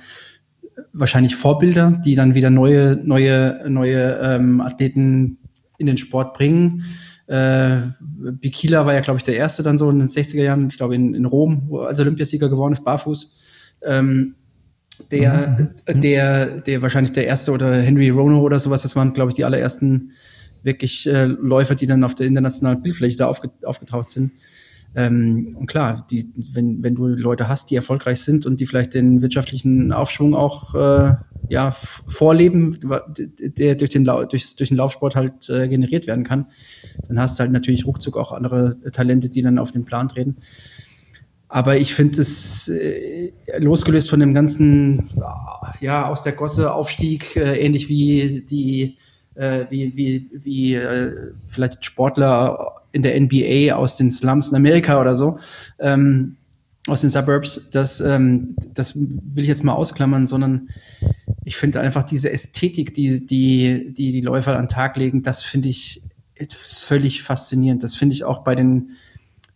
wahrscheinlich 0.91 1.35
Vorbilder, 1.35 1.91
die 2.03 2.15
dann 2.15 2.33
wieder 2.33 2.49
neue, 2.49 2.99
neue, 3.03 3.61
neue 3.69 4.19
ähm, 4.21 4.59
Athleten 4.59 5.37
in 5.77 5.87
den 5.87 5.97
Sport 5.97 6.33
bringen. 6.33 6.83
Äh, 7.27 7.77
Bikila 8.01 8.85
war 8.85 8.93
ja, 8.93 8.99
glaube 8.99 9.17
ich, 9.17 9.23
der 9.23 9.35
erste 9.35 9.63
dann 9.63 9.77
so 9.77 9.89
in 9.89 9.99
den 9.99 10.07
60er 10.07 10.43
Jahren, 10.43 10.67
ich 10.67 10.77
glaube 10.77 10.95
in, 10.95 11.13
in 11.13 11.25
Rom, 11.25 11.63
wo 11.67 11.79
als 11.81 11.99
Olympiasieger 11.99 12.49
geworden 12.49 12.73
ist, 12.73 12.83
barfuß. 12.83 13.33
Ähm, 13.83 14.35
der, 15.11 15.73
mhm. 15.87 16.01
der, 16.01 16.45
der 16.61 16.81
wahrscheinlich 16.81 17.13
der 17.13 17.25
erste 17.25 17.51
oder 17.51 17.81
Henry 17.81 18.09
Rono 18.09 18.41
oder 18.41 18.59
sowas, 18.59 18.83
das 18.83 18.95
waren, 18.95 19.13
glaube 19.13 19.31
ich, 19.31 19.35
die 19.35 19.45
allerersten 19.45 20.11
wirklich 20.61 21.07
äh, 21.07 21.25
Läufer, 21.25 21.75
die 21.75 21.87
dann 21.87 22.03
auf 22.03 22.15
der 22.15 22.27
internationalen 22.27 22.81
Bildfläche 22.81 23.17
da 23.17 23.27
aufge 23.27 23.49
aufgetaucht 23.63 24.09
sind. 24.09 24.31
Ähm, 24.95 25.55
und 25.59 25.67
klar, 25.67 26.05
die, 26.09 26.31
wenn, 26.53 26.83
wenn 26.83 26.95
du 26.95 27.07
Leute 27.07 27.47
hast, 27.47 27.71
die 27.71 27.75
erfolgreich 27.75 28.19
sind 28.19 28.45
und 28.45 28.59
die 28.59 28.65
vielleicht 28.65 28.93
den 28.93 29.21
wirtschaftlichen 29.21 29.91
Aufschwung 29.91 30.35
auch 30.35 30.75
äh, 30.75 31.15
ja, 31.49 31.71
vorleben, 31.71 32.79
der 33.39 33.75
durch 33.75 33.89
den, 33.91 34.05
durch, 34.05 34.55
durch 34.55 34.69
den 34.69 34.77
Laufsport 34.77 35.15
halt 35.15 35.49
äh, 35.49 35.67
generiert 35.67 36.07
werden 36.07 36.23
kann, 36.23 36.47
dann 37.07 37.19
hast 37.19 37.37
du 37.37 37.41
halt 37.41 37.51
natürlich 37.51 37.85
ruckzuck 37.85 38.17
auch 38.17 38.31
andere 38.31 38.79
Talente, 38.91 39.29
die 39.29 39.41
dann 39.41 39.59
auf 39.59 39.71
den 39.71 39.85
Plan 39.85 40.07
treten. 40.07 40.37
Aber 41.53 41.77
ich 41.77 41.93
finde 41.93 42.21
es 42.21 42.67
äh, 42.67 43.31
losgelöst 43.59 44.09
von 44.09 44.19
dem 44.19 44.33
ganzen, 44.33 45.09
ja, 45.81 46.07
aus 46.07 46.23
der 46.23 46.33
Gosse 46.33 46.73
Aufstieg, 46.73 47.35
äh, 47.35 47.63
ähnlich 47.63 47.89
wie 47.89 48.41
die, 48.41 48.97
äh, 49.35 49.65
wie, 49.69 49.95
wie, 49.95 50.29
wie 50.33 50.73
äh, 50.73 51.33
vielleicht 51.45 51.85
Sportler 51.85 52.81
in 52.91 53.03
der 53.03 53.19
NBA 53.19 53.75
aus 53.75 53.97
den 53.97 54.09
Slums 54.09 54.49
in 54.49 54.55
Amerika 54.55 54.99
oder 54.99 55.15
so, 55.15 55.37
ähm, 55.77 56.37
aus 56.87 57.01
den 57.01 57.11
Suburbs, 57.11 57.69
das, 57.71 57.99
ähm, 58.01 58.55
das 58.73 58.95
will 58.95 59.43
ich 59.43 59.47
jetzt 59.47 59.63
mal 59.63 59.73
ausklammern, 59.73 60.25
sondern 60.25 60.69
ich 61.45 61.57
finde 61.57 61.79
einfach 61.81 62.03
diese 62.03 62.31
Ästhetik, 62.31 62.93
die, 62.93 63.25
die, 63.25 63.93
die 63.93 64.11
die 64.11 64.21
Läufer 64.21 64.55
an 64.55 64.63
den 64.63 64.69
Tag 64.69 64.95
legen, 64.95 65.23
das 65.23 65.43
finde 65.43 65.69
ich 65.69 66.03
völlig 66.51 67.21
faszinierend. 67.21 67.83
Das 67.83 67.95
finde 67.95 68.13
ich 68.13 68.23
auch 68.23 68.39
bei 68.39 68.55
den 68.55 68.91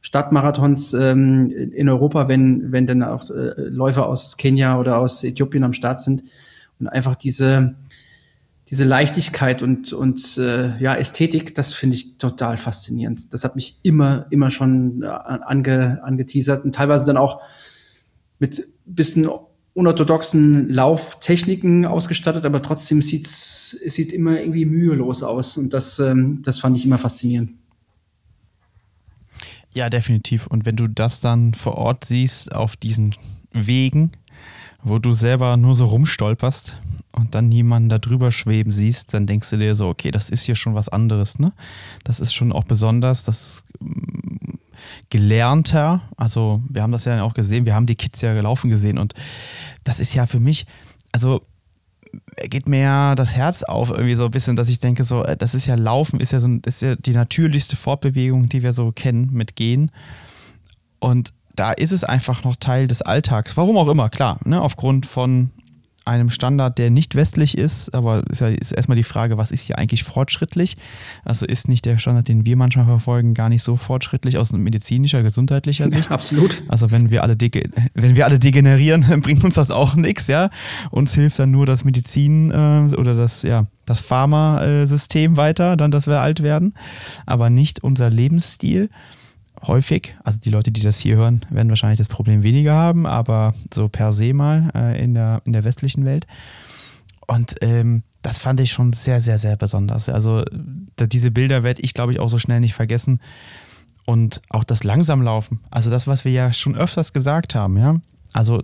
Stadtmarathons 0.01 0.93
ähm, 0.93 1.49
in 1.51 1.89
Europa, 1.89 2.27
wenn, 2.27 2.71
wenn 2.71 2.87
dann 2.87 3.03
auch 3.03 3.29
äh, 3.29 3.53
Läufer 3.57 4.07
aus 4.07 4.37
Kenia 4.37 4.79
oder 4.79 4.99
aus 4.99 5.23
Äthiopien 5.23 5.63
am 5.63 5.73
Start 5.73 5.99
sind 5.99 6.23
und 6.79 6.87
einfach 6.87 7.15
diese, 7.15 7.75
diese 8.69 8.85
Leichtigkeit 8.85 9.63
und, 9.63 9.93
und 9.93 10.37
äh, 10.37 10.77
ja, 10.77 10.95
Ästhetik, 10.95 11.55
das 11.55 11.73
finde 11.73 11.95
ich 11.95 12.17
total 12.17 12.57
faszinierend. 12.57 13.33
Das 13.33 13.43
hat 13.43 13.55
mich 13.55 13.79
immer, 13.81 14.27
immer 14.29 14.51
schon 14.51 15.03
äh, 15.03 15.07
ange, 15.07 16.01
angeteasert 16.03 16.63
und 16.63 16.75
teilweise 16.75 17.05
dann 17.05 17.17
auch 17.17 17.41
mit 18.39 18.63
bisschen 18.85 19.27
unorthodoxen 19.77 20.69
Lauftechniken 20.69 21.85
ausgestattet, 21.85 22.45
aber 22.45 22.63
trotzdem 22.63 23.03
sieht's, 23.03 23.77
es 23.85 23.93
sieht 23.93 24.11
immer 24.11 24.39
irgendwie 24.39 24.65
mühelos 24.65 25.21
aus 25.21 25.55
und 25.55 25.71
das, 25.71 25.99
ähm, 25.99 26.41
das 26.41 26.57
fand 26.57 26.75
ich 26.77 26.85
immer 26.85 26.97
faszinierend. 26.97 27.51
Ja, 29.73 29.91
definitiv. 29.91 30.47
Und 30.47 30.65
wenn 30.65 30.77
du 30.77 30.87
das 30.87 31.21
dann 31.21 31.53
vor 31.53 31.75
Ort 31.75 32.05
siehst 32.05 32.55
auf 32.55 32.75
diesen 32.75 33.13
Wegen, 33.51 34.11
wo 34.81 34.97
du 34.97 35.11
selber 35.11 35.55
nur 35.57 35.75
so 35.75 35.85
rumstolperst 35.85 36.81
und 37.11 37.35
dann 37.35 37.47
niemanden 37.47 37.89
da 37.89 37.99
drüber 37.99 38.31
schweben 38.31 38.71
siehst, 38.71 39.13
dann 39.13 39.27
denkst 39.27 39.51
du 39.51 39.57
dir 39.57 39.75
so, 39.75 39.89
okay, 39.89 40.09
das 40.09 40.31
ist 40.31 40.43
hier 40.43 40.55
schon 40.55 40.73
was 40.73 40.89
anderes, 40.89 41.37
ne? 41.37 41.53
Das 42.03 42.19
ist 42.19 42.33
schon 42.33 42.51
auch 42.51 42.63
besonders, 42.63 43.23
das 43.25 43.63
gelernter, 45.09 46.01
also 46.15 46.61
wir 46.69 46.83
haben 46.83 46.91
das 46.91 47.05
ja 47.05 47.21
auch 47.23 47.33
gesehen, 47.33 47.65
wir 47.65 47.75
haben 47.75 47.85
die 47.85 47.95
Kids 47.95 48.21
ja 48.21 48.33
gelaufen 48.33 48.69
gesehen 48.69 48.97
und 48.97 49.13
das 49.83 49.99
ist 49.99 50.13
ja 50.13 50.25
für 50.25 50.39
mich, 50.39 50.65
also 51.11 51.41
geht 52.49 52.67
mir 52.67 52.79
ja 52.79 53.15
das 53.15 53.35
Herz 53.35 53.63
auf, 53.63 53.89
irgendwie 53.89 54.15
so 54.15 54.25
ein 54.25 54.31
bisschen, 54.31 54.55
dass 54.55 54.69
ich 54.69 54.79
denke, 54.79 55.03
so, 55.03 55.23
äh, 55.23 55.37
das 55.37 55.55
ist 55.55 55.65
ja 55.65 55.75
Laufen, 55.75 56.19
ist 56.19 56.31
ja 56.31 56.39
so 56.39 56.49
ist 56.65 56.81
ja 56.81 56.95
die 56.95 57.11
natürlichste 57.11 57.75
Fortbewegung, 57.75 58.49
die 58.49 58.63
wir 58.63 58.73
so 58.73 58.91
kennen 58.91 59.29
mit 59.31 59.55
Gehen. 59.55 59.91
Und 60.99 61.33
da 61.55 61.71
ist 61.71 61.91
es 61.91 62.03
einfach 62.03 62.43
noch 62.43 62.55
Teil 62.55 62.87
des 62.87 63.01
Alltags. 63.01 63.57
Warum 63.57 63.77
auch 63.77 63.87
immer, 63.87 64.09
klar, 64.09 64.39
ne, 64.45 64.61
aufgrund 64.61 65.05
von 65.05 65.51
einem 66.07 66.29
Standard, 66.29 66.77
der 66.77 66.89
nicht 66.89 67.15
westlich 67.15 67.57
ist, 67.57 67.93
aber 67.93 68.23
ist 68.29 68.41
ja 68.41 68.47
ist 68.47 68.71
erstmal 68.71 68.97
die 68.97 69.03
Frage, 69.03 69.37
was 69.37 69.51
ist 69.51 69.61
hier 69.61 69.77
eigentlich 69.77 70.03
fortschrittlich? 70.03 70.77
Also 71.23 71.45
ist 71.45 71.67
nicht 71.67 71.85
der 71.85 71.99
Standard, 71.99 72.27
den 72.27 72.45
wir 72.45 72.55
manchmal 72.55 72.85
verfolgen, 72.85 73.33
gar 73.33 73.49
nicht 73.49 73.63
so 73.63 73.75
fortschrittlich 73.75 74.37
aus 74.37 74.51
medizinischer, 74.51 75.23
gesundheitlicher 75.23 75.89
Sicht? 75.91 76.05
Ja, 76.05 76.11
absolut. 76.11 76.63
Also 76.67 76.91
wenn 76.91 77.11
wir 77.11 77.23
alle 77.23 77.35
wenn 77.93 78.15
wir 78.15 78.25
alle 78.25 78.39
degenerieren, 78.39 79.05
bringt 79.21 79.43
uns 79.43 79.55
das 79.55 79.71
auch 79.71 79.95
nichts, 79.95 80.27
ja. 80.27 80.49
Uns 80.91 81.13
hilft 81.13 81.39
dann 81.39 81.51
nur 81.51 81.65
das 81.65 81.83
Medizin 81.83 82.51
äh, 82.51 82.95
oder 82.95 83.13
das 83.13 83.43
ja 83.43 83.67
das 83.85 84.01
Pharmasystem 84.01 85.37
weiter, 85.37 85.77
dann 85.77 85.91
dass 85.91 86.07
wir 86.07 86.19
alt 86.19 86.43
werden, 86.43 86.73
aber 87.25 87.49
nicht 87.49 87.83
unser 87.83 88.09
Lebensstil 88.09 88.89
häufig, 89.65 90.15
also 90.23 90.39
die 90.39 90.49
Leute, 90.49 90.71
die 90.71 90.81
das 90.81 90.99
hier 90.99 91.15
hören, 91.15 91.45
werden 91.49 91.69
wahrscheinlich 91.69 91.97
das 91.97 92.07
Problem 92.07 92.43
weniger 92.43 92.73
haben, 92.73 93.05
aber 93.05 93.53
so 93.73 93.89
per 93.89 94.11
se 94.11 94.33
mal 94.33 94.69
äh, 94.75 95.03
in, 95.03 95.13
der, 95.13 95.41
in 95.45 95.53
der 95.53 95.63
westlichen 95.63 96.05
Welt. 96.05 96.27
Und 97.27 97.55
ähm, 97.61 98.03
das 98.21 98.37
fand 98.37 98.59
ich 98.59 98.71
schon 98.71 98.93
sehr, 98.93 99.21
sehr, 99.21 99.37
sehr 99.37 99.57
besonders. 99.57 100.09
Also 100.09 100.43
da, 100.95 101.07
diese 101.07 101.31
Bilder 101.31 101.63
werde 101.63 101.81
ich, 101.81 101.93
glaube 101.93 102.11
ich, 102.11 102.19
auch 102.19 102.29
so 102.29 102.37
schnell 102.37 102.59
nicht 102.59 102.73
vergessen. 102.73 103.19
Und 104.05 104.41
auch 104.49 104.63
das 104.63 104.83
Langsamlaufen, 104.83 105.59
also 105.69 105.91
das, 105.91 106.07
was 106.07 106.23
wir 106.23 106.31
ja 106.31 106.53
schon 106.53 106.75
öfters 106.77 107.11
gesagt 107.11 107.55
haben, 107.55 107.77
ja. 107.77 107.99
Also 108.31 108.63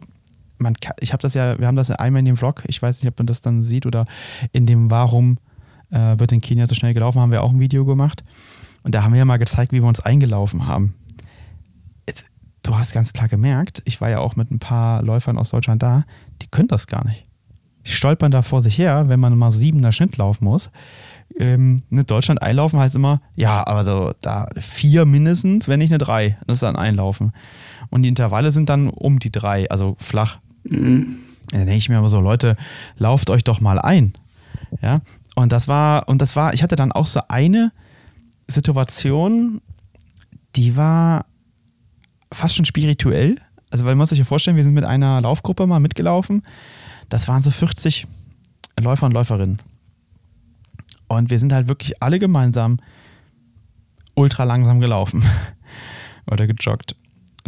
man 0.57 0.75
ich 0.99 1.11
habe 1.11 1.21
das 1.21 1.33
ja, 1.33 1.59
wir 1.59 1.67
haben 1.67 1.75
das 1.75 1.91
einmal 1.91 2.19
in 2.19 2.25
dem 2.25 2.37
Vlog, 2.37 2.63
ich 2.67 2.81
weiß 2.81 3.01
nicht, 3.01 3.11
ob 3.11 3.19
man 3.19 3.27
das 3.27 3.41
dann 3.41 3.61
sieht 3.61 3.85
oder 3.85 4.05
in 4.53 4.65
dem 4.65 4.89
Warum 4.89 5.37
äh, 5.89 6.17
wird 6.17 6.31
in 6.31 6.39
Kenia 6.39 6.67
so 6.67 6.75
schnell 6.75 6.93
gelaufen, 6.93 7.19
haben 7.19 7.31
wir 7.31 7.43
auch 7.43 7.51
ein 7.51 7.59
Video 7.59 7.83
gemacht. 7.83 8.23
Und 8.83 8.93
da 8.93 9.03
haben 9.03 9.13
wir 9.13 9.19
ja 9.19 9.25
mal 9.25 9.37
gezeigt, 9.37 9.71
wie 9.71 9.81
wir 9.81 9.87
uns 9.87 10.01
eingelaufen 10.01 10.67
haben. 10.67 10.93
Du 12.63 12.77
hast 12.77 12.93
ganz 12.93 13.11
klar 13.11 13.27
gemerkt, 13.27 13.81
ich 13.83 13.99
war 13.99 14.09
ja 14.09 14.19
auch 14.19 14.37
mit 14.37 14.49
ein 14.49 14.59
paar 14.59 15.01
Läufern 15.01 15.37
aus 15.37 15.49
Deutschland 15.49 15.83
da, 15.83 16.05
die 16.41 16.47
können 16.47 16.69
das 16.69 16.87
gar 16.87 17.05
nicht. 17.05 17.25
Die 17.85 17.91
stolpern 17.91 18.31
da 18.31 18.41
vor 18.41 18.61
sich 18.61 18.77
her, 18.77 19.09
wenn 19.09 19.19
man 19.19 19.37
mal 19.37 19.51
siebener 19.51 19.91
Schnitt 19.91 20.15
laufen 20.15 20.45
muss. 20.45 20.71
Ähm, 21.37 21.83
eine 21.91 22.05
Deutschland 22.05 22.41
einlaufen 22.41 22.79
heißt 22.79 22.95
immer, 22.95 23.21
ja, 23.35 23.67
aber 23.67 23.83
so, 23.83 24.13
da 24.21 24.47
vier 24.57 25.05
mindestens, 25.05 25.67
wenn 25.67 25.79
nicht 25.79 25.91
eine 25.91 25.97
drei. 25.97 26.37
Das 26.47 26.55
ist 26.55 26.63
dann 26.63 26.77
Einlaufen. 26.77 27.33
Und 27.89 28.03
die 28.03 28.09
Intervalle 28.09 28.51
sind 28.51 28.69
dann 28.69 28.89
um 28.89 29.19
die 29.19 29.31
drei, 29.31 29.69
also 29.69 29.97
flach. 29.99 30.39
Mhm. 30.63 31.17
Da 31.51 31.57
denke 31.57 31.75
ich 31.75 31.89
mir 31.89 31.97
aber 31.97 32.09
so, 32.09 32.21
Leute, 32.21 32.55
lauft 32.97 33.29
euch 33.29 33.43
doch 33.43 33.59
mal 33.59 33.79
ein. 33.79 34.13
Ja. 34.81 35.01
Und 35.35 35.51
das 35.51 35.67
war, 35.67 36.07
und 36.07 36.21
das 36.21 36.37
war, 36.37 36.53
ich 36.53 36.63
hatte 36.63 36.77
dann 36.77 36.93
auch 36.93 37.07
so 37.07 37.19
eine 37.27 37.73
Situation, 38.53 39.61
die 40.55 40.75
war 40.75 41.25
fast 42.31 42.55
schon 42.55 42.65
spirituell. 42.65 43.37
Also, 43.69 43.85
weil 43.85 43.91
man 43.91 43.99
muss 43.99 44.09
sich 44.09 44.19
ja 44.19 44.25
vorstellen, 44.25 44.55
wir 44.55 44.63
sind 44.63 44.73
mit 44.73 44.83
einer 44.83 45.21
Laufgruppe 45.21 45.65
mal 45.65 45.79
mitgelaufen. 45.79 46.43
Das 47.09 47.27
waren 47.27 47.41
so 47.41 47.51
40 47.51 48.07
Läufer 48.79 49.05
und 49.05 49.13
Läuferinnen. 49.13 49.61
Und 51.07 51.29
wir 51.29 51.39
sind 51.39 51.53
halt 51.53 51.67
wirklich 51.67 52.01
alle 52.01 52.19
gemeinsam 52.19 52.79
ultra 54.15 54.43
langsam 54.43 54.79
gelaufen 54.79 55.23
oder 56.31 56.47
gejoggt 56.47 56.95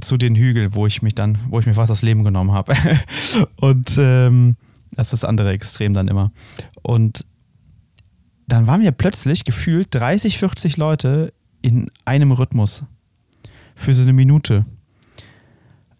zu 0.02 0.18
den 0.18 0.36
Hügeln, 0.36 0.76
wo 0.76 0.88
ich 0.88 1.02
mich 1.02 1.16
dann, 1.16 1.38
wo 1.50 1.60
ich 1.60 1.66
mir 1.66 1.74
fast 1.74 1.90
das 1.90 2.02
Leben 2.02 2.24
genommen 2.24 2.52
habe. 2.52 2.76
und 3.58 3.96
ähm, 3.98 4.58
das 4.92 5.08
ist 5.08 5.24
das 5.24 5.30
andere 5.30 5.52
Extrem 5.52 5.94
dann 5.94 6.08
immer. 6.08 6.32
Und 6.82 7.26
dann 8.48 8.68
waren 8.68 8.82
wir 8.82 8.92
plötzlich 8.92 9.44
gefühlt 9.44 9.88
30, 9.92 10.38
40 10.38 10.78
Leute 10.78 11.34
in 11.62 11.90
einem 12.06 12.32
Rhythmus 12.32 12.86
für 13.76 13.94
so 13.94 14.04
eine 14.04 14.14
Minute. 14.14 14.66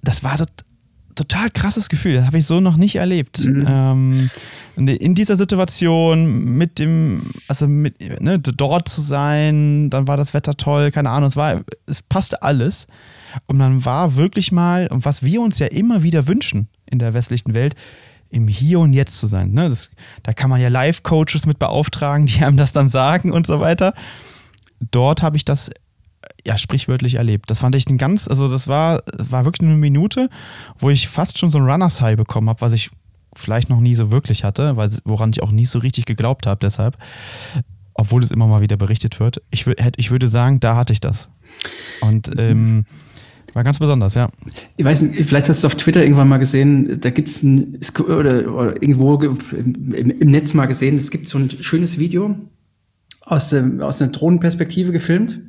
Das 0.02 0.24
war 0.24 0.38
so 0.38 0.46
total 1.16 1.50
krasses 1.50 1.90
Gefühl. 1.90 2.16
Das 2.16 2.28
habe 2.28 2.38
ich 2.38 2.46
so 2.46 2.60
noch 2.60 2.78
nicht 2.78 2.98
erlebt. 2.98 3.44
Mhm. 3.44 3.66
Ähm, 3.68 4.30
in 4.76 5.16
dieser 5.16 5.38
Situation 5.38 6.58
mit 6.58 6.80
dem, 6.80 7.24
also 7.48 7.68
mit, 7.68 8.22
ne, 8.22 8.40
dort 8.40 8.90
zu 8.90 9.02
sein, 9.02 9.90
dann 9.90 10.08
war 10.08 10.18
das 10.18 10.34
Wetter 10.34 10.56
toll, 10.58 10.92
keine 10.92 11.10
Ahnung, 11.10 11.28
es 11.28 11.38
war, 11.38 11.64
es 11.86 12.02
passte 12.02 12.44
alles. 12.44 12.88
Und 13.48 13.60
dann 13.60 13.86
war 13.86 14.16
wirklich 14.16 14.52
mal, 14.52 14.88
und 14.88 15.06
was 15.06 15.24
wir 15.24 15.42
uns 15.42 15.60
ja 15.60 15.68
immer 15.68 16.04
wieder 16.04 16.28
wünschen 16.28 16.68
in 16.86 17.00
der 17.00 17.14
westlichen 17.14 17.56
Welt, 17.56 17.76
im 18.36 18.48
Hier 18.48 18.80
und 18.80 18.94
Jetzt 18.94 19.20
zu 19.20 19.28
sein. 19.28 19.52
Ne? 19.52 19.70
Das, 19.70 19.90
da 20.24 20.34
kann 20.34 20.50
man 20.50 20.60
ja 20.60 20.68
Live-Coaches 20.68 21.46
mit 21.46 21.58
beauftragen, 21.58 22.26
die 22.26 22.44
einem 22.44 22.58
das 22.58 22.74
dann 22.74 22.90
sagen 22.90 23.32
und 23.32 23.48
so 23.48 23.60
weiter. 23.60 23.94
Dort 24.92 25.22
habe 25.22 25.38
ich 25.38 25.46
das 25.46 25.72
ja 26.46 26.58
sprichwörtlich 26.58 27.16
erlebt. 27.16 27.50
Das 27.50 27.60
fand 27.60 27.76
ich 27.76 27.88
ein 27.88 27.98
ganz, 27.98 28.28
also 28.28 28.50
das 28.50 28.68
war, 28.68 29.02
war 29.18 29.46
wirklich 29.46 29.68
eine 29.68 29.78
Minute, 29.78 30.30
wo 30.78 30.90
ich 30.90 31.08
fast 31.08 31.40
schon 31.40 31.50
so 31.50 31.58
ein 31.58 31.64
Runners 31.64 32.02
High 32.02 32.18
bekommen 32.18 32.50
habe, 32.50 32.62
was 32.62 32.74
ich 32.74 32.92
vielleicht 33.34 33.70
noch 33.70 33.80
nie 33.80 33.96
so 33.96 34.12
wirklich 34.12 34.44
hatte, 34.44 34.76
weil, 34.78 34.90
woran 35.06 35.32
ich 35.32 35.42
auch 35.42 35.52
nie 35.52 35.66
so 35.66 35.80
richtig 35.80 36.06
geglaubt 36.06 36.46
habe, 36.46 36.60
deshalb. 36.62 36.98
Obwohl 37.94 38.22
es 38.22 38.32
immer 38.32 38.48
mal 38.48 38.60
wieder 38.60 38.76
berichtet 38.76 39.22
wird. 39.22 39.42
Ich, 39.52 39.66
ich 39.96 40.12
würde 40.12 40.28
sagen, 40.28 40.60
da 40.60 40.76
hatte 40.76 40.92
ich 40.92 41.00
das. 41.00 41.30
Und 42.02 42.30
ähm, 42.38 42.86
war 43.56 43.64
ganz 43.64 43.80
besonders, 43.80 44.16
ja. 44.16 44.30
Ich 44.76 44.84
weiß 44.84 45.02
nicht, 45.04 45.28
vielleicht 45.28 45.48
hast 45.48 45.64
du 45.64 45.68
auf 45.68 45.76
Twitter 45.76 46.04
irgendwann 46.04 46.28
mal 46.28 46.38
gesehen, 46.38 47.00
da 47.00 47.10
gibt 47.10 47.30
es 47.30 47.42
ein, 47.42 47.80
oder, 48.00 48.54
oder 48.54 48.82
irgendwo 48.82 49.16
im, 49.16 49.94
im, 49.94 50.30
Netz 50.30 50.54
mal 50.54 50.66
gesehen, 50.66 50.98
es 50.98 51.10
gibt 51.10 51.30
so 51.30 51.38
ein 51.38 51.50
schönes 51.50 51.98
Video 51.98 52.36
aus, 53.22 53.54
aus 53.54 54.02
einer 54.02 54.12
Drohnenperspektive 54.12 54.92
gefilmt, 54.92 55.40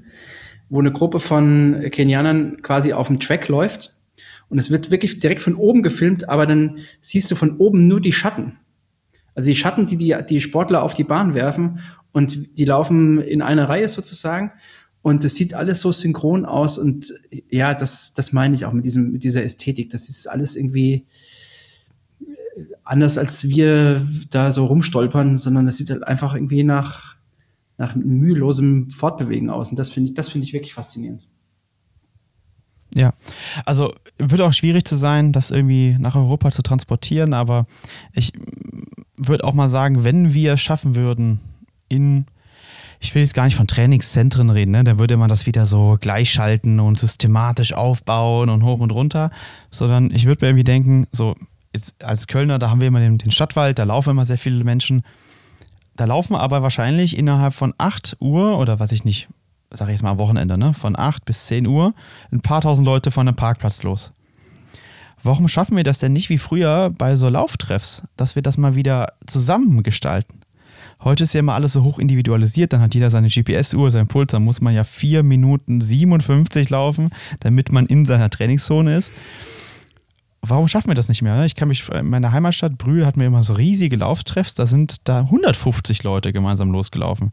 wo 0.68 0.78
eine 0.78 0.92
Gruppe 0.92 1.18
von 1.18 1.82
Kenianern 1.90 2.62
quasi 2.62 2.92
auf 2.92 3.08
dem 3.08 3.18
Track 3.18 3.48
läuft. 3.48 3.96
Und 4.48 4.58
es 4.58 4.70
wird 4.70 4.92
wirklich 4.92 5.18
direkt 5.18 5.40
von 5.40 5.56
oben 5.56 5.82
gefilmt, 5.82 6.28
aber 6.28 6.46
dann 6.46 6.78
siehst 7.00 7.28
du 7.32 7.34
von 7.34 7.56
oben 7.56 7.88
nur 7.88 8.00
die 8.00 8.12
Schatten. 8.12 8.56
Also 9.34 9.48
die 9.48 9.56
Schatten, 9.56 9.86
die 9.86 9.96
die, 9.96 10.16
die 10.28 10.40
Sportler 10.40 10.84
auf 10.84 10.94
die 10.94 11.04
Bahn 11.04 11.34
werfen 11.34 11.80
und 12.12 12.56
die 12.56 12.64
laufen 12.64 13.20
in 13.20 13.42
einer 13.42 13.68
Reihe 13.68 13.88
sozusagen. 13.88 14.52
Und 15.06 15.22
es 15.22 15.36
sieht 15.36 15.54
alles 15.54 15.82
so 15.82 15.92
synchron 15.92 16.44
aus 16.44 16.78
und 16.78 17.14
ja, 17.48 17.74
das, 17.74 18.12
das 18.12 18.32
meine 18.32 18.56
ich 18.56 18.64
auch 18.64 18.72
mit, 18.72 18.84
diesem, 18.84 19.12
mit 19.12 19.22
dieser 19.22 19.44
Ästhetik. 19.44 19.88
Das 19.90 20.08
ist 20.08 20.28
alles 20.28 20.56
irgendwie 20.56 21.06
anders, 22.82 23.16
als 23.16 23.46
wir 23.46 24.04
da 24.30 24.50
so 24.50 24.64
rumstolpern, 24.64 25.36
sondern 25.36 25.68
es 25.68 25.76
sieht 25.76 25.90
halt 25.90 26.02
einfach 26.02 26.34
irgendwie 26.34 26.64
nach, 26.64 27.14
nach 27.78 27.94
mühelosem 27.94 28.90
Fortbewegen 28.90 29.48
aus. 29.48 29.70
Und 29.70 29.78
das 29.78 29.90
finde 29.90 30.08
ich, 30.08 30.14
das 30.16 30.34
ich 30.34 30.52
wirklich 30.52 30.74
faszinierend. 30.74 31.28
Ja, 32.92 33.14
also 33.64 33.94
wird 34.18 34.40
auch 34.40 34.54
schwierig 34.54 34.88
zu 34.88 34.96
sein, 34.96 35.30
das 35.30 35.52
irgendwie 35.52 35.96
nach 36.00 36.16
Europa 36.16 36.50
zu 36.50 36.62
transportieren, 36.62 37.32
aber 37.32 37.68
ich 38.12 38.32
würde 39.16 39.44
auch 39.44 39.54
mal 39.54 39.68
sagen, 39.68 40.02
wenn 40.02 40.34
wir 40.34 40.54
es 40.54 40.60
schaffen 40.60 40.96
würden, 40.96 41.38
in 41.88 42.26
ich 43.00 43.14
will 43.14 43.22
jetzt 43.22 43.34
gar 43.34 43.44
nicht 43.44 43.56
von 43.56 43.66
Trainingszentren 43.66 44.50
reden, 44.50 44.72
ne? 44.72 44.84
da 44.84 44.98
würde 44.98 45.16
man 45.16 45.28
das 45.28 45.46
wieder 45.46 45.66
so 45.66 45.96
gleichschalten 46.00 46.80
und 46.80 46.98
systematisch 46.98 47.72
aufbauen 47.72 48.48
und 48.48 48.62
hoch 48.62 48.80
und 48.80 48.92
runter, 48.92 49.30
sondern 49.70 50.10
ich 50.10 50.26
würde 50.26 50.44
mir 50.44 50.50
irgendwie 50.50 50.64
denken, 50.64 51.06
so 51.12 51.34
als 52.02 52.26
Kölner, 52.26 52.58
da 52.58 52.70
haben 52.70 52.80
wir 52.80 52.88
immer 52.88 53.00
den, 53.00 53.18
den 53.18 53.30
Stadtwald, 53.30 53.78
da 53.78 53.84
laufen 53.84 54.10
immer 54.10 54.24
sehr 54.24 54.38
viele 54.38 54.64
Menschen, 54.64 55.02
da 55.94 56.04
laufen 56.04 56.34
aber 56.34 56.62
wahrscheinlich 56.62 57.16
innerhalb 57.16 57.54
von 57.54 57.74
8 57.78 58.16
Uhr 58.20 58.58
oder 58.58 58.80
was 58.80 58.92
ich 58.92 59.04
nicht, 59.04 59.28
sage 59.70 59.90
ich 59.90 59.96
jetzt 59.96 60.02
mal 60.02 60.10
am 60.10 60.18
Wochenende, 60.18 60.58
ne? 60.58 60.74
von 60.74 60.98
8 60.98 61.24
bis 61.24 61.46
10 61.46 61.66
Uhr 61.66 61.94
ein 62.32 62.40
paar 62.40 62.60
tausend 62.60 62.86
Leute 62.86 63.10
von 63.10 63.28
einem 63.28 63.36
Parkplatz 63.36 63.82
los. 63.82 64.12
Warum 65.22 65.48
schaffen 65.48 65.76
wir 65.76 65.84
das 65.84 65.98
denn 65.98 66.12
nicht 66.12 66.28
wie 66.28 66.38
früher 66.38 66.90
bei 66.96 67.16
so 67.16 67.28
Lauftreffs, 67.28 68.02
dass 68.16 68.36
wir 68.36 68.42
das 68.42 68.58
mal 68.58 68.74
wieder 68.74 69.14
zusammen 69.26 69.82
gestalten? 69.82 70.40
Heute 71.06 71.22
ist 71.22 71.34
ja 71.34 71.38
immer 71.38 71.54
alles 71.54 71.72
so 71.72 71.84
hoch 71.84 72.00
individualisiert, 72.00 72.72
dann 72.72 72.80
hat 72.80 72.92
jeder 72.92 73.12
seine 73.12 73.28
GPS-Uhr, 73.28 73.92
seinen 73.92 74.08
Puls, 74.08 74.32
dann 74.32 74.42
muss 74.42 74.60
man 74.60 74.74
ja 74.74 74.82
4 74.82 75.22
Minuten 75.22 75.80
57 75.80 76.68
laufen, 76.68 77.10
damit 77.38 77.70
man 77.70 77.86
in 77.86 78.04
seiner 78.04 78.28
Trainingszone 78.28 78.96
ist. 78.96 79.12
Warum 80.42 80.66
schaffen 80.66 80.88
wir 80.88 80.96
das 80.96 81.08
nicht 81.08 81.22
mehr? 81.22 81.44
Ich 81.44 81.54
kann 81.54 81.68
mich, 81.68 81.88
in 81.90 82.10
meiner 82.10 82.32
Heimatstadt 82.32 82.76
Brühl 82.76 83.06
hatten 83.06 83.20
wir 83.20 83.28
immer 83.28 83.44
so 83.44 83.54
riesige 83.54 83.94
Lauftreffs, 83.94 84.54
da 84.54 84.66
sind 84.66 85.08
da 85.08 85.20
150 85.20 86.02
Leute 86.02 86.32
gemeinsam 86.32 86.72
losgelaufen. 86.72 87.30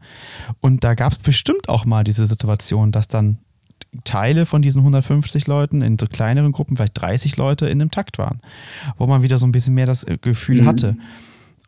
Und 0.60 0.84
da 0.84 0.94
gab 0.94 1.10
es 1.10 1.18
bestimmt 1.18 1.68
auch 1.68 1.84
mal 1.84 2.04
diese 2.04 2.28
Situation, 2.28 2.92
dass 2.92 3.08
dann 3.08 3.38
Teile 4.04 4.46
von 4.46 4.62
diesen 4.62 4.82
150 4.82 5.48
Leuten 5.48 5.82
in 5.82 5.98
so 5.98 6.06
kleineren 6.06 6.52
Gruppen, 6.52 6.76
vielleicht 6.76 7.00
30 7.00 7.36
Leute 7.36 7.66
in 7.66 7.80
einem 7.80 7.90
Takt 7.90 8.18
waren, 8.18 8.40
wo 8.98 9.08
man 9.08 9.22
wieder 9.22 9.38
so 9.38 9.46
ein 9.46 9.52
bisschen 9.52 9.74
mehr 9.74 9.86
das 9.86 10.04
äh, 10.04 10.16
Gefühl 10.20 10.62
mhm. 10.62 10.66
hatte. 10.66 10.96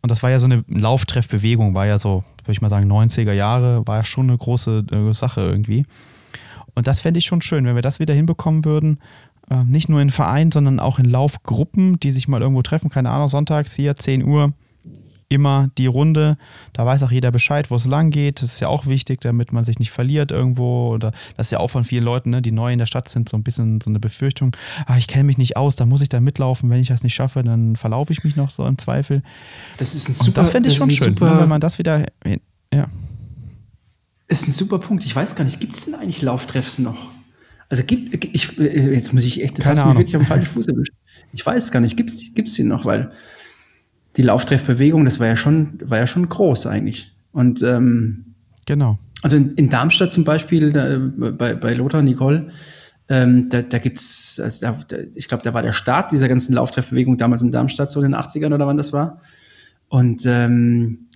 Und 0.07 0.11
das 0.13 0.23
war 0.23 0.31
ja 0.31 0.39
so 0.39 0.45
eine 0.45 0.63
Lauftreffbewegung, 0.69 1.75
war 1.75 1.85
ja 1.85 1.99
so, 1.99 2.23
würde 2.45 2.53
ich 2.53 2.61
mal 2.61 2.69
sagen, 2.69 2.89
90er 2.89 3.33
Jahre, 3.33 3.85
war 3.89 3.97
ja 3.97 4.05
schon 4.05 4.29
eine 4.29 4.39
große 4.39 4.85
äh, 4.93 5.13
Sache 5.13 5.41
irgendwie. 5.41 5.85
Und 6.77 6.87
das 6.87 7.01
fände 7.01 7.19
ich 7.19 7.25
schon 7.25 7.43
schön, 7.43 7.67
wenn 7.67 7.75
wir 7.75 7.83
das 7.83 7.99
wieder 7.99 8.15
hinbekommen 8.15 8.65
würden. 8.65 9.01
Äh, 9.51 9.65
nicht 9.65 9.89
nur 9.89 10.01
in 10.01 10.11
Vereinen, 10.11 10.53
sondern 10.53 10.79
auch 10.79 11.01
in 11.01 11.07
Laufgruppen, 11.07 11.99
die 11.99 12.13
sich 12.13 12.29
mal 12.29 12.41
irgendwo 12.41 12.63
treffen. 12.63 12.89
Keine 12.89 13.11
Ahnung, 13.11 13.27
sonntags 13.27 13.75
hier 13.75 13.97
10 13.97 14.23
Uhr 14.23 14.53
immer 15.29 15.69
die 15.77 15.87
Runde. 15.87 16.37
Da 16.73 16.87
weiß 16.87 17.03
auch 17.03 17.11
jeder 17.11 17.31
Bescheid, 17.31 17.71
wo 17.71 17.77
es 17.77 17.87
lang 17.87 18.11
geht. 18.11 18.43
Das 18.43 18.55
ist 18.55 18.61
ja 18.61 18.69
auch 18.69 18.87
wichtig, 18.87 19.21
damit 19.21 19.53
man 19.53 19.65
sich 19.65 19.79
nicht 19.79 19.91
verliert 19.91 20.31
irgendwo. 20.31 20.91
Oder 20.91 21.13
das 21.37 21.49
ist 21.49 21.51
ja 21.51 21.59
auch 21.59 21.69
von 21.69 21.85
vielen 21.85 22.05
Leuten, 22.05 22.31
ne, 22.31 22.43
die 22.43 22.53
neu 22.53 22.73
in 22.73 22.79
der 22.79 22.87
Stadt 22.87 23.09
sind, 23.09 23.29
so 23.29 23.37
ein 23.37 23.43
bisschen 23.43 23.81
so 23.81 23.91
eine 23.91 24.01
Befürchtung. 24.01 24.57
Ah, 24.87 24.97
ich 24.99 25.09
kenne 25.09 25.25
mich 25.25 25.39
nicht 25.39 25.57
aus, 25.57 25.77
da 25.77 25.87
muss 25.87 26.03
ich 26.03 26.09
da 26.09 26.21
mitlaufen. 26.21 26.71
Wenn 26.71 26.81
ich 26.81 26.89
das 26.89 27.03
nicht 27.03 27.15
schaffe, 27.15 27.43
dann 27.43 27.77
verlaufe 27.77 28.13
ich 28.13 28.25
mich 28.25 28.37
noch 28.37 28.51
so 28.51 28.67
im 28.67 28.79
Zweifel. 28.79 29.23
Das 29.79 29.95
ist 29.95 30.09
ein 30.09 30.15
super. 30.15 30.29
Und 30.29 30.37
das 30.39 30.51
fände 30.51 30.69
ich 30.69 30.77
schon 30.77 30.91
schön, 30.91 31.15
super, 31.15 31.35
ne, 31.35 31.41
wenn 31.41 31.49
man 31.49 31.61
das 31.61 31.79
wieder. 31.79 32.07
Ja. 32.73 32.89
Ist 34.29 34.49
ein 34.49 34.53
super 34.53 34.79
Punkt. 34.79 35.05
Ich 35.05 35.15
weiß 35.15 35.37
gar 35.37 35.45
nicht, 35.45 35.61
gibt 35.61 35.77
es 35.77 35.85
denn 35.85 35.95
eigentlich 35.95 36.23
Lauftreffs 36.23 36.79
noch? 36.79 37.11
Also 37.69 37.83
gibt 37.83 38.25
ich 38.35 38.59
äh, 38.59 38.95
jetzt 38.95 39.13
muss 39.13 39.25
ich 39.25 39.43
echt, 39.43 39.59
jetzt 39.59 39.67
Keine 39.67 39.81
hast 39.81 39.85
du 39.85 39.89
mich 39.89 39.99
wirklich 39.99 40.17
am 40.17 40.27
falschen 40.27 40.47
Fuß 40.47 40.69
erwischt. 40.69 40.93
Ich 41.33 41.45
weiß 41.45 41.73
gar 41.73 41.81
nicht, 41.81 41.97
gibt 41.97 42.11
es 42.11 42.55
die 42.55 42.63
noch, 42.63 42.85
weil 42.85 43.11
die 44.17 44.23
Lauftreffbewegung, 44.23 45.05
das 45.05 45.21
war 45.21 45.27
ja 45.27 45.37
schon, 45.37 45.79
war 45.83 45.99
ja 45.99 46.07
schon 46.07 46.29
groß 46.29 46.67
eigentlich. 46.67 47.15
Und 47.33 47.63
ähm, 47.63 48.35
genau. 48.65 48.99
Also 49.23 49.37
in, 49.37 49.53
in, 49.53 49.69
Darmstadt 49.69 50.13
zum 50.13 50.25
Beispiel, 50.25 50.73
da, 50.73 50.99
bei, 51.33 51.55
bei 51.55 51.75
Lothar 51.75 52.03
Nicole, 52.03 52.49
ähm, 53.09 53.49
da, 53.51 53.63
da 53.63 53.79
gibt's, 53.79 54.41
also 54.43 54.67
da, 54.67 54.79
da, 54.89 54.97
ich 55.15 55.29
glaube, 55.29 55.43
da 55.43 55.55
war 55.55 55.63
der 55.63 55.73
Start 55.73 56.13
dieser 56.13 56.29
ganzen 56.29 56.55
Lauftreffbewegung 56.55 57.19
damals 57.19 57.43
in 57.43 57.51
Darmstadt, 57.51 57.91
so 57.91 58.01
in 58.01 58.13
den 58.13 58.21
80ern 58.21 58.55
oder 58.55 58.67
wann 58.67 58.77
das 58.77 58.93
war. 58.93 59.21
Und 59.89 60.25
ähm, 60.27 61.09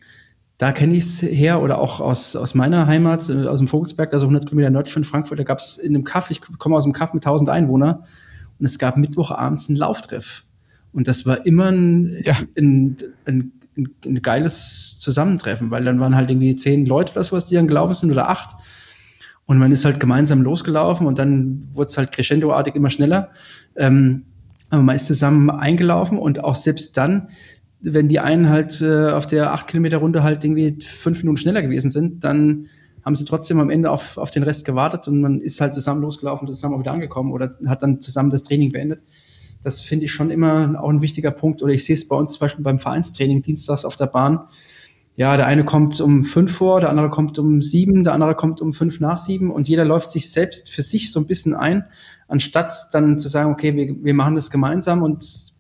da 0.59 0.73
kenne 0.73 0.95
ich 0.95 1.05
es 1.05 1.23
her 1.23 1.63
oder 1.63 1.79
auch 1.79 2.01
aus, 2.01 2.37
aus 2.37 2.55
meiner 2.55 2.87
Heimat, 2.87 3.29
äh, 3.29 3.47
aus 3.47 3.59
dem 3.59 3.67
Vogelsberg, 3.67 4.13
also 4.13 4.27
100 4.27 4.47
Kilometer 4.47 4.71
nördlich 4.71 4.93
von 4.93 5.05
Frankfurt, 5.05 5.39
da 5.39 5.43
gab 5.43 5.59
es 5.59 5.79
in 5.79 5.95
einem 5.95 6.05
Kaff, 6.05 6.31
ich 6.31 6.41
komme 6.41 6.77
aus 6.77 6.85
einem 6.85 6.93
Kaff 6.93 7.15
mit 7.15 7.25
1000 7.25 7.49
Einwohnern 7.49 8.05
und 8.59 8.67
es 8.67 8.79
gab 8.79 8.97
Mittwochabends 8.97 9.69
einen 9.69 9.79
Lauftreff. 9.79 10.45
Und 10.93 11.09
das 11.09 11.27
war 11.27 11.47
immer 11.47 11.67
ein, 11.67 12.17
ja. 12.25 12.37
ein, 12.57 12.97
ein, 13.27 13.53
ein, 13.77 13.89
ein, 14.05 14.23
geiles 14.23 14.97
Zusammentreffen, 14.99 15.71
weil 15.71 15.85
dann 15.85 16.01
waren 16.01 16.17
halt 16.17 16.31
irgendwie 16.31 16.57
zehn 16.57 16.87
Leute 16.87 17.13
oder 17.13 17.25
sowas, 17.25 17.47
die 17.47 17.55
dann 17.55 17.69
gelaufen 17.69 17.95
sind 17.95 18.11
oder 18.11 18.29
acht. 18.29 18.57
Und 19.47 19.59
man 19.59 19.73
ist 19.73 19.85
halt 19.85 20.01
gemeinsam 20.01 20.43
losgelaufen 20.43 21.07
und 21.07 21.19
dann 21.19 21.69
wurde 21.73 21.89
es 21.89 21.99
halt 21.99 22.13
crescendoartig 22.13 22.75
immer 22.75 22.91
schneller. 22.91 23.31
Ähm, 23.77 24.25
aber 24.69 24.83
man 24.83 24.97
ist 24.97 25.07
zusammen 25.07 25.51
eingelaufen 25.51 26.19
und 26.19 26.45
auch 26.45 26.55
selbst 26.55 26.97
dann 26.97 27.29
wenn 27.83 28.09
die 28.09 28.21
einen 28.21 28.49
halt 28.49 28.81
äh, 28.83 29.11
auf 29.11 29.27
der 29.27 29.53
8 29.53 29.69
Kilometer 29.69 29.99
Runde 29.99 30.23
halt 30.23 30.45
irgendwie 30.45 30.79
fünf 30.83 31.23
Minuten 31.23 31.39
schneller 31.39 31.63
gewesen 31.63 31.91
sind, 31.91 32.25
dann 32.25 32.67
haben 33.05 33.17
sie 33.17 33.25
trotzdem 33.25 33.59
am 33.61 33.71
Ende 33.71 33.91
auf, 33.91 34.19
auf 34.19 34.31
den 34.31 34.43
Rest 34.43 34.67
gewartet 34.67 35.09
und 35.09 35.23
man 35.23 35.41
ist 35.41 35.61
halt 35.61 35.73
zusammen 35.73 36.03
losgelaufen, 36.03 36.47
zusammen 36.49 36.75
auch 36.75 36.81
wieder 36.81 36.93
angekommen 36.93 37.33
oder 37.33 37.57
hat 37.67 37.83
dann 37.83 38.01
zusammen 38.01 38.31
das 38.31 38.43
Training 38.43 38.71
beendet. 38.71 39.01
Das 39.63 39.83
finde 39.83 40.07
ich 40.07 40.13
schon 40.13 40.31
immer 40.31 40.83
auch 40.83 40.89
ein 40.89 41.03
wichtiger 41.03 41.31
Punkt. 41.31 41.63
Oder 41.63 41.73
ich 41.73 41.85
sehe 41.85 41.95
es 41.95 42.09
bei 42.09 42.17
uns 42.17 42.33
zum 42.33 42.41
Beispiel 42.41 42.65
beim 42.65 42.79
Vereinstraining 42.79 43.43
dienstags 43.43 43.85
auf 43.85 43.97
der 43.97 44.07
Bahn. 44.07 44.41
Ja, 45.17 45.37
der 45.37 45.47
eine 45.47 45.65
kommt 45.65 46.01
um 46.01 46.25
fünf 46.25 46.53
vor, 46.53 46.81
der 46.81 46.89
andere 46.89 47.11
kommt 47.11 47.39
um 47.39 47.61
sieben, 47.61 48.05
der 48.05 48.15
andere 48.15 48.35
kommt 48.35 48.63
um 48.63 48.73
fünf 48.73 49.01
nach 49.01 49.19
sieben 49.19 49.51
und 49.51 49.69
jeder 49.69 49.85
läuft 49.85 50.11
sich 50.11 50.31
selbst 50.31 50.71
für 50.71 50.81
sich 50.81 51.13
so 51.13 51.21
ein 51.21 51.27
bisschen 51.27 51.53
ein, 51.53 51.85
anstatt 52.27 52.73
dann 52.93 53.19
zu 53.19 53.29
sagen, 53.29 53.53
okay, 53.53 53.77
wir, 53.77 54.03
wir 54.03 54.15
machen 54.15 54.35
das 54.35 54.51
gemeinsam 54.51 55.03
und 55.03 55.53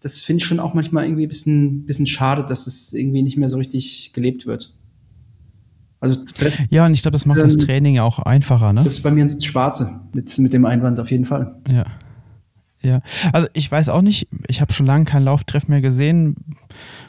das 0.00 0.22
finde 0.22 0.38
ich 0.38 0.46
schon 0.46 0.60
auch 0.60 0.72
manchmal 0.72 1.04
irgendwie 1.04 1.26
ein 1.26 1.28
bisschen, 1.28 1.84
bisschen 1.84 2.06
schade, 2.06 2.44
dass 2.44 2.66
es 2.66 2.92
irgendwie 2.92 3.22
nicht 3.22 3.36
mehr 3.36 3.50
so 3.50 3.58
richtig 3.58 4.12
gelebt 4.14 4.46
wird. 4.46 4.74
Also, 6.00 6.18
ja, 6.70 6.86
und 6.86 6.94
ich 6.94 7.02
glaube, 7.02 7.12
das 7.12 7.26
macht 7.26 7.42
das 7.42 7.56
Training 7.56 7.94
ja 7.96 8.02
auch 8.02 8.18
einfacher, 8.18 8.72
ne? 8.72 8.82
Das 8.82 8.94
ist 8.94 9.02
bei 9.02 9.12
mir 9.12 9.22
ins 9.22 9.44
Schwarze 9.44 10.00
mit, 10.12 10.36
mit 10.38 10.52
dem 10.52 10.64
Einwand 10.64 10.98
auf 10.98 11.10
jeden 11.12 11.26
Fall. 11.26 11.60
Ja. 11.70 11.84
Ja, 12.82 13.00
also 13.32 13.46
ich 13.52 13.70
weiß 13.70 13.88
auch 13.90 14.02
nicht, 14.02 14.26
ich 14.48 14.60
habe 14.60 14.72
schon 14.72 14.86
lange 14.86 15.04
kein 15.04 15.22
Lauftreff 15.22 15.68
mehr 15.68 15.80
gesehen. 15.80 16.34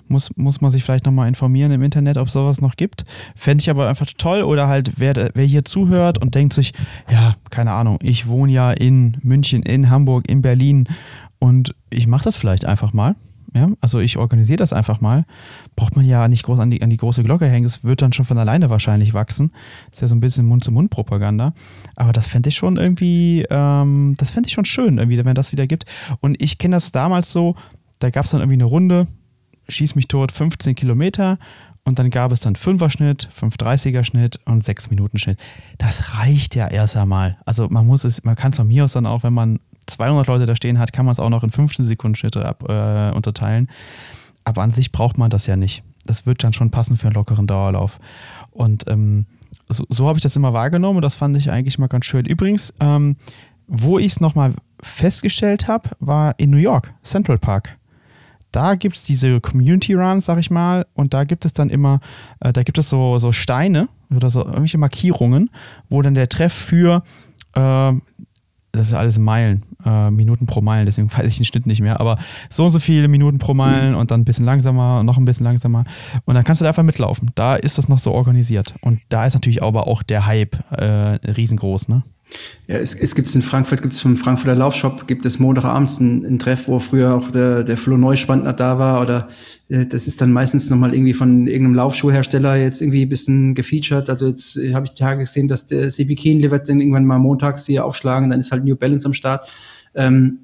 Muss, 0.08 0.30
muss 0.36 0.62
man 0.62 0.70
sich 0.70 0.84
vielleicht 0.84 1.06
nochmal 1.06 1.28
informieren 1.28 1.72
im 1.72 1.82
Internet, 1.82 2.18
ob 2.18 2.28
es 2.28 2.34
sowas 2.34 2.62
noch 2.62 2.76
gibt. 2.76 3.06
Fände 3.36 3.62
ich 3.62 3.70
aber 3.70 3.90
einfach 3.90 4.06
toll. 4.18 4.44
Oder 4.44 4.68
halt, 4.68 4.92
wer, 4.98 5.32
wer 5.34 5.46
hier 5.46 5.66
zuhört 5.66 6.22
und 6.22 6.36
denkt 6.36 6.54
sich, 6.54 6.74
ja, 7.12 7.36
keine 7.50 7.72
Ahnung, 7.72 7.98
ich 8.04 8.28
wohne 8.28 8.52
ja 8.52 8.72
in 8.72 9.18
München, 9.24 9.64
in 9.64 9.90
Hamburg, 9.90 10.30
in 10.30 10.42
Berlin 10.42 10.88
und 11.40 11.74
ich 11.90 12.06
mache 12.06 12.26
das 12.26 12.38
vielleicht 12.38 12.66
einfach 12.66 12.94
mal. 12.94 13.16
Ja, 13.56 13.70
also 13.82 14.00
ich 14.00 14.18
organisiere 14.18 14.58
das 14.58 14.74
einfach 14.74 15.00
mal. 15.00 15.26
Braucht 15.76 15.96
man 15.96 16.06
ja 16.06 16.28
nicht 16.28 16.44
groß 16.44 16.60
an 16.60 16.72
die, 16.72 16.82
an 16.82 16.90
die 16.90 16.98
große 16.98 17.24
Glocke 17.24 17.46
hängen. 17.48 17.66
Es 17.66 17.84
wird 17.84 18.02
dann 18.02 18.12
schon 18.12 18.26
von 18.26 18.38
alleine 18.38 18.72
wahrscheinlich 18.72 19.14
wachsen. 19.14 19.52
Das 19.86 19.98
ist 19.98 20.02
ja 20.02 20.08
so 20.08 20.16
ein 20.16 20.22
bisschen 20.22 20.46
Mund-zu-Mund-Propaganda. 20.48 21.54
Aber 21.96 22.14
das 22.14 22.28
fände 22.28 22.50
ich 22.50 22.56
schon 22.56 22.78
irgendwie, 22.78 23.46
ähm, 23.50 24.16
das 24.18 24.32
fände 24.32 24.48
ich 24.48 24.54
schon 24.54 24.66
schön, 24.66 24.98
irgendwie, 24.98 25.24
wenn 25.24 25.36
das 25.36 25.52
wieder 25.52 25.68
gibt. 25.68 25.86
Und 26.20 26.42
ich 26.42 26.58
kenne 26.58 26.76
das 26.76 26.92
damals 26.92 27.32
so, 27.32 27.56
da 28.00 28.10
gab 28.10 28.26
es 28.26 28.32
dann 28.32 28.42
irgendwie 28.42 28.56
eine 28.56 28.66
Runde, 28.66 29.08
schieß 29.68 29.94
mich 29.96 30.08
tot, 30.08 30.32
15 30.32 30.74
Kilometer. 30.74 31.38
Und 31.86 32.00
dann 32.00 32.10
gab 32.10 32.32
es 32.32 32.40
dann 32.40 32.56
5er-Schnitt, 32.56 33.30
5-30er-Schnitt 33.38 34.40
und 34.46 34.64
6-Minuten-Schnitt. 34.64 35.38
Das 35.78 36.16
reicht 36.16 36.56
ja 36.56 36.68
erst 36.68 36.96
einmal. 36.96 37.38
Also 37.46 37.68
man 37.70 37.86
muss 37.86 38.06
es, 38.06 38.24
man 38.24 38.36
kann 38.36 38.52
es 38.52 38.58
von 38.58 38.68
mir 38.68 38.86
aus 38.86 38.94
dann 38.94 39.06
auch, 39.06 39.24
wenn 39.24 39.34
man 39.34 39.60
200 39.86 40.28
Leute 40.28 40.46
da 40.46 40.56
stehen 40.56 40.80
hat, 40.80 40.94
kann 40.94 41.06
man 41.06 41.14
es 41.14 41.20
auch 41.20 41.30
noch 41.30 41.44
in 41.44 41.52
15 41.52 41.86
Sekunden 41.86 42.16
Schnitte 42.16 42.46
ab, 42.46 42.64
äh, 42.68 43.16
unterteilen. 43.16 43.70
Aber 44.44 44.62
an 44.62 44.72
sich 44.72 44.92
braucht 44.92 45.18
man 45.18 45.30
das 45.30 45.48
ja 45.48 45.56
nicht. 45.56 45.84
Das 46.06 46.26
wird 46.26 46.44
dann 46.44 46.54
schon 46.54 46.72
passen 46.72 46.98
für 46.98 47.08
einen 47.08 47.16
lockeren 47.16 47.48
Dauerlauf. 47.48 48.00
Und 48.52 48.86
ähm, 48.88 49.26
so, 49.70 49.86
so 49.90 50.08
habe 50.08 50.18
ich 50.18 50.24
das 50.24 50.36
immer 50.36 50.54
wahrgenommen 50.54 50.98
und 50.98 51.02
das 51.02 51.16
fand 51.16 51.38
ich 51.38 51.50
eigentlich 51.50 51.80
mal 51.80 51.88
ganz 51.88 52.06
schön. 52.06 52.26
Übrigens, 52.26 52.74
ähm, 52.80 53.16
wo 53.68 54.00
ich 54.00 54.08
es 54.08 54.20
nochmal 54.20 54.54
festgestellt 54.82 55.68
habe, 55.68 55.90
war 56.00 56.36
in 56.38 56.50
New 56.50 56.58
York, 56.58 56.94
Central 57.04 57.38
Park. 57.38 57.78
Da 58.52 58.76
gibt 58.76 58.96
es 58.96 59.04
diese 59.04 59.42
Community 59.42 59.94
Runs, 59.94 60.26
sag 60.26 60.38
ich 60.38 60.52
mal, 60.52 60.86
und 60.94 61.14
da 61.14 61.24
gibt 61.24 61.46
es 61.46 61.54
dann 61.54 61.70
immer, 61.70 62.00
äh, 62.40 62.54
da 62.54 62.64
gibt 62.64 62.78
es 62.78 62.90
so, 62.90 63.18
so 63.18 63.32
Steine 63.32 63.88
oder 64.16 64.30
so 64.30 64.42
irgendwelche 64.42 64.78
Markierungen, 64.78 65.50
wo 65.90 66.02
dann 66.02 66.14
der 66.14 66.30
Treff 66.30 66.54
für 66.54 67.04
äh, 67.56 67.94
das 68.74 68.88
ist 68.88 68.94
alles 68.96 69.20
Meilen, 69.20 69.62
äh, 69.86 70.10
Minuten 70.10 70.48
pro 70.48 70.60
Meilen, 70.62 70.88
deswegen 70.88 71.12
weiß 71.14 71.26
ich 71.26 71.38
den 71.38 71.46
Schnitt 71.46 71.68
nicht 71.68 71.80
mehr, 71.80 72.00
aber 72.00 72.18
so 72.50 72.66
und 72.66 72.72
so 72.72 72.80
viele 72.80 73.08
Minuten 73.08 73.38
pro 73.38 73.54
Meilen 73.54 73.92
mhm. 73.92 73.98
und 73.98 74.12
dann 74.12 74.22
ein 74.22 74.26
bisschen 74.26 74.46
langsamer 74.46 75.00
und 75.00 75.06
noch 75.06 75.18
ein 75.18 75.26
bisschen 75.26 75.46
langsamer. 75.46 75.86
Und 76.26 76.34
dann 76.34 76.44
kannst 76.44 76.60
du 76.60 76.64
da 76.64 76.70
einfach 76.70 76.84
mitlaufen. 76.84 77.30
Da 77.36 77.56
ist 77.56 77.78
das 77.78 77.88
noch 77.88 78.00
so 78.00 78.12
organisiert. 78.12 78.74
Und 78.82 79.00
da 79.10 79.26
ist 79.26 79.36
natürlich 79.36 79.62
aber 79.62 79.88
auch 79.88 80.02
der 80.02 80.26
Hype 80.26 80.58
äh, 80.72 80.86
riesengroß, 81.32 81.88
ne? 81.88 82.04
Ja, 82.68 82.78
es, 82.78 82.94
es 82.94 83.14
gibt 83.14 83.34
in 83.36 83.42
Frankfurt, 83.42 83.82
gibt 83.82 83.94
es 83.94 84.02
vom 84.02 84.16
Frankfurter 84.16 84.56
Laufshop, 84.56 85.06
gibt 85.08 85.26
es 85.26 85.38
Montagabends 85.38 86.00
einen, 86.00 86.26
einen 86.26 86.40
Treff, 86.40 86.68
wo 86.68 86.80
früher 86.80 87.14
auch 87.14 87.30
der, 87.30 87.64
der 87.64 87.76
Flo 87.76 87.98
Neuspandner 87.98 88.54
da 88.54 88.80
war 88.80 89.02
oder 89.02 89.28
äh, 89.68 89.86
das 89.86 90.08
ist 90.08 90.22
dann 90.22 90.32
meistens 90.32 90.70
nochmal 90.70 90.94
irgendwie 90.94 91.14
von 91.14 91.48
irgendeinem 91.48 91.76
Laufschuhhersteller 91.76 92.56
jetzt 92.56 92.82
irgendwie 92.82 93.06
ein 93.06 93.10
bisschen 93.10 93.54
gefeatured. 93.54 94.10
Also 94.10 94.28
jetzt 94.28 94.56
äh, 94.58 94.74
habe 94.74 94.86
ich 94.86 94.94
die 94.94 95.00
Tage 95.00 95.20
gesehen, 95.22 95.48
dass 95.48 95.66
der 95.66 95.90
CB 95.90 96.16
Keen 96.16 96.52
wird 96.52 96.70
dann 96.70 96.80
irgendwann 96.80 97.06
mal 97.06 97.20
montags 97.20 97.66
hier 97.66 97.84
aufschlagen, 97.84 98.30
dann 98.30 98.40
ist 98.40 98.52
halt 98.52 98.64
New 98.64 98.76
Balance 98.76 99.06
am 99.06 99.14
Start. 99.14 99.52
Ähm, 99.94 100.40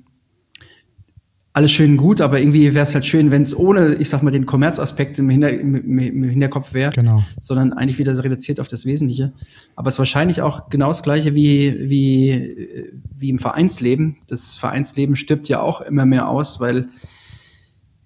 alles 1.52 1.72
schön 1.72 1.97
gut, 1.97 2.22
aber 2.22 2.39
irgendwie 2.39 2.74
wäre 2.74 2.84
es 2.84 2.93
halt 2.93 3.06
schön, 3.06 3.32
wenn 3.32 3.41
es 3.41 3.58
ohne, 3.58 3.95
ich 3.95 4.10
sag 4.10 4.22
mal, 4.22 4.32
den 4.32 4.45
Kommerzaspekt 4.45 5.18
im, 5.18 5.30
Hinter 5.30 5.50
im, 5.50 5.97
im 5.97 6.24
Hinterkopf 6.24 6.74
wäre, 6.74 6.91
genau. 6.91 7.24
sondern 7.39 7.74
eigentlich 7.74 7.97
wieder 7.97 8.18
reduziert 8.24 8.60
auf 8.60 8.68
das 8.68 8.86
Wesentliche. 8.86 9.34
Aber 9.76 9.88
es 9.88 9.95
ist 9.95 10.00
wahrscheinlich 10.00 10.41
auch 10.41 10.70
genau 10.70 10.89
das 10.89 11.02
Gleiche 11.02 11.34
wie, 11.34 11.89
wie, 11.89 12.88
wie 13.18 13.30
im 13.30 13.39
Vereinsleben. 13.39 14.18
Das 14.28 14.56
Vereinsleben 14.56 15.16
stirbt 15.16 15.50
ja 15.50 15.60
auch 15.60 15.82
immer 15.82 16.06
mehr 16.06 16.30
aus, 16.30 16.60
weil 16.60 16.89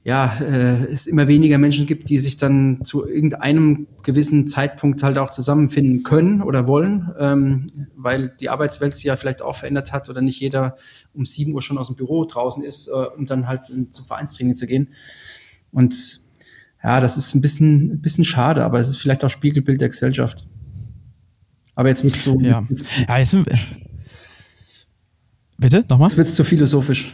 ja, 0.05 0.37
äh, 0.41 0.83
es 0.91 1.07
immer 1.07 1.27
weniger 1.29 1.57
Menschen 1.57 1.85
gibt, 1.85 2.09
die 2.09 2.19
sich 2.19 2.35
dann 2.35 2.83
zu 2.83 3.07
irgendeinem 3.07 3.87
gewissen 4.01 4.47
Zeitpunkt 4.47 5.01
halt 5.01 5.17
auch 5.17 5.29
zusammenfinden 5.29 6.03
können 6.03 6.41
oder 6.41 6.67
wollen, 6.67 7.09
ähm, 7.17 7.67
weil 7.95 8.33
die 8.39 8.49
Arbeitswelt 8.49 8.95
sich 8.97 9.05
ja 9.05 9.15
vielleicht 9.15 9.41
auch 9.41 9.55
verändert 9.55 9.93
hat 9.93 10.09
oder 10.09 10.21
nicht 10.21 10.41
jeder 10.41 10.75
um 11.13 11.25
sieben 11.25 11.53
Uhr 11.53 11.61
schon 11.61 11.77
aus 11.77 11.87
dem 11.87 11.95
Büro 11.95 12.25
draußen 12.25 12.63
ist, 12.63 12.89
äh, 12.89 12.91
um 13.17 13.25
dann 13.25 13.47
halt 13.47 13.65
zum 13.65 14.05
Vereinstraining 14.05 14.55
zu 14.55 14.67
gehen. 14.67 14.89
Und 15.71 16.19
ja, 16.83 16.99
das 16.99 17.15
ist 17.15 17.33
ein 17.33 17.39
bisschen, 17.39 17.93
ein 17.93 18.01
bisschen 18.01 18.25
schade, 18.25 18.65
aber 18.65 18.79
es 18.79 18.89
ist 18.89 18.97
vielleicht 18.97 19.23
auch 19.23 19.29
Spiegelbild 19.29 19.79
der 19.79 19.87
Gesellschaft. 19.87 20.45
Aber 21.75 21.87
jetzt 21.87 22.03
wird 22.03 22.17
so. 22.17 22.39
Ja, 22.41 22.67
ja 23.07 23.17
jetzt 23.17 23.31
sind, 23.31 23.47
Bitte, 25.57 25.85
nochmal? 25.87 26.09
Jetzt 26.09 26.17
wird 26.17 26.27
es 26.27 26.35
zu 26.35 26.43
philosophisch. 26.43 27.13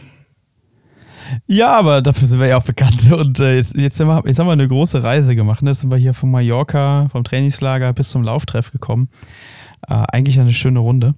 Ja, 1.52 1.72
aber 1.72 2.00
dafür 2.00 2.28
sind 2.28 2.38
wir 2.38 2.46
ja 2.46 2.58
auch 2.58 2.62
bekannt. 2.62 3.10
Und 3.12 3.40
äh, 3.40 3.56
jetzt, 3.56 3.76
jetzt, 3.76 3.98
haben 3.98 4.06
wir, 4.06 4.22
jetzt 4.24 4.38
haben 4.38 4.46
wir 4.46 4.52
eine 4.52 4.68
große 4.68 5.02
Reise 5.02 5.34
gemacht. 5.34 5.62
Ne? 5.64 5.70
Jetzt 5.70 5.80
sind 5.80 5.90
wir 5.90 5.98
hier 5.98 6.14
von 6.14 6.30
Mallorca, 6.30 7.08
vom 7.10 7.24
Trainingslager 7.24 7.92
bis 7.92 8.10
zum 8.10 8.22
Lauftreff 8.22 8.70
gekommen. 8.70 9.08
Äh, 9.88 9.94
eigentlich 10.12 10.38
eine 10.38 10.52
schöne 10.52 10.78
Runde. 10.78 11.16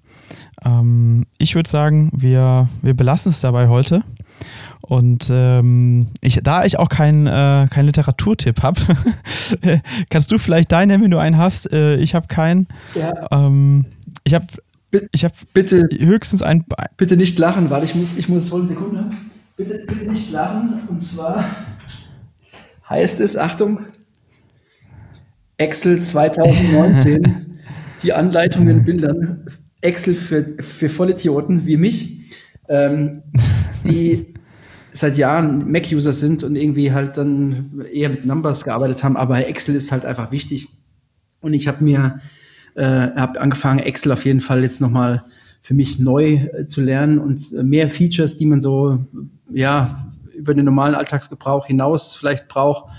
Ähm, 0.64 1.26
ich 1.36 1.54
würde 1.54 1.68
sagen, 1.68 2.10
wir, 2.16 2.66
wir 2.80 2.94
belassen 2.94 3.28
es 3.28 3.42
dabei 3.42 3.68
heute. 3.68 4.04
Und 4.80 5.28
ähm, 5.30 6.06
ich, 6.22 6.40
da 6.42 6.64
ich 6.64 6.78
auch 6.78 6.88
keinen 6.88 7.26
äh, 7.26 7.68
kein 7.68 7.84
Literaturtipp 7.84 8.62
habe, 8.62 8.80
kannst 10.08 10.32
du 10.32 10.38
vielleicht 10.38 10.72
deinen, 10.72 11.02
wenn 11.02 11.10
du 11.10 11.18
einen 11.18 11.36
hast. 11.36 11.70
Äh, 11.70 11.96
ich 11.96 12.14
habe 12.14 12.28
keinen. 12.28 12.68
Ja. 12.94 13.28
Ähm, 13.30 13.84
ich 14.24 14.32
habe 14.32 14.46
ich 15.12 15.26
hab 15.26 15.34
bitte 15.52 15.90
höchstens 16.00 16.40
ein. 16.40 16.64
Bitte 16.96 17.18
nicht 17.18 17.38
lachen, 17.38 17.68
warte, 17.68 17.84
ich 17.84 17.94
muss, 17.94 18.16
ich 18.16 18.30
muss 18.30 18.50
eine 18.50 18.66
Sekunde. 18.66 19.10
Bitte, 19.56 19.84
bitte 19.86 20.10
nicht 20.10 20.30
lachen. 20.32 20.82
Und 20.88 21.00
zwar 21.00 21.44
heißt 22.88 23.20
es, 23.20 23.36
Achtung, 23.36 23.86
Excel 25.56 26.02
2019, 26.02 27.58
die 28.02 28.12
Anleitung 28.12 28.68
in 28.68 28.84
Bildern, 28.84 29.46
Excel 29.80 30.14
für, 30.14 30.56
für 30.58 30.88
Vollidioten 30.88 31.66
wie 31.66 31.76
mich, 31.76 32.20
ähm, 32.68 33.22
die 33.84 34.34
seit 34.92 35.16
Jahren 35.16 35.70
Mac-User 35.70 36.12
sind 36.12 36.42
und 36.42 36.56
irgendwie 36.56 36.92
halt 36.92 37.16
dann 37.16 37.84
eher 37.92 38.10
mit 38.10 38.26
Numbers 38.26 38.64
gearbeitet 38.64 39.02
haben, 39.02 39.16
aber 39.16 39.46
Excel 39.46 39.74
ist 39.74 39.90
halt 39.90 40.04
einfach 40.04 40.32
wichtig. 40.32 40.68
Und 41.40 41.54
ich 41.54 41.66
habe 41.66 41.82
mir 41.82 42.20
äh, 42.74 42.84
hab 42.84 43.40
angefangen, 43.40 43.80
Excel 43.80 44.12
auf 44.12 44.24
jeden 44.24 44.40
Fall 44.40 44.62
jetzt 44.62 44.80
nochmal 44.80 45.24
für 45.62 45.74
mich 45.74 45.98
neu 45.98 46.34
äh, 46.34 46.66
zu 46.66 46.80
lernen 46.80 47.18
und 47.18 47.52
äh, 47.52 47.62
mehr 47.62 47.88
Features, 47.88 48.36
die 48.36 48.46
man 48.46 48.60
so 48.60 48.98
ja 49.54 50.12
über 50.34 50.54
den 50.54 50.64
normalen 50.64 50.94
Alltagsgebrauch 50.94 51.66
hinaus 51.66 52.14
vielleicht 52.14 52.48
braucht, 52.48 52.90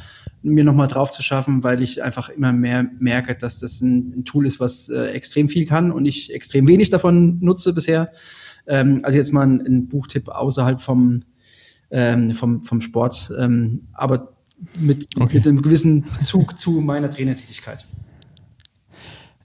mir 0.42 0.64
nochmal 0.64 0.88
drauf 0.88 1.12
zu 1.12 1.22
schaffen, 1.22 1.64
weil 1.64 1.82
ich 1.82 2.04
einfach 2.04 2.30
immer 2.30 2.52
mehr 2.52 2.86
merke, 3.00 3.36
dass 3.36 3.60
das 3.60 3.82
ein, 3.82 4.14
ein 4.18 4.26
Tool 4.26 4.46
ist, 4.46 4.60
was 4.60 4.90
äh, 4.90 5.08
extrem 5.08 5.48
viel 5.50 5.66
kann 5.66 5.92
und 5.92 6.06
ich 6.06 6.34
extrem 6.34 6.68
wenig 6.68 6.90
davon 6.90 7.40
nutze 7.40 7.74
bisher. 7.74 8.12
Ähm, 8.68 9.02
also 9.04 9.18
jetzt 9.18 9.32
mal 9.32 9.44
ein, 9.44 9.62
ein 9.66 9.88
Buchtipp 9.88 10.28
außerhalb 10.28 10.82
vom 10.82 11.24
ähm, 11.94 12.34
vom, 12.34 12.62
vom 12.62 12.82
Sport, 12.82 13.32
ähm, 13.38 13.88
aber 13.94 14.34
mit, 14.76 15.08
okay. 15.16 15.38
mit 15.38 15.48
einem 15.48 15.62
gewissen 15.62 16.06
Zug 16.22 16.58
zu 16.58 16.82
meiner 16.82 17.10
Trainertätigkeit. 17.10 17.86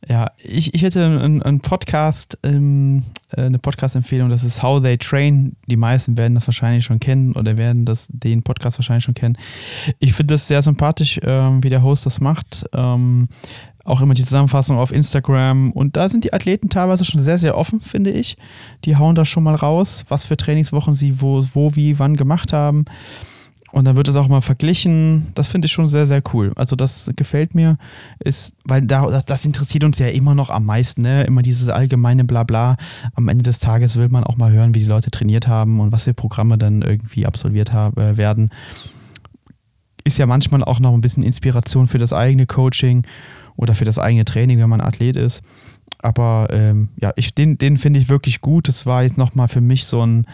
Ja, 0.08 0.30
ich, 0.38 0.72
ich 0.74 0.82
hätte 0.82 1.04
einen, 1.04 1.42
einen 1.42 1.60
Podcast, 1.60 2.38
ähm, 2.42 3.02
äh, 3.36 3.42
eine 3.42 3.58
Podcast-Empfehlung, 3.58 4.30
das 4.30 4.42
ist 4.42 4.62
How 4.62 4.82
They 4.82 4.96
Train. 4.96 5.54
Die 5.66 5.76
meisten 5.76 6.16
werden 6.16 6.34
das 6.34 6.48
wahrscheinlich 6.48 6.86
schon 6.86 6.98
kennen 6.98 7.34
oder 7.34 7.58
werden 7.58 7.84
das, 7.84 8.08
den 8.10 8.42
Podcast 8.42 8.78
wahrscheinlich 8.78 9.04
schon 9.04 9.14
kennen. 9.14 9.36
Ich 9.98 10.14
finde 10.14 10.34
das 10.34 10.48
sehr 10.48 10.62
sympathisch, 10.62 11.20
ähm, 11.22 11.62
wie 11.62 11.68
der 11.68 11.82
Host 11.82 12.06
das 12.06 12.20
macht. 12.20 12.64
Ähm, 12.72 13.28
auch 13.84 14.00
immer 14.00 14.14
die 14.14 14.24
Zusammenfassung 14.24 14.78
auf 14.78 14.92
Instagram. 14.92 15.72
Und 15.72 15.96
da 15.96 16.08
sind 16.08 16.24
die 16.24 16.32
Athleten 16.32 16.70
teilweise 16.70 17.04
schon 17.04 17.20
sehr, 17.20 17.38
sehr 17.38 17.58
offen, 17.58 17.80
finde 17.80 18.10
ich. 18.10 18.38
Die 18.86 18.96
hauen 18.96 19.14
da 19.14 19.26
schon 19.26 19.42
mal 19.42 19.54
raus, 19.54 20.06
was 20.08 20.24
für 20.24 20.38
Trainingswochen 20.38 20.94
sie 20.94 21.20
wo, 21.20 21.44
wo 21.52 21.74
wie, 21.74 21.98
wann 21.98 22.16
gemacht 22.16 22.54
haben. 22.54 22.86
Und 23.70 23.84
dann 23.84 23.96
wird 23.96 24.08
das 24.08 24.16
auch 24.16 24.28
mal 24.28 24.40
verglichen. 24.40 25.26
Das 25.34 25.48
finde 25.48 25.66
ich 25.66 25.72
schon 25.72 25.88
sehr, 25.88 26.06
sehr 26.06 26.22
cool. 26.32 26.52
Also 26.56 26.74
das 26.74 27.10
gefällt 27.16 27.54
mir, 27.54 27.76
ist, 28.18 28.54
weil 28.64 28.82
da, 28.82 29.06
das, 29.06 29.26
das 29.26 29.44
interessiert 29.44 29.84
uns 29.84 29.98
ja 29.98 30.06
immer 30.06 30.34
noch 30.34 30.48
am 30.48 30.64
meisten, 30.64 31.02
ne? 31.02 31.24
Immer 31.24 31.42
dieses 31.42 31.68
allgemeine 31.68 32.24
Blabla. 32.24 32.76
Am 33.14 33.28
Ende 33.28 33.42
des 33.42 33.60
Tages 33.60 33.96
will 33.96 34.08
man 34.08 34.24
auch 34.24 34.36
mal 34.36 34.52
hören, 34.52 34.74
wie 34.74 34.80
die 34.80 34.86
Leute 34.86 35.10
trainiert 35.10 35.48
haben 35.48 35.80
und 35.80 35.92
was 35.92 36.04
für 36.04 36.14
Programme 36.14 36.56
dann 36.56 36.80
irgendwie 36.80 37.26
absolviert 37.26 37.72
haben, 37.72 38.00
äh, 38.00 38.16
werden. 38.16 38.50
Ist 40.04 40.18
ja 40.18 40.26
manchmal 40.26 40.64
auch 40.64 40.80
noch 40.80 40.94
ein 40.94 41.02
bisschen 41.02 41.22
Inspiration 41.22 41.88
für 41.88 41.98
das 41.98 42.14
eigene 42.14 42.46
Coaching 42.46 43.06
oder 43.56 43.74
für 43.74 43.84
das 43.84 43.98
eigene 43.98 44.24
Training, 44.24 44.58
wenn 44.60 44.70
man 44.70 44.80
Athlet 44.80 45.16
ist. 45.16 45.42
Aber 45.98 46.48
ähm, 46.52 46.88
ja, 46.96 47.12
ich, 47.16 47.34
den, 47.34 47.58
den 47.58 47.76
finde 47.76 48.00
ich 48.00 48.08
wirklich 48.08 48.40
gut. 48.40 48.68
Das 48.68 48.86
war 48.86 49.02
jetzt 49.02 49.18
nochmal 49.18 49.48
für 49.48 49.60
mich 49.60 49.84
so 49.84 50.06
ein, 50.06 50.26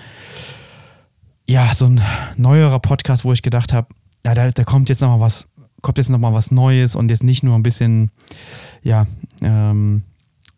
ja, 1.48 1.74
so 1.74 1.86
ein 1.86 2.00
neuerer 2.36 2.80
Podcast, 2.80 3.24
wo 3.24 3.32
ich 3.32 3.42
gedacht 3.42 3.72
habe, 3.72 3.88
ja, 4.24 4.34
da, 4.34 4.50
da 4.50 4.64
kommt 4.64 4.88
jetzt 4.88 5.00
nochmal 5.00 5.20
was, 5.20 5.48
kommt 5.82 5.98
jetzt 5.98 6.08
nochmal 6.08 6.32
was 6.32 6.50
Neues 6.50 6.96
und 6.96 7.10
jetzt 7.10 7.22
nicht 7.24 7.42
nur 7.42 7.56
ein 7.56 7.62
bisschen, 7.62 8.10
ja, 8.82 9.06
ähm, 9.42 10.02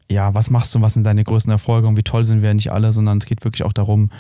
ja, 0.09 0.35
was 0.35 0.51
machst 0.51 0.75
du, 0.75 0.81
was 0.81 0.95
sind 0.95 1.05
deine 1.05 1.25
größten 1.25 1.51
Erfolge 1.51 1.89
und 1.89 1.97
wie 1.97 2.05
toll 2.05 2.25
sind 2.25 2.43
wir 2.43 2.55
nicht 2.55 2.71
alle, 2.71 2.93
sondern 2.93 3.19
es 3.19 3.27
geht 3.27 3.45
wirklich 3.45 3.65
auch 3.65 3.73
darum, 3.73 4.11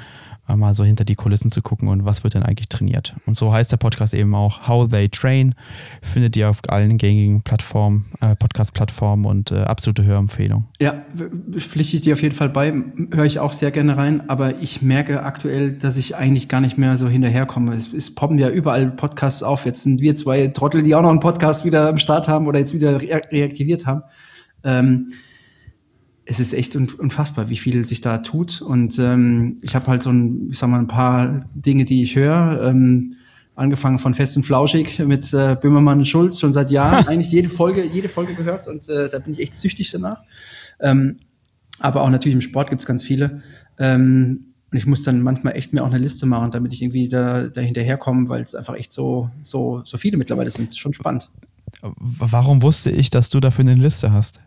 mal 0.55 0.75
so 0.75 0.85
hinter 0.85 1.05
die 1.05 1.17
Kulissen 1.17 1.51
zu 1.51 1.63
gucken 1.63 1.89
und 1.89 2.05
was 2.05 2.23
wird 2.23 2.35
denn 2.35 2.45
eigentlich 2.45 2.69
trainiert. 2.69 3.17
Und 3.27 3.37
so 3.37 3.53
heißt 3.53 3.73
der 3.73 3.79
Podcast 3.79 4.15
eben 4.15 4.35
auch 4.35 4.69
How 4.69 4.89
They 4.89 5.09
Train. 5.09 5.55
Findet 6.03 6.37
ihr 6.37 6.49
auf 6.49 6.61
allen 6.69 6.99
gängigen 6.99 7.43
Plattformen, 7.43 8.05
äh, 8.21 8.37
Podcast-Plattformen 8.37 9.25
und 9.25 9.51
äh, 9.51 9.57
absolute 9.57 10.05
Hörempfehlung. 10.05 10.67
Ja, 10.81 11.03
pflichte 11.57 11.97
ich 11.97 12.03
dir 12.03 12.13
auf 12.13 12.23
jeden 12.23 12.35
Fall 12.35 12.51
bei. 12.51 12.73
Höre 13.13 13.25
ich 13.25 13.41
auch 13.41 13.53
sehr 13.53 13.71
gerne 13.71 13.97
rein, 13.97 14.29
aber 14.29 14.61
ich 14.61 14.83
merke 14.83 15.23
aktuell, 15.23 15.73
dass 15.73 15.97
ich 15.97 16.15
eigentlich 16.15 16.49
gar 16.49 16.61
nicht 16.61 16.79
mehr 16.79 16.97
so 16.97 17.09
hinterherkomme. 17.09 17.75
Es, 17.75 17.93
es 17.93 18.15
poppen 18.15 18.39
ja 18.39 18.49
überall 18.49 18.91
Podcasts 18.91 19.43
auf. 19.43 19.67
Jetzt 19.67 19.83
sind 19.83 20.01
wir 20.01 20.15
zwei 20.15 20.47
Trottel, 20.49 20.83
die 20.83 20.95
auch 20.95 21.03
noch 21.03 21.11
einen 21.11 21.21
Podcast 21.21 21.65
wieder 21.65 21.89
am 21.89 21.99
Start 21.99 22.29
haben 22.29 22.47
oder 22.47 22.59
jetzt 22.61 22.75
wieder 22.75 23.01
re 23.01 23.23
reaktiviert 23.33 23.87
haben. 23.87 24.03
Ähm, 24.63 25.13
es 26.27 26.41
ist 26.41 26.53
echt 26.53 26.75
unfassbar, 26.77 27.49
wie 27.49 27.57
viel 27.57 27.85
sich 27.87 28.01
da 28.01 28.19
tut. 28.19 28.61
Und 28.61 28.99
ähm, 28.99 29.59
ich 29.63 29.75
habe 29.75 29.87
halt 29.87 30.03
so 30.03 30.11
ein, 30.11 30.49
ich 30.51 30.59
sag 30.59 30.69
mal, 30.69 30.81
ein 30.81 30.89
paar 30.89 31.41
Dinge, 31.55 31.85
die 31.85 32.03
ich 32.03 32.17
höre. 32.17 32.63
Ähm, 32.69 33.15
angefangen 33.55 33.99
von 33.99 34.13
Fest 34.13 34.37
und 34.37 34.43
Flauschig 34.43 34.99
mit 34.99 35.33
äh, 35.33 35.57
Böhmermann 35.61 35.99
und 35.99 36.05
Schulz 36.05 36.39
schon 36.39 36.53
seit 36.53 36.71
Jahren 36.71 37.07
eigentlich 37.09 37.33
jede 37.33 37.49
Folge, 37.49 37.83
jede 37.85 38.09
Folge 38.09 38.35
gehört 38.35 38.69
und 38.69 38.87
äh, 38.89 39.09
da 39.09 39.19
bin 39.19 39.33
ich 39.33 39.41
echt 39.41 39.55
süchtig 39.55 39.91
danach. 39.91 40.23
Ähm, 40.79 41.17
aber 41.81 42.03
auch 42.03 42.11
natürlich 42.11 42.35
im 42.35 42.43
Sport 42.43 42.69
gibt's 42.69 42.85
ganz 42.85 43.03
viele. 43.03 43.43
Ähm, 43.79 44.49
und 44.71 44.79
ich 44.79 44.87
muss 44.87 45.05
dann 45.05 45.23
manchmal 45.23 45.57
echt 45.57 45.73
mir 45.73 45.83
auch 45.83 45.89
eine 45.89 45.99
Liste 45.99 46.27
machen, 46.27 46.51
damit 46.51 46.75
ich 46.75 46.83
irgendwie 46.83 47.09
da, 47.09 47.45
da 47.45 47.61
hinterherkomme, 47.61 48.29
weil 48.29 48.43
es 48.43 48.55
einfach 48.55 48.75
echt 48.75 48.93
so, 48.93 49.31
so, 49.41 49.81
so 49.85 49.97
viele 49.97 50.17
mittlerweile 50.19 50.51
sind. 50.51 50.77
Schon 50.77 50.93
spannend. 50.93 51.31
Warum 51.81 52.63
wusste 52.63 52.91
ich, 52.91 53.11
dass 53.11 53.31
du 53.31 53.41
dafür 53.41 53.65
eine 53.65 53.75
Liste 53.75 54.13
hast? 54.13 54.41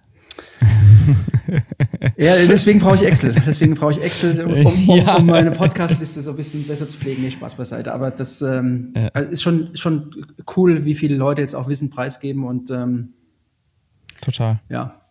ja, 2.17 2.35
deswegen 2.47 2.79
brauche 2.79 2.95
ich 2.95 3.03
Excel. 3.03 3.33
Deswegen 3.45 3.75
brauche 3.75 3.91
ich 3.91 4.01
Excel, 4.01 4.45
um, 4.45 4.65
um, 4.65 4.97
ja. 4.97 5.17
um 5.17 5.25
meine 5.25 5.51
Podcast-Liste 5.51 6.21
so 6.21 6.31
ein 6.31 6.37
bisschen 6.37 6.67
besser 6.67 6.87
zu 6.87 6.97
pflegen. 6.97 7.23
Nee, 7.23 7.31
Spaß 7.31 7.55
beiseite. 7.55 7.93
Aber 7.93 8.11
das 8.11 8.41
ähm, 8.41 8.93
ja. 8.95 9.07
Also 9.13 9.29
ist 9.29 9.41
schon, 9.41 9.75
schon 9.75 10.25
cool, 10.55 10.85
wie 10.85 10.95
viele 10.95 11.15
Leute 11.15 11.41
jetzt 11.41 11.55
auch 11.55 11.67
Wissen 11.67 11.89
preisgeben 11.89 12.43
und 12.43 12.69
ähm, 12.71 13.13
total. 14.21 14.59
Ja. 14.69 15.01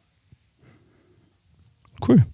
Cool. 2.06 2.24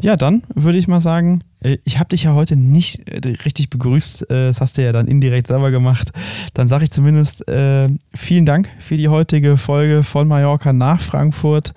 Ja, 0.00 0.16
dann 0.16 0.42
würde 0.54 0.78
ich 0.78 0.88
mal 0.88 1.00
sagen, 1.00 1.42
ich 1.84 1.98
habe 1.98 2.10
dich 2.10 2.24
ja 2.24 2.34
heute 2.34 2.56
nicht 2.56 3.08
äh, 3.08 3.20
richtig 3.44 3.70
begrüßt. 3.70 4.30
Äh, 4.30 4.48
das 4.48 4.60
hast 4.60 4.76
du 4.76 4.82
ja 4.82 4.92
dann 4.92 5.06
indirekt 5.06 5.46
selber 5.46 5.70
gemacht. 5.70 6.12
Dann 6.54 6.68
sage 6.68 6.84
ich 6.84 6.90
zumindest 6.90 7.48
äh, 7.48 7.88
vielen 8.14 8.46
Dank 8.46 8.68
für 8.78 8.96
die 8.96 9.08
heutige 9.08 9.56
Folge 9.56 10.02
von 10.02 10.28
Mallorca 10.28 10.72
nach 10.72 11.00
Frankfurt. 11.00 11.72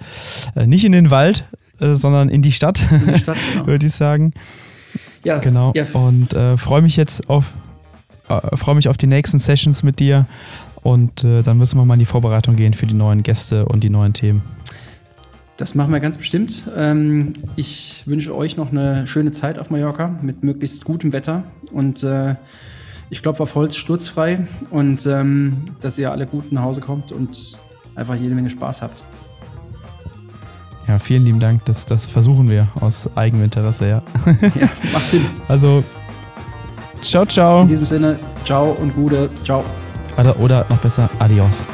Äh, 0.55 0.67
nicht 0.67 0.85
in 0.85 0.91
den 0.91 1.09
Wald, 1.09 1.45
äh, 1.79 1.95
sondern 1.95 2.29
in 2.29 2.41
die 2.41 2.51
Stadt, 2.51 2.77
Stadt 3.15 3.37
genau. 3.53 3.67
würde 3.67 3.87
ich 3.87 3.93
sagen. 3.93 4.33
Ja, 5.23 5.37
genau. 5.37 5.73
Ja. 5.75 5.85
Und 5.93 6.33
freue 6.57 6.81
mich 6.81 6.95
jetzt 6.95 7.29
auf, 7.29 7.51
freue 8.53 8.75
mich 8.75 8.87
auf 8.87 8.95
die 8.95 9.05
nächsten 9.05 9.37
Sessions 9.37 9.83
mit 9.83 9.99
dir. 9.99 10.25
Und 10.81 11.25
dann 11.25 11.57
müssen 11.57 11.77
wir 11.77 11.83
mal 11.83 11.95
in 11.95 11.99
die 11.99 12.05
Vorbereitung 12.05 12.55
gehen 12.55 12.73
für 12.73 12.85
die 12.85 12.93
neuen 12.93 13.21
Gäste 13.21 13.65
und 13.65 13.83
die 13.83 13.89
neuen 13.89 14.13
Themen. 14.13 14.41
Das 15.59 15.75
machen 15.75 15.91
wir 15.91 15.99
ganz 15.99 16.17
bestimmt. 16.17 16.63
Ähm, 16.77 17.33
ich 17.57 18.03
wünsche 18.05 18.33
euch 18.33 18.55
noch 18.55 18.71
eine 18.71 19.05
schöne 19.07 19.33
Zeit 19.33 19.59
auf 19.59 19.69
Mallorca 19.69 20.09
mit 20.21 20.41
möglichst 20.41 20.85
gutem 20.85 21.11
Wetter 21.11 21.43
und 21.73 22.01
äh, 22.01 22.35
ich 23.09 23.21
klopfe 23.21 23.43
auf 23.43 23.55
Holz 23.55 23.75
sturzfrei 23.75 24.47
und 24.69 25.05
ähm, 25.05 25.57
dass 25.81 25.97
ihr 25.97 26.13
alle 26.13 26.27
gut 26.27 26.53
nach 26.53 26.61
Hause 26.61 26.79
kommt 26.79 27.11
und 27.11 27.59
einfach 27.95 28.15
jede 28.15 28.35
Menge 28.35 28.49
Spaß 28.49 28.81
habt. 28.81 29.03
Ja, 30.87 30.97
vielen 30.97 31.25
lieben 31.25 31.41
Dank. 31.41 31.65
Das, 31.65 31.85
das 31.85 32.05
versuchen 32.05 32.49
wir 32.49 32.69
aus 32.79 33.09
eigenem 33.15 33.43
Interesse, 33.43 33.89
ja. 33.89 34.01
Ja, 34.41 34.69
macht 34.93 35.09
Sinn. 35.09 35.25
Also, 35.49 35.83
ciao, 37.01 37.25
ciao. 37.25 37.63
In 37.63 37.67
diesem 37.67 37.85
Sinne, 37.85 38.17
ciao 38.45 38.71
und 38.71 38.95
gute, 38.95 39.29
ciao. 39.43 39.65
Oder, 40.17 40.39
oder 40.39 40.65
noch 40.69 40.77
besser, 40.77 41.09
adios. 41.19 41.67